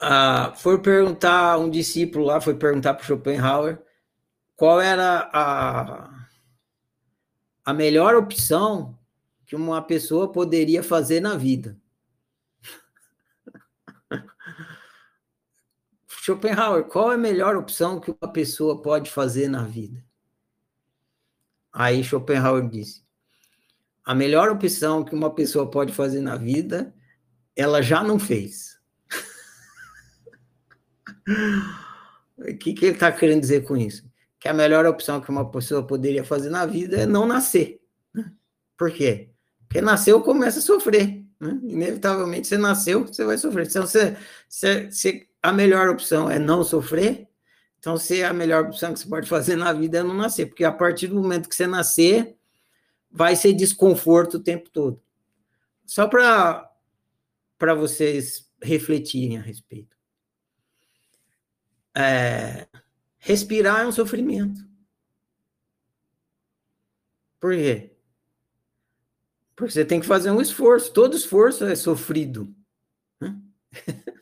Ah, 0.00 0.52
foi 0.56 0.80
perguntar, 0.80 1.58
um 1.58 1.68
discípulo 1.68 2.24
lá 2.24 2.40
foi 2.40 2.54
perguntar 2.54 2.94
para 2.94 3.04
Schopenhauer 3.04 3.82
qual 4.54 4.80
era 4.80 5.28
a, 5.32 6.28
a 7.64 7.74
melhor 7.74 8.14
opção 8.14 8.98
que 9.46 9.56
uma 9.56 9.82
pessoa 9.82 10.30
poderia 10.30 10.82
fazer 10.82 11.20
na 11.20 11.36
vida. 11.36 11.76
Schopenhauer, 16.06 16.84
qual 16.84 17.10
é 17.12 17.14
a 17.14 17.18
melhor 17.18 17.56
opção 17.56 17.98
que 18.00 18.10
uma 18.10 18.32
pessoa 18.32 18.82
pode 18.82 19.10
fazer 19.10 19.48
na 19.48 19.62
vida? 19.64 20.04
Aí 21.72 22.02
Schopenhauer 22.04 22.68
disse: 22.68 23.04
a 24.04 24.14
melhor 24.14 24.48
opção 24.50 25.04
que 25.04 25.14
uma 25.14 25.34
pessoa 25.34 25.70
pode 25.70 25.92
fazer 25.92 26.20
na 26.20 26.34
vida, 26.34 26.94
ela 27.54 27.80
já 27.82 28.02
não 28.02 28.18
fez. 28.18 28.67
O 32.38 32.56
que, 32.56 32.72
que 32.72 32.86
ele 32.86 32.94
está 32.94 33.12
querendo 33.12 33.40
dizer 33.40 33.64
com 33.64 33.76
isso? 33.76 34.08
Que 34.38 34.48
a 34.48 34.54
melhor 34.54 34.86
opção 34.86 35.20
que 35.20 35.30
uma 35.30 35.50
pessoa 35.50 35.86
poderia 35.86 36.24
fazer 36.24 36.50
na 36.50 36.64
vida 36.64 36.98
é 36.98 37.06
não 37.06 37.26
nascer. 37.26 37.80
Né? 38.14 38.32
Por 38.76 38.90
quê? 38.90 39.30
Porque 39.66 39.80
nasceu, 39.80 40.22
começa 40.22 40.60
a 40.60 40.62
sofrer. 40.62 41.24
Né? 41.40 41.58
Inevitavelmente, 41.62 42.48
você 42.48 42.56
nasceu, 42.56 43.06
você 43.06 43.24
vai 43.24 43.36
sofrer. 43.36 43.66
Então, 43.66 43.86
se, 43.86 44.16
se, 44.48 44.90
se 44.90 45.28
a 45.42 45.52
melhor 45.52 45.88
opção 45.88 46.30
é 46.30 46.38
não 46.38 46.64
sofrer, 46.64 47.28
então 47.78 47.96
se 47.96 48.24
a 48.24 48.32
melhor 48.32 48.64
opção 48.64 48.92
que 48.92 49.00
você 49.00 49.08
pode 49.08 49.28
fazer 49.28 49.56
na 49.56 49.72
vida 49.72 49.98
é 49.98 50.02
não 50.02 50.14
nascer, 50.14 50.46
porque 50.46 50.64
a 50.64 50.72
partir 50.72 51.08
do 51.08 51.14
momento 51.14 51.48
que 51.48 51.54
você 51.54 51.66
nascer, 51.66 52.36
vai 53.10 53.36
ser 53.36 53.52
desconforto 53.52 54.34
o 54.34 54.42
tempo 54.42 54.70
todo. 54.70 55.00
Só 55.86 56.06
para 56.06 57.74
vocês 57.74 58.48
refletirem 58.62 59.38
a 59.38 59.40
respeito. 59.40 59.97
É, 62.00 62.68
respirar 63.18 63.80
é 63.80 63.86
um 63.88 63.90
sofrimento. 63.90 64.64
Por 67.40 67.52
quê? 67.52 67.90
Porque 69.56 69.72
você 69.72 69.84
tem 69.84 69.98
que 69.98 70.06
fazer 70.06 70.30
um 70.30 70.40
esforço. 70.40 70.92
Todo 70.92 71.16
esforço 71.16 71.64
é 71.64 71.74
sofrido. 71.74 72.54
Né? 73.20 73.36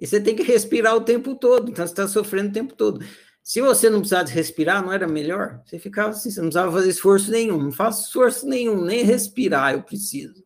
e 0.00 0.08
você 0.08 0.20
tem 0.20 0.34
que 0.34 0.42
respirar 0.42 0.96
o 0.96 1.00
tempo 1.00 1.36
todo. 1.36 1.70
Então 1.70 1.86
você 1.86 1.92
está 1.92 2.08
sofrendo 2.08 2.48
o 2.48 2.52
tempo 2.52 2.74
todo. 2.74 3.04
Se 3.44 3.60
você 3.60 3.88
não 3.88 4.00
precisasse 4.00 4.34
respirar, 4.34 4.82
não 4.82 4.92
era 4.92 5.06
melhor? 5.06 5.62
Você 5.64 5.78
ficava 5.78 6.10
assim, 6.10 6.32
você 6.32 6.40
não 6.40 6.48
precisava 6.48 6.72
fazer 6.72 6.90
esforço 6.90 7.30
nenhum. 7.30 7.62
Não 7.62 7.72
faço 7.72 8.06
esforço 8.06 8.48
nenhum, 8.48 8.84
nem 8.84 9.04
respirar 9.04 9.72
eu 9.72 9.84
preciso. 9.84 10.44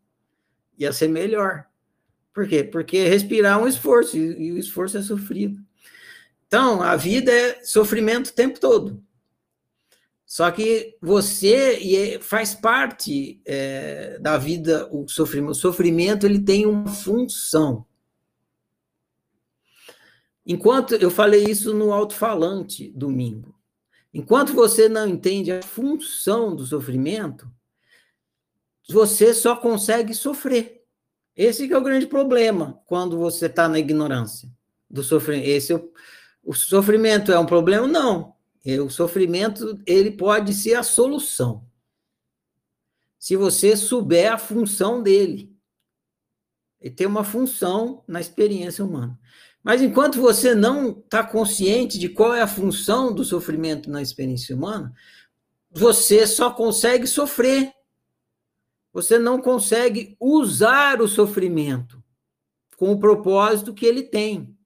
Ia 0.79 0.93
ser 0.93 1.09
melhor. 1.09 1.67
Por 2.35 2.47
quê? 2.47 2.63
Porque 2.63 3.09
respirar 3.09 3.59
é 3.59 3.63
um 3.63 3.67
esforço, 3.67 4.19
e 4.19 4.53
o 4.53 4.59
esforço 4.59 4.99
é 4.99 5.03
sofrido. 5.03 5.59
Então, 6.53 6.83
a 6.83 6.97
vida 6.97 7.33
é 7.33 7.65
sofrimento 7.65 8.29
o 8.29 8.35
tempo 8.35 8.61
todo. 8.61 9.03
Só 10.27 10.51
que 10.51 10.99
você 11.01 11.79
é, 11.97 12.21
faz 12.21 12.55
parte 12.55 13.41
é, 13.47 14.19
da 14.19 14.37
vida 14.37 14.87
o 14.93 15.09
sofrimento. 15.09 15.53
O 15.53 15.55
sofrimento 15.55 16.27
ele 16.27 16.39
tem 16.39 16.67
uma 16.67 16.89
função. 16.89 17.87
Enquanto 20.45 20.95
eu 20.97 21.11
falei 21.11 21.45
isso 21.45 21.73
no 21.73 21.91
alto-falante 21.91 22.93
domingo, 22.95 23.59
enquanto 24.13 24.53
você 24.53 24.91
não 24.91 25.09
entende 25.09 25.51
a 25.51 25.63
função 25.63 26.55
do 26.55 26.67
sofrimento, 26.67 27.51
você 28.87 29.33
só 29.33 29.57
consegue 29.57 30.13
sofrer. 30.13 30.85
Esse 31.35 31.73
é 31.73 31.79
o 31.79 31.83
grande 31.83 32.07
problema 32.07 32.79
quando 32.85 33.17
você 33.17 33.47
está 33.47 33.71
na 33.71 33.79
ignorância 33.79 34.51
do 34.91 35.03
sofrimento. 35.03 35.49
Esse 35.49 35.73
é 35.73 35.77
o, 35.77 35.91
o 36.43 36.53
sofrimento 36.53 37.31
é 37.33 37.39
um 37.39 37.47
problema? 37.47 37.87
Não. 37.87 38.35
O 38.85 38.91
sofrimento 38.91 39.81
ele 39.87 40.11
pode 40.11 40.55
ser 40.55 40.75
a 40.75 40.83
solução. 40.83 41.65
Se 43.19 43.37
você 43.37 43.77
souber 43.77 44.33
a 44.33 44.39
função 44.39 45.03
dele. 45.03 45.53
Ele 46.81 46.95
tem 46.95 47.07
uma 47.07 47.23
função 47.23 48.03
na 48.09 48.21
experiência 48.21 48.85
humana. 48.85 49.19
Mas 49.63 49.81
enquanto 49.81 50.21
você 50.21 50.55
não 50.55 50.91
está 50.91 51.23
consciente 51.23 51.97
de 51.99 52.09
qual 52.09 52.35
é 52.35 52.43
a 52.43 52.49
função 52.49 53.15
do 53.15 53.25
sofrimento 53.25 53.89
na 53.89 54.03
experiência 54.03 54.57
humana, 54.57 54.93
você 55.71 56.27
só 56.27 56.51
consegue 56.51 57.07
sofrer. 57.07 57.73
Você 58.93 59.19
não 59.19 59.41
consegue 59.41 60.17
usar 60.19 61.01
o 61.01 61.07
sofrimento 61.07 62.03
com 62.77 62.91
o 62.91 62.99
propósito 62.99 63.73
que 63.73 63.87
ele 63.87 64.03
tem. 64.03 64.57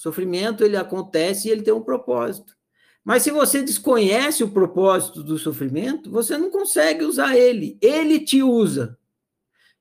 Sofrimento 0.00 0.64
ele 0.64 0.78
acontece 0.78 1.46
e 1.46 1.50
ele 1.50 1.60
tem 1.60 1.74
um 1.74 1.82
propósito. 1.82 2.56
Mas 3.04 3.22
se 3.22 3.30
você 3.30 3.60
desconhece 3.60 4.42
o 4.42 4.50
propósito 4.50 5.22
do 5.22 5.36
sofrimento, 5.36 6.10
você 6.10 6.38
não 6.38 6.50
consegue 6.50 7.04
usar 7.04 7.36
ele. 7.36 7.76
Ele 7.82 8.18
te 8.18 8.42
usa. 8.42 8.98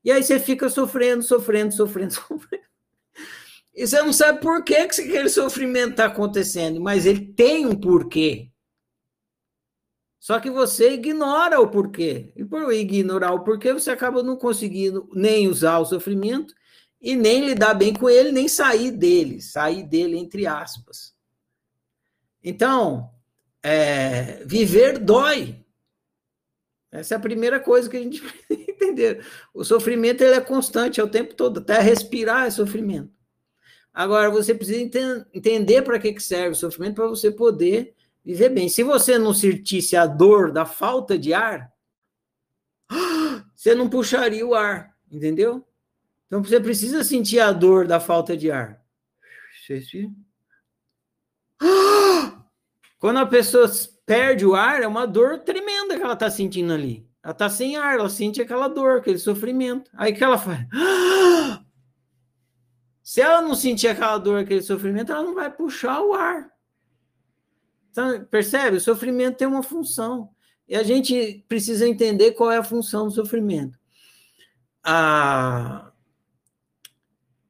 E 0.04 0.12
aí 0.12 0.22
você 0.22 0.38
fica 0.38 0.68
sofrendo, 0.68 1.24
sofrendo, 1.24 1.74
sofrendo, 1.74 2.12
sofrendo. 2.20 2.66
E 3.74 3.88
você 3.88 4.02
não 4.02 4.12
sabe 4.12 4.41
por 4.41 4.62
que, 4.62 4.90
que 4.90 5.02
aquele 5.04 5.30
sofrimento 5.30 5.91
está 5.91 6.08
acontecendo, 6.08 6.82
mas 6.82 7.06
ele 7.06 7.26
tem 7.28 7.66
um 7.66 7.80
porquê. 7.80 8.52
Só 10.20 10.38
que 10.41 10.50
você 10.50 10.96
ignora 10.96 11.62
o 11.62 11.72
porquê. 11.72 12.34
E 12.36 12.44
por 12.44 12.74
ignorar 12.74 13.32
o 13.32 13.46
porquê, 13.46 13.72
você 13.72 13.90
acaba 13.90 14.22
não 14.22 14.36
conseguindo 14.36 15.08
nem 15.14 15.48
usar 15.48 15.80
o 15.80 15.86
sofrimento 15.86 16.54
e 17.02 17.16
nem 17.16 17.46
lidar 17.46 17.74
bem 17.74 17.94
com 17.94 18.10
ele, 18.10 18.32
nem 18.32 18.48
sair 18.48 18.92
dele, 18.92 19.42
sair 19.42 19.84
dele 19.84 20.18
entre 20.18 20.46
aspas. 20.46 21.14
Então, 22.44 23.10
é, 23.64 24.44
viver 24.46 25.00
dói. 25.00 25.66
Essa 26.92 27.16
é 27.16 27.18
a 27.18 27.22
primeira 27.22 27.60
coisa 27.60 27.90
que 27.90 27.98
a 27.98 28.02
gente 28.02 28.22
entender. 28.50 29.26
O 29.54 29.64
sofrimento 29.64 30.22
ele 30.24 30.36
é 30.36 30.42
constante, 30.42 31.00
é 31.00 31.04
o 31.04 31.10
tempo 31.10 31.36
todo. 31.36 31.60
Até 31.60 31.80
respirar 31.80 32.48
é 32.48 32.52
sofrimento. 32.52 33.12
Agora, 33.94 34.30
você 34.30 34.54
precisa 34.54 34.80
ent 34.80 34.96
entender 35.34 35.82
para 35.82 36.00
que, 36.00 36.14
que 36.14 36.24
serve 36.24 36.52
o 36.52 36.56
sofrimento 36.56 36.96
para 36.96 37.08
você 37.08 37.32
poder 37.32 37.96
viver 38.24 38.50
bem. 38.50 38.70
Se 38.70 38.84
você 38.84 39.18
não 39.18 39.34
sentisse 39.34 39.96
a 39.96 40.06
dor 40.06 40.52
da 40.52 40.66
falta 40.66 41.18
de 41.18 41.34
ar, 41.34 41.72
você 43.56 43.76
não 43.76 43.90
puxaria 43.90 44.46
o 44.46 44.56
ar, 44.56 44.96
entendeu? 45.12 45.66
Então, 46.30 46.44
você 46.44 46.60
precisa 46.60 47.04
sentir 47.04 47.40
a 47.40 47.52
dor 47.52 47.88
da 47.88 48.00
falta 48.00 48.38
de 48.38 48.52
ar. 48.52 48.80
Quando 53.00 53.18
a 53.18 53.26
pessoa 53.26 53.68
perde 54.06 54.46
o 54.46 54.54
ar, 54.54 54.84
é 54.84 54.88
uma 54.88 55.08
dor 55.08 55.40
tremenda 55.40 55.98
que 55.98 56.04
ela 56.04 56.14
está 56.14 56.30
sentindo 56.30 56.72
ali. 56.72 57.10
Ela 57.24 57.32
está 57.32 57.50
sem 57.50 57.78
ar, 57.78 57.96
ela 57.96 58.10
sente 58.10 58.40
aquela 58.40 58.68
dor, 58.68 59.00
aquele 59.00 59.18
sofrimento. 59.18 59.90
Aí 59.96 60.14
que 60.14 60.24
ela 60.24 60.38
faz? 60.38 60.60
Se 63.02 63.22
ela 63.22 63.42
não 63.42 63.56
sentir 63.56 63.88
aquela 63.88 64.20
dor, 64.20 64.40
aquele 64.40 64.62
sofrimento, 64.62 65.12
ela 65.12 65.24
não 65.24 65.34
vai 65.34 65.52
puxar 65.52 66.00
o 66.00 66.14
ar. 66.14 66.52
Então, 67.90 68.24
percebe? 68.26 68.78
O 68.78 68.82
sofrimento 68.82 69.38
tem 69.38 69.48
uma 69.48 69.64
função. 69.64 70.30
E 70.68 70.76
a 70.76 70.84
gente 70.84 71.44
precisa 71.48 71.88
entender 71.88 72.34
qual 72.34 72.52
é 72.52 72.58
a 72.58 72.64
função 72.64 73.08
do 73.08 73.12
sofrimento. 73.12 73.80
A, 74.84 75.89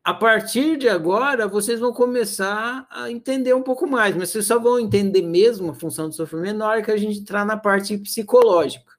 a 0.10 0.14
partir 0.16 0.76
de 0.76 0.90
agora, 0.90 1.48
vocês 1.48 1.80
vão 1.80 1.94
começar 1.94 2.88
a 2.90 3.12
entender 3.12 3.54
um 3.54 3.62
pouco 3.62 3.86
mais, 3.86 4.16
mas 4.16 4.30
vocês 4.30 4.48
só 4.48 4.58
vão 4.58 4.80
entender 4.80 5.22
mesmo 5.22 5.70
a 5.70 5.76
função 5.76 6.10
do 6.10 6.16
sofrimento 6.16 6.58
na 6.58 6.68
hora 6.68 6.82
que 6.82 6.90
a 6.90 6.98
gente 6.98 7.20
entrar 7.20 7.46
na 7.46 7.56
parte 7.56 7.96
psicológica. 7.96 8.92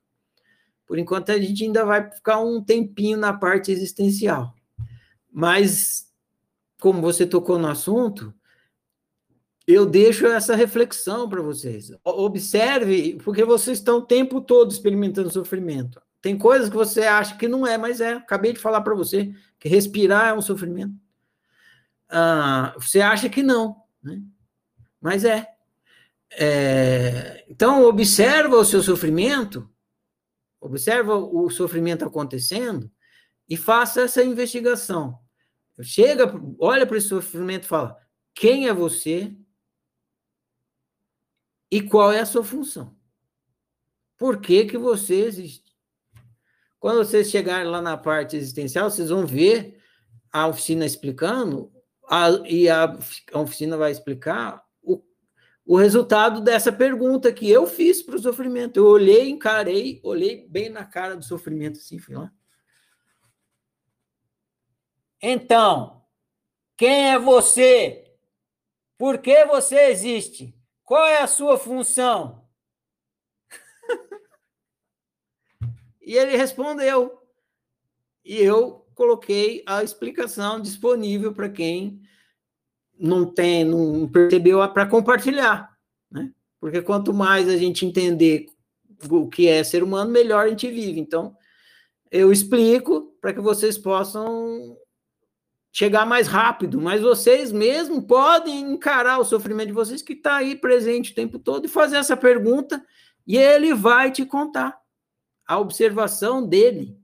Por 0.86 1.00
enquanto, 1.00 1.32
a 1.32 1.38
gente 1.40 1.64
ainda 1.64 1.84
vai 1.84 2.08
ficar 2.08 2.38
um 2.38 2.62
tempinho 2.62 3.18
na 3.18 3.32
parte 3.32 3.72
existencial. 3.72 4.54
Mas 5.32 6.06
como 6.80 7.00
você 7.00 7.26
tocou 7.26 7.58
no 7.58 7.66
assunto, 7.66 8.32
eu 9.66 9.84
deixo 9.86 10.28
essa 10.28 10.54
reflexão 10.54 11.28
para 11.28 11.42
vocês. 11.42 11.90
Observe, 12.04 13.18
porque 13.24 13.44
vocês 13.44 13.78
estão 13.78 13.98
o 13.98 14.06
tempo 14.06 14.40
todo 14.40 14.70
experimentando 14.70 15.28
sofrimento. 15.28 16.00
Tem 16.22 16.38
coisas 16.38 16.68
que 16.68 16.76
você 16.76 17.00
acha 17.00 17.36
que 17.36 17.48
não 17.48 17.66
é, 17.66 17.76
mas 17.76 18.00
é. 18.00 18.12
Acabei 18.12 18.52
de 18.52 18.60
falar 18.60 18.82
para 18.82 18.94
você 18.94 19.34
que 19.60 19.68
respirar 19.68 20.28
é 20.28 20.34
um 20.34 20.42
sofrimento. 20.42 20.94
Ah, 22.08 22.74
você 22.76 23.00
acha 23.00 23.28
que 23.28 23.42
não, 23.42 23.84
né? 24.02 24.20
mas 25.00 25.24
é. 25.24 25.46
é. 26.32 27.44
Então, 27.48 27.84
observa 27.84 28.56
o 28.56 28.64
seu 28.64 28.82
sofrimento, 28.82 29.70
observa 30.60 31.14
o 31.14 31.48
sofrimento 31.50 32.04
acontecendo 32.04 32.90
e 33.48 33.56
faça 33.56 34.02
essa 34.02 34.24
investigação. 34.24 35.20
Chega, 35.82 36.32
olha 36.58 36.86
para 36.86 36.96
esse 36.96 37.08
sofrimento 37.08 37.64
e 37.64 37.68
fala: 37.68 37.96
quem 38.34 38.66
é 38.66 38.72
você 38.72 39.34
e 41.70 41.80
qual 41.82 42.10
é 42.10 42.20
a 42.20 42.26
sua 42.26 42.42
função? 42.42 42.96
Por 44.18 44.40
que, 44.40 44.66
que 44.66 44.76
você 44.76 45.14
existe? 45.22 45.69
Quando 46.81 47.05
vocês 47.05 47.31
chegarem 47.31 47.70
lá 47.70 47.82
na 47.82 47.97
parte 47.98 48.36
existencial, 48.36 48.90
vocês 48.90 49.11
vão 49.11 49.27
ver 49.27 49.78
a 50.32 50.47
oficina 50.48 50.86
explicando, 50.86 51.70
a, 52.09 52.31
e 52.47 52.70
a, 52.70 52.98
a 53.32 53.39
oficina 53.39 53.77
vai 53.77 53.93
explicar 53.93 54.65
o, 54.82 55.02
o 55.66 55.77
resultado 55.77 56.40
dessa 56.40 56.73
pergunta 56.73 57.32
que 57.35 57.48
eu 57.51 57.66
fiz 57.66 58.02
para 58.02 58.16
o 58.16 58.19
sofrimento. 58.19 58.78
Eu 58.78 58.86
olhei, 58.86 59.28
encarei, 59.28 60.01
olhei 60.02 60.48
bem 60.48 60.70
na 60.70 60.85
cara 60.85 61.15
do 61.15 61.23
sofrimento, 61.23 61.78
assim, 61.78 61.98
fui 61.98 62.15
lá. 62.15 62.32
Então, 65.20 66.02
quem 66.78 67.11
é 67.11 67.19
você? 67.19 68.11
Por 68.97 69.19
que 69.19 69.44
você 69.44 69.90
existe? 69.90 70.55
Qual 70.82 71.07
é 71.07 71.19
a 71.19 71.27
sua 71.27 71.59
função? 71.59 72.39
E 76.10 76.18
ele 76.18 76.36
respondeu. 76.36 77.20
E 78.24 78.36
eu 78.36 78.84
coloquei 78.96 79.62
a 79.64 79.84
explicação 79.84 80.60
disponível 80.60 81.32
para 81.32 81.48
quem 81.48 82.00
não 82.98 83.24
tem, 83.24 83.64
não 83.64 84.08
percebeu 84.08 84.58
para 84.72 84.86
compartilhar, 84.86 85.72
né? 86.10 86.32
Porque 86.58 86.82
quanto 86.82 87.14
mais 87.14 87.48
a 87.48 87.56
gente 87.56 87.86
entender 87.86 88.46
o 89.08 89.28
que 89.28 89.46
é 89.46 89.62
ser 89.62 89.84
humano, 89.84 90.10
melhor 90.10 90.46
a 90.46 90.48
gente 90.48 90.68
vive. 90.68 90.98
Então, 90.98 91.36
eu 92.10 92.32
explico 92.32 93.16
para 93.20 93.32
que 93.32 93.40
vocês 93.40 93.78
possam 93.78 94.76
chegar 95.70 96.04
mais 96.04 96.26
rápido, 96.26 96.80
mas 96.80 97.00
vocês 97.00 97.52
mesmo 97.52 98.02
podem 98.02 98.72
encarar 98.72 99.20
o 99.20 99.24
sofrimento 99.24 99.68
de 99.68 99.74
vocês 99.74 100.02
que 100.02 100.14
está 100.14 100.38
aí 100.38 100.56
presente 100.56 101.12
o 101.12 101.14
tempo 101.14 101.38
todo 101.38 101.66
e 101.66 101.68
fazer 101.68 101.98
essa 101.98 102.16
pergunta 102.16 102.84
e 103.24 103.38
ele 103.38 103.72
vai 103.72 104.10
te 104.10 104.26
contar. 104.26 104.80
A 105.51 105.59
observação 105.59 106.47
dele 106.47 106.97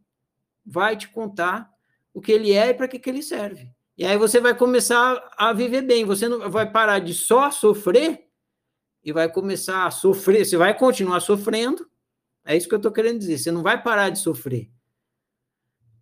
vai 0.65 0.97
te 0.97 1.09
contar 1.09 1.69
o 2.15 2.21
que 2.21 2.31
ele 2.31 2.53
é 2.53 2.69
e 2.69 2.75
para 2.75 2.87
que, 2.87 2.97
que 2.97 3.11
ele 3.11 3.21
serve. 3.21 3.69
E 3.99 4.07
aí 4.07 4.17
você 4.17 4.41
vai 4.41 4.57
começar 4.57 5.21
a 5.37 5.53
viver 5.53 5.83
bem. 5.83 6.05
Você 6.05 6.29
não 6.29 6.49
vai 6.49 6.71
parar 6.71 7.01
de 7.01 7.13
só 7.13 7.51
sofrer 7.51 8.29
e 9.03 9.13
vai 9.13 9.29
começar 9.29 9.85
a 9.85 9.91
sofrer. 9.91 10.45
Você 10.45 10.57
vai 10.57 10.79
continuar 10.79 11.19
sofrendo. 11.19 11.91
É 12.45 12.57
isso 12.57 12.69
que 12.69 12.75
eu 12.77 12.79
estou 12.79 12.93
querendo 12.93 13.19
dizer. 13.19 13.37
Você 13.37 13.51
não 13.51 13.65
vai 13.65 13.83
parar 13.83 14.11
de 14.11 14.21
sofrer. 14.21 14.71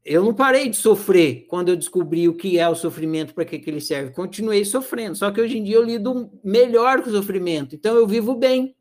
Eu 0.04 0.22
não 0.22 0.34
parei 0.34 0.68
de 0.68 0.76
sofrer 0.76 1.46
quando 1.46 1.70
eu 1.70 1.76
descobri 1.76 2.28
o 2.28 2.36
que 2.36 2.58
é 2.58 2.68
o 2.68 2.74
sofrimento, 2.74 3.32
para 3.32 3.46
que, 3.46 3.58
que 3.58 3.70
ele 3.70 3.80
serve. 3.80 4.12
Continuei 4.12 4.66
sofrendo, 4.66 5.16
só 5.16 5.30
que 5.30 5.40
hoje 5.40 5.56
em 5.56 5.64
dia 5.64 5.76
eu 5.76 5.82
lido 5.82 6.30
melhor 6.44 7.02
com 7.02 7.08
o 7.08 7.12
sofrimento, 7.14 7.74
então 7.74 7.96
eu 7.96 8.06
vivo 8.06 8.34
bem. 8.34 8.76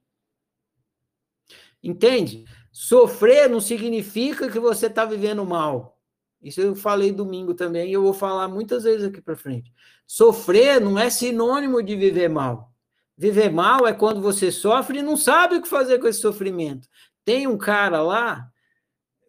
Entende? 1.81 2.43
Sofrer 2.73 3.47
não 3.47 3.61
significa 3.61 4.49
que 4.49 4.59
você 4.59 4.87
está 4.87 5.05
vivendo 5.05 5.45
mal. 5.45 5.99
Isso 6.41 6.59
eu 6.59 6.75
falei 6.75 7.11
domingo 7.11 7.53
também 7.53 7.91
e 7.91 7.93
eu 7.93 8.01
vou 8.01 8.15
falar 8.15 8.47
muitas 8.47 8.83
vezes 8.83 9.05
aqui 9.07 9.21
para 9.21 9.35
frente. 9.35 9.71
Sofrer 10.07 10.81
não 10.81 10.97
é 10.97 11.07
sinônimo 11.11 11.83
de 11.83 11.95
viver 11.95 12.27
mal. 12.27 12.73
Viver 13.15 13.51
mal 13.51 13.85
é 13.85 13.93
quando 13.93 14.19
você 14.19 14.51
sofre 14.51 14.99
e 14.99 15.03
não 15.03 15.15
sabe 15.15 15.55
o 15.55 15.61
que 15.61 15.69
fazer 15.69 15.99
com 15.99 16.07
esse 16.07 16.19
sofrimento. 16.19 16.87
Tem 17.23 17.45
um 17.45 17.59
cara 17.59 18.01
lá, 18.01 18.49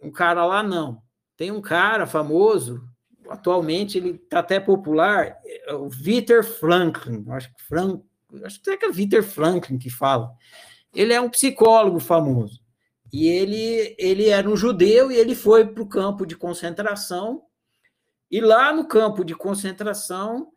um 0.02 0.10
cara 0.10 0.46
lá 0.46 0.62
não, 0.62 1.02
tem 1.36 1.50
um 1.50 1.60
cara 1.60 2.06
famoso, 2.06 2.82
atualmente 3.28 3.98
ele 3.98 4.12
está 4.12 4.38
até 4.38 4.58
popular, 4.58 5.36
é 5.44 5.74
o 5.74 5.86
Victor 5.90 6.42
Franklin, 6.42 7.26
acho 7.28 7.54
que, 7.54 7.62
Frank, 7.62 8.02
acho 8.42 8.62
que 8.62 8.70
é 8.70 8.90
Victor 8.90 9.22
Franklin 9.22 9.76
que 9.76 9.90
fala. 9.90 10.32
Ele 10.94 11.12
é 11.12 11.20
um 11.20 11.28
psicólogo 11.28 12.00
famoso. 12.00 12.63
E 13.16 13.28
ele, 13.28 13.94
ele 13.96 14.28
era 14.28 14.50
um 14.50 14.56
judeu 14.56 15.08
e 15.08 15.14
ele 15.14 15.36
foi 15.36 15.64
para 15.64 15.80
o 15.80 15.88
campo 15.88 16.26
de 16.26 16.34
concentração. 16.36 17.42
E 18.28 18.40
lá 18.40 18.72
no 18.72 18.88
campo 18.88 19.24
de 19.24 19.36
concentração, 19.36 20.48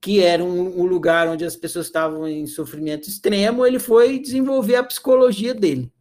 que 0.00 0.22
era 0.22 0.44
um, 0.44 0.82
um, 0.82 0.84
lugar 0.84 1.26
onde 1.26 1.44
as 1.44 1.56
pessoas 1.56 1.86
estavam 1.86 2.28
em 2.28 2.46
sofrimento 2.46 3.08
extremo, 3.08 3.66
ele 3.66 3.80
foi 3.80 4.20
desenvolver 4.20 4.76
a 4.76 4.84
psicologia 4.84 5.52
dele 5.52 5.92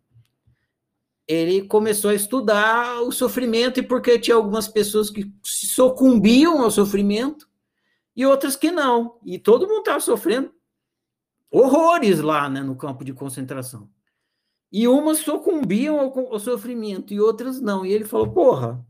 ele 1.28 1.68
começou 1.68 2.10
a 2.10 2.16
estudar 2.16 3.02
o 3.02 3.12
sofrimento 3.12 3.80
e 3.80 3.84
porque 3.84 4.18
tinha 4.18 4.36
algumas 4.36 4.68
pessoas 4.68 5.12
que 5.12 5.32
sucumbiam 5.44 6.64
ao 6.64 6.72
sofrimento 6.72 7.48
e 8.16 8.26
outras 8.26 8.56
que 8.56 8.72
não. 8.72 9.20
E 9.24 9.38
todo 9.38 9.68
mundo 9.68 9.82
estava 9.82 10.00
sofrendo 10.00 10.52
horrores 11.52 12.20
lá 12.20 12.50
né, 12.50 12.62
no 12.62 12.76
campo 12.76 13.06
de 13.06 13.14
concentração. 13.14 13.88
E 14.72 14.88
umas 14.88 15.20
sucumbiam 15.20 16.00
ao, 16.00 16.34
ao, 16.34 16.40
sofrimento 16.40 17.14
e 17.14 17.20
outras 17.20 17.60
não. 17.60 17.86
E 17.86 17.92
ele 17.92 18.06
falou: 18.06 18.32
porra, 18.32 18.86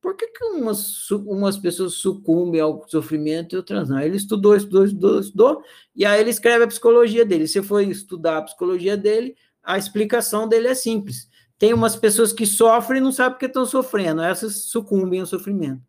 por 0.00 0.16
que, 0.16 0.26
que 0.28 0.44
umas, 0.44 1.10
umas 1.10 1.58
pessoas 1.58 1.94
sucumbem 1.94 2.60
ao 2.60 2.86
sofrimento 2.88 3.54
e 3.54 3.56
outras 3.56 3.88
não? 3.88 4.00
Ele 4.00 4.16
estudou, 4.16 4.56
estudou, 4.56 4.84
estudou, 4.84 5.20
estudou, 5.20 5.62
e 5.94 6.04
aí 6.04 6.20
ele 6.20 6.30
escreve 6.30 6.64
a 6.64 6.68
psicologia 6.68 7.24
dele. 7.24 7.46
Se 7.46 7.62
foi 7.62 7.86
estudar 7.86 8.38
a 8.38 8.42
psicologia 8.42 8.96
dele, 8.96 9.36
a 9.62 9.76
explicação 9.76 10.48
dele 10.48 10.68
é 10.68 10.74
simples 10.74 11.28
tem 11.58 11.74
umas 11.74 11.96
pessoas 11.96 12.32
que 12.32 12.46
sofrem 12.46 13.00
e 13.00 13.04
não 13.04 13.10
sabem 13.10 13.32
porque 13.32 13.46
estão 13.46 13.66
sofrendo, 13.66 14.22
essas 14.22 14.64
sucumbem 14.66 15.20
ao 15.20 15.26
sofrimento. 15.26 15.82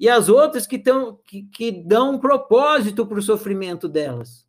E 0.00 0.08
as 0.08 0.28
outras 0.28 0.66
que, 0.66 0.78
tão, 0.78 1.20
que, 1.24 1.42
que 1.44 1.70
dão 1.70 2.14
um 2.14 2.18
propósito 2.18 3.06
para 3.06 3.18
o 3.18 3.22
sofrimento 3.22 3.88
delas. 3.88 4.46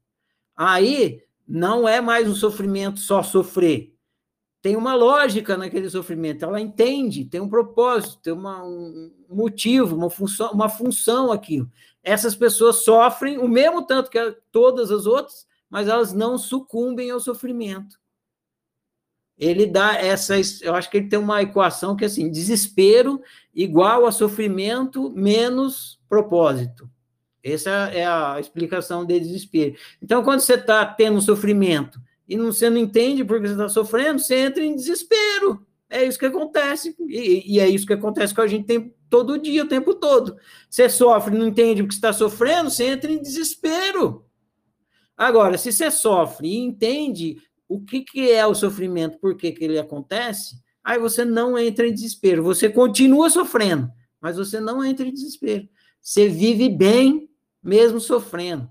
Aí 0.55 1.21
não 1.45 1.87
é 1.87 1.99
mais 1.99 2.27
um 2.27 2.33
sofrimento 2.33 2.99
só 2.99 3.21
sofrer. 3.21 3.92
Tem 4.63 4.75
uma 4.75 4.95
lógica 4.95 5.55
naquele 5.55 5.87
sofrimento, 5.89 6.43
ela 6.43 6.59
entende, 6.59 7.25
tem 7.25 7.39
um 7.39 7.49
propósito, 7.49 8.17
tem 8.23 8.33
uma, 8.33 8.63
um 8.63 9.11
motivo, 9.29 9.95
uma 9.95 10.09
função, 10.09 10.51
uma 10.51 10.69
função 10.69 11.31
aquilo. 11.31 11.69
Essas 12.01 12.35
pessoas 12.35 12.77
sofrem 12.77 13.37
o 13.37 13.47
mesmo 13.47 13.85
tanto 13.85 14.09
que 14.09 14.17
todas 14.51 14.89
as 14.89 15.05
outras, 15.05 15.45
mas 15.69 15.87
elas 15.87 16.13
não 16.13 16.37
sucumbem 16.37 17.11
ao 17.11 17.19
sofrimento 17.19 18.01
ele 19.37 19.65
dá 19.65 19.95
essa, 19.95 20.35
eu 20.61 20.75
acho 20.75 20.89
que 20.89 20.97
ele 20.97 21.09
tem 21.09 21.19
uma 21.19 21.41
equação 21.41 21.95
que 21.95 22.03
é 22.03 22.07
assim, 22.07 22.29
desespero 22.29 23.21
igual 23.53 24.05
a 24.05 24.11
sofrimento 24.11 25.11
menos 25.11 25.99
propósito. 26.07 26.89
Essa 27.43 27.69
é 27.93 28.05
a 28.05 28.39
explicação 28.39 29.05
de 29.05 29.19
desespero. 29.19 29.75
Então, 30.01 30.23
quando 30.23 30.39
você 30.39 30.53
está 30.53 30.85
tendo 30.85 31.19
sofrimento 31.19 31.99
e 32.27 32.37
não, 32.37 32.45
você 32.51 32.69
não 32.69 32.77
entende 32.77 33.23
porque 33.23 33.47
você 33.47 33.53
está 33.53 33.69
sofrendo, 33.69 34.19
você 34.19 34.35
entra 34.35 34.63
em 34.63 34.75
desespero. 34.75 35.65
É 35.89 36.03
isso 36.03 36.17
que 36.17 36.25
acontece. 36.25 36.95
E, 37.07 37.55
e, 37.55 37.59
é 37.59 37.67
isso 37.67 37.85
que 37.85 37.93
acontece 37.93 38.33
com 38.33 38.41
a 38.41 38.47
gente 38.47 38.65
tem, 38.65 38.95
todo 39.09 39.37
dia, 39.37 39.63
o 39.63 39.67
tempo 39.67 39.93
todo. 39.93 40.35
Você 40.69 40.89
sofre, 40.89 41.37
não 41.37 41.47
entende 41.47 41.83
porque 41.83 41.95
está 41.95 42.11
sofrendo, 42.11 42.69
você 42.69 42.85
entra 42.85 43.11
em 43.11 43.21
desespero. 43.21 44.25
Agora, 45.15 45.57
se 45.57 45.71
você 45.71 45.91
sofre 45.91 46.47
e 46.47 46.57
entende 46.57 47.37
o 47.67 47.79
que, 47.79 48.01
que 48.01 48.31
é 48.31 48.45
o 48.45 48.55
sofrimento, 48.55 49.19
por 49.19 49.35
que, 49.35 49.51
que 49.51 49.63
ele 49.63 49.77
acontece, 49.77 50.55
aí 50.83 50.97
você 50.97 51.23
não 51.23 51.57
entra 51.57 51.87
em 51.87 51.93
desespero. 51.93 52.43
Você 52.43 52.69
continua 52.69 53.29
sofrendo, 53.29 53.89
mas 54.19 54.37
você 54.37 54.59
não 54.59 54.83
entra 54.83 55.05
em 55.05 55.13
desespero. 55.13 55.67
Você 56.01 56.27
vive 56.27 56.69
bem, 56.69 57.29
mesmo 57.61 57.99
sofrendo. 57.99 58.69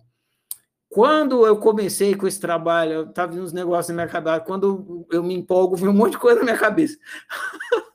Quando 0.92 1.46
eu 1.46 1.56
comecei 1.56 2.14
com 2.14 2.26
esse 2.26 2.38
trabalho, 2.40 2.92
eu 2.92 3.08
estava 3.08 3.32
vendo 3.32 3.44
uns 3.44 3.52
negócios 3.52 3.88
na 3.88 4.02
minha 4.02 4.12
cabeça, 4.12 4.40
quando 4.40 5.06
eu 5.10 5.22
me 5.22 5.34
empolgo, 5.34 5.76
vem 5.76 5.88
um 5.88 5.92
monte 5.92 6.12
de 6.12 6.18
coisa 6.18 6.40
na 6.40 6.44
minha 6.44 6.58
cabeça. 6.58 6.98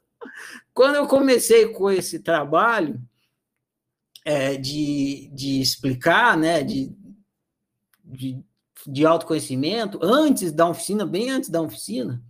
quando 0.73 0.95
eu 0.95 1.07
comecei 1.07 1.67
com 1.69 1.89
esse 1.91 2.19
trabalho 2.19 2.99
é, 4.25 4.57
de, 4.57 5.29
de 5.33 5.61
explicar, 5.61 6.37
né, 6.37 6.63
de, 6.63 6.91
de 8.03 8.43
de 8.85 9.05
autoconhecimento, 9.05 9.99
antes 10.01 10.51
da 10.51 10.67
oficina, 10.67 11.05
bem 11.05 11.29
antes 11.29 11.49
da 11.49 11.61
oficina, 11.61 12.21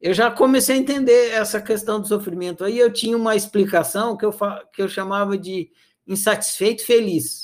eu 0.00 0.12
já 0.12 0.30
comecei 0.30 0.76
a 0.76 0.78
entender 0.78 1.30
essa 1.30 1.60
questão 1.62 2.00
do 2.00 2.06
sofrimento. 2.06 2.62
Aí 2.62 2.78
eu 2.78 2.92
tinha 2.92 3.16
uma 3.16 3.34
explicação 3.34 4.16
que 4.16 4.24
eu, 4.24 4.32
que 4.72 4.82
eu 4.82 4.88
chamava 4.88 5.38
de 5.38 5.70
insatisfeito 6.06 6.84
feliz. 6.84 7.43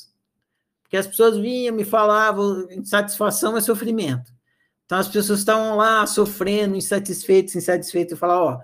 Porque 0.90 0.96
as 0.96 1.06
pessoas 1.06 1.36
vinham, 1.36 1.72
me 1.72 1.84
falavam, 1.84 2.66
insatisfação 2.68 3.56
é 3.56 3.60
sofrimento. 3.60 4.32
Então 4.84 4.98
as 4.98 5.06
pessoas 5.06 5.38
estavam 5.38 5.76
lá 5.76 6.04
sofrendo, 6.04 6.74
insatisfeitas, 6.74 7.54
insatisfeitas. 7.54 8.10
Eu 8.10 8.18
falava, 8.18 8.42
ó, 8.42 8.60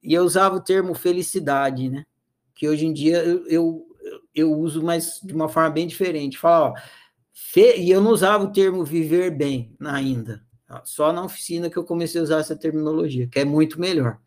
e 0.00 0.14
eu 0.14 0.22
usava 0.22 0.54
o 0.54 0.60
termo 0.60 0.94
felicidade, 0.94 1.90
né? 1.90 2.06
Que 2.54 2.68
hoje 2.68 2.86
em 2.86 2.92
dia 2.92 3.16
eu, 3.24 3.44
eu, 3.48 3.86
eu 4.32 4.52
uso, 4.52 4.80
mas 4.80 5.18
de 5.24 5.34
uma 5.34 5.48
forma 5.48 5.70
bem 5.70 5.88
diferente. 5.88 6.38
Fala, 6.38 6.68
ó, 6.68 6.74
Fe... 7.32 7.78
E 7.78 7.90
eu 7.90 8.00
não 8.00 8.12
usava 8.12 8.44
o 8.44 8.52
termo 8.52 8.84
viver 8.84 9.32
bem 9.32 9.74
ainda. 9.80 10.40
Só 10.84 11.12
na 11.12 11.24
oficina 11.24 11.68
que 11.68 11.76
eu 11.76 11.84
comecei 11.84 12.20
a 12.20 12.24
usar 12.24 12.38
essa 12.38 12.54
terminologia, 12.54 13.26
que 13.26 13.40
é 13.40 13.44
muito 13.44 13.80
melhor. 13.80 14.20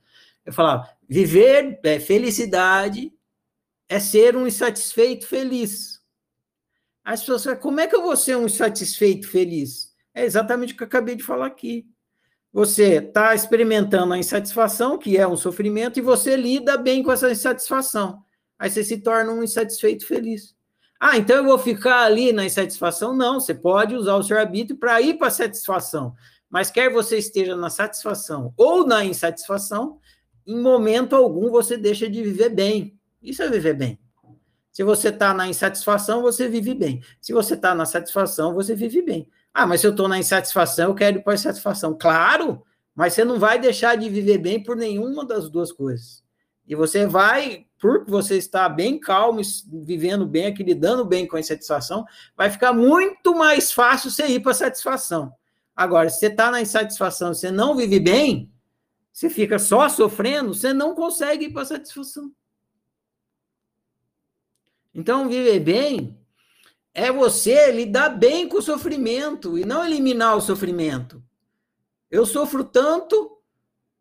Eu 0.46 0.52
falava, 0.52 0.90
viver 1.08 1.80
é 1.84 2.02
felicidade 2.02 3.14
é 3.88 3.98
ser 3.98 4.36
um 4.36 4.46
insatisfeito 4.46 5.26
feliz. 5.26 5.97
As 7.08 7.22
pessoas 7.22 7.46
falam, 7.46 7.60
como 7.62 7.80
é 7.80 7.88
que 7.88 7.96
eu 7.96 8.02
vou 8.02 8.18
ser 8.18 8.36
um 8.36 8.48
insatisfeito 8.48 9.30
feliz? 9.30 9.94
É 10.14 10.26
exatamente 10.26 10.74
o 10.74 10.76
que 10.76 10.84
eu 10.84 10.88
acabei 10.88 11.16
de 11.16 11.24
falar 11.24 11.46
aqui. 11.46 11.88
Você 12.52 12.96
está 12.96 13.34
experimentando 13.34 14.14
a 14.14 14.18
insatisfação, 14.18 14.98
que 14.98 15.18
é 15.18 15.26
um 15.26 15.38
sofrimento, 15.38 15.98
e 15.98 16.02
você 16.02 16.36
lida 16.36 16.78
bem 16.78 17.02
com 17.02 17.10
essa 17.10 17.32
insatisfação. 17.32 18.22
Aí 18.60 18.70
você 18.70 18.84
se 18.84 18.98
torna 18.98 19.32
um 19.32 19.42
insatisfeito 19.42 20.06
feliz. 20.06 20.54
Ah, 21.00 21.16
então 21.16 21.38
eu 21.38 21.46
vou 21.46 21.58
ficar 21.58 22.02
ali 22.02 22.34
na 22.34 22.44
insatisfação? 22.44 23.16
Não, 23.16 23.40
você 23.40 23.56
pode 23.56 23.96
usar 23.96 24.16
o 24.16 24.24
seu 24.24 24.38
arbítrio 24.38 24.78
para 24.78 25.00
ir 25.00 25.18
para 25.18 25.28
a 25.28 25.32
satisfação. 25.32 26.14
Mas 26.50 26.70
quer 26.70 26.92
você 26.92 27.18
esteja 27.18 27.56
na 27.56 27.70
satisfação 27.70 28.54
ou 28.58 28.86
na 28.86 29.06
insatisfação, 29.06 29.98
em 30.46 30.60
momento 30.60 31.16
algum 31.16 31.50
você 31.50 31.78
deixa 31.78 32.10
de 32.10 32.22
viver 32.22 32.50
bem. 32.50 33.00
Isso 33.22 33.42
é 33.42 33.50
viver 33.50 33.76
bem. 33.76 33.98
Se 34.78 34.84
você 34.84 35.10
está 35.10 35.34
na 35.34 35.48
insatisfação, 35.48 36.22
você 36.22 36.48
vive 36.48 36.76
bem. 36.76 37.02
Se 37.20 37.34
você 37.34 37.56
está 37.56 37.74
na 37.74 37.84
satisfação, 37.84 38.54
você 38.54 38.76
vive 38.76 39.02
bem. 39.02 39.28
Ah, 39.52 39.66
mas 39.66 39.82
se 39.82 39.88
eu 39.88 39.90
estou 39.90 40.08
na 40.08 40.20
insatisfação, 40.20 40.90
eu 40.90 40.94
quero 40.94 41.18
ir 41.18 41.24
para 41.24 41.34
a 41.34 41.36
insatisfação. 41.36 41.98
Claro, 42.00 42.62
mas 42.94 43.14
você 43.14 43.26
não 43.26 43.40
vai 43.40 43.58
deixar 43.58 43.98
de 43.98 44.08
viver 44.08 44.38
bem 44.38 44.62
por 44.62 44.76
nenhuma 44.76 45.26
das 45.26 45.50
duas 45.50 45.72
coisas. 45.72 46.24
E 46.68 46.76
você 46.76 47.08
vai, 47.08 47.66
por 47.82 48.06
você 48.06 48.38
estar 48.38 48.70
bem 48.70 49.00
calmo, 49.00 49.42
vivendo 49.84 50.28
bem 50.28 50.46
aqui, 50.46 50.62
lidando 50.62 51.04
bem 51.04 51.26
com 51.26 51.38
a 51.38 51.40
insatisfação, 51.40 52.06
vai 52.36 52.52
ficar 52.52 52.72
muito 52.72 53.34
mais 53.34 53.72
fácil 53.72 54.12
você 54.12 54.28
ir 54.28 54.42
para 54.42 54.52
a 54.52 54.54
satisfação. 54.54 55.34
Agora, 55.76 56.08
se 56.08 56.20
você 56.20 56.28
está 56.28 56.52
na 56.52 56.62
insatisfação, 56.62 57.34
você 57.34 57.50
não 57.50 57.76
vive 57.76 58.00
bem, 58.00 58.52
você 59.12 59.28
fica 59.28 59.58
só 59.58 59.90
sofrendo, 59.90 60.54
você 60.54 60.72
não 60.72 60.94
consegue 60.94 61.46
ir 61.46 61.52
para 61.52 61.64
a 61.64 61.66
satisfação. 61.66 62.32
Então, 64.98 65.30
viver 65.30 65.60
bem 65.60 66.18
é 66.92 67.12
você 67.12 67.72
lidar 67.72 68.10
bem 68.10 68.50
com 68.50 68.58
o 68.58 68.62
sofrimento 68.62 69.56
e 69.56 69.64
não 69.64 69.86
eliminar 69.86 70.36
o 70.36 70.42
sofrimento. 70.42 71.24
Eu 72.10 72.26
sofro 72.26 72.64
tanto 72.64 73.38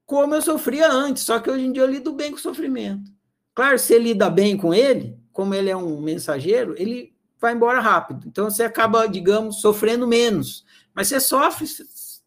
como 0.07 0.35
eu 0.35 0.41
sofria 0.41 0.91
antes, 0.91 1.25
só 1.25 1.39
que 1.39 1.51
hoje 1.51 1.67
em 1.67 1.73
dia 1.73 1.83
eu 1.83 1.91
lido 1.91 2.15
bem 2.15 2.31
com 2.31 2.39
o 2.39 2.41
sofrimento. 2.41 3.11
Claro, 3.55 3.79
se 3.79 3.89
você 3.89 3.99
lida 3.99 4.31
bem 4.31 4.57
com 4.57 4.73
ele, 4.73 5.19
como 5.33 5.55
ele 5.55 5.69
é 5.69 5.77
um 5.77 6.01
mensageiro, 6.01 6.75
ele 6.79 7.15
vai 7.39 7.53
embora 7.53 7.81
rápido. 7.81 8.27
Então 8.27 8.49
você 8.49 8.63
acaba, 8.63 9.07
digamos, 9.07 9.61
sofrendo 9.61 10.07
menos. 10.07 10.65
Mas 10.95 11.09
você 11.09 11.21
sofre 11.21 11.67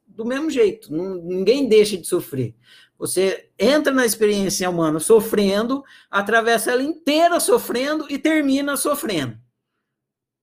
do 0.05 0.23
mesmo 0.23 0.51
jeito, 0.51 0.93
ninguém 0.93 1.67
deixa 1.67 1.97
de 1.97 2.05
sofrer. 2.05 2.53
Você 2.99 3.49
entra 3.57 3.93
na 3.93 4.05
experiência 4.05 4.69
humana 4.69 4.99
sofrendo, 4.99 5.85
atravessa 6.11 6.71
ela 6.71 6.83
inteira 6.83 7.39
sofrendo 7.39 8.05
e 8.09 8.19
termina 8.19 8.75
sofrendo. 8.75 9.39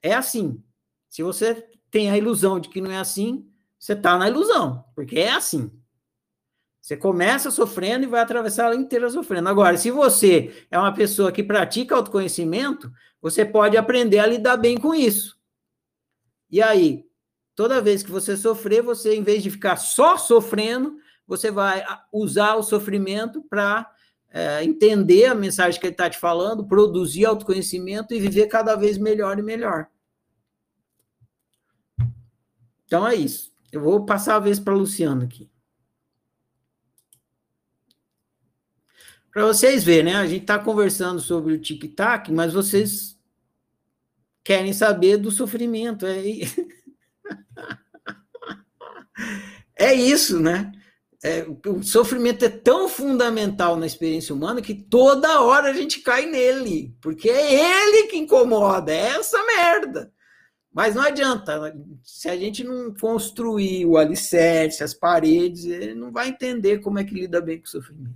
É 0.02 0.14
assim. 0.14 0.64
Se 1.10 1.22
você 1.22 1.68
tem 1.90 2.10
a 2.10 2.16
ilusão 2.16 2.58
de 2.58 2.70
que 2.70 2.80
não 2.80 2.90
é 2.90 2.96
assim, 2.96 3.46
você 3.78 3.92
está 3.92 4.16
na 4.16 4.28
ilusão, 4.28 4.84
porque 4.94 5.18
é 5.18 5.32
assim. 5.32 5.70
Você 6.80 6.96
começa 6.96 7.50
sofrendo 7.50 8.04
e 8.04 8.08
vai 8.08 8.20
atravessar 8.20 8.66
ela 8.66 8.74
inteira 8.74 9.10
sofrendo. 9.10 9.50
Agora, 9.50 9.76
se 9.76 9.90
você 9.90 10.66
é 10.70 10.78
uma 10.78 10.94
pessoa 10.94 11.30
que 11.30 11.42
pratica 11.42 11.94
autoconhecimento, 11.94 12.90
você 13.20 13.44
pode 13.44 13.76
aprender 13.76 14.18
a 14.18 14.26
lidar 14.26 14.56
bem 14.56 14.78
com 14.78 14.94
isso. 14.94 15.38
E 16.50 16.62
aí, 16.62 17.04
toda 17.54 17.82
vez 17.82 18.02
que 18.02 18.10
você 18.10 18.34
sofrer, 18.34 18.82
você, 18.82 19.14
em 19.14 19.22
vez 19.22 19.42
de 19.42 19.50
ficar 19.50 19.76
só 19.76 20.16
sofrendo, 20.16 20.96
você 21.26 21.50
vai 21.50 21.84
usar 22.12 22.54
o 22.54 22.62
sofrimento 22.62 23.42
para 23.42 23.90
é, 24.30 24.62
entender 24.62 25.26
a 25.26 25.34
mensagem 25.34 25.80
que 25.80 25.86
ele 25.86 25.94
está 25.94 26.08
te 26.08 26.18
falando, 26.18 26.66
produzir 26.66 27.24
autoconhecimento 27.24 28.14
e 28.14 28.20
viver 28.20 28.46
cada 28.46 28.76
vez 28.76 28.98
melhor 28.98 29.38
e 29.38 29.42
melhor. 29.42 29.88
Então 32.84 33.06
é 33.06 33.14
isso. 33.14 33.52
Eu 33.72 33.80
vou 33.80 34.04
passar 34.06 34.36
a 34.36 34.40
vez 34.40 34.60
para 34.60 34.72
a 34.72 34.76
Luciana 34.76 35.24
aqui. 35.24 35.50
Para 39.32 39.46
vocês 39.46 39.84
verem, 39.84 40.12
né? 40.12 40.16
A 40.16 40.26
gente 40.26 40.42
está 40.42 40.58
conversando 40.58 41.20
sobre 41.20 41.52
o 41.52 41.60
tic-tac, 41.60 42.32
mas 42.32 42.54
vocês 42.54 43.18
querem 44.42 44.72
saber 44.72 45.18
do 45.18 45.30
sofrimento. 45.30 46.06
É, 46.06 46.22
é 49.76 49.92
isso, 49.92 50.40
né? 50.40 50.72
É, 51.26 51.44
o 51.68 51.82
sofrimento 51.82 52.44
é 52.44 52.48
tão 52.48 52.88
fundamental 52.88 53.76
na 53.76 53.84
experiência 53.84 54.32
humana 54.32 54.62
que 54.62 54.72
toda 54.72 55.40
hora 55.40 55.70
a 55.70 55.72
gente 55.72 55.98
cai 56.00 56.24
nele, 56.24 56.96
porque 57.00 57.28
é 57.28 57.82
ele 57.82 58.06
que 58.06 58.16
incomoda, 58.16 58.92
é 58.92 59.08
essa 59.08 59.44
merda. 59.44 60.12
Mas 60.72 60.94
não 60.94 61.02
adianta, 61.02 61.74
se 62.04 62.28
a 62.28 62.36
gente 62.36 62.62
não 62.62 62.94
construir 62.94 63.84
o 63.86 63.96
alicerce, 63.96 64.84
as 64.84 64.94
paredes, 64.94 65.64
ele 65.64 65.96
não 65.96 66.12
vai 66.12 66.28
entender 66.28 66.78
como 66.78 67.00
é 67.00 67.04
que 67.04 67.14
lida 67.14 67.40
bem 67.40 67.58
com 67.58 67.64
o 67.64 67.70
sofrimento. 67.70 68.14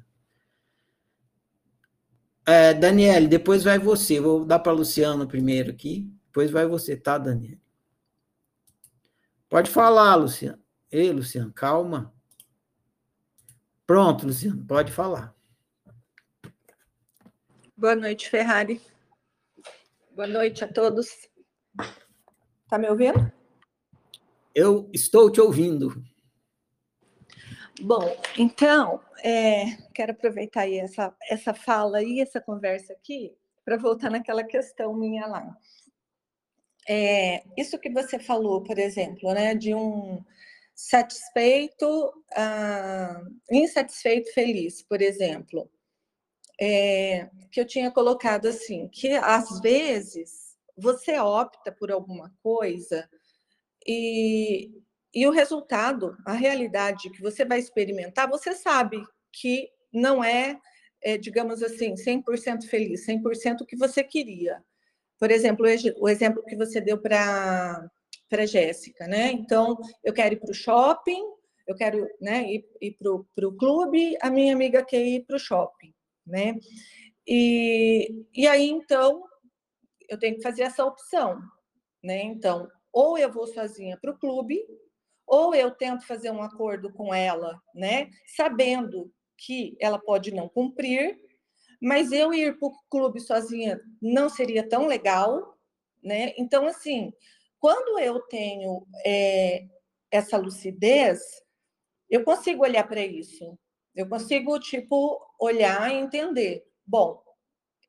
É, 2.46 2.72
Daniele, 2.72 3.26
depois 3.26 3.64
vai 3.64 3.80
você. 3.80 4.20
Vou 4.20 4.44
dar 4.44 4.60
para 4.60 4.70
a 4.70 4.74
Luciana 4.74 5.26
primeiro 5.26 5.72
aqui, 5.72 6.08
depois 6.26 6.48
vai 6.48 6.64
você, 6.64 6.96
tá, 6.96 7.18
Daniele? 7.18 7.60
Pode 9.48 9.68
falar, 9.68 10.14
Luciana. 10.14 10.60
Ei, 10.92 11.10
Luciano, 11.10 11.52
calma. 11.52 12.14
Pronto, 13.90 14.24
Luciano, 14.24 14.64
pode 14.68 14.92
falar. 14.92 15.34
Boa 17.76 17.96
noite, 17.96 18.30
Ferrari. 18.30 18.80
Boa 20.14 20.28
noite 20.28 20.62
a 20.62 20.72
todos. 20.72 21.08
Tá 22.68 22.78
me 22.78 22.88
ouvindo? 22.88 23.32
Eu 24.54 24.88
estou 24.92 25.28
te 25.28 25.40
ouvindo. 25.40 26.00
Bom, 27.80 28.16
então, 28.38 29.00
é, 29.24 29.76
quero 29.92 30.12
aproveitar 30.12 30.60
aí 30.60 30.78
essa, 30.78 31.12
essa 31.28 31.52
fala 31.52 32.00
e 32.00 32.20
essa 32.20 32.40
conversa 32.40 32.92
aqui 32.92 33.36
para 33.64 33.76
voltar 33.76 34.08
naquela 34.08 34.44
questão 34.44 34.94
minha 34.94 35.26
lá. 35.26 35.52
É, 36.88 37.42
isso 37.58 37.76
que 37.76 37.90
você 37.90 38.20
falou, 38.20 38.62
por 38.62 38.78
exemplo, 38.78 39.34
né, 39.34 39.52
de 39.56 39.74
um 39.74 40.24
satisfeito, 40.80 42.08
uh, 42.08 43.38
insatisfeito, 43.52 44.32
feliz, 44.32 44.80
por 44.82 45.02
exemplo, 45.02 45.70
é, 46.58 47.28
que 47.52 47.60
eu 47.60 47.66
tinha 47.66 47.90
colocado 47.90 48.46
assim, 48.46 48.88
que 48.88 49.12
às 49.12 49.60
vezes 49.60 50.56
você 50.76 51.18
opta 51.18 51.70
por 51.70 51.92
alguma 51.92 52.32
coisa 52.42 53.06
e, 53.86 54.70
e 55.14 55.26
o 55.26 55.30
resultado, 55.30 56.16
a 56.24 56.32
realidade 56.32 57.10
que 57.10 57.20
você 57.20 57.44
vai 57.44 57.58
experimentar, 57.58 58.28
você 58.28 58.54
sabe 58.54 59.04
que 59.30 59.68
não 59.92 60.24
é, 60.24 60.58
é 61.02 61.18
digamos 61.18 61.62
assim, 61.62 61.94
100% 61.94 62.64
feliz, 62.66 63.06
100% 63.06 63.60
o 63.60 63.66
que 63.66 63.76
você 63.76 64.02
queria. 64.02 64.64
Por 65.18 65.30
exemplo, 65.30 65.66
o 65.98 66.08
exemplo 66.08 66.42
que 66.44 66.56
você 66.56 66.80
deu 66.80 66.96
para 66.96 67.86
para 68.30 68.46
Jéssica, 68.46 69.06
né? 69.08 69.32
Então, 69.32 69.76
eu 70.04 70.14
quero 70.14 70.34
ir 70.34 70.40
para 70.40 70.52
o 70.52 70.54
shopping, 70.54 71.20
eu 71.66 71.74
quero 71.74 72.08
né, 72.20 72.50
ir, 72.50 72.64
ir 72.80 72.96
para 72.98 73.46
o 73.48 73.56
clube, 73.56 74.16
a 74.22 74.30
minha 74.30 74.54
amiga 74.54 74.84
quer 74.84 75.04
ir 75.04 75.26
para 75.26 75.36
o 75.36 75.40
shopping, 75.40 75.92
né? 76.26 76.54
E, 77.26 78.24
e 78.34 78.46
aí, 78.46 78.68
então, 78.68 79.24
eu 80.08 80.18
tenho 80.18 80.36
que 80.36 80.42
fazer 80.42 80.62
essa 80.62 80.84
opção, 80.84 81.38
né? 82.02 82.22
Então, 82.22 82.68
ou 82.92 83.18
eu 83.18 83.30
vou 83.30 83.46
sozinha 83.46 83.98
para 84.00 84.12
o 84.12 84.18
clube, 84.18 84.64
ou 85.26 85.54
eu 85.54 85.70
tento 85.70 86.06
fazer 86.06 86.30
um 86.30 86.42
acordo 86.42 86.92
com 86.92 87.12
ela, 87.12 87.60
né? 87.74 88.10
Sabendo 88.36 89.12
que 89.36 89.76
ela 89.80 89.98
pode 89.98 90.32
não 90.32 90.48
cumprir, 90.48 91.20
mas 91.80 92.12
eu 92.12 92.32
ir 92.32 92.58
para 92.58 92.68
o 92.68 92.76
clube 92.90 93.20
sozinha 93.20 93.80
não 94.02 94.28
seria 94.28 94.68
tão 94.68 94.86
legal, 94.86 95.56
né? 96.02 96.34
Então, 96.36 96.66
assim, 96.66 97.12
quando 97.60 97.98
eu 97.98 98.20
tenho 98.22 98.86
é, 99.04 99.66
essa 100.10 100.36
lucidez, 100.36 101.20
eu 102.08 102.24
consigo 102.24 102.64
olhar 102.64 102.88
para 102.88 103.04
isso. 103.04 103.56
Eu 103.94 104.08
consigo, 104.08 104.58
tipo, 104.58 105.20
olhar 105.38 105.92
e 105.92 105.98
entender. 105.98 106.66
Bom, 106.86 107.22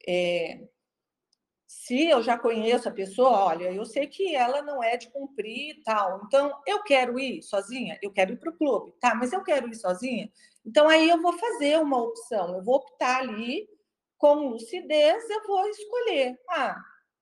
é, 0.08 0.68
se 1.68 2.10
eu 2.10 2.22
já 2.22 2.38
conheço 2.38 2.90
a 2.90 2.92
pessoa, 2.92 3.46
olha, 3.46 3.72
eu 3.72 3.86
sei 3.86 4.06
que 4.06 4.36
ela 4.36 4.62
não 4.62 4.84
é 4.84 4.98
de 4.98 5.10
cumprir 5.10 5.78
e 5.78 5.84
tal, 5.84 6.22
então 6.26 6.54
eu 6.68 6.84
quero 6.84 7.18
ir 7.18 7.42
sozinha, 7.42 7.98
eu 8.02 8.12
quero 8.12 8.34
ir 8.34 8.38
para 8.38 8.52
o 8.52 8.58
clube, 8.58 8.94
tá? 9.00 9.16
Mas 9.16 9.32
eu 9.32 9.42
quero 9.42 9.70
ir 9.70 9.76
sozinha, 9.76 10.30
então 10.66 10.90
aí 10.90 11.10
eu 11.10 11.22
vou 11.22 11.32
fazer 11.34 11.80
uma 11.80 12.02
opção, 12.02 12.56
eu 12.56 12.64
vou 12.64 12.76
optar 12.76 13.22
ali 13.22 13.70
com 14.18 14.50
lucidez, 14.50 15.30
eu 15.30 15.48
vou 15.48 15.66
escolher. 15.70 16.38
Ah, 16.50 16.76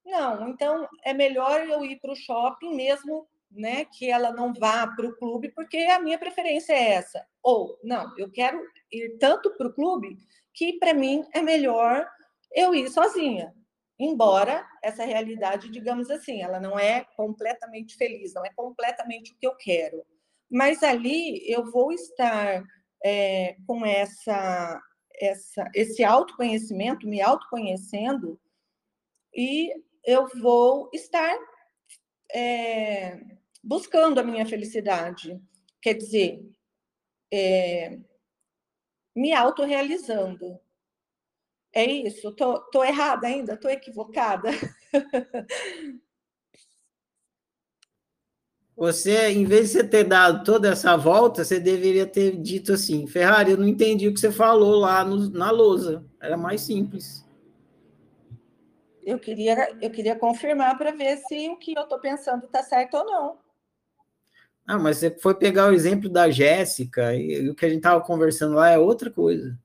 não, 0.10 0.50
então 0.50 0.88
é 1.04 1.14
melhor 1.14 1.68
eu 1.68 1.84
ir 1.86 2.00
para 2.00 2.12
o 2.12 2.16
shopping 2.16 2.76
mesmo, 2.76 3.28
né? 3.52 3.86
Que 3.86 4.10
ela 4.10 4.32
não 4.32 4.54
vá 4.54 4.88
para 4.88 5.08
o 5.08 5.16
clube, 5.18 5.50
porque 5.50 5.78
a 5.78 6.00
minha 6.00 6.20
preferência 6.20 6.74
é 6.74 6.92
essa. 6.92 7.26
Ou 7.42 7.80
não, 7.84 8.14
eu 8.18 8.32
quero 8.32 8.62
ir 8.92 9.18
tanto 9.18 9.56
para 9.58 9.68
o 9.68 9.74
clube 9.74 10.18
que 10.54 10.74
para 10.80 10.94
mim 10.94 11.26
é 11.34 11.42
melhor 11.42 12.08
eu 12.54 12.74
ir 12.76 12.90
sozinha 12.90 13.54
embora 14.00 14.66
essa 14.82 15.04
realidade, 15.04 15.70
digamos 15.70 16.10
assim, 16.10 16.42
ela 16.42 16.60
não 16.60 16.80
é 16.80 17.04
completamente 17.18 17.98
feliz, 17.98 18.34
não 18.34 18.46
é 18.46 18.50
completamente 18.56 19.34
o 19.34 19.38
que 19.38 19.46
eu 19.46 19.56
quero. 19.56 20.06
Mas 20.50 20.82
ali 20.82 21.44
eu 21.52 21.70
vou 21.70 21.92
estar 21.92 22.64
é, 23.04 23.58
com 23.68 23.86
essa, 23.86 24.82
essa, 25.20 25.70
esse 25.76 26.04
autoconhecimento, 26.04 27.06
me 27.06 27.22
autoconhecendo, 27.22 28.40
e 29.36 29.74
eu 30.10 30.28
vou 30.42 30.90
estar 30.92 31.38
é, 32.34 33.20
buscando 33.64 34.20
a 34.20 34.24
minha 34.24 34.46
felicidade. 34.46 35.40
Quer 35.82 35.94
dizer, 35.94 36.42
é, 37.32 38.00
me 39.16 39.34
autorrealizando. 39.34 40.60
É 41.72 41.86
isso? 41.86 42.32
Tô, 42.34 42.60
tô 42.72 42.84
errada 42.84 43.28
ainda? 43.28 43.56
Tô 43.56 43.70
equivocada? 43.70 44.50
Você, 48.76 49.32
em 49.32 49.44
vez 49.44 49.68
de 49.68 49.74
você 49.74 49.84
ter 49.84 50.06
dado 50.06 50.46
toda 50.46 50.70
essa 50.70 50.96
volta, 50.96 51.44
você 51.44 51.60
deveria 51.60 52.08
ter 52.08 52.38
dito 52.38 52.72
assim: 52.72 53.06
Ferrari, 53.06 53.52
eu 53.52 53.58
não 53.58 53.68
entendi 53.68 54.08
o 54.08 54.14
que 54.14 54.20
você 54.22 54.32
falou 54.32 54.80
lá 54.80 55.04
no, 55.04 55.30
na 55.32 55.52
lousa. 55.52 56.02
Era 56.18 56.38
mais 56.38 56.62
simples. 56.62 57.26
Eu 59.10 59.18
queria, 59.18 59.76
eu 59.82 59.90
queria 59.90 60.16
confirmar 60.16 60.78
para 60.78 60.92
ver 60.92 61.18
se 61.18 61.50
o 61.50 61.58
que 61.58 61.74
eu 61.76 61.82
estou 61.82 62.00
pensando 62.00 62.46
está 62.46 62.62
certo 62.62 62.96
ou 62.96 63.06
não. 63.06 63.40
Ah, 64.68 64.78
mas 64.78 64.98
você 64.98 65.10
foi 65.10 65.34
pegar 65.34 65.68
o 65.68 65.74
exemplo 65.74 66.08
da 66.08 66.30
Jéssica 66.30 67.16
e, 67.16 67.42
e 67.42 67.50
o 67.50 67.56
que 67.56 67.66
a 67.66 67.70
gente 67.70 67.80
estava 67.80 68.00
conversando 68.02 68.54
lá 68.54 68.70
é 68.70 68.78
outra 68.78 69.10
coisa. 69.10 69.58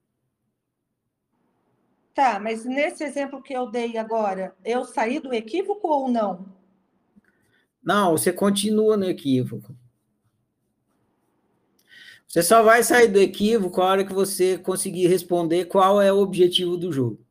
Tá, 2.15 2.41
mas 2.41 2.65
nesse 2.65 3.05
exemplo 3.05 3.43
que 3.43 3.53
eu 3.53 3.71
dei 3.71 3.99
agora, 3.99 4.55
eu 4.65 4.83
saí 4.87 5.21
do 5.21 5.35
equívoco 5.35 5.89
ou 5.89 6.09
não? 6.09 6.47
Não, 7.83 8.13
você 8.13 8.33
continua 8.33 8.97
no 8.97 9.05
equívoco. 9.05 9.77
Você 12.27 12.43
só 12.43 12.63
vai 12.63 12.83
sair 12.83 13.09
do 13.09 13.21
equívoco 13.21 13.83
a 13.83 13.91
hora 13.91 14.05
que 14.07 14.15
você 14.15 14.57
conseguir 14.57 15.07
responder 15.07 15.67
qual 15.67 16.01
é 16.01 16.11
o 16.11 16.21
objetivo 16.21 16.79
do 16.79 16.91
jogo. 16.91 17.23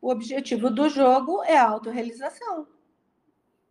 O 0.00 0.10
objetivo 0.10 0.70
do 0.70 0.88
jogo 0.88 1.42
é 1.44 1.56
a 1.56 1.68
autorrealização. 1.68 2.66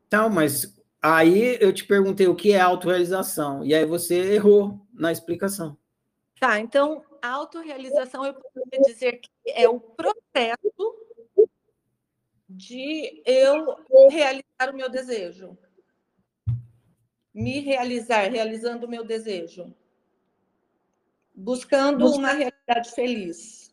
Então, 0.07 0.29
mas 0.29 0.75
aí 1.01 1.57
eu 1.59 1.73
te 1.73 1.85
perguntei 1.85 2.27
o 2.27 2.35
que 2.35 2.51
é 2.51 2.59
autorrealização, 2.59 3.63
e 3.63 3.73
aí 3.73 3.85
você 3.85 4.33
errou 4.33 4.79
na 4.93 5.11
explicação. 5.11 5.77
Tá, 6.39 6.59
então, 6.59 7.03
autorrealização 7.21 8.25
eu 8.25 8.33
poderia 8.33 8.81
dizer 8.85 9.19
que 9.19 9.29
é 9.47 9.67
o 9.67 9.79
processo 9.79 11.05
de 12.47 13.21
eu 13.25 13.77
realizar 14.09 14.69
o 14.71 14.75
meu 14.75 14.89
desejo. 14.89 15.57
Me 17.33 17.59
realizar, 17.59 18.29
realizando 18.29 18.85
o 18.85 18.89
meu 18.89 19.03
desejo. 19.03 19.73
Buscando 21.33 22.07
uma 22.13 22.31
realidade 22.31 22.91
feliz. 22.91 23.64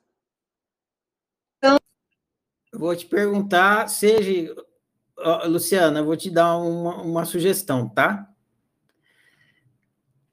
Vou 2.73 2.95
te 2.97 3.07
perguntar, 3.07 3.89
seja. 3.89 4.55
Luciana, 5.47 6.01
eu 6.01 6.05
vou 6.05 6.17
te 6.17 6.31
dar 6.31 6.57
uma, 6.57 7.03
uma 7.03 7.25
sugestão, 7.25 7.89
tá? 7.89 8.29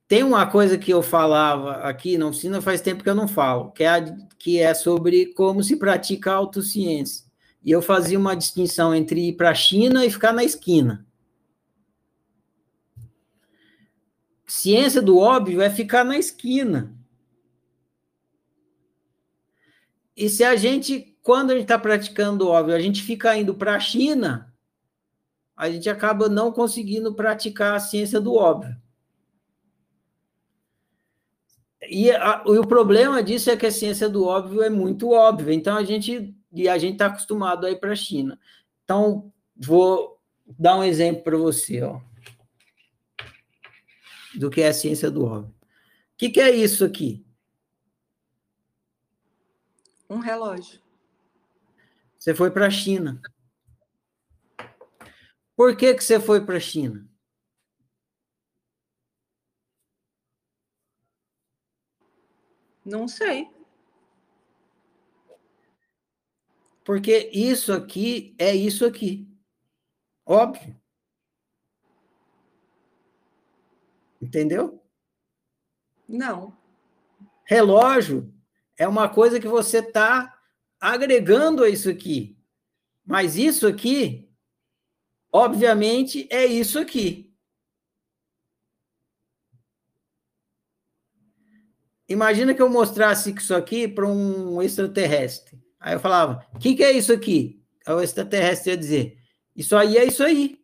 Tem 0.08 0.24
uma 0.24 0.48
coisa 0.48 0.76
que 0.76 0.92
eu 0.92 1.04
falava 1.04 1.74
aqui 1.84 2.18
na 2.18 2.26
oficina 2.26 2.60
faz 2.60 2.82
tempo 2.82 3.04
que 3.04 3.10
eu 3.10 3.14
não 3.14 3.28
falo, 3.28 3.72
que 3.72 3.84
é, 3.84 4.18
que 4.40 4.60
é 4.60 4.74
sobre 4.74 5.28
como 5.34 5.64
se 5.64 5.76
pratica 5.76 6.32
a 6.32 6.36
autociência. 6.36 7.30
E 7.64 7.70
eu 7.70 7.82
fazia 7.82 8.18
uma 8.18 8.36
distinção 8.36 8.96
entre 8.96 9.30
ir 9.30 9.34
para 9.34 9.52
a 9.52 9.54
China 9.54 10.04
e 10.04 10.10
ficar 10.10 10.34
na 10.34 10.44
esquina. 10.44 11.06
Ciência 14.48 15.00
do 15.00 15.20
óbvio 15.20 15.62
é 15.62 15.70
ficar 15.70 16.04
na 16.04 16.18
esquina. 16.18 16.98
E 20.18 20.28
se 20.28 20.44
a 20.44 20.56
gente, 20.56 21.09
quando 21.30 21.52
a 21.52 21.54
gente 21.54 21.66
está 21.66 21.78
praticando 21.78 22.48
óbvio, 22.48 22.74
a 22.74 22.80
gente 22.80 23.04
fica 23.04 23.38
indo 23.38 23.54
para 23.54 23.76
a 23.76 23.80
China, 23.80 24.52
a 25.56 25.70
gente 25.70 25.88
acaba 25.88 26.28
não 26.28 26.52
conseguindo 26.52 27.14
praticar 27.14 27.76
a 27.76 27.80
ciência 27.80 28.20
do 28.20 28.34
óbvio. 28.34 28.76
E, 31.88 32.10
a, 32.10 32.44
e 32.48 32.58
o 32.58 32.66
problema 32.66 33.22
disso 33.22 33.52
é 33.52 33.56
que 33.56 33.68
a 33.68 33.72
ciência 33.72 34.10
do 34.10 34.26
óbvio 34.26 34.64
é 34.64 34.72
muito 34.72 35.12
óbvia. 35.12 35.54
Então 35.54 35.78
a 35.78 35.84
gente 35.84 36.36
e 36.52 36.68
a 36.68 36.80
gente 36.80 36.94
está 36.94 37.06
acostumado 37.06 37.68
a 37.68 37.70
ir 37.70 37.80
para 37.80 37.92
a 37.92 37.96
China. 37.96 38.40
Então, 38.84 39.32
vou 39.56 40.20
dar 40.58 40.78
um 40.78 40.84
exemplo 40.84 41.22
para 41.22 41.38
você, 41.38 41.84
ó, 41.84 42.02
do 44.34 44.50
que 44.50 44.62
é 44.62 44.70
a 44.70 44.74
ciência 44.74 45.12
do 45.12 45.26
óbvio. 45.26 45.54
O 45.54 46.18
que, 46.18 46.32
que 46.32 46.42
é 46.42 46.50
isso 46.50 46.84
aqui? 46.84 47.24
Um 50.10 50.18
relógio. 50.18 50.89
Você 52.20 52.36
foi 52.36 52.52
para 52.52 52.68
a 52.68 52.70
China. 52.70 53.22
Por 55.56 55.76
que, 55.78 55.94
que 55.94 56.04
você 56.04 56.20
foi 56.20 56.46
para 56.46 56.58
a 56.58 56.60
China? 56.60 57.10
Não 62.84 63.08
sei. 63.08 63.50
Porque 66.84 67.30
isso 67.32 67.72
aqui 67.72 68.36
é 68.38 68.54
isso 68.54 68.86
aqui. 68.86 69.28
Óbvio. 70.26 70.76
Entendeu? 74.22 74.84
Não. 76.08 76.58
Relógio 77.46 78.34
é 78.78 78.88
uma 78.88 79.08
coisa 79.08 79.40
que 79.40 79.48
você 79.48 79.80
está 79.80 80.39
agregando 80.80 81.64
a 81.64 81.70
isso 81.70 81.90
aqui. 81.90 82.38
Mas 83.06 83.36
isso 83.36 83.68
aqui, 83.68 84.30
obviamente, 85.32 86.28
é 86.30 86.46
isso 86.46 86.80
aqui. 86.80 87.30
Imagina 92.08 92.56
que 92.56 92.62
eu 92.62 92.70
mostrasse 92.70 93.32
isso 93.32 93.54
aqui 93.54 93.88
para 93.88 94.08
um 94.08 94.62
extraterrestre. 94.62 95.62
Aí 95.80 95.94
eu 95.94 96.00
falava: 96.00 96.46
o 96.54 96.60
que, 96.60 96.76
que 96.76 96.84
é 96.84 96.92
isso 96.92 97.14
aqui? 97.14 97.64
Aí 97.86 97.94
o 97.94 98.02
extraterrestre 98.02 98.72
ia 98.72 98.78
dizer: 98.78 99.18
isso 99.56 99.76
aí 99.76 99.98
é 99.98 100.06
isso 100.06 100.24
aí. 100.24 100.60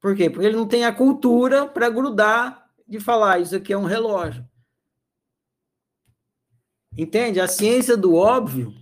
Por 0.00 0.16
quê? 0.16 0.30
Porque 0.30 0.46
ele 0.46 0.56
não 0.56 0.66
tem 0.66 0.84
a 0.84 0.94
cultura 0.94 1.66
para 1.66 1.90
grudar 1.90 2.70
de 2.86 2.98
falar: 2.98 3.40
isso 3.40 3.54
aqui 3.54 3.72
é 3.72 3.78
um 3.78 3.84
relógio. 3.84 4.48
Entende? 6.98 7.40
A 7.40 7.46
ciência 7.46 7.96
do 7.96 8.16
óbvio, 8.16 8.74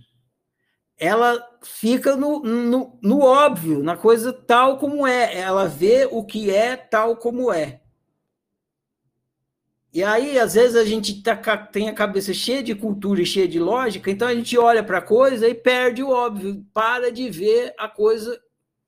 ela 0.97 1.39
fica 1.61 2.15
no, 2.15 2.39
no, 2.39 2.97
no 2.99 3.19
óbvio, 3.21 3.83
na 3.83 3.95
coisa 3.95 4.33
tal 4.33 4.79
como 4.79 5.05
é. 5.05 5.37
Ela 5.37 5.67
vê 5.67 6.09
o 6.11 6.23
que 6.23 6.49
é 6.49 6.75
tal 6.75 7.15
como 7.15 7.53
é. 7.53 7.79
E 9.93 10.03
aí, 10.03 10.39
às 10.39 10.55
vezes, 10.55 10.75
a 10.75 10.83
gente 10.83 11.21
tá, 11.21 11.35
tem 11.57 11.89
a 11.89 11.93
cabeça 11.93 12.33
cheia 12.33 12.63
de 12.63 12.73
cultura 12.73 13.21
e 13.21 13.25
cheia 13.25 13.47
de 13.47 13.59
lógica, 13.59 14.09
então 14.09 14.27
a 14.27 14.33
gente 14.33 14.57
olha 14.57 14.83
para 14.83 14.97
a 14.97 15.01
coisa 15.01 15.47
e 15.47 15.53
perde 15.53 16.01
o 16.01 16.09
óbvio, 16.09 16.65
para 16.73 17.11
de 17.11 17.29
ver 17.29 17.75
a 17.77 17.87
coisa 17.87 18.39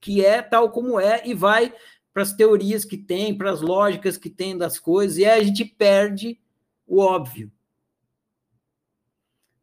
que 0.02 0.26
é 0.26 0.42
tal 0.42 0.72
como 0.72 1.00
é 1.00 1.22
e 1.24 1.36
vai 1.36 1.72
para 2.12 2.24
as 2.24 2.34
teorias 2.34 2.84
que 2.84 2.98
tem, 2.98 3.38
para 3.38 3.52
as 3.52 3.62
lógicas 3.62 4.18
que 4.18 4.30
tem 4.30 4.58
das 4.58 4.80
coisas, 4.80 5.18
e 5.20 5.26
aí 5.26 5.40
a 5.40 5.44
gente 5.44 5.64
perde 5.64 6.40
o 6.88 7.00
óbvio. 7.00 7.52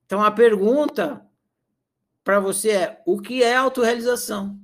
Então, 0.07 0.23
a 0.23 0.31
pergunta 0.31 1.29
para 2.23 2.39
você 2.41 2.71
é: 2.71 3.03
o 3.05 3.21
que 3.21 3.43
é 3.43 3.57
autorrealização? 3.57 4.59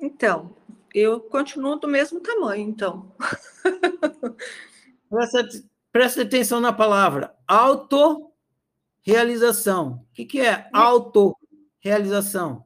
Então, 0.00 0.56
eu 0.94 1.20
continuo 1.20 1.76
do 1.76 1.86
mesmo 1.88 2.20
tamanho, 2.20 2.66
então. 2.68 3.14
presta, 5.10 5.48
presta 5.92 6.22
atenção 6.22 6.60
na 6.60 6.72
palavra 6.72 7.36
autorrealização. 7.46 10.06
O 10.10 10.14
que, 10.14 10.24
que 10.24 10.40
é 10.40 10.70
autorrealização? 10.72 12.64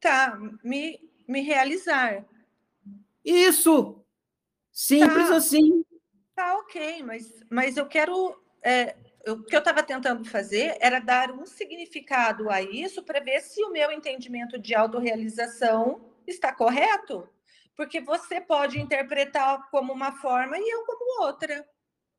Tá, 0.00 0.36
me, 0.64 0.98
me 1.28 1.40
realizar. 1.40 2.24
Isso! 3.24 4.02
Simples 4.72 5.28
tá. 5.28 5.36
assim. 5.36 5.84
Tá, 6.34 6.56
ok, 6.56 7.02
mas, 7.02 7.30
mas 7.50 7.76
eu 7.76 7.86
quero. 7.86 8.34
É, 8.64 8.96
eu, 9.24 9.34
o 9.34 9.44
que 9.44 9.54
eu 9.54 9.58
estava 9.58 9.82
tentando 9.82 10.24
fazer 10.24 10.76
era 10.80 10.98
dar 10.98 11.30
um 11.30 11.44
significado 11.44 12.50
a 12.50 12.62
isso 12.62 13.02
para 13.02 13.20
ver 13.20 13.40
se 13.40 13.62
o 13.64 13.70
meu 13.70 13.92
entendimento 13.92 14.58
de 14.58 14.74
autorrealização 14.74 16.00
está 16.26 16.52
correto? 16.52 17.28
Porque 17.76 18.00
você 18.00 18.40
pode 18.40 18.80
interpretar 18.80 19.70
como 19.70 19.92
uma 19.92 20.12
forma 20.12 20.58
e 20.58 20.68
eu 20.68 20.84
como 20.84 21.24
outra. 21.24 21.66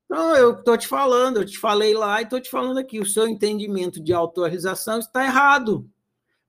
Não, 0.10 0.36
eu 0.36 0.60
estou 0.60 0.78
te 0.78 0.88
falando, 0.88 1.38
eu 1.38 1.46
te 1.46 1.58
falei 1.58 1.94
lá 1.94 2.22
e 2.22 2.24
estou 2.24 2.40
te 2.40 2.50
falando 2.50 2.78
aqui. 2.78 3.00
O 3.00 3.06
seu 3.06 3.28
entendimento 3.28 4.02
de 4.02 4.14
autorrealização 4.14 5.00
está 5.00 5.26
errado. 5.26 5.90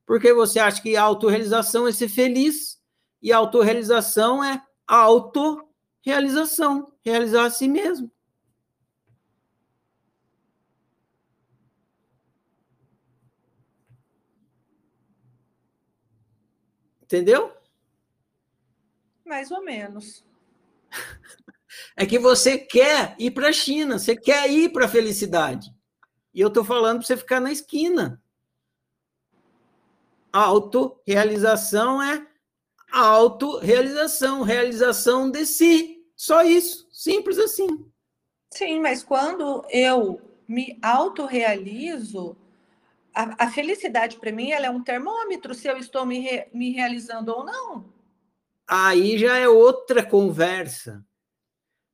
Porque 0.05 0.31
você 0.33 0.59
acha 0.59 0.81
que 0.81 0.95
autorrealização 0.95 1.87
é 1.87 1.91
ser 1.91 2.09
feliz 2.09 2.74
e 3.25 3.33
autorrealização 3.33 4.43
é 4.43 4.63
autorrealização, 4.85 6.93
realizar 7.01 7.45
a 7.45 7.49
si 7.49 7.67
mesmo. 7.67 8.11
Entendeu? 17.01 17.51
Mais 19.25 19.49
ou 19.49 19.63
menos. 19.63 20.23
É 21.97 22.05
que 22.05 22.19
você 22.19 22.59
quer 22.59 23.15
ir 23.17 23.31
para 23.31 23.49
a 23.49 23.53
China, 23.53 23.97
você 23.97 24.15
quer 24.15 24.47
ir 24.51 24.71
para 24.71 24.85
a 24.85 24.89
felicidade. 24.89 25.73
E 26.31 26.41
eu 26.41 26.49
estou 26.49 26.63
falando 26.63 26.99
para 26.99 27.07
você 27.07 27.17
ficar 27.17 27.39
na 27.39 27.51
esquina. 27.51 28.21
Autorrealização 30.31 32.03
é 32.03 32.34
autorrealização, 32.95 34.41
realização 34.41 35.29
de 35.29 35.45
si. 35.45 36.01
Só 36.15 36.43
isso, 36.43 36.87
simples 36.91 37.37
assim. 37.37 37.85
Sim, 38.49 38.79
mas 38.79 39.03
quando 39.03 39.65
eu 39.69 40.21
me 40.47 40.79
autorrealizo, 40.81 42.37
a, 43.13 43.45
a 43.45 43.51
felicidade 43.51 44.17
para 44.17 44.31
mim 44.31 44.51
ela 44.51 44.67
é 44.67 44.69
um 44.69 44.81
termômetro 44.81 45.53
se 45.53 45.67
eu 45.67 45.77
estou 45.77 46.05
me, 46.05 46.19
re, 46.19 46.47
me 46.53 46.71
realizando 46.71 47.33
ou 47.33 47.43
não. 47.43 47.85
Aí 48.65 49.17
já 49.17 49.37
é 49.37 49.47
outra 49.47 50.03
conversa. 50.03 51.05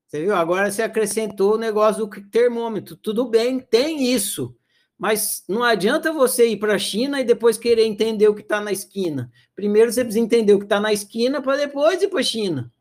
Você 0.05 0.21
viu? 0.21 0.35
Agora 0.35 0.69
você 0.69 0.83
acrescentou 0.83 1.55
o 1.55 1.57
negócio 1.57 2.05
do 2.05 2.29
termômetro. 2.29 2.95
Tudo 2.95 3.25
bem, 3.25 3.59
tem 3.59 4.13
isso. 4.13 4.55
Mas 5.01 5.43
não 5.49 5.63
adianta 5.63 6.13
você 6.13 6.49
ir 6.49 6.57
para 6.57 6.75
a 6.75 6.77
China 6.77 7.19
e 7.19 7.23
depois 7.23 7.57
querer 7.57 7.85
entender 7.85 8.27
o 8.27 8.35
que 8.35 8.43
está 8.43 8.61
na 8.61 8.71
esquina. 8.71 9.31
Primeiro 9.55 9.91
você 9.91 10.03
precisa 10.03 10.23
entender 10.23 10.53
o 10.53 10.59
que 10.59 10.65
está 10.65 10.79
na 10.79 10.93
esquina 10.93 11.41
para 11.41 11.57
depois 11.57 11.99
ir 12.03 12.07
para 12.07 12.19
a 12.19 12.23
China. 12.23 12.71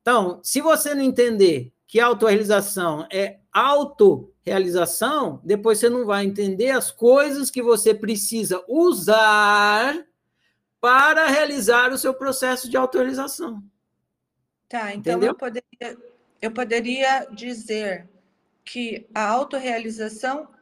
Então, 0.00 0.38
se 0.44 0.60
você 0.60 0.94
não 0.94 1.02
entender 1.02 1.72
que 1.84 1.98
autorrealização 1.98 3.04
é 3.10 3.40
autorrealização, 3.52 5.40
depois 5.42 5.80
você 5.80 5.88
não 5.90 6.06
vai 6.06 6.24
entender 6.24 6.70
as 6.70 6.92
coisas 6.92 7.50
que 7.50 7.60
você 7.60 7.92
precisa 7.92 8.62
usar 8.68 10.06
para 10.80 11.26
realizar 11.26 11.92
o 11.92 11.98
seu 11.98 12.14
processo 12.14 12.70
de 12.70 12.76
autorrealização. 12.76 13.60
Tá, 14.68 14.94
então 14.94 15.20
eu 15.20 15.34
poderia, 15.34 15.98
eu 16.40 16.52
poderia 16.52 17.26
dizer 17.32 18.08
que 18.64 19.08
a 19.12 19.28
autorrealização 19.28 20.54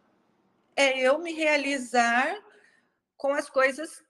é 0.76 0.98
eu 0.98 1.18
me 1.18 1.32
realizar 1.32 2.36
com 3.16 3.32
as 3.32 3.48
coisas 3.48 4.02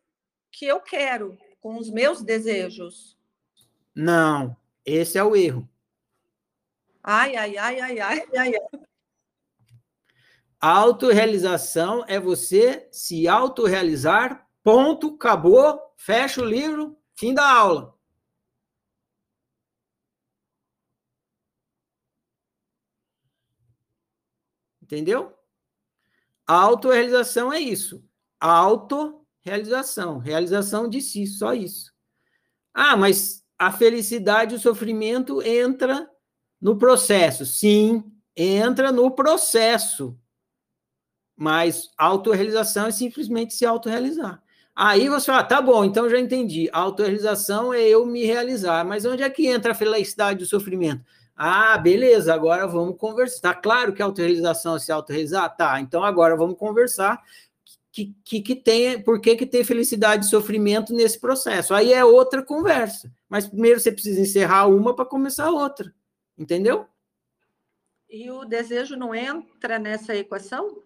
que 0.51 0.67
eu 0.67 0.81
quero, 0.81 1.37
com 1.61 1.77
os 1.79 1.91
meus 1.91 2.23
desejos. 2.23 3.19
Não, 3.95 4.57
esse 4.85 5.19
é 5.19 5.25
o 5.25 5.37
erro. 5.37 5.69
Ai, 7.03 7.37
ai, 7.37 7.57
ai, 7.57 7.81
ai, 7.81 8.01
ai, 8.01 8.27
ai. 8.37 8.53
Autorrealização 10.61 12.05
é 12.09 12.19
você 12.19 12.89
se 12.91 13.29
autorrealizar, 13.29 14.49
ponto, 14.63 15.15
acabou, 15.15 15.79
fecha 15.97 16.41
o 16.41 16.45
livro, 16.45 16.99
fim 17.15 17.35
da 17.35 17.47
aula. 17.47 17.95
Entendeu? 24.83 25.34
Autorrealização 26.47 27.53
é 27.53 27.59
isso. 27.59 28.03
Autorrealização, 28.41 30.19
realização 30.19 30.89
de 30.89 31.01
si, 31.01 31.27
só 31.27 31.55
isso. 31.55 31.93
Ah, 32.73 32.97
mas 32.97 33.43
a 33.59 33.73
felicidade 33.73 34.55
e 34.55 34.59
o 34.59 34.61
sofrimento 34.61 35.41
entra 35.43 36.09
no 36.61 36.77
processo. 36.77 37.47
Sim, 37.47 38.05
entra 38.37 38.91
no 38.93 39.11
processo. 39.11 40.19
Mas 41.37 41.91
autorrealização 41.97 42.87
é 42.87 42.93
simplesmente 42.93 43.55
se 43.55 43.65
autorrealizar. 43.65 44.43
Aí 44.77 45.09
você 45.09 45.27
fala, 45.27 45.45
tá 45.45 45.63
bom, 45.63 45.85
então 45.85 46.11
já 46.11 46.19
entendi. 46.19 46.69
Autorrealização 46.73 47.73
é 47.73 47.83
eu 47.83 48.05
me 48.05 48.25
realizar. 48.25 48.85
Mas 48.85 49.05
onde 49.05 49.23
é 49.23 49.31
que 49.31 49.47
entra 49.47 49.73
a 49.73 49.75
felicidade 49.75 50.41
e 50.41 50.45
o 50.45 50.49
sofrimento? 50.49 51.05
Ah, 51.37 51.77
beleza, 51.79 52.33
agora 52.33 52.67
vamos 52.67 52.97
conversar. 52.97 53.41
Tá 53.41 53.55
claro 53.55 53.93
que 53.93 54.01
a 54.01 54.05
autorrealização 54.05 54.77
é 54.77 54.79
se 54.79 54.93
autorrealizar? 54.93 55.57
Tá, 55.57 55.81
então 55.81 56.05
agora 56.05 56.37
vamos 56.37 56.57
conversar 56.57 57.21
que, 57.95 58.13
que, 58.25 58.41
que 58.41 58.57
tem, 58.57 59.01
por 59.01 59.21
que, 59.21 59.37
que 59.37 59.47
tem 59.47 59.63
felicidade 59.63 60.27
e 60.27 60.29
sofrimento 60.29 60.93
nesse 60.93 61.19
processo. 61.19 61.73
Aí 61.73 61.93
é 61.93 62.05
outra 62.05 62.43
conversa. 62.43 63.13
Mas 63.29 63.47
primeiro 63.47 63.79
você 63.79 63.93
precisa 63.93 64.21
encerrar 64.21 64.67
uma 64.67 64.95
para 64.97 65.05
começar 65.05 65.49
outra. 65.51 65.95
Entendeu? 66.37 66.87
E 68.11 68.31
o 68.31 68.45
desejo 68.45 68.97
não 68.97 69.15
entra 69.15 69.79
nessa 69.79 70.15
equação? 70.15 70.83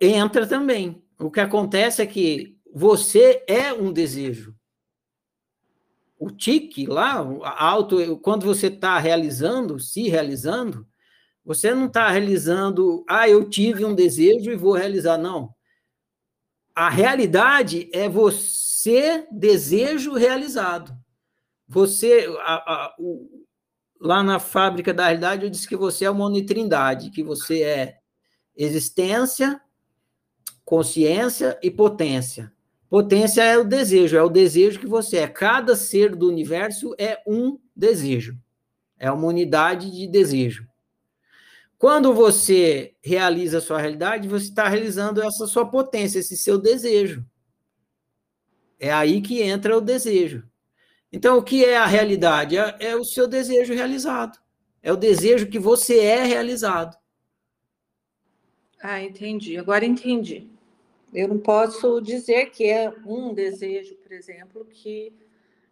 Entra 0.00 0.46
também. 0.46 1.02
O 1.18 1.30
que 1.30 1.40
acontece 1.40 2.02
é 2.02 2.06
que 2.06 2.58
você 2.72 3.44
é 3.46 3.72
um 3.72 3.92
desejo. 3.92 4.54
O 6.24 6.30
tique 6.30 6.86
lá, 6.86 7.16
auto, 7.58 8.16
quando 8.20 8.46
você 8.46 8.68
está 8.68 8.98
realizando, 8.98 9.78
se 9.78 10.08
realizando, 10.08 10.88
você 11.44 11.74
não 11.74 11.84
está 11.84 12.08
realizando, 12.08 13.04
ah, 13.06 13.28
eu 13.28 13.46
tive 13.46 13.84
um 13.84 13.94
desejo 13.94 14.50
e 14.50 14.56
vou 14.56 14.72
realizar, 14.72 15.18
não. 15.18 15.54
A 16.74 16.88
realidade 16.88 17.90
é 17.92 18.08
você 18.08 19.26
desejo 19.30 20.14
realizado. 20.14 20.96
Você, 21.68 22.26
a, 22.40 22.54
a, 22.54 22.94
o, 22.98 23.44
lá 24.00 24.22
na 24.22 24.38
fábrica 24.38 24.94
da 24.94 25.04
realidade, 25.04 25.44
eu 25.44 25.50
disse 25.50 25.68
que 25.68 25.76
você 25.76 26.06
é 26.06 26.10
uma 26.10 26.24
unitrindade, 26.24 27.10
que 27.10 27.22
você 27.22 27.60
é 27.60 27.98
existência, 28.56 29.60
consciência 30.64 31.58
e 31.62 31.70
potência. 31.70 32.50
Potência 32.94 33.42
é 33.42 33.58
o 33.58 33.64
desejo, 33.64 34.16
é 34.16 34.22
o 34.22 34.28
desejo 34.28 34.78
que 34.78 34.86
você 34.86 35.16
é. 35.16 35.26
Cada 35.26 35.74
ser 35.74 36.14
do 36.14 36.28
universo 36.28 36.94
é 36.96 37.20
um 37.26 37.58
desejo. 37.74 38.38
É 38.96 39.10
uma 39.10 39.26
unidade 39.26 39.90
de 39.90 40.06
desejo. 40.06 40.64
Quando 41.76 42.14
você 42.14 42.94
realiza 43.02 43.58
a 43.58 43.60
sua 43.60 43.80
realidade, 43.80 44.28
você 44.28 44.44
está 44.44 44.68
realizando 44.68 45.20
essa 45.20 45.44
sua 45.48 45.68
potência, 45.68 46.20
esse 46.20 46.36
seu 46.36 46.56
desejo. 46.56 47.26
É 48.78 48.92
aí 48.92 49.20
que 49.20 49.42
entra 49.42 49.76
o 49.76 49.80
desejo. 49.80 50.48
Então, 51.12 51.36
o 51.36 51.42
que 51.42 51.64
é 51.64 51.76
a 51.76 51.86
realidade? 51.86 52.56
É, 52.56 52.76
é, 52.78 52.94
o 52.94 53.04
seu 53.04 53.26
desejo 53.26 53.74
realizado. 53.74 54.38
É 54.80 54.92
o 54.92 54.96
desejo 54.96 55.48
que 55.48 55.58
você 55.58 55.98
é 55.98 56.22
realizado. 56.22 56.96
Ah, 58.80 59.02
entendi. 59.02 59.58
Agora 59.58 59.84
entendi. 59.84 60.53
Eu 61.14 61.28
não 61.28 61.38
posso 61.38 62.00
dizer 62.00 62.46
que 62.46 62.64
é 62.64 62.92
um 63.06 63.32
desejo, 63.32 63.94
por 63.96 64.12
exemplo, 64.12 64.64
que. 64.64 65.12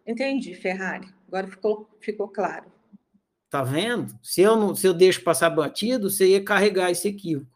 Entendi, 0.07 0.55
Ferrari. 0.55 1.07
Agora 1.27 1.47
ficou, 1.47 1.89
ficou 1.99 2.29
claro. 2.29 2.71
Tá 3.49 3.61
vendo? 3.61 4.17
Se 4.23 4.41
eu, 4.41 4.55
não, 4.55 4.73
se 4.73 4.87
eu 4.87 4.93
deixo 4.93 5.21
passar 5.21 5.49
batido, 5.49 6.09
você 6.09 6.27
ia 6.29 6.43
carregar 6.43 6.91
esse 6.91 7.07
equívoco. 7.09 7.51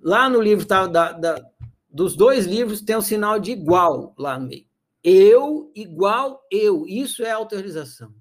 Lá 0.00 0.28
no 0.28 0.40
livro 0.40 0.66
tá, 0.66 0.86
da, 0.86 1.12
da, 1.12 1.50
dos 1.88 2.16
dois 2.16 2.46
livros 2.46 2.80
tem 2.80 2.96
um 2.96 3.02
sinal 3.02 3.38
de 3.38 3.52
igual 3.52 4.14
lá 4.18 4.38
no 4.38 4.48
meio. 4.48 4.66
Eu 5.04 5.70
igual 5.74 6.42
eu. 6.50 6.84
Isso 6.86 7.22
é 7.22 7.30
autorização. 7.30 8.12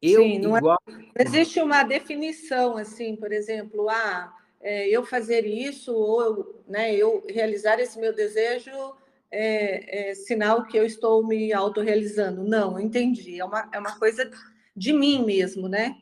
Eu 0.00 0.22
Sim, 0.22 0.38
não 0.38 0.54
é 0.54 0.58
igual. 0.58 0.78
É, 0.86 1.22
existe 1.22 1.60
uma 1.60 1.82
definição, 1.82 2.76
assim, 2.76 3.16
por 3.16 3.32
exemplo, 3.32 3.88
ah, 3.88 4.32
é, 4.60 4.88
eu 4.88 5.04
fazer 5.04 5.46
isso 5.46 5.94
ou 5.94 6.22
eu, 6.22 6.64
né, 6.66 6.94
eu 6.94 7.24
realizar 7.28 7.78
esse 7.78 7.98
meu 7.98 8.14
desejo 8.14 8.70
é, 9.30 10.10
é 10.10 10.14
sinal 10.14 10.66
que 10.66 10.76
eu 10.76 10.84
estou 10.84 11.26
me 11.26 11.52
autorrealizando. 11.52 12.44
Não, 12.44 12.78
entendi. 12.78 13.40
É 13.40 13.44
uma, 13.44 13.68
é 13.72 13.78
uma 13.78 13.98
coisa 13.98 14.30
de 14.74 14.92
mim 14.92 15.24
mesmo, 15.24 15.68
né? 15.68 15.94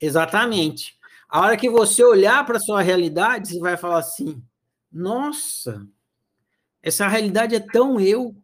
Exatamente. 0.00 0.98
A 1.28 1.42
hora 1.42 1.56
que 1.56 1.68
você 1.68 2.02
olhar 2.02 2.44
para 2.46 2.56
a 2.56 2.60
sua 2.60 2.82
realidade, 2.82 3.50
você 3.50 3.60
vai 3.60 3.76
falar 3.76 3.98
assim: 3.98 4.42
nossa, 4.90 5.86
essa 6.82 7.06
realidade 7.06 7.54
é 7.54 7.60
tão 7.60 8.00
eu. 8.00 8.34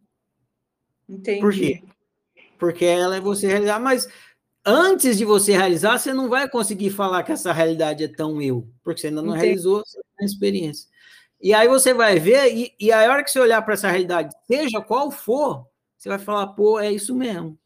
Entendi. 1.09 1.41
Por 1.41 1.53
quê? 1.53 1.83
Porque 2.57 2.85
ela 2.85 3.17
é 3.17 3.21
você 3.21 3.47
realizar, 3.47 3.79
mas 3.79 4.07
antes 4.67 5.17
de 5.17 5.25
você 5.25 5.53
realizar, 5.53 5.97
você 5.97 6.13
não 6.13 6.29
vai 6.29 6.49
conseguir 6.49 6.89
falar 6.89 7.23
que 7.23 7.31
essa 7.31 7.53
realidade 7.53 8.03
é 8.03 8.07
tão 8.07 8.41
eu, 8.41 8.67
porque 8.83 9.01
você 9.01 9.07
ainda 9.07 9.21
não 9.21 9.29
Entendi. 9.29 9.45
realizou 9.45 9.81
a 10.19 10.25
experiência. 10.25 10.87
E 11.41 11.53
aí 11.53 11.67
você 11.67 11.93
vai 11.93 12.19
ver, 12.19 12.53
e, 12.53 12.75
e 12.79 12.91
a 12.91 12.99
hora 13.09 13.23
que 13.23 13.31
você 13.31 13.39
olhar 13.39 13.61
para 13.61 13.75
essa 13.75 13.89
realidade, 13.89 14.35
seja 14.45 14.81
qual 14.81 15.09
for, 15.09 15.65
você 15.97 16.09
vai 16.09 16.19
falar, 16.19 16.47
pô, 16.47 16.79
é 16.79 16.91
isso 16.91 17.15
mesmo. 17.15 17.57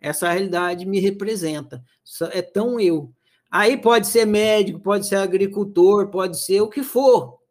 Essa 0.00 0.30
realidade 0.30 0.86
me 0.86 0.98
representa. 0.98 1.84
É 2.32 2.42
tão 2.42 2.80
eu. 2.80 3.12
Aí 3.50 3.76
pode 3.76 4.06
ser 4.06 4.24
médico, 4.24 4.80
pode 4.80 5.06
ser 5.06 5.16
agricultor, 5.16 6.08
pode 6.08 6.42
ser 6.42 6.60
o 6.60 6.68
que 6.68 6.82
for 6.82 7.42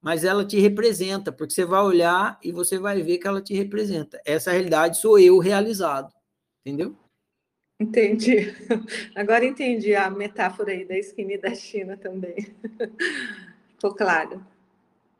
mas 0.00 0.24
ela 0.24 0.44
te 0.44 0.58
representa, 0.58 1.32
porque 1.32 1.52
você 1.52 1.64
vai 1.64 1.82
olhar 1.82 2.38
e 2.42 2.52
você 2.52 2.78
vai 2.78 3.02
ver 3.02 3.18
que 3.18 3.26
ela 3.26 3.42
te 3.42 3.54
representa. 3.54 4.20
Essa 4.24 4.52
realidade 4.52 4.98
sou 4.98 5.18
eu 5.18 5.38
realizado, 5.38 6.12
entendeu? 6.64 6.96
Entendi. 7.80 8.54
Agora 9.14 9.44
entendi 9.44 9.94
a 9.94 10.10
metáfora 10.10 10.72
aí 10.72 10.84
da 10.84 10.98
esquina 10.98 11.34
e 11.34 11.38
da 11.38 11.54
China 11.54 11.96
também. 11.96 12.36
Ficou 13.74 13.94
claro. 13.94 14.44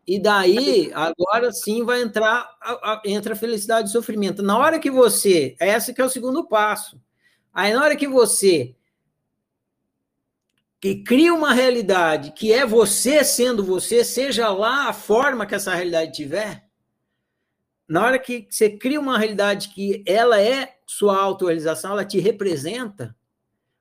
E 0.04 0.18
daí, 0.18 0.90
agora 0.94 1.52
sim 1.52 1.84
vai 1.84 2.00
entrar 2.00 2.50
a, 2.62 2.92
a, 2.92 3.02
entra 3.04 3.34
a 3.34 3.36
felicidade 3.36 3.90
e 3.90 3.92
sofrimento. 3.92 4.42
Na 4.42 4.56
hora 4.56 4.78
que 4.78 4.90
você, 4.90 5.54
esse 5.60 5.92
que 5.92 6.00
é 6.00 6.04
o 6.04 6.08
segundo 6.08 6.48
passo. 6.48 6.98
Aí 7.52 7.74
na 7.74 7.84
hora 7.84 7.94
que 7.94 8.08
você 8.08 8.74
que 10.80 11.02
cria 11.02 11.34
uma 11.34 11.52
realidade 11.52 12.32
que 12.32 12.52
é 12.52 12.64
você 12.64 13.22
sendo 13.22 13.62
você, 13.62 14.02
seja 14.02 14.48
lá 14.48 14.88
a 14.88 14.92
forma 14.94 15.44
que 15.44 15.54
essa 15.54 15.74
realidade 15.74 16.12
tiver, 16.12 16.64
na 17.88 18.04
hora 18.04 18.18
que 18.18 18.46
você 18.50 18.68
cria 18.68 19.00
uma 19.00 19.18
realidade 19.18 19.70
que 19.70 20.04
ela 20.06 20.40
é 20.40 20.76
sua 20.86 21.18
autorrealização, 21.18 21.92
ela 21.92 22.04
te 22.04 22.18
representa, 22.18 23.16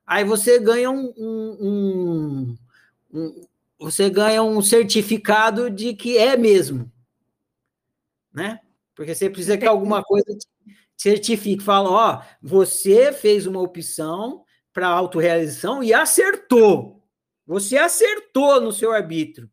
aí 0.05 0.23
você 0.23 0.57
ganha 0.59 0.89
um, 0.89 1.13
um, 1.17 1.57
um, 1.59 2.57
um, 3.13 3.47
você 3.77 4.09
ganha 4.09 4.41
um 4.41 4.61
certificado 4.61 5.69
de 5.69 5.93
que 5.93 6.17
é 6.17 6.37
mesmo, 6.37 6.89
né? 8.33 8.61
Porque 8.95 9.13
você 9.13 9.29
precisa 9.29 9.57
que 9.57 9.65
alguma 9.65 10.01
coisa 10.01 10.25
te 10.35 10.47
certifique, 10.95 11.63
fala, 11.63 11.89
ó, 11.89 12.21
você 12.41 13.11
fez 13.11 13.45
uma 13.45 13.61
opção 13.61 14.43
para 14.73 14.87
autorrealização 14.87 15.83
e 15.83 15.93
acertou. 15.93 17.03
Você 17.45 17.77
acertou 17.77 18.61
no 18.61 18.71
seu 18.71 18.91
arbítrio 18.91 19.49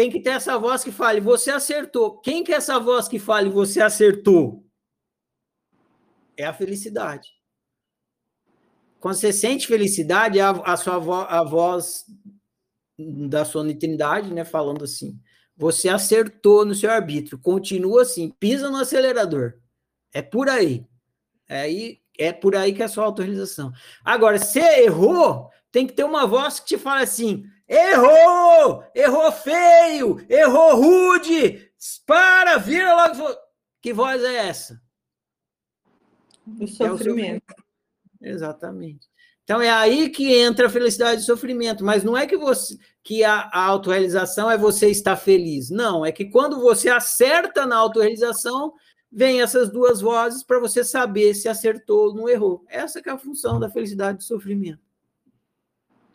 tem 0.00 0.10
que 0.10 0.18
ter 0.18 0.30
essa 0.30 0.58
voz 0.58 0.82
que 0.82 0.90
fale, 0.90 1.20
você 1.20 1.50
acertou. 1.50 2.22
Quem 2.22 2.42
que 2.42 2.54
é 2.54 2.56
essa 2.56 2.80
voz 2.80 3.06
que 3.06 3.18
fale, 3.18 3.50
você 3.50 3.82
acertou? 3.82 4.64
É 6.38 6.46
a 6.46 6.54
felicidade. 6.54 7.28
Quando 8.98 9.16
você 9.16 9.30
sente 9.30 9.66
felicidade, 9.66 10.38
é 10.38 10.42
a, 10.42 10.52
a 10.52 10.76
sua 10.78 10.98
vo, 10.98 11.12
a 11.12 11.44
voz 11.44 12.06
da 13.28 13.44
sua 13.44 13.68
eternidade, 13.68 14.32
né, 14.32 14.42
falando 14.42 14.84
assim, 14.84 15.20
você 15.54 15.90
acertou 15.90 16.64
no 16.64 16.74
seu 16.74 16.90
arbítrio, 16.90 17.38
continua 17.38 18.00
assim, 18.00 18.30
pisa 18.40 18.70
no 18.70 18.78
acelerador. 18.78 19.58
É 20.14 20.22
por 20.22 20.48
aí. 20.48 20.86
É 21.46 21.60
aí, 21.60 22.00
é 22.18 22.32
por 22.32 22.56
aí 22.56 22.72
que 22.72 22.80
é 22.80 22.86
a 22.86 22.88
sua 22.88 23.04
autorização. 23.04 23.70
Agora, 24.02 24.38
se 24.38 24.60
errou, 24.60 25.50
tem 25.70 25.86
que 25.86 25.92
ter 25.92 26.04
uma 26.04 26.26
voz 26.26 26.58
que 26.58 26.68
te 26.68 26.78
fala 26.78 27.02
assim: 27.02 27.44
Errou! 27.70 28.82
Errou 28.92 29.30
feio! 29.30 30.26
Errou 30.28 30.74
rude! 30.74 31.70
Para, 32.04 32.58
vira 32.58 32.94
logo. 32.94 33.36
Que 33.80 33.92
voz 33.92 34.22
é 34.24 34.48
essa? 34.48 34.82
O 36.60 36.66
sofrimento. 36.66 37.54
É 38.20 38.28
o 38.28 38.34
Exatamente. 38.34 39.08
Então 39.44 39.60
é 39.60 39.70
aí 39.70 40.10
que 40.10 40.34
entra 40.34 40.66
a 40.66 40.70
felicidade 40.70 41.20
e 41.20 41.24
o 41.24 41.26
sofrimento, 41.26 41.84
mas 41.84 42.04
não 42.04 42.16
é 42.16 42.26
que 42.26 42.36
você 42.36 42.76
que 43.02 43.24
a, 43.24 43.48
a 43.52 43.64
autorrealização 43.64 44.50
é 44.50 44.58
você 44.58 44.90
estar 44.90 45.16
feliz. 45.16 45.70
Não, 45.70 46.04
é 46.04 46.12
que 46.12 46.26
quando 46.26 46.60
você 46.60 46.88
acerta 46.88 47.66
na 47.66 47.76
autorrealização, 47.76 48.74
vem 49.10 49.40
essas 49.40 49.70
duas 49.70 50.00
vozes 50.00 50.42
para 50.42 50.60
você 50.60 50.84
saber 50.84 51.34
se 51.34 51.48
acertou 51.48 52.08
ou 52.08 52.14
não 52.14 52.28
errou. 52.28 52.64
Essa 52.68 53.00
é 53.00 53.10
a 53.10 53.18
função 53.18 53.58
da 53.58 53.70
felicidade 53.70 54.16
e 54.16 54.18
do 54.18 54.24
sofrimento. 54.24 54.89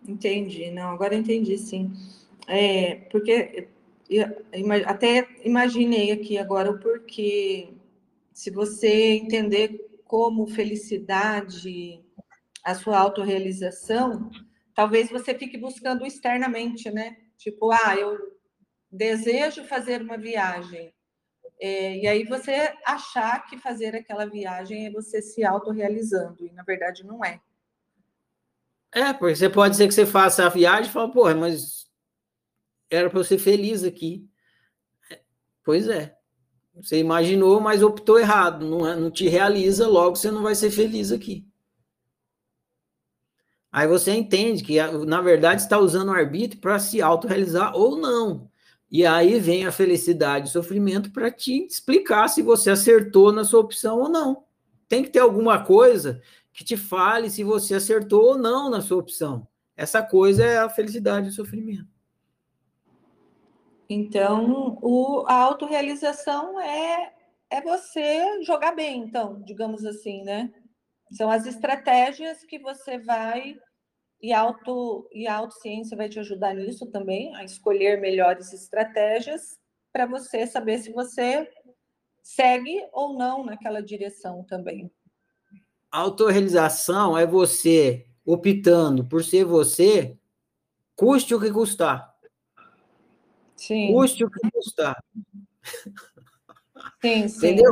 Entendi, 0.07 0.71
não, 0.71 0.91
agora 0.91 1.15
entendi 1.15 1.57
sim. 1.57 1.91
É, 2.47 2.95
porque 3.11 3.67
até 4.85 5.27
imaginei 5.43 6.11
aqui 6.11 6.37
agora 6.37 6.71
o 6.71 6.79
porquê. 6.79 7.69
Se 8.33 8.51
você 8.51 9.13
entender 9.13 10.01
como 10.05 10.45
felicidade, 10.45 12.03
a 12.63 12.75
sua 12.75 12.99
autorrealização, 12.99 14.29
talvez 14.73 15.09
você 15.09 15.33
fique 15.33 15.57
buscando 15.57 16.05
externamente, 16.05 16.91
né? 16.91 17.17
Tipo, 17.37 17.71
ah, 17.71 17.95
eu 17.97 18.17
desejo 18.91 19.63
fazer 19.63 20.01
uma 20.01 20.17
viagem. 20.17 20.93
É, 21.59 21.97
e 21.97 22.07
aí 22.07 22.25
você 22.25 22.73
achar 22.85 23.45
que 23.45 23.57
fazer 23.57 23.95
aquela 23.95 24.25
viagem 24.25 24.87
é 24.87 24.91
você 24.91 25.21
se 25.21 25.43
autorrealizando, 25.43 26.45
e 26.45 26.51
na 26.51 26.63
verdade 26.63 27.05
não 27.05 27.23
é. 27.23 27.39
É, 28.95 29.11
porque 29.11 29.35
você 29.35 29.49
pode 29.49 29.75
ser 29.75 29.89
que 29.89 29.93
você 29.93 30.05
faça 30.05 30.45
a 30.45 30.49
viagem 30.49 30.89
e 30.89 30.93
fala, 30.93 31.11
porra, 31.11 31.35
mas 31.35 31.85
era 32.89 33.09
para 33.09 33.19
eu 33.19 33.25
ser 33.25 33.37
feliz 33.37 33.83
aqui. 33.83 34.25
Pois 35.65 35.89
é. 35.89 36.15
Você 36.75 36.99
imaginou, 36.99 37.59
mas 37.59 37.83
optou 37.83 38.17
errado. 38.17 38.65
Não, 38.65 38.87
é, 38.87 38.95
não 38.95 39.11
te 39.11 39.27
realiza, 39.27 39.85
logo 39.85 40.15
você 40.15 40.31
não 40.31 40.43
vai 40.43 40.55
ser 40.55 40.71
feliz 40.71 41.11
aqui. 41.11 41.45
Aí 43.69 43.85
você 43.85 44.13
entende 44.13 44.63
que, 44.63 44.81
na 45.05 45.19
verdade, 45.19 45.61
está 45.61 45.77
usando 45.77 46.07
o 46.07 46.13
arbítrio 46.13 46.61
para 46.61 46.79
se 46.79 47.01
autorrealizar 47.01 47.75
ou 47.75 47.97
não. 47.97 48.49
E 48.89 49.05
aí 49.05 49.37
vem 49.41 49.65
a 49.65 49.73
felicidade 49.73 50.47
e 50.47 50.51
sofrimento 50.51 51.11
para 51.11 51.29
te 51.29 51.65
explicar 51.65 52.29
se 52.29 52.41
você 52.41 52.69
acertou 52.69 53.33
na 53.33 53.43
sua 53.43 53.59
opção 53.59 53.99
ou 53.99 54.07
não. 54.07 54.45
Tem 54.87 55.03
que 55.03 55.09
ter 55.09 55.19
alguma 55.19 55.65
coisa 55.65 56.21
que 56.55 56.63
te 56.63 56.77
fale 56.77 57.29
se 57.29 57.43
você 57.43 57.75
acertou 57.75 58.23
ou 58.29 58.37
não 58.37 58.69
na 58.69 58.81
sua 58.81 58.97
opção. 58.97 59.45
Essa 59.75 60.01
coisa 60.01 60.43
é 60.45 60.57
a 60.57 60.69
felicidade 60.69 61.27
e 61.27 61.29
o 61.29 61.33
sofrimento. 61.33 61.93
Então, 63.89 64.79
o, 64.81 65.25
a 65.27 65.33
autorrealização 65.33 66.59
é, 66.61 67.13
é 67.49 67.61
você 67.61 68.41
jogar 68.43 68.71
bem, 68.71 69.01
então, 69.01 69.41
digamos 69.43 69.85
assim, 69.85 70.23
né? 70.23 70.51
São 71.11 71.29
as 71.29 71.45
estratégias 71.45 72.43
que 72.45 72.57
você 72.57 72.97
vai 72.97 73.59
e 74.21 74.31
auto 74.33 75.07
e 75.11 75.27
a 75.27 75.35
autociência 75.35 75.97
vai 75.97 76.07
te 76.07 76.19
ajudar 76.19 76.55
nisso 76.55 76.85
também, 76.87 77.35
a 77.35 77.43
escolher 77.43 77.99
melhores 77.99 78.53
estratégias 78.53 79.59
para 79.91 80.05
você 80.05 80.47
saber 80.47 80.79
se 80.79 80.91
você 80.93 81.51
segue 82.23 82.81
ou 82.93 83.17
não 83.17 83.43
naquela 83.43 83.83
direção 83.83 84.41
também 84.45 84.89
autorrealização 85.95 87.17
é 87.17 87.25
você 87.25 88.05
optando 88.25 89.05
por 89.05 89.23
ser 89.23 89.45
você, 89.45 90.17
custe 90.95 91.33
o 91.33 91.39
que 91.39 91.51
custar. 91.51 92.13
Sim. 93.55 93.93
Custe 93.93 94.25
o 94.25 94.29
que 94.29 94.51
custar. 94.51 95.01
Sim, 97.01 97.27
sim. 97.27 97.47
Entendeu? 97.47 97.71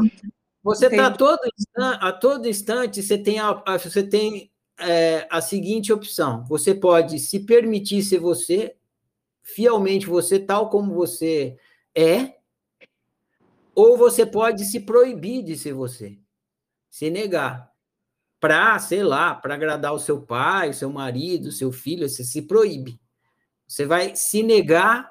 Você 0.63 0.85
está 0.85 1.11
todo 1.11 1.39
a 1.77 2.13
todo 2.13 2.47
instante 2.47 3.03
você 3.03 3.17
tem 3.17 3.37
a, 3.39 3.51
você 3.77 4.01
tem 4.01 4.49
é, 4.79 5.27
a 5.29 5.41
seguinte 5.41 5.91
opção: 5.91 6.45
você 6.45 6.73
pode 6.73 7.19
se 7.19 7.41
permitir 7.41 8.01
ser 8.03 8.19
você, 8.19 8.75
fielmente 9.41 10.05
você 10.05 10.39
tal 10.39 10.69
como 10.69 10.93
você 10.93 11.57
é, 11.93 12.37
ou 13.75 13.97
você 13.97 14.25
pode 14.25 14.63
se 14.63 14.79
proibir 14.79 15.43
de 15.43 15.57
ser 15.57 15.73
você, 15.73 16.17
se 16.89 17.09
negar 17.09 17.72
para, 18.43 18.77
sei 18.77 19.01
lá, 19.01 19.33
para 19.33 19.53
agradar 19.53 19.93
o 19.93 19.99
seu 19.99 20.19
pai, 20.19 20.71
o 20.71 20.73
seu 20.73 20.91
marido, 20.91 21.45
o 21.45 21.51
seu 21.53 21.71
filho, 21.71 22.09
você 22.09 22.25
se 22.25 22.41
proíbe. 22.41 22.99
Você 23.65 23.85
vai 23.85 24.17
se 24.17 24.43
negar 24.43 25.09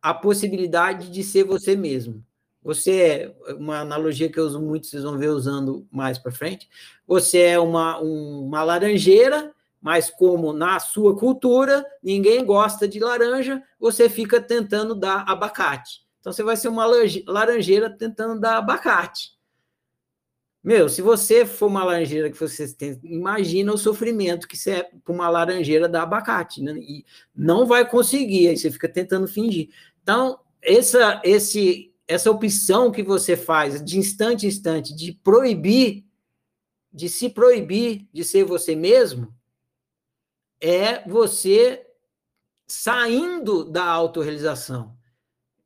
a 0.00 0.14
possibilidade 0.14 1.10
de 1.10 1.22
ser 1.22 1.44
você 1.44 1.76
mesmo. 1.76 2.24
Você 2.62 3.34
é 3.46 3.52
uma 3.52 3.80
analogia 3.80 4.32
que 4.32 4.40
eu 4.40 4.46
uso 4.46 4.62
muito, 4.62 4.86
vocês 4.86 5.02
vão 5.02 5.18
ver 5.18 5.28
usando 5.28 5.86
mais 5.90 6.16
para 6.16 6.32
frente. 6.32 6.70
Você 7.06 7.40
é 7.40 7.58
uma, 7.58 8.00
um, 8.00 8.46
uma 8.46 8.62
laranjeira, 8.62 9.54
mas 9.78 10.08
como 10.08 10.50
na 10.50 10.80
sua 10.80 11.14
cultura 11.14 11.84
ninguém 12.02 12.42
gosta 12.42 12.88
de 12.88 12.98
laranja, 12.98 13.62
você 13.78 14.08
fica 14.08 14.40
tentando 14.40 14.94
dar 14.94 15.28
abacate. 15.28 16.00
Então 16.18 16.32
você 16.32 16.42
vai 16.42 16.56
ser 16.56 16.68
uma 16.68 16.86
laranjeira 17.26 17.90
tentando 17.90 18.40
dar 18.40 18.56
abacate. 18.56 19.38
Meu, 20.62 20.90
se 20.90 21.00
você 21.00 21.46
for 21.46 21.66
uma 21.68 21.82
laranjeira 21.82 22.30
que 22.30 22.38
você 22.38 22.70
tem, 22.74 23.00
imagina 23.02 23.72
o 23.72 23.78
sofrimento 23.78 24.46
que 24.46 24.56
você 24.56 24.70
é 24.72 24.90
para 25.02 25.14
uma 25.14 25.28
laranjeira 25.28 25.88
da 25.88 26.02
abacate, 26.02 26.62
né? 26.62 26.72
E 26.74 27.04
não 27.34 27.66
vai 27.66 27.88
conseguir, 27.88 28.48
aí 28.48 28.56
você 28.56 28.70
fica 28.70 28.88
tentando 28.88 29.26
fingir. 29.26 29.70
Então, 30.02 30.38
essa, 30.60 31.20
esse, 31.24 31.94
essa 32.06 32.30
opção 32.30 32.92
que 32.92 33.02
você 33.02 33.36
faz 33.36 33.82
de 33.82 33.98
instante 33.98 34.44
em 34.44 34.50
instante 34.50 34.94
de 34.94 35.12
proibir, 35.12 36.04
de 36.92 37.08
se 37.08 37.30
proibir 37.30 38.06
de 38.12 38.22
ser 38.22 38.44
você 38.44 38.76
mesmo, 38.76 39.34
é 40.60 41.08
você 41.08 41.86
saindo 42.66 43.64
da 43.64 43.84
autorrealização, 43.84 44.94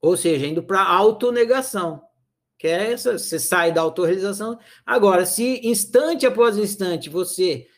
ou 0.01 0.17
seja, 0.17 0.47
indo 0.47 0.63
para 0.63 0.83
a 0.83 0.95
autonegação 0.95 2.04
que 2.65 2.69
é 2.69 2.93
essa, 2.93 3.19
você 3.19 3.39
sai 3.39 3.73
da 3.73 3.83
autorrealização. 3.83 4.59
Agora, 4.87 5.27
se 5.27 5.61
instante 5.69 6.25
após 6.25 6.57
instante 6.57 7.11
você 7.11 7.69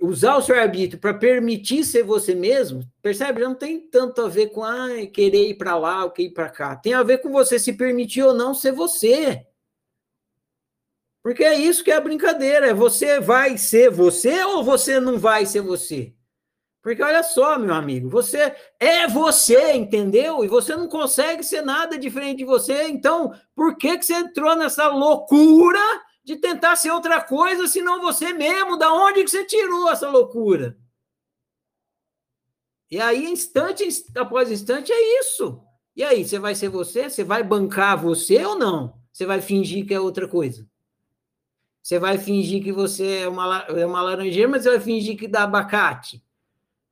usar 0.00 0.38
o 0.38 0.40
seu 0.40 0.58
arbítrio 0.58 0.98
para 0.98 1.12
permitir 1.12 1.84
ser 1.84 2.04
você 2.04 2.34
mesmo, 2.34 2.90
percebe? 3.02 3.42
Não 3.42 3.54
tem 3.54 3.78
tanto 3.78 4.22
a 4.22 4.30
ver 4.30 4.46
com 4.46 4.64
ah, 4.64 4.88
querer 5.12 5.50
ir 5.50 5.58
para 5.58 5.76
lá 5.76 6.04
ou 6.04 6.10
querer 6.10 6.28
ir 6.28 6.32
para 6.32 6.48
cá. 6.48 6.74
Tem 6.74 6.94
a 6.94 7.02
ver 7.02 7.18
com 7.18 7.30
você 7.30 7.58
se 7.58 7.74
permitir 7.74 8.22
ou 8.22 8.32
não 8.32 8.54
ser 8.54 8.72
você. 8.72 9.46
Porque 11.22 11.44
é 11.44 11.54
isso 11.54 11.84
que 11.84 11.90
é 11.90 11.96
a 11.96 12.00
brincadeira. 12.00 12.68
É 12.68 12.72
você 12.72 13.20
vai 13.20 13.58
ser 13.58 13.90
você 13.90 14.42
ou 14.42 14.64
você 14.64 14.98
não 14.98 15.18
vai 15.18 15.44
ser 15.44 15.60
você? 15.60 16.14
Porque 16.84 17.02
olha 17.02 17.22
só, 17.22 17.58
meu 17.58 17.72
amigo, 17.72 18.10
você 18.10 18.54
é 18.78 19.08
você, 19.08 19.72
entendeu? 19.72 20.44
E 20.44 20.48
você 20.48 20.76
não 20.76 20.86
consegue 20.86 21.42
ser 21.42 21.62
nada 21.62 21.98
diferente 21.98 22.40
de 22.40 22.44
você. 22.44 22.88
Então, 22.88 23.34
por 23.54 23.78
que, 23.78 23.96
que 23.96 24.04
você 24.04 24.12
entrou 24.12 24.54
nessa 24.54 24.86
loucura 24.88 25.80
de 26.22 26.36
tentar 26.36 26.76
ser 26.76 26.90
outra 26.90 27.22
coisa, 27.22 27.66
senão 27.66 28.02
você 28.02 28.34
mesmo. 28.34 28.76
Da 28.76 28.92
onde 28.92 29.24
que 29.24 29.30
você 29.30 29.46
tirou 29.46 29.90
essa 29.90 30.10
loucura? 30.10 30.76
E 32.90 33.00
aí, 33.00 33.24
instante 33.30 33.88
após 34.14 34.50
instante, 34.50 34.92
é 34.92 35.20
isso. 35.20 35.62
E 35.96 36.04
aí, 36.04 36.22
você 36.22 36.38
vai 36.38 36.54
ser 36.54 36.68
você? 36.68 37.08
Você 37.08 37.24
vai 37.24 37.42
bancar 37.42 37.96
você 37.96 38.44
ou 38.44 38.58
não? 38.58 39.00
Você 39.10 39.24
vai 39.24 39.40
fingir 39.40 39.86
que 39.86 39.94
é 39.94 40.00
outra 40.00 40.28
coisa? 40.28 40.68
Você 41.82 41.98
vai 41.98 42.18
fingir 42.18 42.62
que 42.62 42.72
você 42.72 43.20
é 43.20 43.28
uma, 43.28 43.60
é 43.68 43.86
uma 43.86 44.02
laranjeira, 44.02 44.50
mas 44.50 44.64
você 44.64 44.68
vai 44.68 44.80
fingir 44.80 45.16
que 45.16 45.26
dá 45.26 45.44
abacate? 45.44 46.22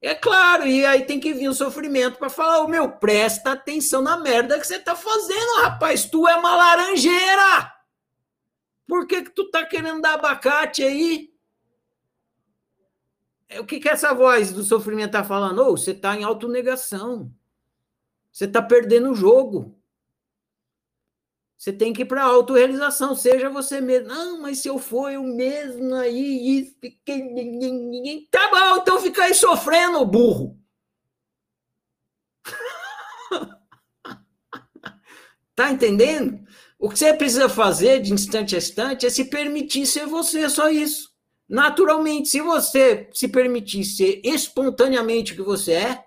É 0.02 0.16
claro, 0.16 0.66
e 0.66 0.84
aí 0.84 1.06
tem 1.06 1.20
que 1.20 1.32
vir 1.32 1.48
o 1.48 1.54
sofrimento 1.54 2.18
para 2.18 2.28
falar: 2.28 2.60
o 2.60 2.64
oh, 2.64 2.68
meu, 2.68 2.90
presta 2.90 3.52
atenção 3.52 4.02
na 4.02 4.16
merda 4.16 4.58
que 4.58 4.66
você 4.66 4.80
tá 4.80 4.96
fazendo, 4.96 5.62
rapaz. 5.62 6.04
Tu 6.04 6.26
é 6.26 6.34
uma 6.34 6.56
laranjeira! 6.56 7.72
Por 8.84 9.06
que, 9.06 9.22
que 9.22 9.30
tu 9.30 9.48
tá 9.48 9.64
querendo 9.64 10.02
dar 10.02 10.14
abacate 10.14 10.82
aí? 10.82 11.32
É, 13.48 13.60
o 13.60 13.64
que, 13.64 13.78
que 13.78 13.88
essa 13.88 14.12
voz 14.12 14.52
do 14.52 14.64
sofrimento 14.64 15.12
tá 15.12 15.22
falando? 15.22 15.60
Ô, 15.60 15.68
oh, 15.68 15.76
você 15.76 15.94
tá 15.94 16.16
em 16.16 16.24
autonegação. 16.24 17.32
Você 18.32 18.48
tá 18.48 18.60
perdendo 18.60 19.12
o 19.12 19.14
jogo. 19.14 19.78
Você 21.62 21.72
tem 21.72 21.92
que 21.92 22.02
ir 22.02 22.06
para 22.06 22.24
a 22.24 22.26
autorrealização, 22.26 23.14
seja 23.14 23.48
você 23.48 23.80
mesmo. 23.80 24.08
Não, 24.08 24.40
mas 24.40 24.58
se 24.58 24.66
eu 24.66 24.80
for 24.80 25.12
eu 25.12 25.22
mesmo 25.22 25.94
aí, 25.94 26.58
isso, 26.58 26.74
ninguém. 27.06 28.26
Tá 28.32 28.50
bom, 28.50 28.78
então 28.78 29.00
fica 29.00 29.22
aí 29.22 29.32
sofrendo, 29.32 30.04
burro. 30.04 30.58
tá 35.54 35.70
entendendo? 35.70 36.44
O 36.80 36.88
que 36.88 36.98
você 36.98 37.14
precisa 37.14 37.48
fazer 37.48 38.00
de 38.00 38.12
instante 38.12 38.56
a 38.56 38.58
instante 38.58 39.06
é 39.06 39.10
se 39.10 39.26
permitir 39.26 39.86
ser 39.86 40.04
você, 40.04 40.50
só 40.50 40.68
isso. 40.68 41.12
Naturalmente, 41.48 42.28
se 42.28 42.40
você 42.40 43.08
se 43.14 43.28
permitir 43.28 43.84
ser 43.84 44.20
espontaneamente 44.24 45.32
o 45.32 45.36
que 45.36 45.42
você 45.42 45.74
é, 45.74 46.04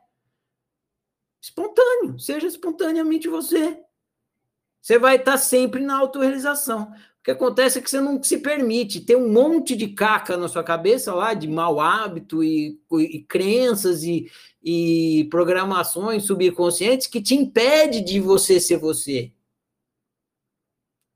espontâneo, 1.41 2.19
seja 2.19 2.45
espontaneamente 2.45 3.29
você. 3.29 3.84
Você 4.85 4.99
vai 4.99 5.15
estar 5.15 5.35
sempre 5.39 5.81
na 5.81 5.97
autorrealização. 5.97 6.83
O 7.19 7.23
que 7.23 7.31
acontece 7.31 7.79
é 7.79 7.81
que 7.81 7.89
você 7.89 7.99
não 7.99 8.21
se 8.21 8.37
permite 8.37 9.01
ter 9.01 9.15
um 9.15 9.33
monte 9.33 9.75
de 9.75 9.87
caca 9.87 10.37
na 10.37 10.47
sua 10.47 10.63
cabeça 10.63 11.11
lá, 11.11 11.33
de 11.33 11.47
mau 11.47 11.79
hábito 11.79 12.43
e, 12.43 12.79
e 12.91 13.23
crenças 13.23 14.03
e, 14.03 14.29
e 14.63 15.27
programações 15.31 16.25
subconscientes 16.25 17.07
que 17.07 17.19
te 17.19 17.33
impede 17.33 18.01
de 18.01 18.19
você 18.19 18.59
ser 18.59 18.77
você. 18.77 19.33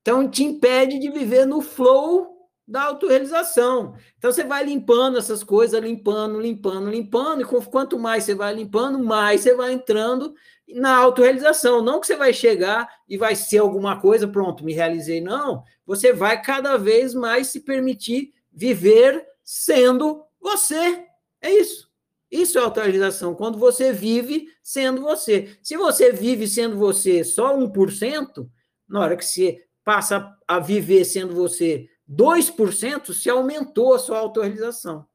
Então, 0.02 0.28
te 0.28 0.44
impede 0.44 0.98
de 0.98 1.12
viver 1.12 1.46
no 1.46 1.62
flow 1.62 2.50
da 2.68 2.86
autorrealização. 2.86 3.96
Então, 4.18 4.32
você 4.32 4.44
vai 4.44 4.66
limpando 4.66 5.20
essas 5.20 5.44
coisas, 5.44 5.80
limpando, 5.80 6.40
limpando, 6.40 6.90
limpando, 6.90 7.42
e 7.44 7.46
quanto 7.46 8.00
mais 8.00 8.24
você 8.24 8.34
vai 8.34 8.52
limpando, 8.52 8.98
mais 8.98 9.42
você 9.42 9.54
vai 9.54 9.74
entrando 9.74 10.34
na 10.76 10.96
autorrealização. 10.96 11.82
Não 11.82 12.00
que 12.00 12.08
você 12.08 12.16
vai 12.16 12.34
chegar 12.34 12.90
e 13.08 13.18
vai 13.18 13.36
ser 13.36 13.60
alguma 13.60 14.00
coisa, 14.00 14.28
pronto, 14.28 14.64
me 14.64 14.74
realizei. 14.74 15.22
Não. 15.22 15.64
Você 15.86 16.14
vai 16.14 16.42
cada 16.42 16.78
vez 16.78 17.14
mais 17.14 17.48
se 17.48 17.62
permitir 17.62 18.34
viver 18.52 19.26
sendo 19.44 20.24
você. 20.40 21.06
É 21.42 21.52
isso. 21.52 21.90
Isso 22.32 22.60
é 22.60 22.62
autorrealização. 22.62 23.34
Quando 23.34 23.58
você 23.58 23.92
vive 23.92 24.48
sendo 24.62 25.02
você. 25.02 25.58
Se 25.64 25.76
você 25.76 26.12
vive 26.12 26.48
sendo 26.48 26.78
você 26.78 27.24
só 27.24 27.58
1%, 27.58 28.48
na 28.88 29.00
hora 29.00 29.18
que 29.18 29.26
você 29.26 29.64
passa 29.84 30.36
a 30.48 30.60
viver 30.60 31.06
sendo 31.06 31.34
você 31.34 31.90
2%, 32.10 33.14
se 33.14 33.30
aumentou 33.30 33.94
a 33.94 34.00
sua 34.00 34.20
autorrealização. 34.20 35.08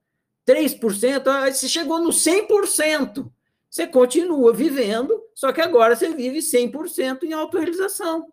3%, 0.46 1.52
você 1.52 1.68
chegou 1.68 2.00
no 2.00 2.10
100%. 2.10 3.30
Você 3.74 3.88
continua 3.88 4.52
vivendo, 4.52 5.20
só 5.34 5.52
que 5.52 5.60
agora 5.60 5.96
você 5.96 6.08
vive 6.14 6.38
100% 6.38 7.24
em 7.24 7.32
autorrealização. 7.32 8.32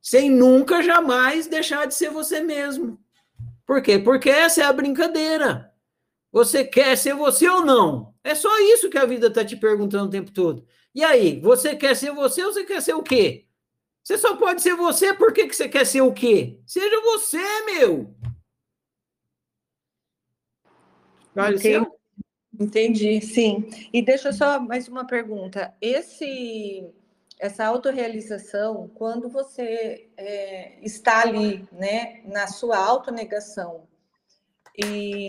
Sem 0.00 0.30
nunca, 0.30 0.80
jamais 0.80 1.48
deixar 1.48 1.88
de 1.88 1.94
ser 1.96 2.10
você 2.10 2.40
mesmo. 2.40 2.96
Por 3.66 3.82
quê? 3.82 3.98
Porque 3.98 4.30
essa 4.30 4.60
é 4.60 4.64
a 4.64 4.72
brincadeira. 4.72 5.74
Você 6.30 6.62
quer 6.62 6.96
ser 6.96 7.14
você 7.14 7.48
ou 7.48 7.64
não? 7.64 8.14
É 8.22 8.32
só 8.36 8.56
isso 8.60 8.88
que 8.88 8.96
a 8.96 9.04
vida 9.04 9.26
está 9.26 9.44
te 9.44 9.56
perguntando 9.56 10.06
o 10.06 10.10
tempo 10.10 10.30
todo. 10.30 10.64
E 10.94 11.02
aí, 11.02 11.40
você 11.40 11.74
quer 11.74 11.96
ser 11.96 12.12
você 12.12 12.44
ou 12.44 12.52
você 12.52 12.62
quer 12.62 12.80
ser 12.80 12.94
o 12.94 13.02
quê? 13.02 13.48
Você 14.04 14.16
só 14.16 14.36
pode 14.36 14.62
ser 14.62 14.76
você, 14.76 15.12
por 15.12 15.32
que, 15.32 15.48
que 15.48 15.56
você 15.56 15.68
quer 15.68 15.84
ser 15.84 16.02
o 16.02 16.12
quê? 16.12 16.60
Seja 16.64 17.00
você, 17.00 17.42
meu! 17.64 18.14
Vale 21.34 21.56
Entendi. 21.56 22.03
Entendi, 22.58 23.20
sim. 23.20 23.68
E 23.92 24.02
deixa 24.02 24.32
só 24.32 24.60
mais 24.60 24.88
uma 24.88 25.06
pergunta. 25.06 25.74
Esse, 25.80 26.88
essa 27.38 27.66
autorrealização, 27.66 28.88
quando 28.94 29.28
você 29.28 30.08
é, 30.16 30.78
está 30.82 31.22
ali, 31.22 31.66
né, 31.72 32.22
na 32.24 32.46
sua 32.46 32.78
autonegação, 32.78 33.86
e 34.76 35.28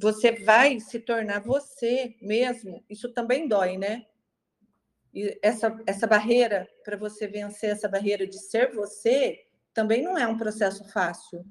você 0.00 0.32
vai 0.32 0.80
se 0.80 1.00
tornar 1.00 1.40
você 1.40 2.14
mesmo, 2.20 2.82
isso 2.88 3.12
também 3.12 3.48
dói, 3.48 3.76
né? 3.76 4.06
E 5.12 5.38
essa, 5.42 5.78
essa 5.86 6.06
barreira, 6.06 6.68
para 6.84 6.96
você 6.96 7.26
vencer 7.26 7.70
essa 7.70 7.88
barreira 7.88 8.26
de 8.26 8.38
ser 8.38 8.74
você, 8.74 9.46
também 9.72 10.02
não 10.02 10.16
é 10.16 10.26
um 10.26 10.36
processo 10.36 10.84
fácil 10.84 11.44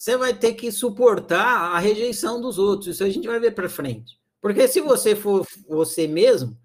você 0.00 0.16
vai 0.16 0.32
ter 0.32 0.54
que 0.54 0.72
suportar 0.72 1.74
a 1.74 1.78
rejeição 1.78 2.40
dos 2.40 2.58
outros. 2.58 2.94
Isso 2.94 3.04
a 3.04 3.10
gente 3.10 3.28
vai 3.28 3.38
ver 3.38 3.50
para 3.54 3.68
frente. 3.68 4.18
Porque 4.40 4.66
se 4.66 4.80
você 4.80 5.14
for 5.14 5.46
você 5.68 6.08
mesmo, 6.08 6.58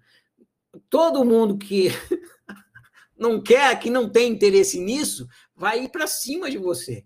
todo 0.88 1.22
mundo 1.22 1.58
que 1.58 1.88
não 3.14 3.38
quer, 3.38 3.78
que 3.78 3.90
não 3.90 4.08
tem 4.08 4.32
interesse 4.32 4.80
nisso, 4.80 5.28
vai 5.54 5.84
ir 5.84 5.90
para 5.90 6.06
cima 6.06 6.50
de 6.50 6.56
você, 6.56 7.04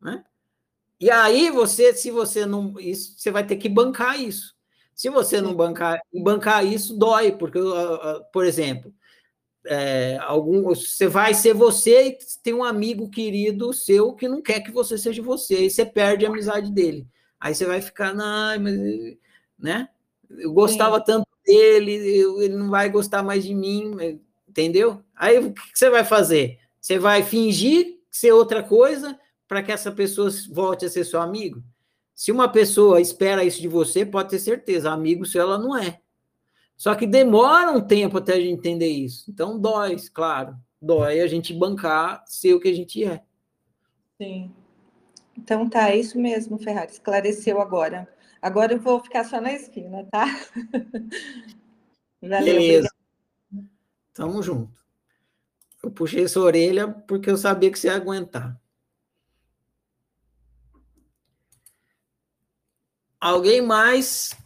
né? 0.00 0.24
E 0.98 1.12
aí 1.12 1.48
você, 1.48 1.94
se 1.94 2.10
você 2.10 2.44
não, 2.44 2.74
isso, 2.80 3.16
você 3.16 3.30
vai 3.30 3.46
ter 3.46 3.54
que 3.54 3.68
bancar 3.68 4.20
isso. 4.20 4.56
Se 4.96 5.08
você 5.08 5.40
não 5.40 5.54
bancar, 5.54 6.00
bancar 6.12 6.66
isso 6.66 6.98
dói, 6.98 7.30
porque, 7.30 7.60
por 8.32 8.44
exemplo, 8.44 8.92
é, 9.66 10.18
algum, 10.22 10.62
você 10.62 11.06
vai 11.06 11.34
ser 11.34 11.54
você 11.54 12.08
e 12.08 12.18
tem 12.42 12.54
um 12.54 12.64
amigo 12.64 13.08
querido 13.08 13.72
seu 13.72 14.14
que 14.14 14.28
não 14.28 14.40
quer 14.40 14.60
que 14.60 14.70
você 14.70 14.96
seja 14.96 15.22
você, 15.22 15.66
e 15.66 15.70
você 15.70 15.84
perde 15.84 16.24
a 16.24 16.28
amizade 16.28 16.72
dele. 16.72 17.06
Aí 17.40 17.54
você 17.54 17.64
vai 17.64 17.80
ficar, 17.80 18.14
não, 18.14 18.60
mas, 18.60 18.74
né? 19.58 19.88
Eu 20.30 20.52
gostava 20.52 20.98
Sim. 20.98 21.04
tanto 21.06 21.28
dele, 21.44 21.92
ele 21.92 22.56
não 22.56 22.68
vai 22.68 22.90
gostar 22.90 23.22
mais 23.22 23.44
de 23.44 23.54
mim, 23.54 24.20
entendeu? 24.48 25.02
Aí 25.14 25.38
o 25.38 25.52
que 25.52 25.60
você 25.74 25.88
vai 25.88 26.04
fazer? 26.04 26.58
Você 26.80 26.98
vai 26.98 27.22
fingir 27.22 27.98
ser 28.10 28.32
outra 28.32 28.62
coisa 28.62 29.18
para 29.46 29.62
que 29.62 29.72
essa 29.72 29.90
pessoa 29.90 30.30
volte 30.50 30.84
a 30.84 30.88
ser 30.88 31.04
seu 31.04 31.20
amigo? 31.20 31.62
Se 32.14 32.32
uma 32.32 32.48
pessoa 32.48 33.00
espera 33.00 33.44
isso 33.44 33.60
de 33.60 33.68
você, 33.68 34.04
pode 34.04 34.30
ter 34.30 34.38
certeza, 34.38 34.90
amigo 34.90 35.24
seu 35.24 35.40
ela 35.40 35.58
não 35.58 35.76
é. 35.76 36.00
Só 36.78 36.94
que 36.94 37.08
demora 37.08 37.72
um 37.72 37.80
tempo 37.80 38.18
até 38.18 38.34
a 38.34 38.40
gente 38.40 38.52
entender 38.52 38.86
isso. 38.86 39.28
Então 39.28 39.58
dói, 39.58 39.96
claro. 40.14 40.56
Dói 40.80 41.20
a 41.20 41.26
gente 41.26 41.52
bancar 41.52 42.22
ser 42.24 42.54
o 42.54 42.60
que 42.60 42.68
a 42.68 42.72
gente 42.72 43.04
é. 43.04 43.20
Sim. 44.16 44.54
Então 45.36 45.68
tá, 45.68 45.90
é 45.90 45.96
isso 45.96 46.16
mesmo, 46.16 46.56
Ferrari. 46.56 46.92
Esclareceu 46.92 47.60
agora. 47.60 48.08
Agora 48.40 48.74
eu 48.74 48.80
vou 48.80 49.00
ficar 49.00 49.24
só 49.24 49.40
na 49.40 49.52
esquina, 49.52 50.04
tá? 50.04 50.24
Valeu, 52.22 52.44
Beleza. 52.44 52.88
Obrigada. 53.50 53.72
Tamo 54.14 54.40
junto. 54.40 54.78
Eu 55.82 55.90
puxei 55.90 56.24
essa 56.24 56.38
orelha 56.38 56.86
porque 56.88 57.28
eu 57.28 57.36
sabia 57.36 57.72
que 57.72 57.78
você 57.78 57.88
ia 57.88 57.96
aguentar. 57.96 58.60
Alguém 63.20 63.60
mais 63.60 64.36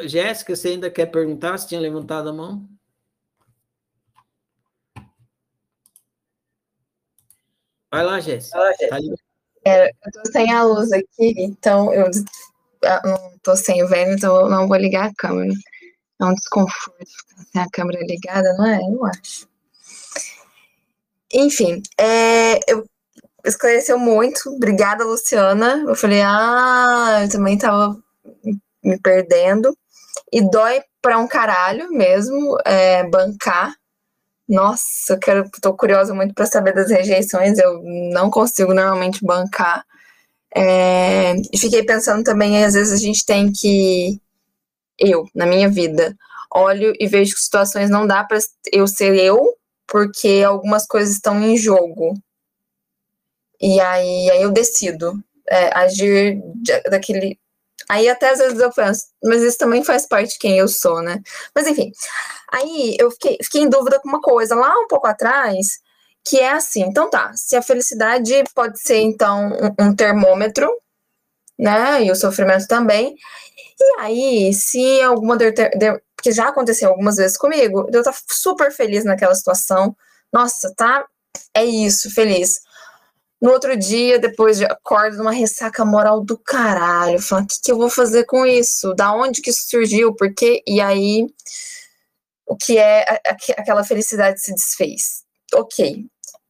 Jéssica, 0.00 0.54
você 0.54 0.68
ainda 0.68 0.90
quer 0.90 1.06
perguntar? 1.06 1.56
Você 1.56 1.68
tinha 1.68 1.80
levantado 1.80 2.28
a 2.28 2.32
mão? 2.32 2.68
Vai 7.90 8.04
lá, 8.04 8.20
Jéssica. 8.20 8.58
Tá 8.88 8.98
é, 9.66 9.88
eu 9.88 9.92
estou 10.06 10.32
sem 10.32 10.52
a 10.52 10.62
luz 10.62 10.90
aqui, 10.92 11.34
então 11.36 11.92
eu 11.92 12.06
ah, 12.84 13.02
não 13.04 13.34
estou 13.34 13.56
sem 13.56 13.82
o 13.82 13.88
velho, 13.88 14.12
então 14.12 14.40
eu 14.40 14.48
não 14.48 14.66
vou 14.68 14.76
ligar 14.76 15.08
a 15.08 15.14
câmera. 15.14 15.52
É 16.20 16.24
um 16.24 16.34
desconforto 16.34 17.06
ficar 17.06 17.44
sem 17.52 17.62
a 17.62 17.70
câmera 17.70 18.00
ligada, 18.06 18.52
não 18.54 18.66
é? 18.66 18.78
Eu 18.78 19.04
acho. 19.06 19.48
Enfim, 21.32 21.82
é, 21.98 22.58
eu 22.70 22.84
esclareceu 23.44 23.98
muito. 23.98 24.50
Obrigada, 24.50 25.04
Luciana. 25.04 25.84
Eu 25.86 25.94
falei, 25.94 26.22
ah, 26.22 27.20
eu 27.22 27.28
também 27.30 27.54
estava 27.54 27.96
me 28.82 28.98
perdendo. 29.00 29.76
E 30.32 30.42
dói 30.50 30.82
para 31.02 31.18
um 31.18 31.28
caralho 31.28 31.90
mesmo 31.90 32.58
é, 32.64 33.04
bancar, 33.08 33.74
Nossa, 34.48 35.14
eu 35.14 35.18
quero, 35.18 35.50
tô 35.62 35.74
curiosa 35.76 36.12
muito 36.14 36.34
para 36.34 36.46
saber 36.46 36.74
das 36.74 36.90
rejeições, 36.90 37.58
eu 37.58 37.80
não 38.12 38.30
consigo 38.30 38.74
normalmente 38.74 39.24
bancar. 39.24 39.84
É, 40.54 41.34
fiquei 41.58 41.84
pensando 41.84 42.24
também, 42.24 42.64
às 42.64 42.74
vezes 42.74 42.92
a 42.92 42.96
gente 42.96 43.24
tem 43.24 43.52
que. 43.52 44.20
Eu, 44.98 45.26
na 45.34 45.46
minha 45.46 45.68
vida, 45.68 46.16
olho 46.54 46.92
e 47.00 47.06
vejo 47.08 47.34
que 47.34 47.40
situações 47.42 47.90
não 47.90 48.06
dá 48.06 48.24
para 48.24 48.38
eu 48.72 48.86
ser 48.88 49.14
eu, 49.16 49.56
porque 49.86 50.42
algumas 50.46 50.86
coisas 50.86 51.14
estão 51.14 51.40
em 51.42 51.56
jogo. 51.56 52.14
E 53.60 53.80
aí, 53.80 54.30
aí 54.30 54.42
eu 54.42 54.50
decido 54.52 55.22
é, 55.48 55.76
agir 55.78 56.40
daquele. 56.90 57.38
Aí 57.90 58.08
até 58.08 58.30
às 58.30 58.38
vezes 58.38 58.60
eu 58.60 58.72
penso, 58.72 59.06
mas 59.20 59.42
isso 59.42 59.58
também 59.58 59.82
faz 59.82 60.06
parte 60.06 60.34
de 60.34 60.38
quem 60.38 60.56
eu 60.56 60.68
sou, 60.68 61.02
né? 61.02 61.20
Mas 61.52 61.66
enfim, 61.66 61.90
aí 62.52 62.96
eu 63.00 63.10
fiquei, 63.10 63.36
fiquei 63.42 63.62
em 63.62 63.68
dúvida 63.68 63.98
com 63.98 64.08
uma 64.08 64.20
coisa 64.20 64.54
lá 64.54 64.72
um 64.78 64.86
pouco 64.86 65.08
atrás, 65.08 65.80
que 66.24 66.38
é 66.38 66.52
assim, 66.52 66.82
então 66.82 67.10
tá, 67.10 67.32
se 67.34 67.56
a 67.56 67.62
felicidade 67.62 68.44
pode 68.54 68.78
ser 68.80 68.98
então 68.98 69.50
um, 69.80 69.86
um 69.86 69.96
termômetro, 69.96 70.70
né, 71.58 72.04
e 72.04 72.12
o 72.12 72.14
sofrimento 72.14 72.68
também, 72.68 73.16
e 73.80 74.00
aí 74.00 74.54
se 74.54 75.02
alguma, 75.02 75.36
de, 75.36 75.52
porque 76.14 76.30
já 76.30 76.48
aconteceu 76.48 76.90
algumas 76.90 77.16
vezes 77.16 77.36
comigo, 77.36 77.88
eu 77.92 78.04
tá 78.04 78.14
super 78.30 78.70
feliz 78.70 79.04
naquela 79.04 79.34
situação, 79.34 79.96
nossa, 80.32 80.72
tá, 80.76 81.04
é 81.52 81.64
isso, 81.64 82.08
feliz. 82.14 82.60
No 83.40 83.52
outro 83.52 83.74
dia, 83.76 84.18
depois 84.18 84.58
de 84.58 84.66
acordo 84.66 85.16
numa 85.16 85.32
ressaca 85.32 85.84
moral 85.84 86.22
do 86.22 86.36
caralho, 86.36 87.18
falando, 87.20 87.46
o 87.46 87.48
que, 87.48 87.60
que 87.62 87.72
eu 87.72 87.78
vou 87.78 87.88
fazer 87.88 88.24
com 88.24 88.44
isso? 88.44 88.92
Da 88.94 89.14
onde 89.14 89.40
que 89.40 89.50
isso 89.50 89.66
surgiu? 89.68 90.14
Por 90.14 90.34
quê? 90.34 90.62
E 90.66 90.80
aí, 90.80 91.26
o 92.46 92.56
que 92.56 92.76
é 92.78 93.04
aquela 93.56 93.84
felicidade 93.84 94.42
se 94.42 94.52
desfez. 94.52 95.22
Ok. 95.54 96.04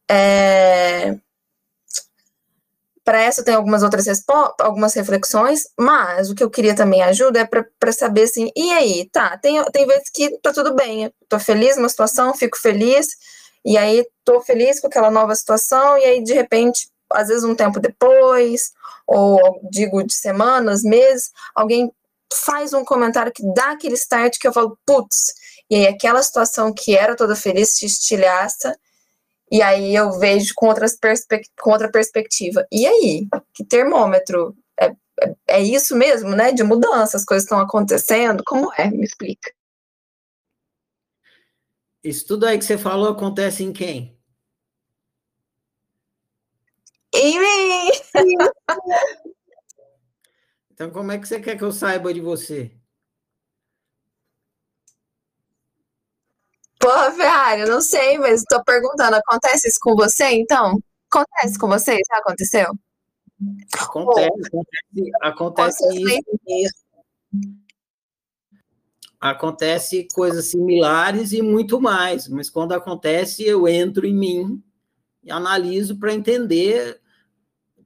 É... 0.09 1.15
Para 3.03 3.21
essa 3.21 3.43
tem 3.43 3.53
algumas 3.55 3.83
outras 3.83 4.05
algumas 4.59 4.93
reflexões, 4.93 5.69
mas 5.79 6.29
o 6.29 6.35
que 6.35 6.43
eu 6.43 6.49
queria 6.49 6.75
também 6.75 7.01
ajuda 7.01 7.39
é 7.39 7.45
para 7.45 7.91
saber 7.91 8.23
assim, 8.23 8.51
e 8.55 8.71
aí, 8.71 9.09
tá, 9.11 9.37
tem, 9.37 9.63
tem 9.71 9.87
vezes 9.87 10.09
que 10.13 10.37
tá 10.39 10.53
tudo 10.53 10.75
bem, 10.75 11.05
eu 11.05 11.13
tô 11.27 11.39
feliz 11.39 11.77
numa 11.77 11.89
situação, 11.89 12.33
fico 12.35 12.59
feliz, 12.59 13.07
e 13.65 13.77
aí 13.77 14.05
tô 14.23 14.41
feliz 14.41 14.79
com 14.79 14.87
aquela 14.87 15.11
nova 15.11 15.35
situação, 15.35 15.97
e 15.97 16.03
aí 16.03 16.23
de 16.23 16.33
repente, 16.33 16.89
às 17.11 17.27
vezes 17.27 17.43
um 17.43 17.55
tempo 17.55 17.79
depois, 17.79 18.71
ou 19.07 19.61
digo 19.71 20.03
de 20.03 20.13
semanas, 20.13 20.83
meses, 20.83 21.31
alguém 21.55 21.91
faz 22.33 22.73
um 22.73 22.85
comentário 22.85 23.31
que 23.31 23.43
dá 23.53 23.71
aquele 23.71 23.95
start 23.95 24.37
que 24.39 24.47
eu 24.47 24.53
falo, 24.53 24.77
putz, 24.85 25.33
e 25.69 25.75
aí 25.75 25.87
aquela 25.87 26.23
situação 26.23 26.73
que 26.73 26.95
era 26.95 27.15
toda 27.15 27.35
feliz 27.35 27.75
se 27.75 27.85
estilhaça, 27.85 28.75
e 29.51 29.61
aí 29.61 29.93
eu 29.93 30.17
vejo 30.17 30.53
com, 30.55 30.67
outras 30.67 30.97
com 31.59 31.71
outra 31.71 31.91
perspectiva. 31.91 32.65
E 32.71 32.87
aí? 32.87 33.27
Que 33.53 33.65
termômetro? 33.65 34.55
É, 34.79 34.85
é, 35.21 35.35
é 35.47 35.61
isso 35.61 35.93
mesmo, 35.95 36.29
né? 36.29 36.53
De 36.53 36.63
mudança, 36.63 37.17
as 37.17 37.25
coisas 37.25 37.43
estão 37.43 37.59
acontecendo? 37.59 38.43
Como 38.45 38.71
é? 38.77 38.89
Me 38.89 39.03
explica. 39.03 39.51
Isso 42.03 42.25
tudo 42.25 42.45
aí 42.45 42.57
que 42.57 42.65
você 42.65 42.77
falou 42.77 43.09
acontece 43.09 43.63
em 43.63 43.71
quem? 43.71 44.19
Em 47.13 47.39
mim! 47.39 47.91
então, 50.71 50.89
como 50.89 51.11
é 51.11 51.19
que 51.19 51.27
você 51.27 51.39
quer 51.39 51.57
que 51.57 51.63
eu 51.63 51.71
saiba 51.71 52.13
de 52.13 52.21
você? 52.21 52.75
Pô, 56.79 56.89
Ferrari, 57.11 57.61
eu 57.61 57.67
não 57.67 57.81
sei, 57.81 58.17
mas 58.17 58.41
estou 58.41 58.63
perguntando, 58.63 59.15
acontece 59.15 59.67
isso 59.67 59.77
com 59.79 59.95
você, 59.95 60.25
então? 60.31 60.79
Acontece 61.11 61.59
com 61.59 61.67
você? 61.67 61.97
Já 62.09 62.17
aconteceu? 62.17 62.73
Acontece, 63.79 64.29
acontece, 64.49 65.11
acontece 65.21 65.87
isso 65.87 66.81
acontece 69.21 70.07
coisas 70.15 70.47
similares 70.47 71.31
e 71.31 71.43
muito 71.43 71.79
mais, 71.79 72.27
mas 72.27 72.49
quando 72.49 72.71
acontece, 72.71 73.43
eu 73.43 73.67
entro 73.67 74.07
em 74.07 74.15
mim 74.15 74.63
e 75.23 75.31
analiso 75.31 75.97
para 75.99 76.11
entender 76.11 76.99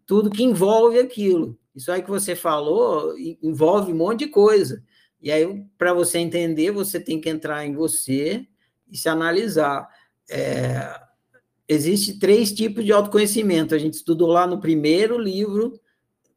tudo 0.06 0.30
que 0.30 0.44
envolve 0.44 0.98
aquilo. 0.98 1.60
Isso 1.76 1.92
aí 1.92 2.02
que 2.02 2.10
você 2.10 2.38
falou 2.38 3.14
envolve 3.44 3.92
um 3.92 3.98
monte 3.98 4.20
de 4.20 4.28
coisa. 4.28 4.82
E 5.22 5.30
aí, 5.30 5.66
para 5.78 5.94
você 5.94 6.20
entender, 6.20 6.72
você 6.72 7.02
tem 7.02 7.20
que 7.20 7.30
entrar 7.30 7.66
em 7.66 7.74
você 7.74 8.48
e 8.90 8.98
se 8.98 9.10
analisar. 9.10 9.90
É, 10.30 11.02
Existem 11.68 12.20
três 12.20 12.54
tipos 12.54 12.86
de 12.86 12.94
autoconhecimento. 12.94 13.74
A 13.74 13.80
gente 13.80 13.96
estudou 13.96 14.30
lá 14.30 14.46
no 14.46 14.62
primeiro 14.62 15.18
livro 15.18 15.74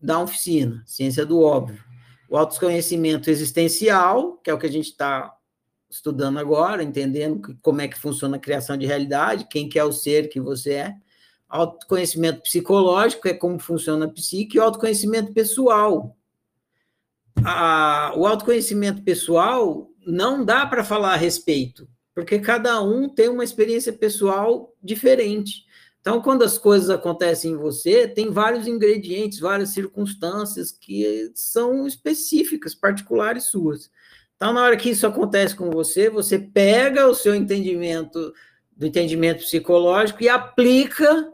da 0.01 0.19
oficina, 0.19 0.83
Ciência 0.87 1.25
do 1.25 1.41
Óbvio 1.41 1.88
o 2.29 2.37
autoconhecimento 2.37 3.31
existencial, 3.31 4.37
que 4.39 4.51
é 4.51 4.55
o 4.55 4.59
que 4.59 4.67
a 4.67 4.71
gente 4.71 4.91
está 4.91 5.35
estudando 5.91 6.39
agora, 6.39 6.83
entendendo 6.83 7.57
como 7.63 7.81
é 7.81 7.89
que 7.89 7.99
funciona 7.99 8.37
a 8.37 8.41
criação 8.41 8.77
de 8.77 8.87
realidade, 8.87 9.49
quem 9.51 9.69
que 9.69 9.79
é 9.79 9.85
o 9.85 9.93
ser 9.93 10.29
que 10.29 10.39
você 10.39 10.75
é. 10.75 10.95
Autoconhecimento 11.49 12.43
psicológico, 12.43 13.27
é 13.27 13.33
como 13.33 13.59
funciona 13.59 14.05
a 14.05 14.11
psique, 14.11 14.59
e 14.59 14.61
autoconhecimento 14.61 15.33
pessoal. 15.33 16.15
A, 17.43 18.13
o 18.17 18.27
autoconhecimento 18.27 19.03
pessoal 19.03 19.89
não 20.07 20.45
dá 20.45 20.67
para 20.67 20.85
falar 20.85 21.15
a 21.15 21.17
respeito, 21.17 21.89
porque 22.15 22.39
cada 22.39 22.83
um 22.83 23.09
tem 23.09 23.29
uma 23.29 23.45
experiência 23.45 23.93
pessoal 23.93 24.75
diferente. 24.83 25.65
Então, 26.01 26.23
quando 26.23 26.43
as 26.43 26.57
coisas 26.57 26.91
acontecem 26.91 27.53
em 27.53 27.57
você, 27.57 28.07
tem 28.09 28.31
vários 28.31 28.67
ingredientes, 28.67 29.41
várias 29.41 29.71
circunstâncias 29.71 30.71
que 30.71 31.31
são 31.35 31.87
específicas, 31.87 32.75
particulares 32.75 33.45
suas. 33.45 33.91
Então, 34.37 34.53
na 34.53 34.63
hora 34.63 34.77
que 34.77 34.91
isso 34.91 35.07
acontece 35.07 35.55
com 35.55 35.71
você, 35.71 36.09
você 36.09 36.39
pega 36.39 37.09
o 37.09 37.15
seu 37.15 37.35
entendimento 37.35 38.33
do 38.77 38.87
entendimento 38.87 39.41
psicológico 39.41 40.23
e 40.23 40.29
aplica 40.29 41.33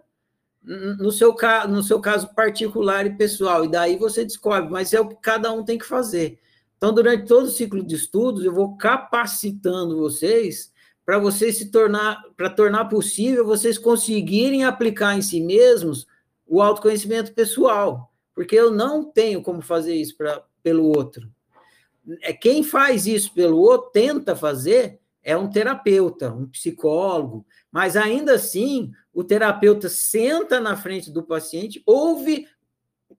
no 0.62 1.12
seu, 1.12 1.36
no 1.68 1.82
seu 1.82 2.00
caso 2.00 2.34
particular 2.34 3.04
e 3.04 3.14
pessoal, 3.16 3.66
e 3.66 3.70
daí 3.70 3.98
você 3.98 4.24
descobre, 4.24 4.70
mas 4.70 4.94
é 4.94 5.00
o 5.00 5.08
que 5.08 5.16
cada 5.16 5.52
um 5.52 5.62
tem 5.62 5.76
que 5.76 5.84
fazer. 5.84 6.40
Então, 6.78 6.92
durante 6.92 7.26
todo 7.26 7.44
o 7.44 7.50
ciclo 7.50 7.84
de 7.84 7.94
estudos, 7.94 8.44
eu 8.44 8.52
vou 8.52 8.76
capacitando 8.76 9.98
vocês 9.98 10.72
para 11.04 11.18
vocês 11.18 11.58
se 11.58 11.70
tornar, 11.70 12.22
para 12.36 12.48
tornar 12.48 12.86
possível 12.86 13.44
vocês 13.44 13.78
conseguirem 13.78 14.64
aplicar 14.64 15.16
em 15.16 15.22
si 15.22 15.40
mesmos 15.40 16.06
o 16.46 16.62
autoconhecimento 16.62 17.32
pessoal, 17.32 18.12
porque 18.34 18.56
eu 18.56 18.70
não 18.70 19.04
tenho 19.04 19.42
como 19.42 19.60
fazer 19.62 19.94
isso 19.94 20.16
pra, 20.16 20.42
pelo 20.62 20.84
outro. 20.84 21.30
É 22.22 22.32
quem 22.32 22.62
faz 22.62 23.06
isso 23.06 23.32
pelo 23.32 23.58
outro 23.58 23.90
tenta 23.90 24.36
fazer 24.36 25.00
é 25.22 25.34
um 25.34 25.48
terapeuta, 25.48 26.30
um 26.32 26.46
psicólogo, 26.46 27.46
mas 27.72 27.96
ainda 27.96 28.34
assim 28.34 28.92
o 29.12 29.24
terapeuta 29.24 29.88
senta 29.88 30.60
na 30.60 30.76
frente 30.76 31.10
do 31.10 31.22
paciente, 31.22 31.82
ouve 31.86 32.46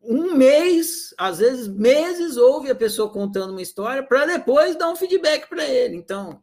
um 0.04 0.36
mês, 0.36 1.16
às 1.18 1.40
vezes 1.40 1.68
meses, 1.68 2.38
ouve 2.38 2.70
a 2.70 2.76
pessoa 2.76 3.10
contando 3.10 3.52
uma 3.52 3.62
história 3.62 4.04
para 4.04 4.26
depois 4.26 4.76
dar 4.76 4.90
um 4.90 4.96
feedback 4.96 5.50
para 5.50 5.66
ele. 5.66 5.96
Então, 5.96 6.42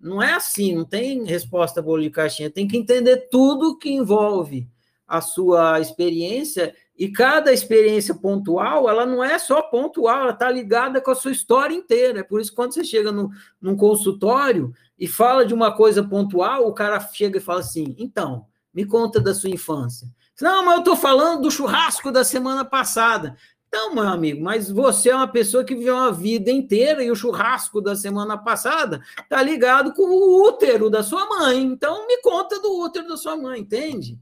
não 0.00 0.22
é 0.22 0.32
assim, 0.32 0.74
não 0.74 0.84
tem 0.84 1.24
resposta 1.24 1.82
bolo 1.82 2.02
de 2.02 2.10
caixinha, 2.10 2.50
tem 2.50 2.66
que 2.66 2.76
entender 2.76 3.28
tudo 3.30 3.78
que 3.78 3.90
envolve 3.90 4.68
a 5.06 5.20
sua 5.20 5.80
experiência 5.80 6.74
e 6.96 7.08
cada 7.08 7.52
experiência 7.52 8.14
pontual, 8.14 8.88
ela 8.88 9.04
não 9.04 9.24
é 9.24 9.38
só 9.38 9.60
pontual, 9.62 10.20
ela 10.20 10.32
está 10.32 10.50
ligada 10.50 11.00
com 11.00 11.10
a 11.10 11.14
sua 11.14 11.32
história 11.32 11.74
inteira. 11.74 12.20
É 12.20 12.22
por 12.22 12.40
isso 12.40 12.50
que 12.50 12.56
quando 12.56 12.74
você 12.74 12.84
chega 12.84 13.10
no, 13.10 13.30
num 13.60 13.74
consultório 13.74 14.72
e 14.98 15.08
fala 15.08 15.44
de 15.44 15.54
uma 15.54 15.72
coisa 15.72 16.04
pontual, 16.04 16.68
o 16.68 16.74
cara 16.74 17.00
chega 17.00 17.38
e 17.38 17.40
fala 17.40 17.60
assim: 17.60 17.94
então, 17.98 18.44
me 18.72 18.84
conta 18.84 19.18
da 19.18 19.34
sua 19.34 19.50
infância. 19.50 20.08
Não, 20.40 20.64
mas 20.64 20.74
eu 20.74 20.78
estou 20.80 20.96
falando 20.96 21.42
do 21.42 21.50
churrasco 21.50 22.12
da 22.12 22.22
semana 22.22 22.64
passada. 22.64 23.36
Então, 23.72 23.94
meu 23.94 24.02
amigo, 24.02 24.42
mas 24.42 24.68
você 24.68 25.10
é 25.10 25.14
uma 25.14 25.28
pessoa 25.28 25.62
que 25.64 25.76
viveu 25.76 25.94
uma 25.94 26.10
vida 26.10 26.50
inteira 26.50 27.04
e 27.04 27.10
o 27.10 27.14
churrasco 27.14 27.80
da 27.80 27.94
semana 27.94 28.36
passada 28.36 29.00
tá 29.28 29.40
ligado 29.40 29.94
com 29.94 30.02
o 30.02 30.48
útero 30.48 30.90
da 30.90 31.04
sua 31.04 31.24
mãe. 31.28 31.62
Então, 31.62 32.04
me 32.04 32.20
conta 32.20 32.58
do 32.58 32.80
útero 32.80 33.06
da 33.06 33.16
sua 33.16 33.36
mãe, 33.36 33.60
entende? 33.60 34.18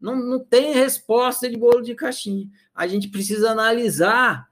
Não, 0.00 0.14
não 0.14 0.38
tem 0.38 0.72
resposta 0.72 1.50
de 1.50 1.56
bolo 1.56 1.82
de 1.82 1.92
caixinha. 1.96 2.48
A 2.72 2.86
gente 2.86 3.08
precisa 3.08 3.50
analisar 3.50 4.48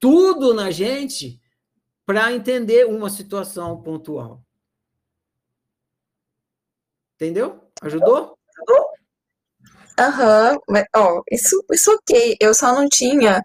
tudo 0.00 0.52
na 0.52 0.72
gente 0.72 1.40
para 2.04 2.32
entender 2.32 2.84
uma 2.84 3.08
situação 3.08 3.80
pontual. 3.80 4.42
Entendeu? 7.14 7.60
Ajudou? 7.80 8.36
Ajudou? 8.56 8.97
Aham, 9.98 10.58
ó, 10.96 11.22
isso, 11.30 11.64
isso 11.72 11.92
ok. 11.92 12.36
Eu 12.40 12.54
só 12.54 12.72
não 12.74 12.88
tinha 12.88 13.44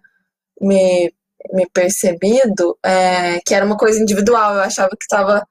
me, 0.62 1.14
me 1.54 1.68
percebido 1.72 2.78
é, 2.84 3.40
que 3.46 3.54
era 3.56 3.66
uma 3.66 3.78
coisa 3.78 4.02
individual. 4.02 4.56
Eu 4.56 4.62
achava 4.62 4.90
que 4.92 5.04
estava 5.04 5.48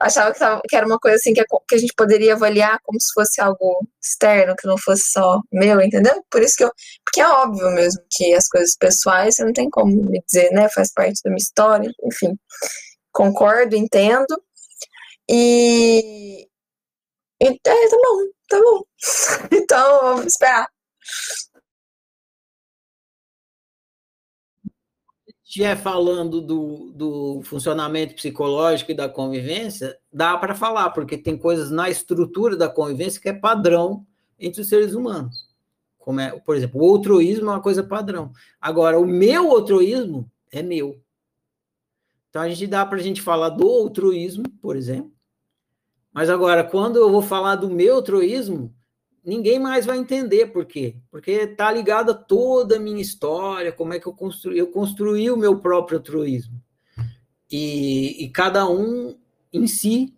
achava 0.00 0.32
que, 0.32 0.38
tava, 0.38 0.62
que, 0.68 0.76
era 0.76 0.86
uma 0.86 0.98
coisa 0.98 1.16
assim 1.16 1.34
que, 1.34 1.44
que, 1.44 1.74
a 1.74 1.78
gente 1.78 1.92
poderia 1.96 2.34
avaliar 2.34 2.78
como 2.84 3.00
se 3.00 3.12
fosse 3.12 3.40
algo 3.40 3.86
externo, 4.02 4.54
que 4.56 4.66
não 4.66 4.78
fosse 4.78 5.10
só 5.10 5.40
meu, 5.52 5.80
entendeu? 5.80 6.24
Por 6.30 6.42
isso 6.42 6.56
que 6.56 6.64
eu. 6.64 6.72
Porque 7.04 7.20
é 7.20 7.28
óbvio 7.28 7.70
mesmo 7.72 8.02
que 8.10 8.32
as 8.34 8.48
coisas 8.48 8.76
pessoais, 8.76 9.34
você 9.36 9.44
não 9.44 9.52
tem 9.52 9.68
como 9.70 9.92
me 9.92 10.22
dizer, 10.24 10.50
né? 10.52 10.68
Faz 10.70 10.92
parte 10.92 11.20
da 11.24 11.30
minha 11.30 11.38
história, 11.38 11.90
enfim. 12.04 12.36
Concordo, 13.12 13.76
entendo. 13.76 14.40
E. 15.28 16.47
e 17.40 17.46
é, 17.46 17.58
tá 17.58 17.96
bom, 17.96 18.30
tá 18.48 18.60
bom. 18.60 18.82
então, 19.52 20.00
vamos 20.00 20.26
esperar. 20.26 20.68
estiver 25.48 25.76
falando 25.76 26.42
do, 26.42 26.92
do 26.92 27.42
funcionamento 27.42 28.14
psicológico 28.14 28.90
e 28.90 28.94
da 28.94 29.08
convivência, 29.08 29.98
dá 30.12 30.36
para 30.36 30.54
falar, 30.54 30.90
porque 30.90 31.16
tem 31.16 31.38
coisas 31.38 31.70
na 31.70 31.88
estrutura 31.88 32.54
da 32.54 32.68
convivência 32.68 33.18
que 33.18 33.30
é 33.30 33.32
padrão 33.32 34.06
entre 34.38 34.60
os 34.60 34.68
seres 34.68 34.92
humanos. 34.92 35.48
Como 35.98 36.20
é, 36.20 36.38
por 36.38 36.54
exemplo, 36.54 36.82
o 36.82 36.90
altruísmo 36.90 37.48
é 37.48 37.52
uma 37.54 37.62
coisa 37.62 37.82
padrão. 37.82 38.30
Agora, 38.60 38.98
o 38.98 39.06
meu 39.06 39.50
altruísmo 39.50 40.30
é 40.52 40.62
meu. 40.62 41.00
Então, 42.28 42.42
a 42.42 42.48
gente 42.48 42.66
dá 42.66 42.84
para 42.84 42.98
a 42.98 43.02
gente 43.02 43.22
falar 43.22 43.48
do 43.48 43.66
altruísmo, 43.66 44.44
por 44.60 44.76
exemplo. 44.76 45.17
Mas 46.12 46.30
agora, 46.30 46.64
quando 46.64 46.96
eu 46.96 47.10
vou 47.10 47.22
falar 47.22 47.56
do 47.56 47.70
meu 47.70 47.96
altruísmo, 47.96 48.74
ninguém 49.24 49.58
mais 49.58 49.84
vai 49.84 49.98
entender 49.98 50.46
por 50.46 50.64
quê. 50.64 50.96
Porque 51.10 51.30
está 51.30 51.70
ligado 51.70 52.10
a 52.10 52.14
toda 52.14 52.76
a 52.76 52.80
minha 52.80 53.00
história, 53.00 53.72
como 53.72 53.92
é 53.92 54.00
que 54.00 54.06
eu 54.06 54.12
construí, 54.12 54.58
eu 54.58 54.68
construí 54.68 55.30
o 55.30 55.36
meu 55.36 55.58
próprio 55.58 55.98
altruísmo. 55.98 56.60
E, 57.50 58.24
e 58.24 58.28
cada 58.30 58.68
um 58.68 59.16
em 59.52 59.66
si. 59.66 60.14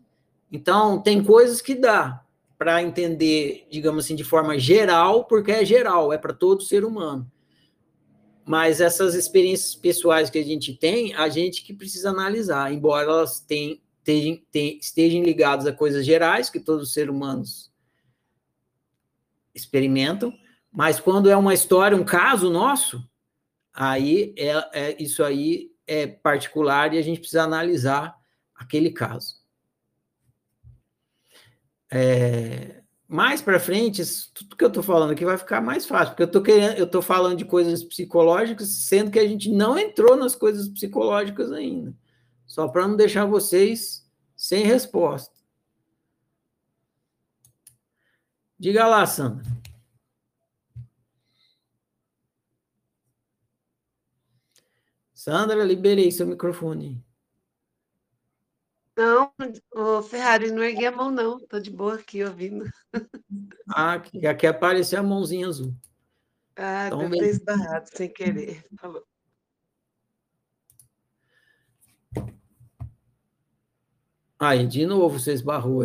Então, 0.51 1.01
tem 1.01 1.23
coisas 1.23 1.61
que 1.61 1.75
dá 1.75 2.25
para 2.59 2.83
entender, 2.83 3.67
digamos 3.71 4.05
assim, 4.05 4.15
de 4.15 4.25
forma 4.25 4.59
geral, 4.59 5.25
porque 5.25 5.51
é 5.51 5.65
geral, 5.65 6.13
é 6.13 6.19
para 6.19 6.35
todo 6.35 6.63
ser 6.63 6.85
humano. 6.85 7.31
Mas 8.45 8.81
essas 8.81 9.15
experiências 9.15 9.75
pessoais 9.75 10.29
que 10.29 10.39
a 10.39 10.45
gente 10.45 10.75
tem, 10.75 11.15
a 11.15 11.29
gente 11.29 11.63
que 11.63 11.73
precisa 11.73 12.11
analisar, 12.11 12.73
embora 12.73 13.11
elas 13.11 13.41
tenham, 13.41 13.79
estejam, 14.01 14.43
estejam 14.81 15.23
ligadas 15.23 15.67
a 15.67 15.73
coisas 15.73 16.05
gerais 16.05 16.51
que 16.51 16.61
todos 16.61 16.89
os 16.89 16.93
seres 16.93 17.11
humanos 17.11 17.71
experimentam, 19.55 20.33
mas 20.73 21.01
quando 21.01 21.29
é 21.29 21.37
uma 21.37 21.55
história, 21.55 21.97
um 21.97 22.05
caso 22.05 22.51
nosso, 22.51 23.03
aí 23.73 24.35
é, 24.37 24.69
é, 24.73 25.03
isso 25.03 25.23
aí 25.23 25.71
é 25.87 26.07
particular 26.07 26.95
e 26.95 26.99
a 26.99 27.03
gente 27.03 27.21
precisa 27.21 27.43
analisar 27.43 28.17
aquele 28.55 28.91
caso. 28.91 29.41
É, 31.93 32.81
mais 33.09 33.43
para 33.43 33.59
frente, 33.59 34.01
tudo 34.33 34.57
que 34.57 34.63
eu 34.63 34.69
estou 34.69 34.85
falando 34.85 35.11
aqui 35.11 35.25
vai 35.25 35.37
ficar 35.37 35.61
mais 35.61 35.85
fácil, 35.85 36.11
porque 36.11 36.23
eu 36.23 36.27
estou 36.27 36.41
querendo, 36.41 36.79
eu 36.79 37.03
falando 37.03 37.39
de 37.39 37.45
coisas 37.45 37.83
psicológicas, 37.83 38.69
sendo 38.69 39.11
que 39.11 39.19
a 39.19 39.27
gente 39.27 39.51
não 39.51 39.77
entrou 39.77 40.17
nas 40.17 40.37
coisas 40.37 40.69
psicológicas 40.69 41.51
ainda, 41.51 41.93
só 42.51 42.67
para 42.67 42.89
não 42.89 42.97
deixar 42.97 43.27
vocês 43.27 44.05
sem 44.35 44.65
resposta. 44.65 45.33
Diga 48.59 48.89
lá, 48.89 49.07
Sandra. 49.07 49.45
Sandra, 55.15 55.63
liberei 55.63 56.11
seu 56.11 56.27
microfone. 56.27 57.07
Não, 58.97 59.33
o 59.73 60.03
Ferrari, 60.03 60.51
não 60.51 60.65
ergui 60.65 60.87
a 60.87 60.91
mão, 60.91 61.09
não. 61.09 61.39
Estou 61.39 61.61
de 61.61 61.71
boa 61.71 61.95
aqui 61.95 62.25
ouvindo. 62.25 62.69
Ah, 63.69 63.93
aqui, 63.93 64.27
aqui 64.27 64.49
apareceu 64.49 64.99
a 64.99 65.05
mãozinha 65.05 65.47
azul. 65.47 65.73
Ah, 66.57 66.89
então, 66.89 66.99
deve 66.99 67.17
ter 67.17 67.29
esbarrado 67.29 67.89
sem 67.89 68.13
querer. 68.13 68.67
Falou. 68.77 69.07
Aí, 74.41 74.67
de 74.67 74.87
novo, 74.87 75.19
você 75.19 75.35
esbarrou. 75.35 75.85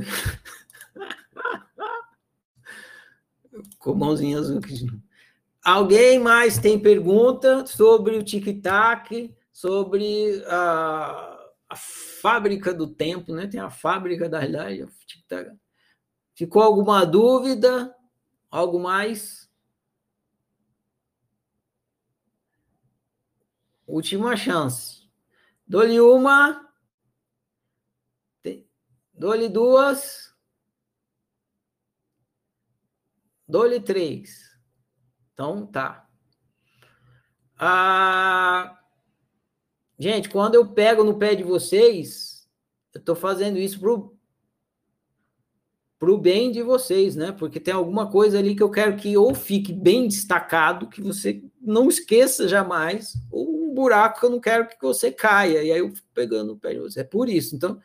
Com 3.77 3.93
mãozinha 3.93 4.39
azul. 4.39 4.61
Alguém 5.61 6.19
mais 6.19 6.57
tem 6.57 6.79
pergunta 6.79 7.65
sobre 7.67 8.15
o 8.15 8.23
tic-tac, 8.23 9.35
sobre 9.51 10.41
a, 10.47 11.37
a, 11.69 11.75
fábrica 11.75 12.73
do 12.73 12.87
tempo, 12.87 13.33
né? 13.33 13.45
Tem 13.45 13.59
a 13.59 13.69
fábrica 13.69 14.29
da 14.29 14.39
realidade. 14.39 14.87
Ficou 16.33 16.61
alguma 16.61 17.05
dúvida? 17.05 17.93
Algo 18.49 18.79
mais? 18.79 19.49
Última 23.85 24.37
chance. 24.37 25.09
Dou-lhe 25.67 25.99
uma. 25.99 26.64
Dou-lhe 29.17 29.47
duas. 29.47 30.33
Dou-lhe 33.47 33.79
três. 33.79 34.55
Então, 35.33 35.65
tá. 35.65 36.07
Ah, 37.57 38.77
gente, 39.97 40.29
quando 40.29 40.55
eu 40.55 40.73
pego 40.73 41.03
no 41.03 41.17
pé 41.17 41.35
de 41.35 41.43
vocês, 41.43 42.47
eu 42.93 42.99
estou 42.99 43.15
fazendo 43.15 43.57
isso 43.57 43.79
pro 43.79 44.15
pro 45.97 46.17
bem 46.17 46.51
de 46.51 46.61
vocês, 46.61 47.15
né? 47.15 47.31
Porque 47.31 47.59
tem 47.59 47.73
alguma 47.73 48.11
coisa 48.11 48.37
ali 48.37 48.53
que 48.53 48.61
eu 48.61 48.69
quero 48.69 48.97
que 48.97 49.17
ou 49.17 49.33
fique 49.33 49.71
bem 49.71 50.07
destacado, 50.07 50.89
que 50.89 51.01
você 51.01 51.41
não 51.59 51.87
esqueça 51.87 52.47
jamais, 52.47 53.13
ou 53.31 53.49
um 53.49 53.73
buraco 53.73 54.19
que 54.19 54.25
eu 54.25 54.29
não 54.29 54.39
quero 54.39 54.67
que 54.67 54.77
você 54.81 55.11
caia. 55.11 55.63
E 55.63 55.71
aí 55.71 55.79
eu 55.79 55.89
fico 55.89 56.07
pegando 56.13 56.53
o 56.53 56.57
pé 56.57 56.73
de 56.73 56.79
vocês. 56.79 56.97
É 56.97 57.03
por 57.03 57.29
isso. 57.29 57.55
Então, 57.55 57.79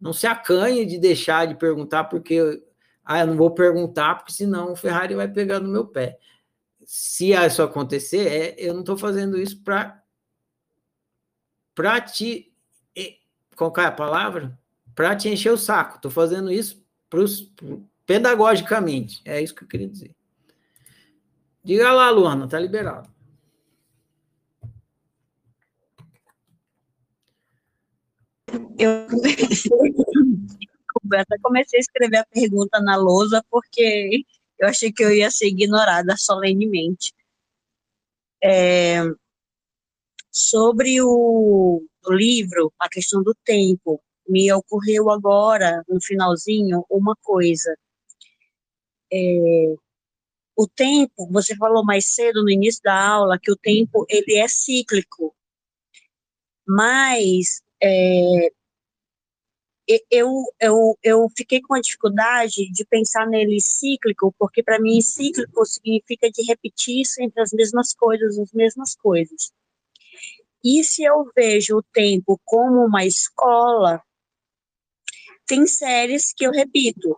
não 0.00 0.12
se 0.12 0.26
acanhe 0.26 0.86
de 0.86 0.98
deixar 0.98 1.46
de 1.46 1.54
perguntar, 1.54 2.04
porque 2.04 2.62
ah, 3.04 3.20
eu 3.20 3.26
não 3.26 3.36
vou 3.36 3.50
perguntar, 3.50 4.16
porque 4.16 4.32
senão 4.32 4.72
o 4.72 4.76
Ferrari 4.76 5.14
vai 5.14 5.28
pegar 5.28 5.60
no 5.60 5.68
meu 5.68 5.86
pé. 5.86 6.18
Se 6.84 7.32
isso 7.32 7.62
acontecer, 7.62 8.26
é, 8.26 8.54
eu 8.58 8.72
não 8.72 8.80
estou 8.80 8.96
fazendo 8.96 9.38
isso 9.38 9.62
para 9.62 10.00
para 11.74 12.00
te 12.00 12.50
qual 13.68 13.84
é 13.84 13.84
a 13.84 13.92
palavra? 13.92 14.58
Para 14.94 15.14
te 15.14 15.28
encher 15.28 15.52
o 15.52 15.58
saco. 15.58 15.96
Estou 15.96 16.10
fazendo 16.10 16.50
isso 16.50 16.82
pros, 17.10 17.52
pedagogicamente. 18.06 19.20
É 19.22 19.42
isso 19.42 19.54
que 19.54 19.64
eu 19.64 19.68
queria 19.68 19.86
dizer. 19.86 20.14
Diga 21.62 21.92
lá, 21.92 22.08
Luana, 22.10 22.48
tá 22.48 22.58
liberado. 22.58 23.10
Eu 28.78 29.06
comecei 31.42 31.78
a 31.78 31.80
escrever 31.80 32.18
a 32.18 32.26
pergunta 32.26 32.80
na 32.80 32.96
lousa 32.96 33.44
porque 33.50 34.24
eu 34.58 34.68
achei 34.68 34.92
que 34.92 35.02
eu 35.02 35.12
ia 35.12 35.30
ser 35.30 35.46
ignorada 35.46 36.16
solenemente. 36.16 37.14
É, 38.42 39.02
sobre 40.30 41.00
o, 41.02 41.82
o 42.06 42.12
livro, 42.12 42.72
a 42.78 42.88
questão 42.88 43.22
do 43.22 43.34
tempo, 43.44 44.02
me 44.28 44.52
ocorreu 44.52 45.10
agora, 45.10 45.84
no 45.88 46.00
finalzinho, 46.00 46.84
uma 46.88 47.16
coisa. 47.22 47.76
É, 49.12 49.74
o 50.56 50.68
tempo, 50.68 51.26
você 51.30 51.56
falou 51.56 51.84
mais 51.84 52.06
cedo 52.14 52.42
no 52.42 52.50
início 52.50 52.82
da 52.82 53.08
aula 53.08 53.38
que 53.40 53.50
o 53.50 53.56
tempo 53.56 54.06
ele 54.08 54.36
é 54.36 54.46
cíclico, 54.46 55.34
mas 56.66 57.62
é, 57.82 58.50
eu, 60.10 60.44
eu, 60.60 60.98
eu 61.02 61.28
fiquei 61.36 61.60
com 61.60 61.74
a 61.74 61.80
dificuldade 61.80 62.70
de 62.70 62.84
pensar 62.84 63.26
nele 63.26 63.60
cíclico, 63.60 64.34
porque 64.38 64.62
para 64.62 64.78
mim 64.78 65.00
cíclico 65.00 65.64
significa 65.66 66.30
de 66.30 66.42
repetir 66.44 67.04
sempre 67.06 67.42
as 67.42 67.52
mesmas 67.52 67.92
coisas, 67.92 68.38
as 68.38 68.52
mesmas 68.52 68.94
coisas. 68.94 69.52
E 70.62 70.84
se 70.84 71.02
eu 71.02 71.30
vejo 71.34 71.78
o 71.78 71.82
tempo 71.82 72.38
como 72.44 72.84
uma 72.84 73.04
escola, 73.04 74.02
tem 75.46 75.66
séries 75.66 76.32
que 76.32 76.46
eu 76.46 76.52
repito, 76.52 77.16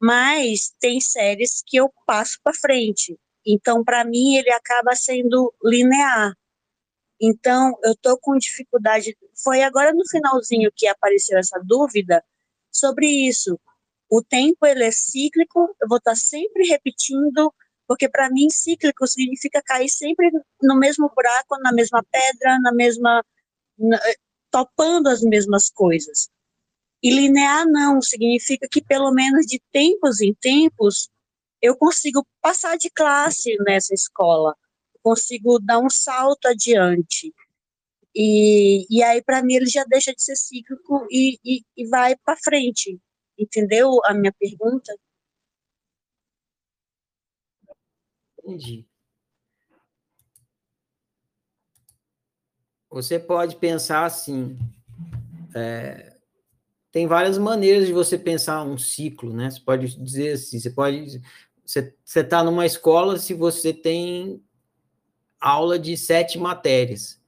mas 0.00 0.74
tem 0.80 1.00
séries 1.00 1.62
que 1.64 1.76
eu 1.76 1.90
passo 2.04 2.38
para 2.42 2.52
frente. 2.52 3.18
Então, 3.46 3.82
para 3.82 4.04
mim, 4.04 4.36
ele 4.36 4.50
acaba 4.50 4.94
sendo 4.94 5.54
linear. 5.64 6.34
Então, 7.20 7.78
eu 7.82 7.92
estou 7.92 8.18
com 8.18 8.36
dificuldade. 8.36 9.16
Foi 9.42 9.62
agora 9.62 9.92
no 9.92 10.06
finalzinho 10.08 10.70
que 10.74 10.86
apareceu 10.86 11.38
essa 11.38 11.60
dúvida 11.64 12.24
sobre 12.70 13.06
isso. 13.06 13.58
O 14.08 14.22
tempo 14.22 14.66
ele 14.66 14.84
é 14.84 14.90
cíclico, 14.90 15.74
eu 15.80 15.88
vou 15.88 15.98
estar 15.98 16.12
tá 16.12 16.16
sempre 16.16 16.64
repetindo, 16.64 17.52
porque 17.86 18.08
para 18.08 18.30
mim 18.30 18.48
cíclico 18.50 19.06
significa 19.06 19.62
cair 19.62 19.88
sempre 19.88 20.30
no 20.62 20.78
mesmo 20.78 21.10
buraco, 21.14 21.58
na 21.60 21.72
mesma 21.72 22.04
pedra, 22.10 22.58
na 22.60 22.72
mesma. 22.72 23.24
Na, 23.78 23.98
topando 24.50 25.08
as 25.08 25.22
mesmas 25.22 25.70
coisas. 25.70 26.28
E 27.02 27.10
linear 27.10 27.66
não, 27.66 28.02
significa 28.02 28.68
que 28.70 28.82
pelo 28.82 29.12
menos 29.12 29.46
de 29.46 29.62
tempos 29.72 30.20
em 30.20 30.34
tempos 30.34 31.08
eu 31.62 31.76
consigo 31.76 32.26
passar 32.40 32.76
de 32.76 32.90
classe 32.90 33.56
nessa 33.64 33.94
escola, 33.94 34.54
consigo 35.02 35.58
dar 35.58 35.78
um 35.78 35.88
salto 35.88 36.46
adiante. 36.46 37.32
E, 38.14 38.86
e 38.90 39.02
aí, 39.02 39.22
para 39.22 39.42
mim, 39.42 39.54
ele 39.54 39.66
já 39.66 39.84
deixa 39.84 40.12
de 40.14 40.22
ser 40.22 40.36
cíclico 40.36 41.06
e, 41.10 41.38
e, 41.44 41.64
e 41.76 41.88
vai 41.88 42.16
para 42.16 42.36
frente. 42.36 42.98
Entendeu 43.38 44.00
a 44.04 44.12
minha 44.12 44.32
pergunta? 44.32 44.92
Entendi. 48.38 48.86
Você 52.90 53.18
pode 53.18 53.56
pensar 53.56 54.04
assim. 54.04 54.58
É, 55.54 56.16
tem 56.90 57.06
várias 57.06 57.38
maneiras 57.38 57.86
de 57.86 57.92
você 57.92 58.18
pensar 58.18 58.64
um 58.64 58.76
ciclo, 58.76 59.32
né? 59.32 59.50
Você 59.50 59.60
pode 59.60 59.96
dizer 59.96 60.32
assim, 60.32 60.58
você 60.58 60.70
pode. 60.70 61.20
Você 61.64 61.94
está 62.16 62.42
numa 62.42 62.66
escola 62.66 63.16
se 63.16 63.32
você 63.32 63.72
tem 63.72 64.42
aula 65.40 65.78
de 65.78 65.96
sete 65.96 66.36
matérias. 66.36 67.19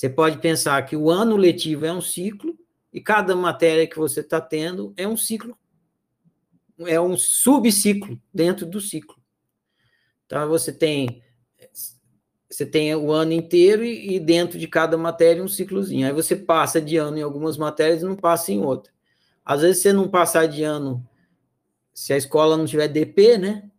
Você 0.00 0.08
pode 0.08 0.38
pensar 0.38 0.80
que 0.86 0.96
o 0.96 1.10
ano 1.10 1.36
letivo 1.36 1.84
é 1.84 1.92
um 1.92 2.00
ciclo 2.00 2.58
e 2.90 3.02
cada 3.02 3.36
matéria 3.36 3.86
que 3.86 3.98
você 3.98 4.20
está 4.20 4.40
tendo 4.40 4.94
é 4.96 5.06
um 5.06 5.14
ciclo, 5.14 5.54
é 6.86 6.98
um 6.98 7.18
subciclo 7.18 8.18
dentro 8.32 8.64
do 8.64 8.80
ciclo. 8.80 9.22
Então 10.24 10.48
você 10.48 10.72
tem 10.72 11.22
você 12.48 12.64
tem 12.64 12.94
o 12.94 13.12
ano 13.12 13.32
inteiro 13.32 13.84
e, 13.84 14.14
e, 14.14 14.18
dentro 14.18 14.58
de 14.58 14.66
cada 14.66 14.96
matéria 14.96 15.44
um 15.44 15.48
ciclozinho. 15.48 16.06
Aí 16.06 16.14
você 16.14 16.34
passa 16.34 16.80
de 16.80 16.96
ano 16.96 17.18
em 17.18 17.22
algumas 17.22 17.58
matérias 17.58 18.00
e 18.00 18.06
não 18.06 18.16
passa 18.16 18.52
em 18.52 18.64
outra. 18.64 18.90
Às 19.44 19.60
vezes 19.60 19.82
você 19.82 19.92
não 19.92 20.08
passar 20.08 20.48
de 20.48 20.62
ano, 20.62 21.06
se 21.92 22.14
a 22.14 22.16
escola 22.16 22.56
não 22.56 22.64
tiver 22.64 22.88
DP, 22.88 23.36
né? 23.36 23.70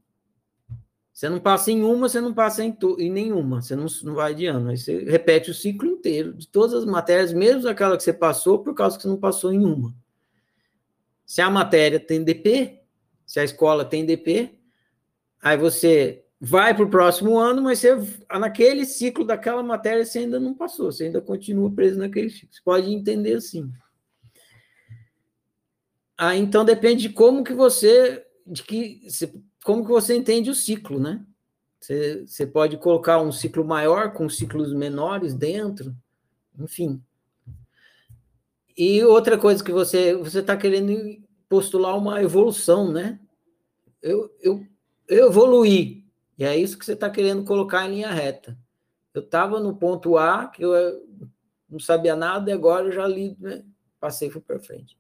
Você 1.14 1.28
não 1.28 1.40
passa 1.40 1.72
em 1.72 1.84
uma, 1.84 2.08
você 2.08 2.22
não 2.22 2.34
passa 2.34 2.64
em, 2.64 2.76
em 2.98 3.12
nenhuma, 3.12 3.62
você 3.62 3.76
não, 3.76 3.86
não 4.04 4.16
vai 4.16 4.34
de 4.34 4.46
ano. 4.46 4.70
Aí 4.70 4.78
você 4.78 5.04
repete 5.04 5.52
o 5.52 5.54
ciclo 5.54 5.88
inteiro, 5.88 6.34
de 6.34 6.48
todas 6.48 6.74
as 6.74 6.86
matérias, 6.86 7.34
mesmo 7.34 7.68
aquela 7.68 7.98
que 7.98 8.04
você 8.04 8.14
passou, 8.14 8.60
por 8.60 8.74
causa 8.74 8.96
que 8.96 9.04
você 9.04 9.10
não 9.10 9.18
passou 9.18 9.52
em 9.52 9.64
uma. 9.66 9.94
Se 11.26 11.42
a 11.42 11.50
matéria 11.50 12.00
tem 12.00 12.24
DP, 12.24 12.82
se 13.26 13.40
a 13.40 13.44
escola 13.44 13.86
tem 13.86 14.06
DP, 14.06 14.58
aí 15.42 15.58
você 15.58 16.24
vai 16.40 16.74
para 16.74 16.86
o 16.86 16.90
próximo 16.90 17.38
ano, 17.38 17.62
mas 17.62 17.80
você, 17.80 17.96
naquele 18.40 18.86
ciclo 18.86 19.24
daquela 19.24 19.62
matéria 19.62 20.04
você 20.04 20.20
ainda 20.20 20.40
não 20.40 20.56
passou, 20.56 20.92
você 20.92 21.06
ainda 21.06 21.22
continua 21.22 21.72
preso 21.72 22.00
naquele 22.00 22.30
ciclo. 22.30 22.50
Você 22.52 22.62
pode 22.64 22.92
entender 22.92 23.36
assim. 23.36 23.72
Ah, 26.18 26.36
então 26.36 26.66
depende 26.66 27.04
de 27.04 27.10
como 27.10 27.44
que 27.44 27.54
você, 27.54 28.26
de 28.46 28.64
que, 28.64 29.08
como 29.64 29.84
que 29.84 29.92
você 29.92 30.16
entende 30.16 30.50
o 30.50 30.56
ciclo, 30.56 31.00
né? 31.00 31.26
Você, 31.80 32.46
pode 32.46 32.78
colocar 32.78 33.20
um 33.20 33.32
ciclo 33.32 33.66
maior 33.66 34.14
com 34.14 34.30
ciclos 34.30 34.72
menores 34.72 35.34
dentro, 35.34 35.96
enfim. 36.60 37.02
E 38.78 39.04
outra 39.04 39.38
coisa 39.38 39.64
que 39.64 39.72
você 39.72 40.16
você 40.16 40.40
está 40.40 40.56
querendo 40.56 41.20
postular 41.50 41.98
uma 41.98 42.22
evolução, 42.22 42.92
né? 42.92 43.20
Eu, 44.02 44.32
eu, 44.40 44.66
eu 45.08 45.28
evoluí, 45.28 46.06
e 46.38 46.44
é 46.44 46.56
isso 46.56 46.78
que 46.78 46.86
você 46.86 46.94
está 46.94 47.10
querendo 47.10 47.44
colocar 47.44 47.88
em 47.88 47.96
linha 47.96 48.12
reta. 48.12 48.58
Eu 49.14 49.22
estava 49.22 49.60
no 49.60 49.76
ponto 49.76 50.18
A, 50.18 50.48
que 50.48 50.64
eu 50.64 51.06
não 51.70 51.80
sabia 51.80 52.16
nada, 52.16 52.50
e 52.50 52.54
agora 52.54 52.88
eu 52.88 52.92
já 52.92 53.08
li, 53.08 53.36
né? 53.40 53.64
passei 54.00 54.30
para 54.32 54.60
frente. 54.60 54.98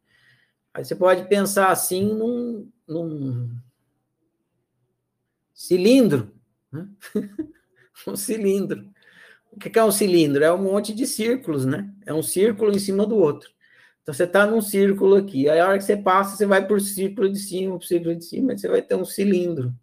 Aí 0.74 0.86
você 0.86 0.96
pode 0.96 1.28
pensar 1.28 1.70
assim 1.70 2.06
num, 2.14 2.70
num 2.88 3.50
cilindro. 5.62 6.34
Né? 6.72 6.88
um 8.08 8.16
cilindro. 8.16 8.90
O 9.52 9.60
que 9.60 9.78
é 9.78 9.84
um 9.84 9.92
cilindro? 9.92 10.44
É 10.44 10.52
um 10.52 10.64
monte 10.64 10.94
de 10.94 11.06
círculos, 11.06 11.66
né? 11.66 11.94
É 12.06 12.14
um 12.14 12.24
círculo 12.24 12.72
em 12.72 12.80
cima 12.80 13.06
do 13.06 13.16
outro. 13.16 13.52
Então 14.02 14.14
você 14.14 14.24
está 14.24 14.48
num 14.48 14.62
círculo 14.62 15.16
aqui. 15.16 15.48
Aí 15.48 15.60
a 15.60 15.68
hora 15.68 15.78
que 15.78 15.84
você 15.84 15.96
passa, 15.96 16.36
você 16.36 16.46
vai 16.46 16.66
por 16.66 16.82
círculo 16.82 17.30
de 17.30 17.38
cima, 17.38 17.78
por 17.78 17.86
círculo 17.86 18.16
de 18.16 18.26
cima, 18.26 18.58
você 18.58 18.68
vai 18.68 18.82
ter 18.82 18.96
um 18.96 19.06
cilindro. 19.06 19.74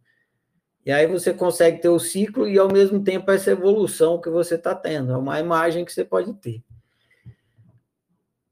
E 0.85 0.91
aí 0.91 1.07
você 1.07 1.33
consegue 1.33 1.81
ter 1.81 1.91
o 1.91 1.99
ciclo 1.99 2.49
e, 2.49 2.59
ao 2.59 2.73
mesmo 2.73 3.05
tempo, 3.05 3.31
essa 3.31 3.51
evolução 3.51 4.21
que 4.21 4.31
você 4.31 4.57
está 4.57 4.75
tendo. 4.75 5.13
É 5.13 5.17
uma 5.17 5.39
imagem 5.39 5.85
que 5.85 5.93
você 5.93 6.05
pode 6.05 6.33
ter. 6.35 6.63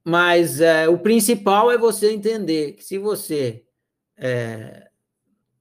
Mas 0.05 0.61
é, 0.61 0.89
o 0.89 0.99
principal 0.99 1.73
é 1.73 1.79
você 1.79 2.13
entender 2.13 2.73
que 2.75 2.85
se 2.85 2.99
você 2.99 3.65
é, 4.17 4.86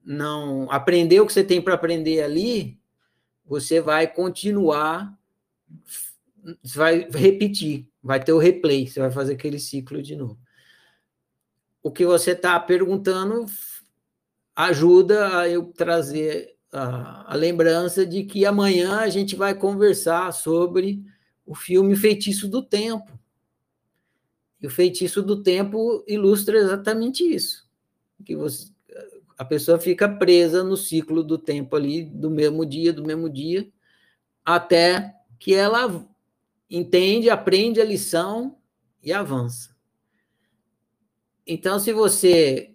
não 0.06 0.70
aprender 0.70 1.20
o 1.20 1.26
que 1.26 1.34
você 1.34 1.44
tem 1.44 1.62
para 1.62 1.74
aprender 1.74 2.22
ali, 2.22 2.80
você 3.46 3.82
vai 3.82 4.08
continuar, 4.08 5.18
você 6.64 6.78
vai 6.78 7.10
repetir, 7.10 7.90
vai 8.02 8.24
ter 8.24 8.32
o 8.32 8.38
replay, 8.38 8.88
você 8.88 9.00
vai 9.00 9.12
fazer 9.12 9.34
aquele 9.34 9.60
ciclo 9.60 10.02
de 10.02 10.16
novo. 10.16 10.40
O 11.82 11.92
que 11.92 12.06
você 12.06 12.32
está 12.32 12.60
perguntando 12.60 13.46
ajuda 14.56 15.40
a 15.40 15.50
eu 15.50 15.66
trazer 15.74 16.56
a, 16.72 17.34
a 17.34 17.36
lembrança 17.36 18.06
de 18.06 18.24
que 18.24 18.46
amanhã 18.46 18.98
a 19.00 19.10
gente 19.10 19.36
vai 19.36 19.56
conversar 19.56 20.32
sobre 20.32 21.04
o 21.46 21.54
filme 21.54 21.96
Feitiço 21.96 22.48
do 22.48 22.62
Tempo. 22.62 23.12
E 24.62 24.68
o 24.68 24.70
Feitiço 24.70 25.22
do 25.22 25.44
Tempo 25.44 26.04
ilustra 26.08 26.58
exatamente 26.58 27.24
isso. 27.24 27.68
Que 28.24 28.36
você, 28.36 28.72
a 29.38 29.44
pessoa 29.44 29.80
fica 29.80 30.08
presa 30.08 30.64
no 30.64 30.78
ciclo 30.78 31.24
do 31.24 31.38
tempo 31.38 31.76
ali, 31.76 32.04
do 32.04 32.30
mesmo 32.30 32.66
dia, 32.66 32.94
do 32.94 33.04
mesmo 33.04 33.30
dia, 33.30 33.68
até 34.44 35.14
que 35.40 35.54
ela 35.54 36.06
entende, 36.70 37.30
aprende 37.30 37.82
a 37.82 37.86
lição 37.86 38.58
e 39.04 39.12
avança. 39.12 39.76
Então, 41.46 41.80
se 41.80 41.92
você 41.92 42.74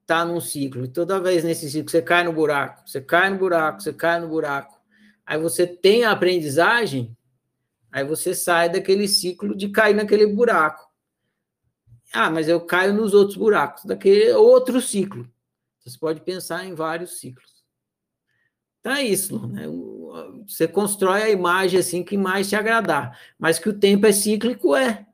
está 0.00 0.24
num 0.24 0.40
ciclo, 0.40 0.84
e 0.84 0.88
toda 0.88 1.20
vez 1.20 1.42
nesse 1.42 1.70
ciclo 1.70 1.90
você 1.90 2.02
cai 2.02 2.24
no 2.24 2.32
buraco, 2.32 2.88
você 2.88 3.00
cai 3.00 3.30
no 3.30 3.38
buraco, 3.38 3.82
você 3.82 3.92
cai 3.92 4.20
no 4.20 4.28
buraco, 4.28 4.80
aí 5.26 5.38
você 5.38 5.66
tem 5.66 6.04
a 6.04 6.12
aprendizagem, 6.12 7.16
aí 7.90 8.04
você 8.04 8.34
sai 8.34 8.70
daquele 8.70 9.08
ciclo 9.08 9.56
de 9.56 9.68
cair 9.68 9.94
naquele 9.94 10.26
buraco. 10.26 10.88
Ah, 12.12 12.30
mas 12.30 12.48
eu 12.48 12.60
caio 12.60 12.94
nos 12.94 13.12
outros 13.12 13.36
buracos, 13.36 13.84
daquele 13.84 14.30
outro 14.32 14.80
ciclo. 14.80 15.28
Você 15.84 15.98
pode 15.98 16.20
pensar 16.22 16.64
em 16.64 16.74
vários 16.74 17.18
ciclos. 17.18 17.64
Então 18.80 18.92
é 18.92 19.02
isso, 19.02 19.46
né? 19.48 19.64
Você 20.46 20.68
constrói 20.68 21.22
a 21.22 21.30
imagem 21.30 21.80
assim 21.80 22.02
que 22.02 22.16
mais 22.16 22.48
te 22.48 22.56
agradar, 22.56 23.18
mas 23.38 23.58
que 23.58 23.68
o 23.68 23.78
tempo 23.78 24.06
é 24.06 24.12
cíclico 24.12 24.74
é. 24.76 25.06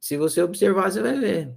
Se 0.00 0.16
você 0.16 0.42
observar, 0.42 0.90
você 0.90 1.02
vai 1.02 1.18
ver 1.18 1.54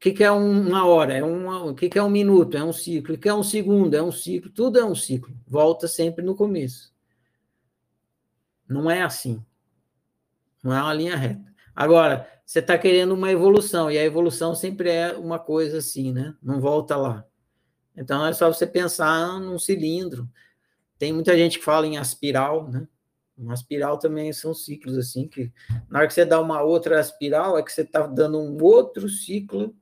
que, 0.00 0.12
que 0.12 0.24
é 0.24 0.30
uma 0.30 0.86
hora? 0.86 1.12
É 1.12 1.22
uma, 1.22 1.62
o 1.64 1.74
que, 1.74 1.90
que 1.90 1.98
é 1.98 2.02
um 2.02 2.08
minuto? 2.08 2.56
É 2.56 2.64
um 2.64 2.72
ciclo. 2.72 3.14
O 3.14 3.18
que 3.18 3.28
é 3.28 3.34
um 3.34 3.42
segundo? 3.42 3.94
É 3.94 4.02
um 4.02 4.10
ciclo. 4.10 4.50
Tudo 4.50 4.78
é 4.78 4.84
um 4.84 4.94
ciclo. 4.94 5.36
Volta 5.46 5.86
sempre 5.86 6.24
no 6.24 6.34
começo. 6.34 6.90
Não 8.66 8.90
é 8.90 9.02
assim. 9.02 9.44
Não 10.64 10.74
é 10.74 10.82
uma 10.82 10.94
linha 10.94 11.16
reta. 11.16 11.52
Agora, 11.76 12.26
você 12.50 12.58
está 12.58 12.76
querendo 12.76 13.12
uma 13.12 13.30
evolução, 13.30 13.88
e 13.88 13.96
a 13.96 14.02
evolução 14.02 14.56
sempre 14.56 14.90
é 14.90 15.12
uma 15.12 15.38
coisa 15.38 15.78
assim, 15.78 16.12
né? 16.12 16.34
Não 16.42 16.58
volta 16.58 16.96
lá. 16.96 17.24
Então, 17.96 18.26
é 18.26 18.32
só 18.32 18.52
você 18.52 18.66
pensar 18.66 19.38
num 19.38 19.56
cilindro. 19.56 20.28
Tem 20.98 21.12
muita 21.12 21.36
gente 21.36 21.58
que 21.58 21.64
fala 21.64 21.86
em 21.86 21.96
aspiral, 21.96 22.68
né? 22.68 22.88
Uma 23.38 23.54
espiral 23.54 23.98
também 23.98 24.32
são 24.32 24.52
ciclos 24.52 24.98
assim, 24.98 25.28
que 25.28 25.52
na 25.88 26.00
hora 26.00 26.08
que 26.08 26.14
você 26.14 26.24
dá 26.24 26.40
uma 26.40 26.60
outra 26.60 27.00
espiral, 27.00 27.56
é 27.56 27.62
que 27.62 27.70
você 27.70 27.82
está 27.82 28.04
dando 28.06 28.40
um 28.40 28.60
outro 28.60 29.08
ciclo 29.08 29.72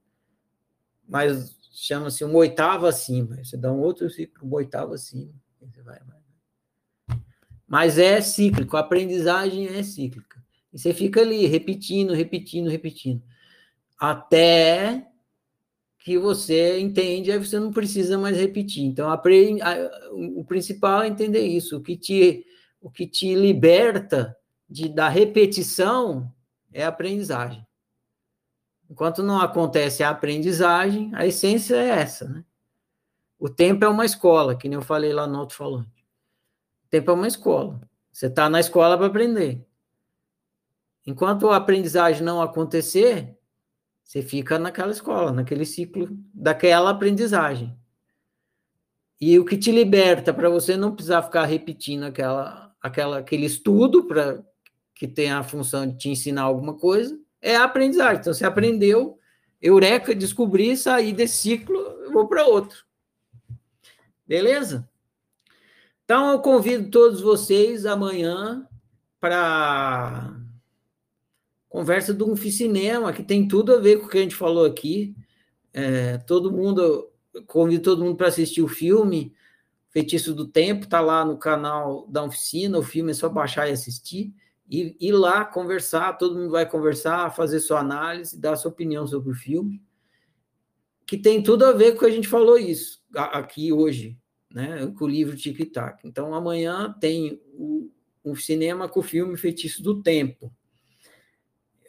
mas 1.08 1.56
chama-se 1.72 2.22
uma 2.22 2.36
oitava 2.36 2.86
acima. 2.90 3.42
Você 3.42 3.56
dá 3.56 3.72
um 3.72 3.80
outro 3.80 4.10
ciclo, 4.10 4.46
uma 4.46 4.56
oitava 4.56 4.94
acima. 4.94 5.32
Você 5.58 5.80
vai, 5.80 5.98
vai. 6.00 7.18
Mas 7.66 7.96
é 7.96 8.20
cíclico, 8.20 8.76
a 8.76 8.80
aprendizagem 8.80 9.68
é 9.68 9.82
cíclica. 9.82 10.38
E 10.72 10.78
você 10.78 10.92
fica 10.92 11.20
ali 11.20 11.46
repetindo, 11.46 12.12
repetindo, 12.12 12.68
repetindo. 12.68 13.22
Até 13.98 15.06
que 15.98 16.18
você 16.18 16.78
entende, 16.80 17.30
aí 17.30 17.38
você 17.38 17.58
não 17.58 17.72
precisa 17.72 18.16
mais 18.16 18.36
repetir. 18.36 18.84
Então, 18.84 19.10
o 20.34 20.44
principal 20.44 21.02
é 21.02 21.08
entender 21.08 21.46
isso. 21.46 21.76
O 21.76 21.82
que 21.82 21.96
te, 21.96 22.46
o 22.80 22.90
que 22.90 23.06
te 23.06 23.34
liberta 23.34 24.36
de, 24.68 24.88
da 24.88 25.08
repetição 25.08 26.32
é 26.72 26.84
a 26.84 26.88
aprendizagem. 26.88 27.66
Enquanto 28.88 29.22
não 29.22 29.40
acontece 29.40 30.02
a 30.02 30.10
aprendizagem, 30.10 31.10
a 31.14 31.26
essência 31.26 31.76
é 31.76 31.88
essa, 31.88 32.26
né? 32.26 32.44
O 33.38 33.48
tempo 33.48 33.84
é 33.84 33.88
uma 33.88 34.04
escola, 34.04 34.56
que 34.56 34.68
nem 34.68 34.76
eu 34.76 34.82
falei 34.82 35.12
lá 35.12 35.26
no 35.26 35.38
outro 35.38 35.56
falante. 35.56 36.04
O 36.84 36.88
tempo 36.88 37.10
é 37.10 37.14
uma 37.14 37.28
escola. 37.28 37.80
Você 38.10 38.26
está 38.26 38.48
na 38.48 38.58
escola 38.58 38.96
para 38.96 39.06
aprender. 39.06 39.64
Enquanto 41.09 41.48
a 41.48 41.56
aprendizagem 41.56 42.22
não 42.22 42.43
acontecer, 42.43 43.35
você 44.05 44.20
fica 44.20 44.59
naquela 44.59 44.93
escola, 44.93 45.32
naquele 45.32 45.64
ciclo 45.64 46.06
daquela 46.35 46.90
aprendizagem. 46.90 47.74
E 49.18 49.39
o 49.39 49.44
que 49.47 49.56
te 49.56 49.72
liberta 49.72 50.35
para 50.35 50.51
você 50.51 50.76
não 50.76 50.94
precisar 50.94 51.22
ficar 51.22 51.47
repetindo 51.47 52.02
aquela, 52.02 52.76
aquela, 52.78 53.18
aquele 53.20 53.47
estudo 53.47 54.05
para 54.05 54.44
que 54.94 55.09
tem 55.09 55.32
a 55.32 55.43
função 55.43 55.86
de 55.86 55.97
te 55.97 56.10
ensinar 56.10 56.43
alguma 56.43 56.74
coisa 56.74 57.18
é 57.40 57.56
a 57.56 57.64
aprendizagem. 57.64 58.20
Então 58.20 58.35
você 58.35 58.44
aprendeu, 58.44 59.18
eureka, 59.62 60.14
descobri, 60.14 60.76
saí 60.76 61.14
desse 61.14 61.39
ciclo, 61.39 62.12
vou 62.12 62.28
para 62.28 62.44
outro. 62.44 62.85
Beleza? 64.26 64.86
Então 66.05 66.32
eu 66.32 66.40
convido 66.40 66.90
todos 66.90 67.22
vocês 67.22 67.86
amanhã 67.86 68.68
para 69.18 70.38
conversa 71.68 72.14
do 72.14 72.34
Cinema, 72.36 73.12
que 73.12 73.22
tem 73.22 73.46
tudo 73.46 73.74
a 73.74 73.78
ver 73.78 73.98
com 74.00 74.06
o 74.06 74.08
que 74.08 74.18
a 74.18 74.22
gente 74.22 74.34
falou 74.34 74.64
aqui. 74.64 75.14
É, 75.72 76.18
todo 76.18 76.52
mundo, 76.52 77.10
convido 77.46 77.82
todo 77.82 78.04
mundo 78.04 78.16
para 78.16 78.28
assistir 78.28 78.62
o 78.62 78.68
filme 78.68 79.34
Feitiço 79.90 80.34
do 80.34 80.46
Tempo, 80.46 80.84
está 80.84 81.00
lá 81.00 81.24
no 81.24 81.38
canal 81.38 82.06
da 82.08 82.22
oficina, 82.22 82.78
o 82.78 82.82
filme 82.82 83.10
é 83.10 83.14
só 83.14 83.28
baixar 83.28 83.68
e 83.68 83.72
assistir, 83.72 84.34
e 84.70 84.96
ir 85.00 85.12
lá 85.12 85.44
conversar, 85.44 86.18
todo 86.18 86.38
mundo 86.38 86.50
vai 86.50 86.68
conversar, 86.68 87.34
fazer 87.34 87.58
sua 87.60 87.80
análise, 87.80 88.38
dar 88.38 88.56
sua 88.56 88.70
opinião 88.70 89.06
sobre 89.06 89.30
o 89.30 89.34
filme, 89.34 89.82
que 91.06 91.16
tem 91.16 91.42
tudo 91.42 91.64
a 91.64 91.72
ver 91.72 91.92
com 91.92 91.96
o 91.96 92.00
que 92.00 92.06
a 92.06 92.10
gente 92.10 92.28
falou 92.28 92.58
isso 92.58 93.02
aqui 93.14 93.72
hoje, 93.72 94.18
né, 94.50 94.86
com 94.98 95.06
o 95.06 95.08
livro 95.08 95.36
Tic 95.36 95.72
Tac. 95.72 96.06
Então, 96.06 96.34
amanhã 96.34 96.94
tem 97.00 97.40
o, 97.54 97.90
o 98.22 98.36
cinema 98.36 98.88
com 98.88 99.00
o 99.00 99.02
filme 99.02 99.36
Feitiço 99.38 99.82
do 99.82 100.02
Tempo, 100.02 100.52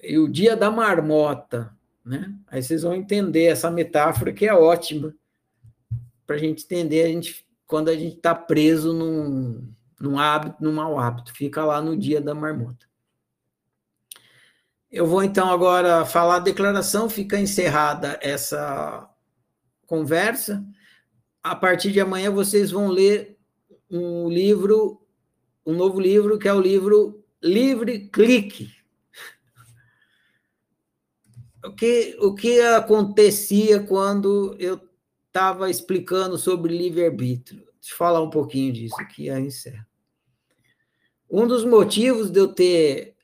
e 0.02 0.18
o 0.18 0.28
dia 0.28 0.56
da 0.56 0.72
marmota, 0.72 1.76
né? 2.04 2.34
Aí 2.48 2.64
vocês 2.64 2.84
vão 2.84 2.96
entender 2.96 3.46
essa 3.46 3.70
metáfora 3.70 4.34
que 4.34 4.46
é 4.46 4.54
ótima 4.54 5.14
para 6.26 6.36
a 6.36 6.40
gente 6.40 6.64
entender 6.64 7.04
a 7.04 7.08
gente 7.08 7.46
quando 7.68 7.90
a 7.90 7.96
gente 7.96 8.16
está 8.16 8.34
preso 8.34 8.94
num, 8.94 9.72
num 10.00 10.18
hábito, 10.18 10.58
num 10.60 10.74
mau 10.74 10.98
hábito, 10.98 11.34
fica 11.34 11.64
lá 11.64 11.82
no 11.82 11.96
dia 11.96 12.22
da 12.22 12.34
marmota. 12.34 12.88
Eu 14.92 15.06
vou 15.06 15.24
então 15.24 15.52
agora 15.52 16.04
falar 16.06 16.38
a 16.38 16.40
declaração, 16.40 17.10
fica 17.10 17.40
encerrada 17.40 18.18
essa 18.24 19.08
conversa. 19.86 20.66
A 21.44 21.56
partir 21.56 21.92
de 21.92 22.00
amanhã 22.00 22.32
vocês 22.32 22.72
vão 22.72 22.88
ler 22.88 23.38
um 23.90 24.28
livro, 24.30 25.00
um 25.64 25.74
novo 25.76 26.00
livro 26.00 26.40
que 26.40 26.48
é 26.48 26.54
o 26.54 26.62
livro 26.62 27.24
Livre 27.42 28.10
Clique 28.10 28.79
o 31.64 31.72
que, 31.74 32.18
o 32.20 32.34
que 32.34 32.60
acontecia 32.62 33.82
quando 33.82 34.56
eu 34.60 34.80
estava 35.28 35.70
explicando 35.70 36.38
sobre 36.38 36.78
livre-arbítrio? 36.78 37.60
Deixa 37.80 37.94
eu 37.94 37.98
falar 37.98 38.22
um 38.22 38.30
pouquinho 38.30 38.72
disso 38.74 38.96
aqui, 39.00 39.30
aí 39.30 39.46
encerro. 39.46 39.86
Um 41.30 41.46
dos 41.46 41.64
motivos 41.64 42.30
de 42.32 42.40
eu 42.40 42.48
ter 42.48 43.16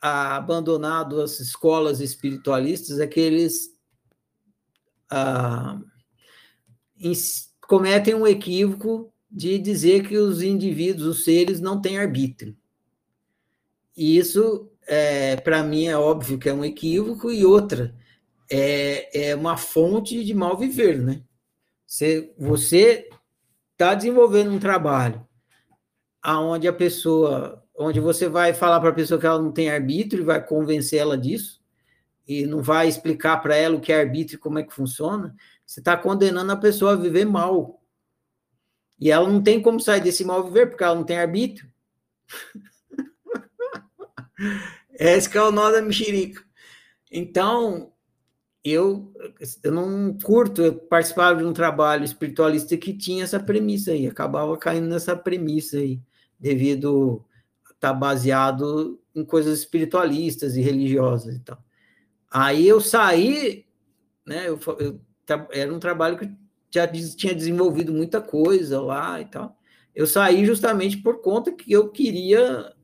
abandonado 0.00 1.20
as 1.20 1.40
escolas 1.40 2.00
espiritualistas 2.00 2.98
é 3.00 3.06
que 3.06 3.20
eles 3.20 3.70
ah, 5.08 5.80
cometem 7.62 8.14
um 8.14 8.26
equívoco 8.26 9.12
de 9.30 9.58
dizer 9.58 10.06
que 10.06 10.16
os 10.16 10.42
indivíduos, 10.42 11.18
os 11.18 11.24
seres, 11.24 11.60
não 11.60 11.80
têm 11.80 11.98
arbítrio. 11.98 12.56
E 13.96 14.18
isso 14.18 14.70
é, 14.86 15.36
para 15.36 15.62
mim 15.62 15.86
é 15.86 15.96
óbvio 15.96 16.38
que 16.38 16.48
é 16.48 16.54
um 16.54 16.64
equívoco, 16.64 17.30
e 17.30 17.44
outra, 17.44 17.94
é, 18.50 19.30
é 19.30 19.34
uma 19.34 19.56
fonte 19.56 20.24
de 20.24 20.34
mal 20.34 20.56
viver, 20.56 20.98
né? 20.98 21.22
Você 22.38 23.08
está 23.72 23.94
desenvolvendo 23.94 24.52
um 24.52 24.58
trabalho 24.58 25.26
aonde 26.22 26.66
a 26.66 26.72
pessoa, 26.72 27.62
onde 27.76 28.00
você 28.00 28.28
vai 28.28 28.54
falar 28.54 28.80
para 28.80 28.90
a 28.90 28.94
pessoa 28.94 29.20
que 29.20 29.26
ela 29.26 29.40
não 29.40 29.52
tem 29.52 29.70
arbítrio 29.70 30.22
e 30.22 30.26
vai 30.26 30.44
convencer 30.44 30.98
ela 30.98 31.18
disso, 31.18 31.62
e 32.26 32.46
não 32.46 32.62
vai 32.62 32.88
explicar 32.88 33.36
para 33.38 33.54
ela 33.54 33.76
o 33.76 33.80
que 33.80 33.92
é 33.92 34.00
arbítrio 34.00 34.36
e 34.36 34.40
como 34.40 34.58
é 34.58 34.62
que 34.62 34.72
funciona, 34.72 35.34
você 35.66 35.80
está 35.80 35.96
condenando 35.96 36.50
a 36.52 36.56
pessoa 36.56 36.92
a 36.92 36.96
viver 36.96 37.24
mal. 37.26 37.82
E 38.98 39.10
ela 39.10 39.28
não 39.28 39.42
tem 39.42 39.60
como 39.60 39.80
sair 39.80 40.00
desse 40.00 40.24
mal 40.24 40.44
viver, 40.44 40.68
porque 40.68 40.84
ela 40.84 40.94
não 40.94 41.04
tem 41.04 41.18
arbítrio. 41.18 41.70
Esse 44.98 45.28
que 45.28 45.38
é 45.38 45.42
o 45.42 45.50
nó 45.50 45.70
da 45.70 45.82
mexerica. 45.82 46.42
Então, 47.10 47.92
eu, 48.64 49.12
eu 49.62 49.72
não 49.72 50.16
curto, 50.18 50.62
eu 50.62 50.74
participava 50.74 51.38
de 51.38 51.44
um 51.44 51.52
trabalho 51.52 52.04
espiritualista 52.04 52.76
que 52.76 52.96
tinha 52.96 53.24
essa 53.24 53.38
premissa 53.38 53.92
aí, 53.92 54.06
acabava 54.06 54.56
caindo 54.56 54.88
nessa 54.88 55.14
premissa 55.14 55.76
aí, 55.76 56.00
devido 56.40 57.24
estar 57.74 57.92
tá 57.92 57.92
baseado 57.92 58.98
em 59.14 59.24
coisas 59.24 59.58
espiritualistas 59.58 60.56
e 60.56 60.62
religiosas 60.62 61.36
e 61.36 61.40
tal. 61.40 61.62
Aí 62.30 62.66
eu 62.66 62.80
saí, 62.80 63.66
né, 64.26 64.48
eu, 64.48 64.58
eu, 64.78 65.00
era 65.52 65.72
um 65.72 65.78
trabalho 65.78 66.18
que 66.18 66.30
já 66.70 66.88
tinha 66.88 67.34
desenvolvido 67.34 67.92
muita 67.92 68.20
coisa 68.20 68.80
lá 68.80 69.20
e 69.20 69.26
tal. 69.26 69.56
Eu 69.94 70.06
saí 70.06 70.44
justamente 70.44 70.96
por 70.96 71.20
conta 71.20 71.52
que 71.52 71.70
eu 71.70 71.90
queria 71.90 72.74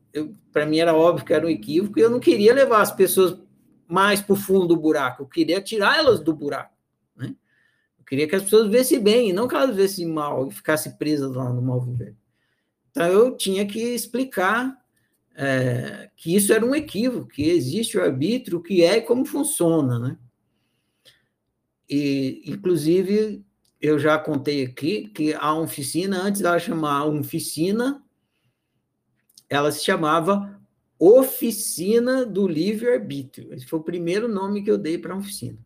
para 0.51 0.65
mim 0.65 0.79
era 0.79 0.93
óbvio 0.93 1.25
que 1.25 1.33
era 1.33 1.45
um 1.45 1.49
equívoco, 1.49 1.97
e 1.97 2.01
eu 2.01 2.09
não 2.09 2.19
queria 2.19 2.53
levar 2.53 2.81
as 2.81 2.91
pessoas 2.91 3.39
mais 3.87 4.21
para 4.21 4.33
o 4.33 4.37
fundo 4.37 4.67
do 4.67 4.77
buraco, 4.77 5.23
eu 5.23 5.27
queria 5.27 5.61
tirar 5.61 5.97
elas 5.97 6.19
do 6.19 6.33
buraco. 6.33 6.73
Né? 7.15 7.35
Eu 7.99 8.05
queria 8.05 8.27
que 8.27 8.35
as 8.35 8.43
pessoas 8.43 8.69
vissem 8.69 8.99
bem, 8.99 9.29
e 9.29 9.33
não 9.33 9.47
que 9.47 9.55
elas 9.55 9.75
vissem 9.75 10.07
mal 10.07 10.47
e 10.47 10.51
ficassem 10.51 10.93
presas 10.97 11.33
lá 11.33 11.51
no 11.51 11.61
mal 11.61 11.81
viver. 11.81 12.15
Então 12.91 13.05
eu 13.07 13.35
tinha 13.35 13.65
que 13.65 13.79
explicar 13.79 14.77
é, 15.35 16.09
que 16.15 16.35
isso 16.35 16.53
era 16.53 16.65
um 16.65 16.75
equívoco, 16.75 17.27
que 17.27 17.49
existe 17.49 17.97
o 17.97 18.03
arbítrio, 18.03 18.59
o 18.59 18.61
que 18.61 18.83
é 18.83 18.97
e 18.97 19.01
como 19.01 19.25
funciona. 19.25 19.97
Né? 19.97 20.17
E, 21.89 22.43
inclusive, 22.45 23.43
eu 23.79 23.97
já 23.97 24.17
contei 24.17 24.63
aqui 24.63 25.07
que 25.09 25.33
a 25.33 25.53
oficina, 25.55 26.21
antes 26.21 26.41
dela 26.41 26.59
chamar 26.59 27.05
oficina, 27.05 28.03
ela 29.51 29.69
se 29.69 29.83
chamava 29.83 30.57
Oficina 30.97 32.25
do 32.25 32.47
Livre-Arbítrio. 32.47 33.53
Esse 33.53 33.65
foi 33.65 33.79
o 33.79 33.83
primeiro 33.83 34.29
nome 34.29 34.63
que 34.63 34.71
eu 34.71 34.77
dei 34.77 34.97
para 34.97 35.13
a 35.13 35.17
oficina. 35.17 35.59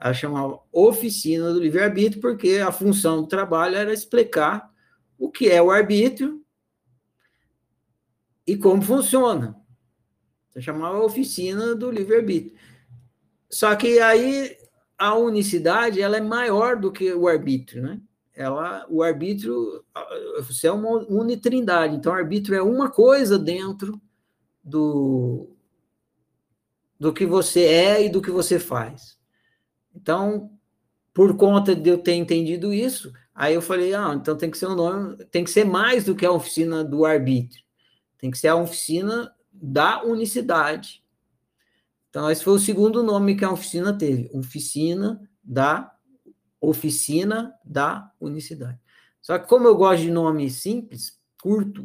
Ela 0.00 0.14
chamava 0.14 0.58
Oficina 0.72 1.52
do 1.52 1.60
Livre-Arbítrio 1.60 2.22
porque 2.22 2.56
a 2.66 2.72
função 2.72 3.20
do 3.20 3.28
trabalho 3.28 3.76
era 3.76 3.92
explicar 3.92 4.70
o 5.18 5.30
que 5.30 5.50
é 5.50 5.60
o 5.60 5.70
arbítrio 5.70 6.42
e 8.46 8.56
como 8.56 8.80
funciona. 8.80 9.54
Você 10.48 10.62
chamava 10.62 11.04
Oficina 11.04 11.74
do 11.74 11.90
Livre-Arbítrio. 11.90 12.58
Só 13.50 13.76
que 13.76 13.98
aí 13.98 14.56
a 14.96 15.14
unicidade 15.14 16.00
ela 16.00 16.16
é 16.16 16.22
maior 16.22 16.80
do 16.80 16.90
que 16.90 17.12
o 17.12 17.28
arbítrio, 17.28 17.82
né? 17.82 18.00
Ela, 18.40 18.86
o 18.88 19.02
arbítrio, 19.02 19.84
você 20.38 20.66
é 20.66 20.72
uma 20.72 21.04
unitrindade, 21.10 21.94
então 21.94 22.10
o 22.10 22.16
arbítrio 22.16 22.56
é 22.56 22.62
uma 22.62 22.90
coisa 22.90 23.38
dentro 23.38 24.00
do, 24.64 25.54
do 26.98 27.12
que 27.12 27.26
você 27.26 27.64
é 27.64 28.06
e 28.06 28.08
do 28.08 28.22
que 28.22 28.30
você 28.30 28.58
faz. 28.58 29.18
Então, 29.94 30.50
por 31.12 31.36
conta 31.36 31.76
de 31.76 31.90
eu 31.90 31.98
ter 31.98 32.14
entendido 32.14 32.72
isso, 32.72 33.12
aí 33.34 33.54
eu 33.54 33.60
falei, 33.60 33.92
ah, 33.92 34.14
então 34.14 34.34
tem 34.34 34.50
que 34.50 34.56
ser 34.56 34.68
um 34.68 34.74
nome, 34.74 35.22
tem 35.26 35.44
que 35.44 35.50
ser 35.50 35.64
mais 35.64 36.04
do 36.04 36.14
que 36.14 36.24
a 36.24 36.32
oficina 36.32 36.82
do 36.82 37.04
arbítrio, 37.04 37.62
tem 38.16 38.30
que 38.30 38.38
ser 38.38 38.48
a 38.48 38.56
oficina 38.56 39.30
da 39.52 40.02
unicidade. 40.02 41.04
Então, 42.08 42.30
esse 42.30 42.42
foi 42.42 42.54
o 42.54 42.58
segundo 42.58 43.02
nome 43.02 43.36
que 43.36 43.44
a 43.44 43.52
oficina 43.52 43.92
teve, 43.92 44.30
oficina 44.32 45.20
da 45.44 45.94
oficina 46.60 47.54
da 47.64 48.12
unicidade. 48.20 48.78
Só 49.20 49.38
que 49.38 49.48
como 49.48 49.66
eu 49.66 49.76
gosto 49.76 50.02
de 50.02 50.10
nome 50.10 50.50
simples, 50.50 51.18
curto 51.40 51.84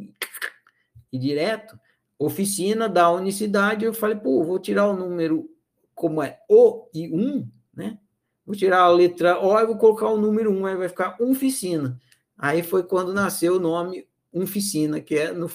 e 1.11 1.17
direto, 1.17 1.79
oficina 2.17 2.89
da 2.89 3.09
unicidade, 3.11 3.85
eu 3.85 3.93
falei, 3.93 4.17
pô, 4.17 4.43
vou 4.43 4.59
tirar 4.59 4.87
o 4.87 4.95
número 4.95 5.49
como 5.93 6.21
é 6.21 6.39
O 6.49 6.89
e 6.93 7.07
1, 7.13 7.49
né? 7.73 7.99
Vou 8.45 8.55
tirar 8.55 8.81
a 8.81 8.89
letra 8.89 9.39
O 9.39 9.57
e 9.57 9.65
vou 9.65 9.77
colocar 9.77 10.07
o 10.09 10.17
número 10.17 10.51
1, 10.51 10.65
aí 10.65 10.75
vai 10.75 10.89
ficar 10.89 11.15
oficina. 11.21 11.99
Aí 12.37 12.61
foi 12.61 12.83
quando 12.83 13.13
nasceu 13.13 13.55
o 13.55 13.59
nome 13.59 14.07
oficina, 14.31 14.99
que 14.99 15.15
é, 15.15 15.31
no, 15.31 15.49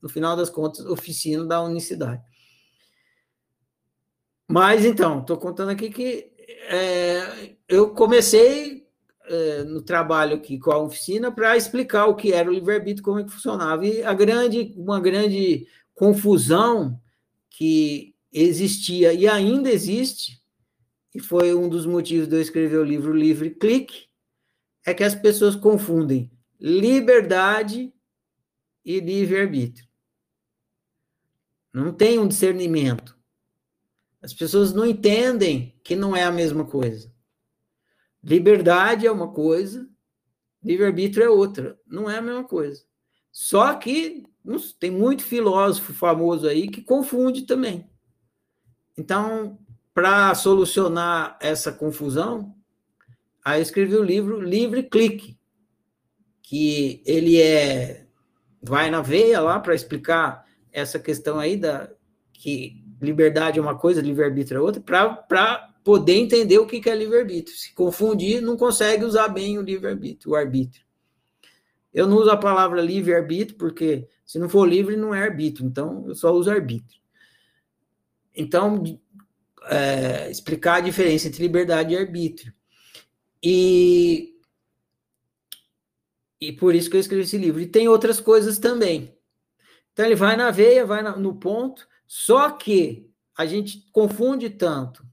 no 0.00 0.08
final 0.08 0.36
das 0.36 0.48
contas, 0.48 0.86
oficina 0.86 1.44
da 1.44 1.60
unicidade. 1.62 2.22
Mas 4.48 4.84
então, 4.84 5.20
estou 5.20 5.36
contando 5.36 5.70
aqui 5.70 5.90
que 5.90 6.33
é, 6.48 7.56
eu 7.68 7.90
comecei 7.90 8.86
é, 9.26 9.64
no 9.64 9.82
trabalho 9.82 10.36
aqui 10.36 10.58
com 10.58 10.70
a 10.70 10.78
oficina 10.78 11.32
para 11.32 11.56
explicar 11.56 12.06
o 12.06 12.14
que 12.14 12.32
era 12.32 12.48
o 12.48 12.52
livre-arbítrio, 12.52 13.04
como 13.04 13.20
é 13.20 13.24
que 13.24 13.32
funcionava. 13.32 13.86
E 13.86 14.02
a 14.02 14.12
grande, 14.12 14.74
uma 14.76 15.00
grande 15.00 15.66
confusão 15.94 17.00
que 17.50 18.14
existia 18.32 19.12
e 19.12 19.28
ainda 19.28 19.70
existe, 19.70 20.42
e 21.14 21.20
foi 21.20 21.54
um 21.54 21.68
dos 21.68 21.86
motivos 21.86 22.26
de 22.26 22.34
eu 22.34 22.42
escrever 22.42 22.78
o 22.78 22.84
livro 22.84 23.14
Livre 23.14 23.50
Clique, 23.50 24.08
é 24.84 24.92
que 24.92 25.04
as 25.04 25.14
pessoas 25.14 25.54
confundem 25.54 26.30
liberdade 26.60 27.92
e 28.84 29.00
livre-arbítrio. 29.00 29.86
Não 31.72 31.92
tem 31.92 32.18
um 32.18 32.28
discernimento. 32.28 33.16
As 34.20 34.32
pessoas 34.32 34.72
não 34.72 34.86
entendem 34.86 35.73
que 35.84 35.94
não 35.94 36.16
é 36.16 36.24
a 36.24 36.32
mesma 36.32 36.64
coisa. 36.64 37.12
Liberdade 38.22 39.06
é 39.06 39.12
uma 39.12 39.30
coisa, 39.30 39.86
livre-arbítrio 40.62 41.24
é 41.24 41.28
outra. 41.28 41.78
Não 41.86 42.08
é 42.08 42.16
a 42.16 42.22
mesma 42.22 42.42
coisa. 42.42 42.82
Só 43.30 43.74
que 43.74 44.24
tem 44.80 44.90
muito 44.90 45.22
filósofo 45.22 45.92
famoso 45.92 46.48
aí 46.48 46.68
que 46.68 46.80
confunde 46.80 47.42
também. 47.42 47.88
Então, 48.96 49.58
para 49.92 50.34
solucionar 50.34 51.36
essa 51.40 51.70
confusão, 51.70 52.56
aí 53.44 53.58
eu 53.58 53.62
escrevi 53.62 53.94
o 53.94 54.02
livro 54.02 54.40
Livre 54.40 54.82
Clique, 54.84 55.38
que 56.42 57.02
ele 57.04 57.40
é 57.40 58.06
vai 58.62 58.90
na 58.90 59.02
veia 59.02 59.40
lá 59.40 59.60
para 59.60 59.74
explicar 59.74 60.46
essa 60.72 60.98
questão 60.98 61.38
aí 61.38 61.58
da 61.58 61.90
que 62.32 62.82
liberdade 63.00 63.58
é 63.58 63.62
uma 63.62 63.76
coisa, 63.76 64.00
livre-arbítrio 64.00 64.58
é 64.58 64.60
outra, 64.62 64.80
para 64.80 65.73
poder 65.84 66.14
entender 66.14 66.58
o 66.58 66.66
que 66.66 66.88
é 66.88 66.94
livre-arbítrio. 66.96 67.56
Se 67.56 67.74
confundir, 67.74 68.40
não 68.40 68.56
consegue 68.56 69.04
usar 69.04 69.28
bem 69.28 69.58
o 69.58 69.62
livre-arbítrio, 69.62 70.32
o 70.32 70.34
arbítrio. 70.34 70.82
Eu 71.92 72.08
não 72.08 72.16
uso 72.16 72.30
a 72.30 72.36
palavra 72.36 72.80
livre-arbítrio, 72.80 73.58
porque 73.58 74.08
se 74.24 74.38
não 74.38 74.48
for 74.48 74.66
livre, 74.66 74.96
não 74.96 75.14
é 75.14 75.22
arbítrio, 75.22 75.66
então 75.66 76.08
eu 76.08 76.14
só 76.14 76.32
uso 76.32 76.50
arbítrio. 76.50 76.98
Então, 78.34 78.82
é, 79.66 80.30
explicar 80.30 80.76
a 80.76 80.80
diferença 80.80 81.28
entre 81.28 81.42
liberdade 81.42 81.92
e 81.92 81.98
arbítrio. 81.98 82.52
E, 83.42 84.34
e 86.40 86.50
por 86.52 86.74
isso 86.74 86.88
que 86.88 86.96
eu 86.96 87.00
escrevi 87.00 87.22
esse 87.22 87.36
livro. 87.36 87.60
E 87.60 87.66
tem 87.66 87.86
outras 87.88 88.18
coisas 88.18 88.58
também. 88.58 89.16
Então, 89.92 90.06
ele 90.06 90.16
vai 90.16 90.34
na 90.34 90.50
veia, 90.50 90.86
vai 90.86 91.02
no 91.02 91.36
ponto, 91.36 91.86
só 92.06 92.50
que 92.50 93.08
a 93.36 93.44
gente 93.44 93.86
confunde 93.92 94.48
tanto 94.50 95.04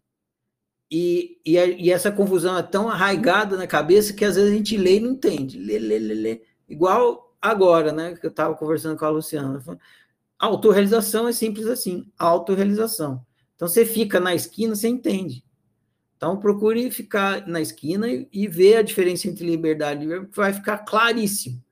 e, 0.91 1.39
e, 1.45 1.55
e, 1.55 1.89
essa 1.89 2.11
confusão 2.11 2.57
é 2.57 2.61
tão 2.61 2.89
arraigada 2.89 3.55
na 3.55 3.65
cabeça 3.65 4.11
que 4.11 4.25
às 4.25 4.35
vezes 4.35 4.51
a 4.51 4.53
gente 4.53 4.75
lê 4.75 4.97
e 4.97 4.99
não 4.99 5.11
entende. 5.11 5.57
Lê, 5.57 5.79
lê, 5.79 5.97
lê, 5.97 6.13
lê. 6.13 6.41
Igual 6.67 7.33
agora, 7.41 7.93
né? 7.93 8.13
Que 8.15 8.25
eu 8.25 8.29
estava 8.29 8.53
conversando 8.55 8.99
com 8.99 9.05
a 9.05 9.09
Luciana. 9.09 9.63
Autorrealização 10.37 11.29
é 11.29 11.31
simples 11.31 11.67
assim, 11.67 12.11
autorrealização. 12.19 13.25
Então 13.55 13.69
você 13.69 13.85
fica 13.85 14.19
na 14.19 14.35
esquina, 14.35 14.75
você 14.75 14.89
entende. 14.89 15.45
Então 16.17 16.37
procure 16.37 16.91
ficar 16.91 17.47
na 17.47 17.61
esquina 17.61 18.09
e, 18.09 18.27
e 18.29 18.45
ver 18.45 18.77
a 18.77 18.81
diferença 18.81 19.29
entre 19.29 19.45
liberdade 19.45 20.05
e 20.05 20.25
que 20.25 20.35
vai 20.35 20.51
ficar 20.51 20.79
claríssimo. 20.79 21.63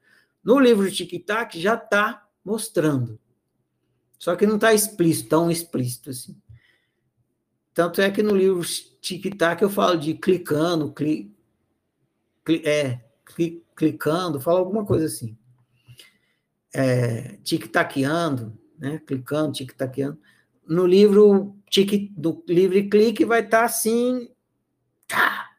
No 0.41 0.57
livro 0.57 0.89
Tic 0.89 1.25
Tac 1.25 1.59
já 1.59 1.75
está 1.75 2.25
mostrando. 2.43 3.19
Só 4.17 4.35
que 4.37 4.47
não 4.47 4.55
está 4.55 4.73
explícito, 4.73 5.29
tão 5.29 5.51
explícito 5.51 6.09
assim. 6.09 6.37
Tanto 7.73 8.01
é 8.01 8.09
que 8.09 8.23
no 8.23 8.35
livro 8.35 8.63
Tic 9.01 9.35
Tac 9.37 9.61
eu 9.61 9.69
falo 9.69 9.97
de 9.97 10.13
clicando, 10.13 10.91
cli, 10.91 11.31
cli, 12.43 12.61
é, 12.65 12.99
cli, 13.25 13.63
clicando, 13.75 14.41
falo 14.41 14.57
alguma 14.57 14.85
coisa 14.85 15.05
assim. 15.05 15.37
É, 16.73 17.37
tic-taqueando, 17.43 18.57
né? 18.77 19.01
Clicando, 19.05 19.53
tic-taqueando. 19.53 20.19
No 20.67 20.85
livro 20.85 21.55
tic, 21.69 22.11
do 22.15 22.43
livre 22.47 22.89
clique 22.89 23.25
vai 23.25 23.39
estar 23.41 23.59
tá 23.59 23.65
assim, 23.65 24.29
tá, 25.07 25.49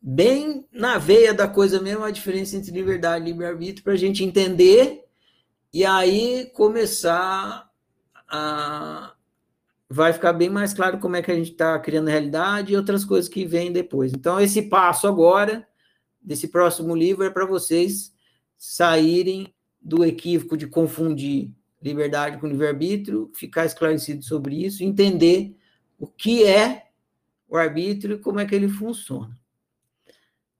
bem 0.00 0.66
na 0.72 0.98
veia 0.98 1.32
da 1.32 1.48
coisa 1.48 1.80
mesmo, 1.80 2.04
a 2.04 2.10
diferença 2.10 2.56
entre 2.56 2.72
liberdade 2.72 3.24
e 3.24 3.28
livre-arbítrio, 3.32 3.84
para 3.84 3.94
a 3.94 3.96
gente 3.96 4.24
entender 4.24 5.04
e 5.72 5.84
aí 5.84 6.50
começar 6.54 7.70
a. 8.28 9.14
Vai 9.90 10.12
ficar 10.12 10.34
bem 10.34 10.50
mais 10.50 10.74
claro 10.74 10.98
como 10.98 11.16
é 11.16 11.22
que 11.22 11.30
a 11.30 11.34
gente 11.34 11.52
está 11.52 11.78
criando 11.78 12.08
realidade 12.08 12.72
e 12.72 12.76
outras 12.76 13.04
coisas 13.04 13.28
que 13.28 13.46
vêm 13.46 13.72
depois. 13.72 14.12
Então, 14.12 14.38
esse 14.38 14.62
passo 14.62 15.06
agora, 15.06 15.66
desse 16.20 16.48
próximo 16.48 16.94
livro, 16.94 17.24
é 17.24 17.30
para 17.30 17.46
vocês 17.46 18.12
saírem 18.56 19.52
do 19.80 20.04
equívoco 20.04 20.56
de 20.56 20.66
confundir 20.66 21.50
liberdade 21.80 22.38
com 22.38 22.46
livre-arbítrio, 22.46 23.30
ficar 23.34 23.64
esclarecido 23.64 24.22
sobre 24.24 24.64
isso, 24.64 24.82
entender 24.82 25.56
o 25.98 26.06
que 26.06 26.44
é 26.44 26.88
o 27.48 27.56
arbítrio 27.56 28.16
e 28.16 28.20
como 28.20 28.40
é 28.40 28.46
que 28.46 28.54
ele 28.54 28.68
funciona. 28.68 29.38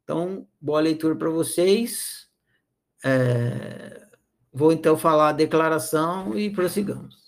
Então, 0.05 0.47
boa 0.61 0.81
leitura 0.81 1.15
para 1.15 1.29
vocês. 1.29 2.29
É... 3.05 4.07
Vou 4.51 4.73
então 4.73 4.97
falar 4.97 5.29
a 5.29 5.33
declaração 5.33 6.37
e 6.37 6.51
prossigamos. 6.51 7.28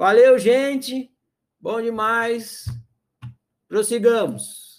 Valeu, 0.00 0.38
gente. 0.38 1.12
Bom 1.60 1.82
demais. 1.82 2.64
Prossigamos. 3.68 4.69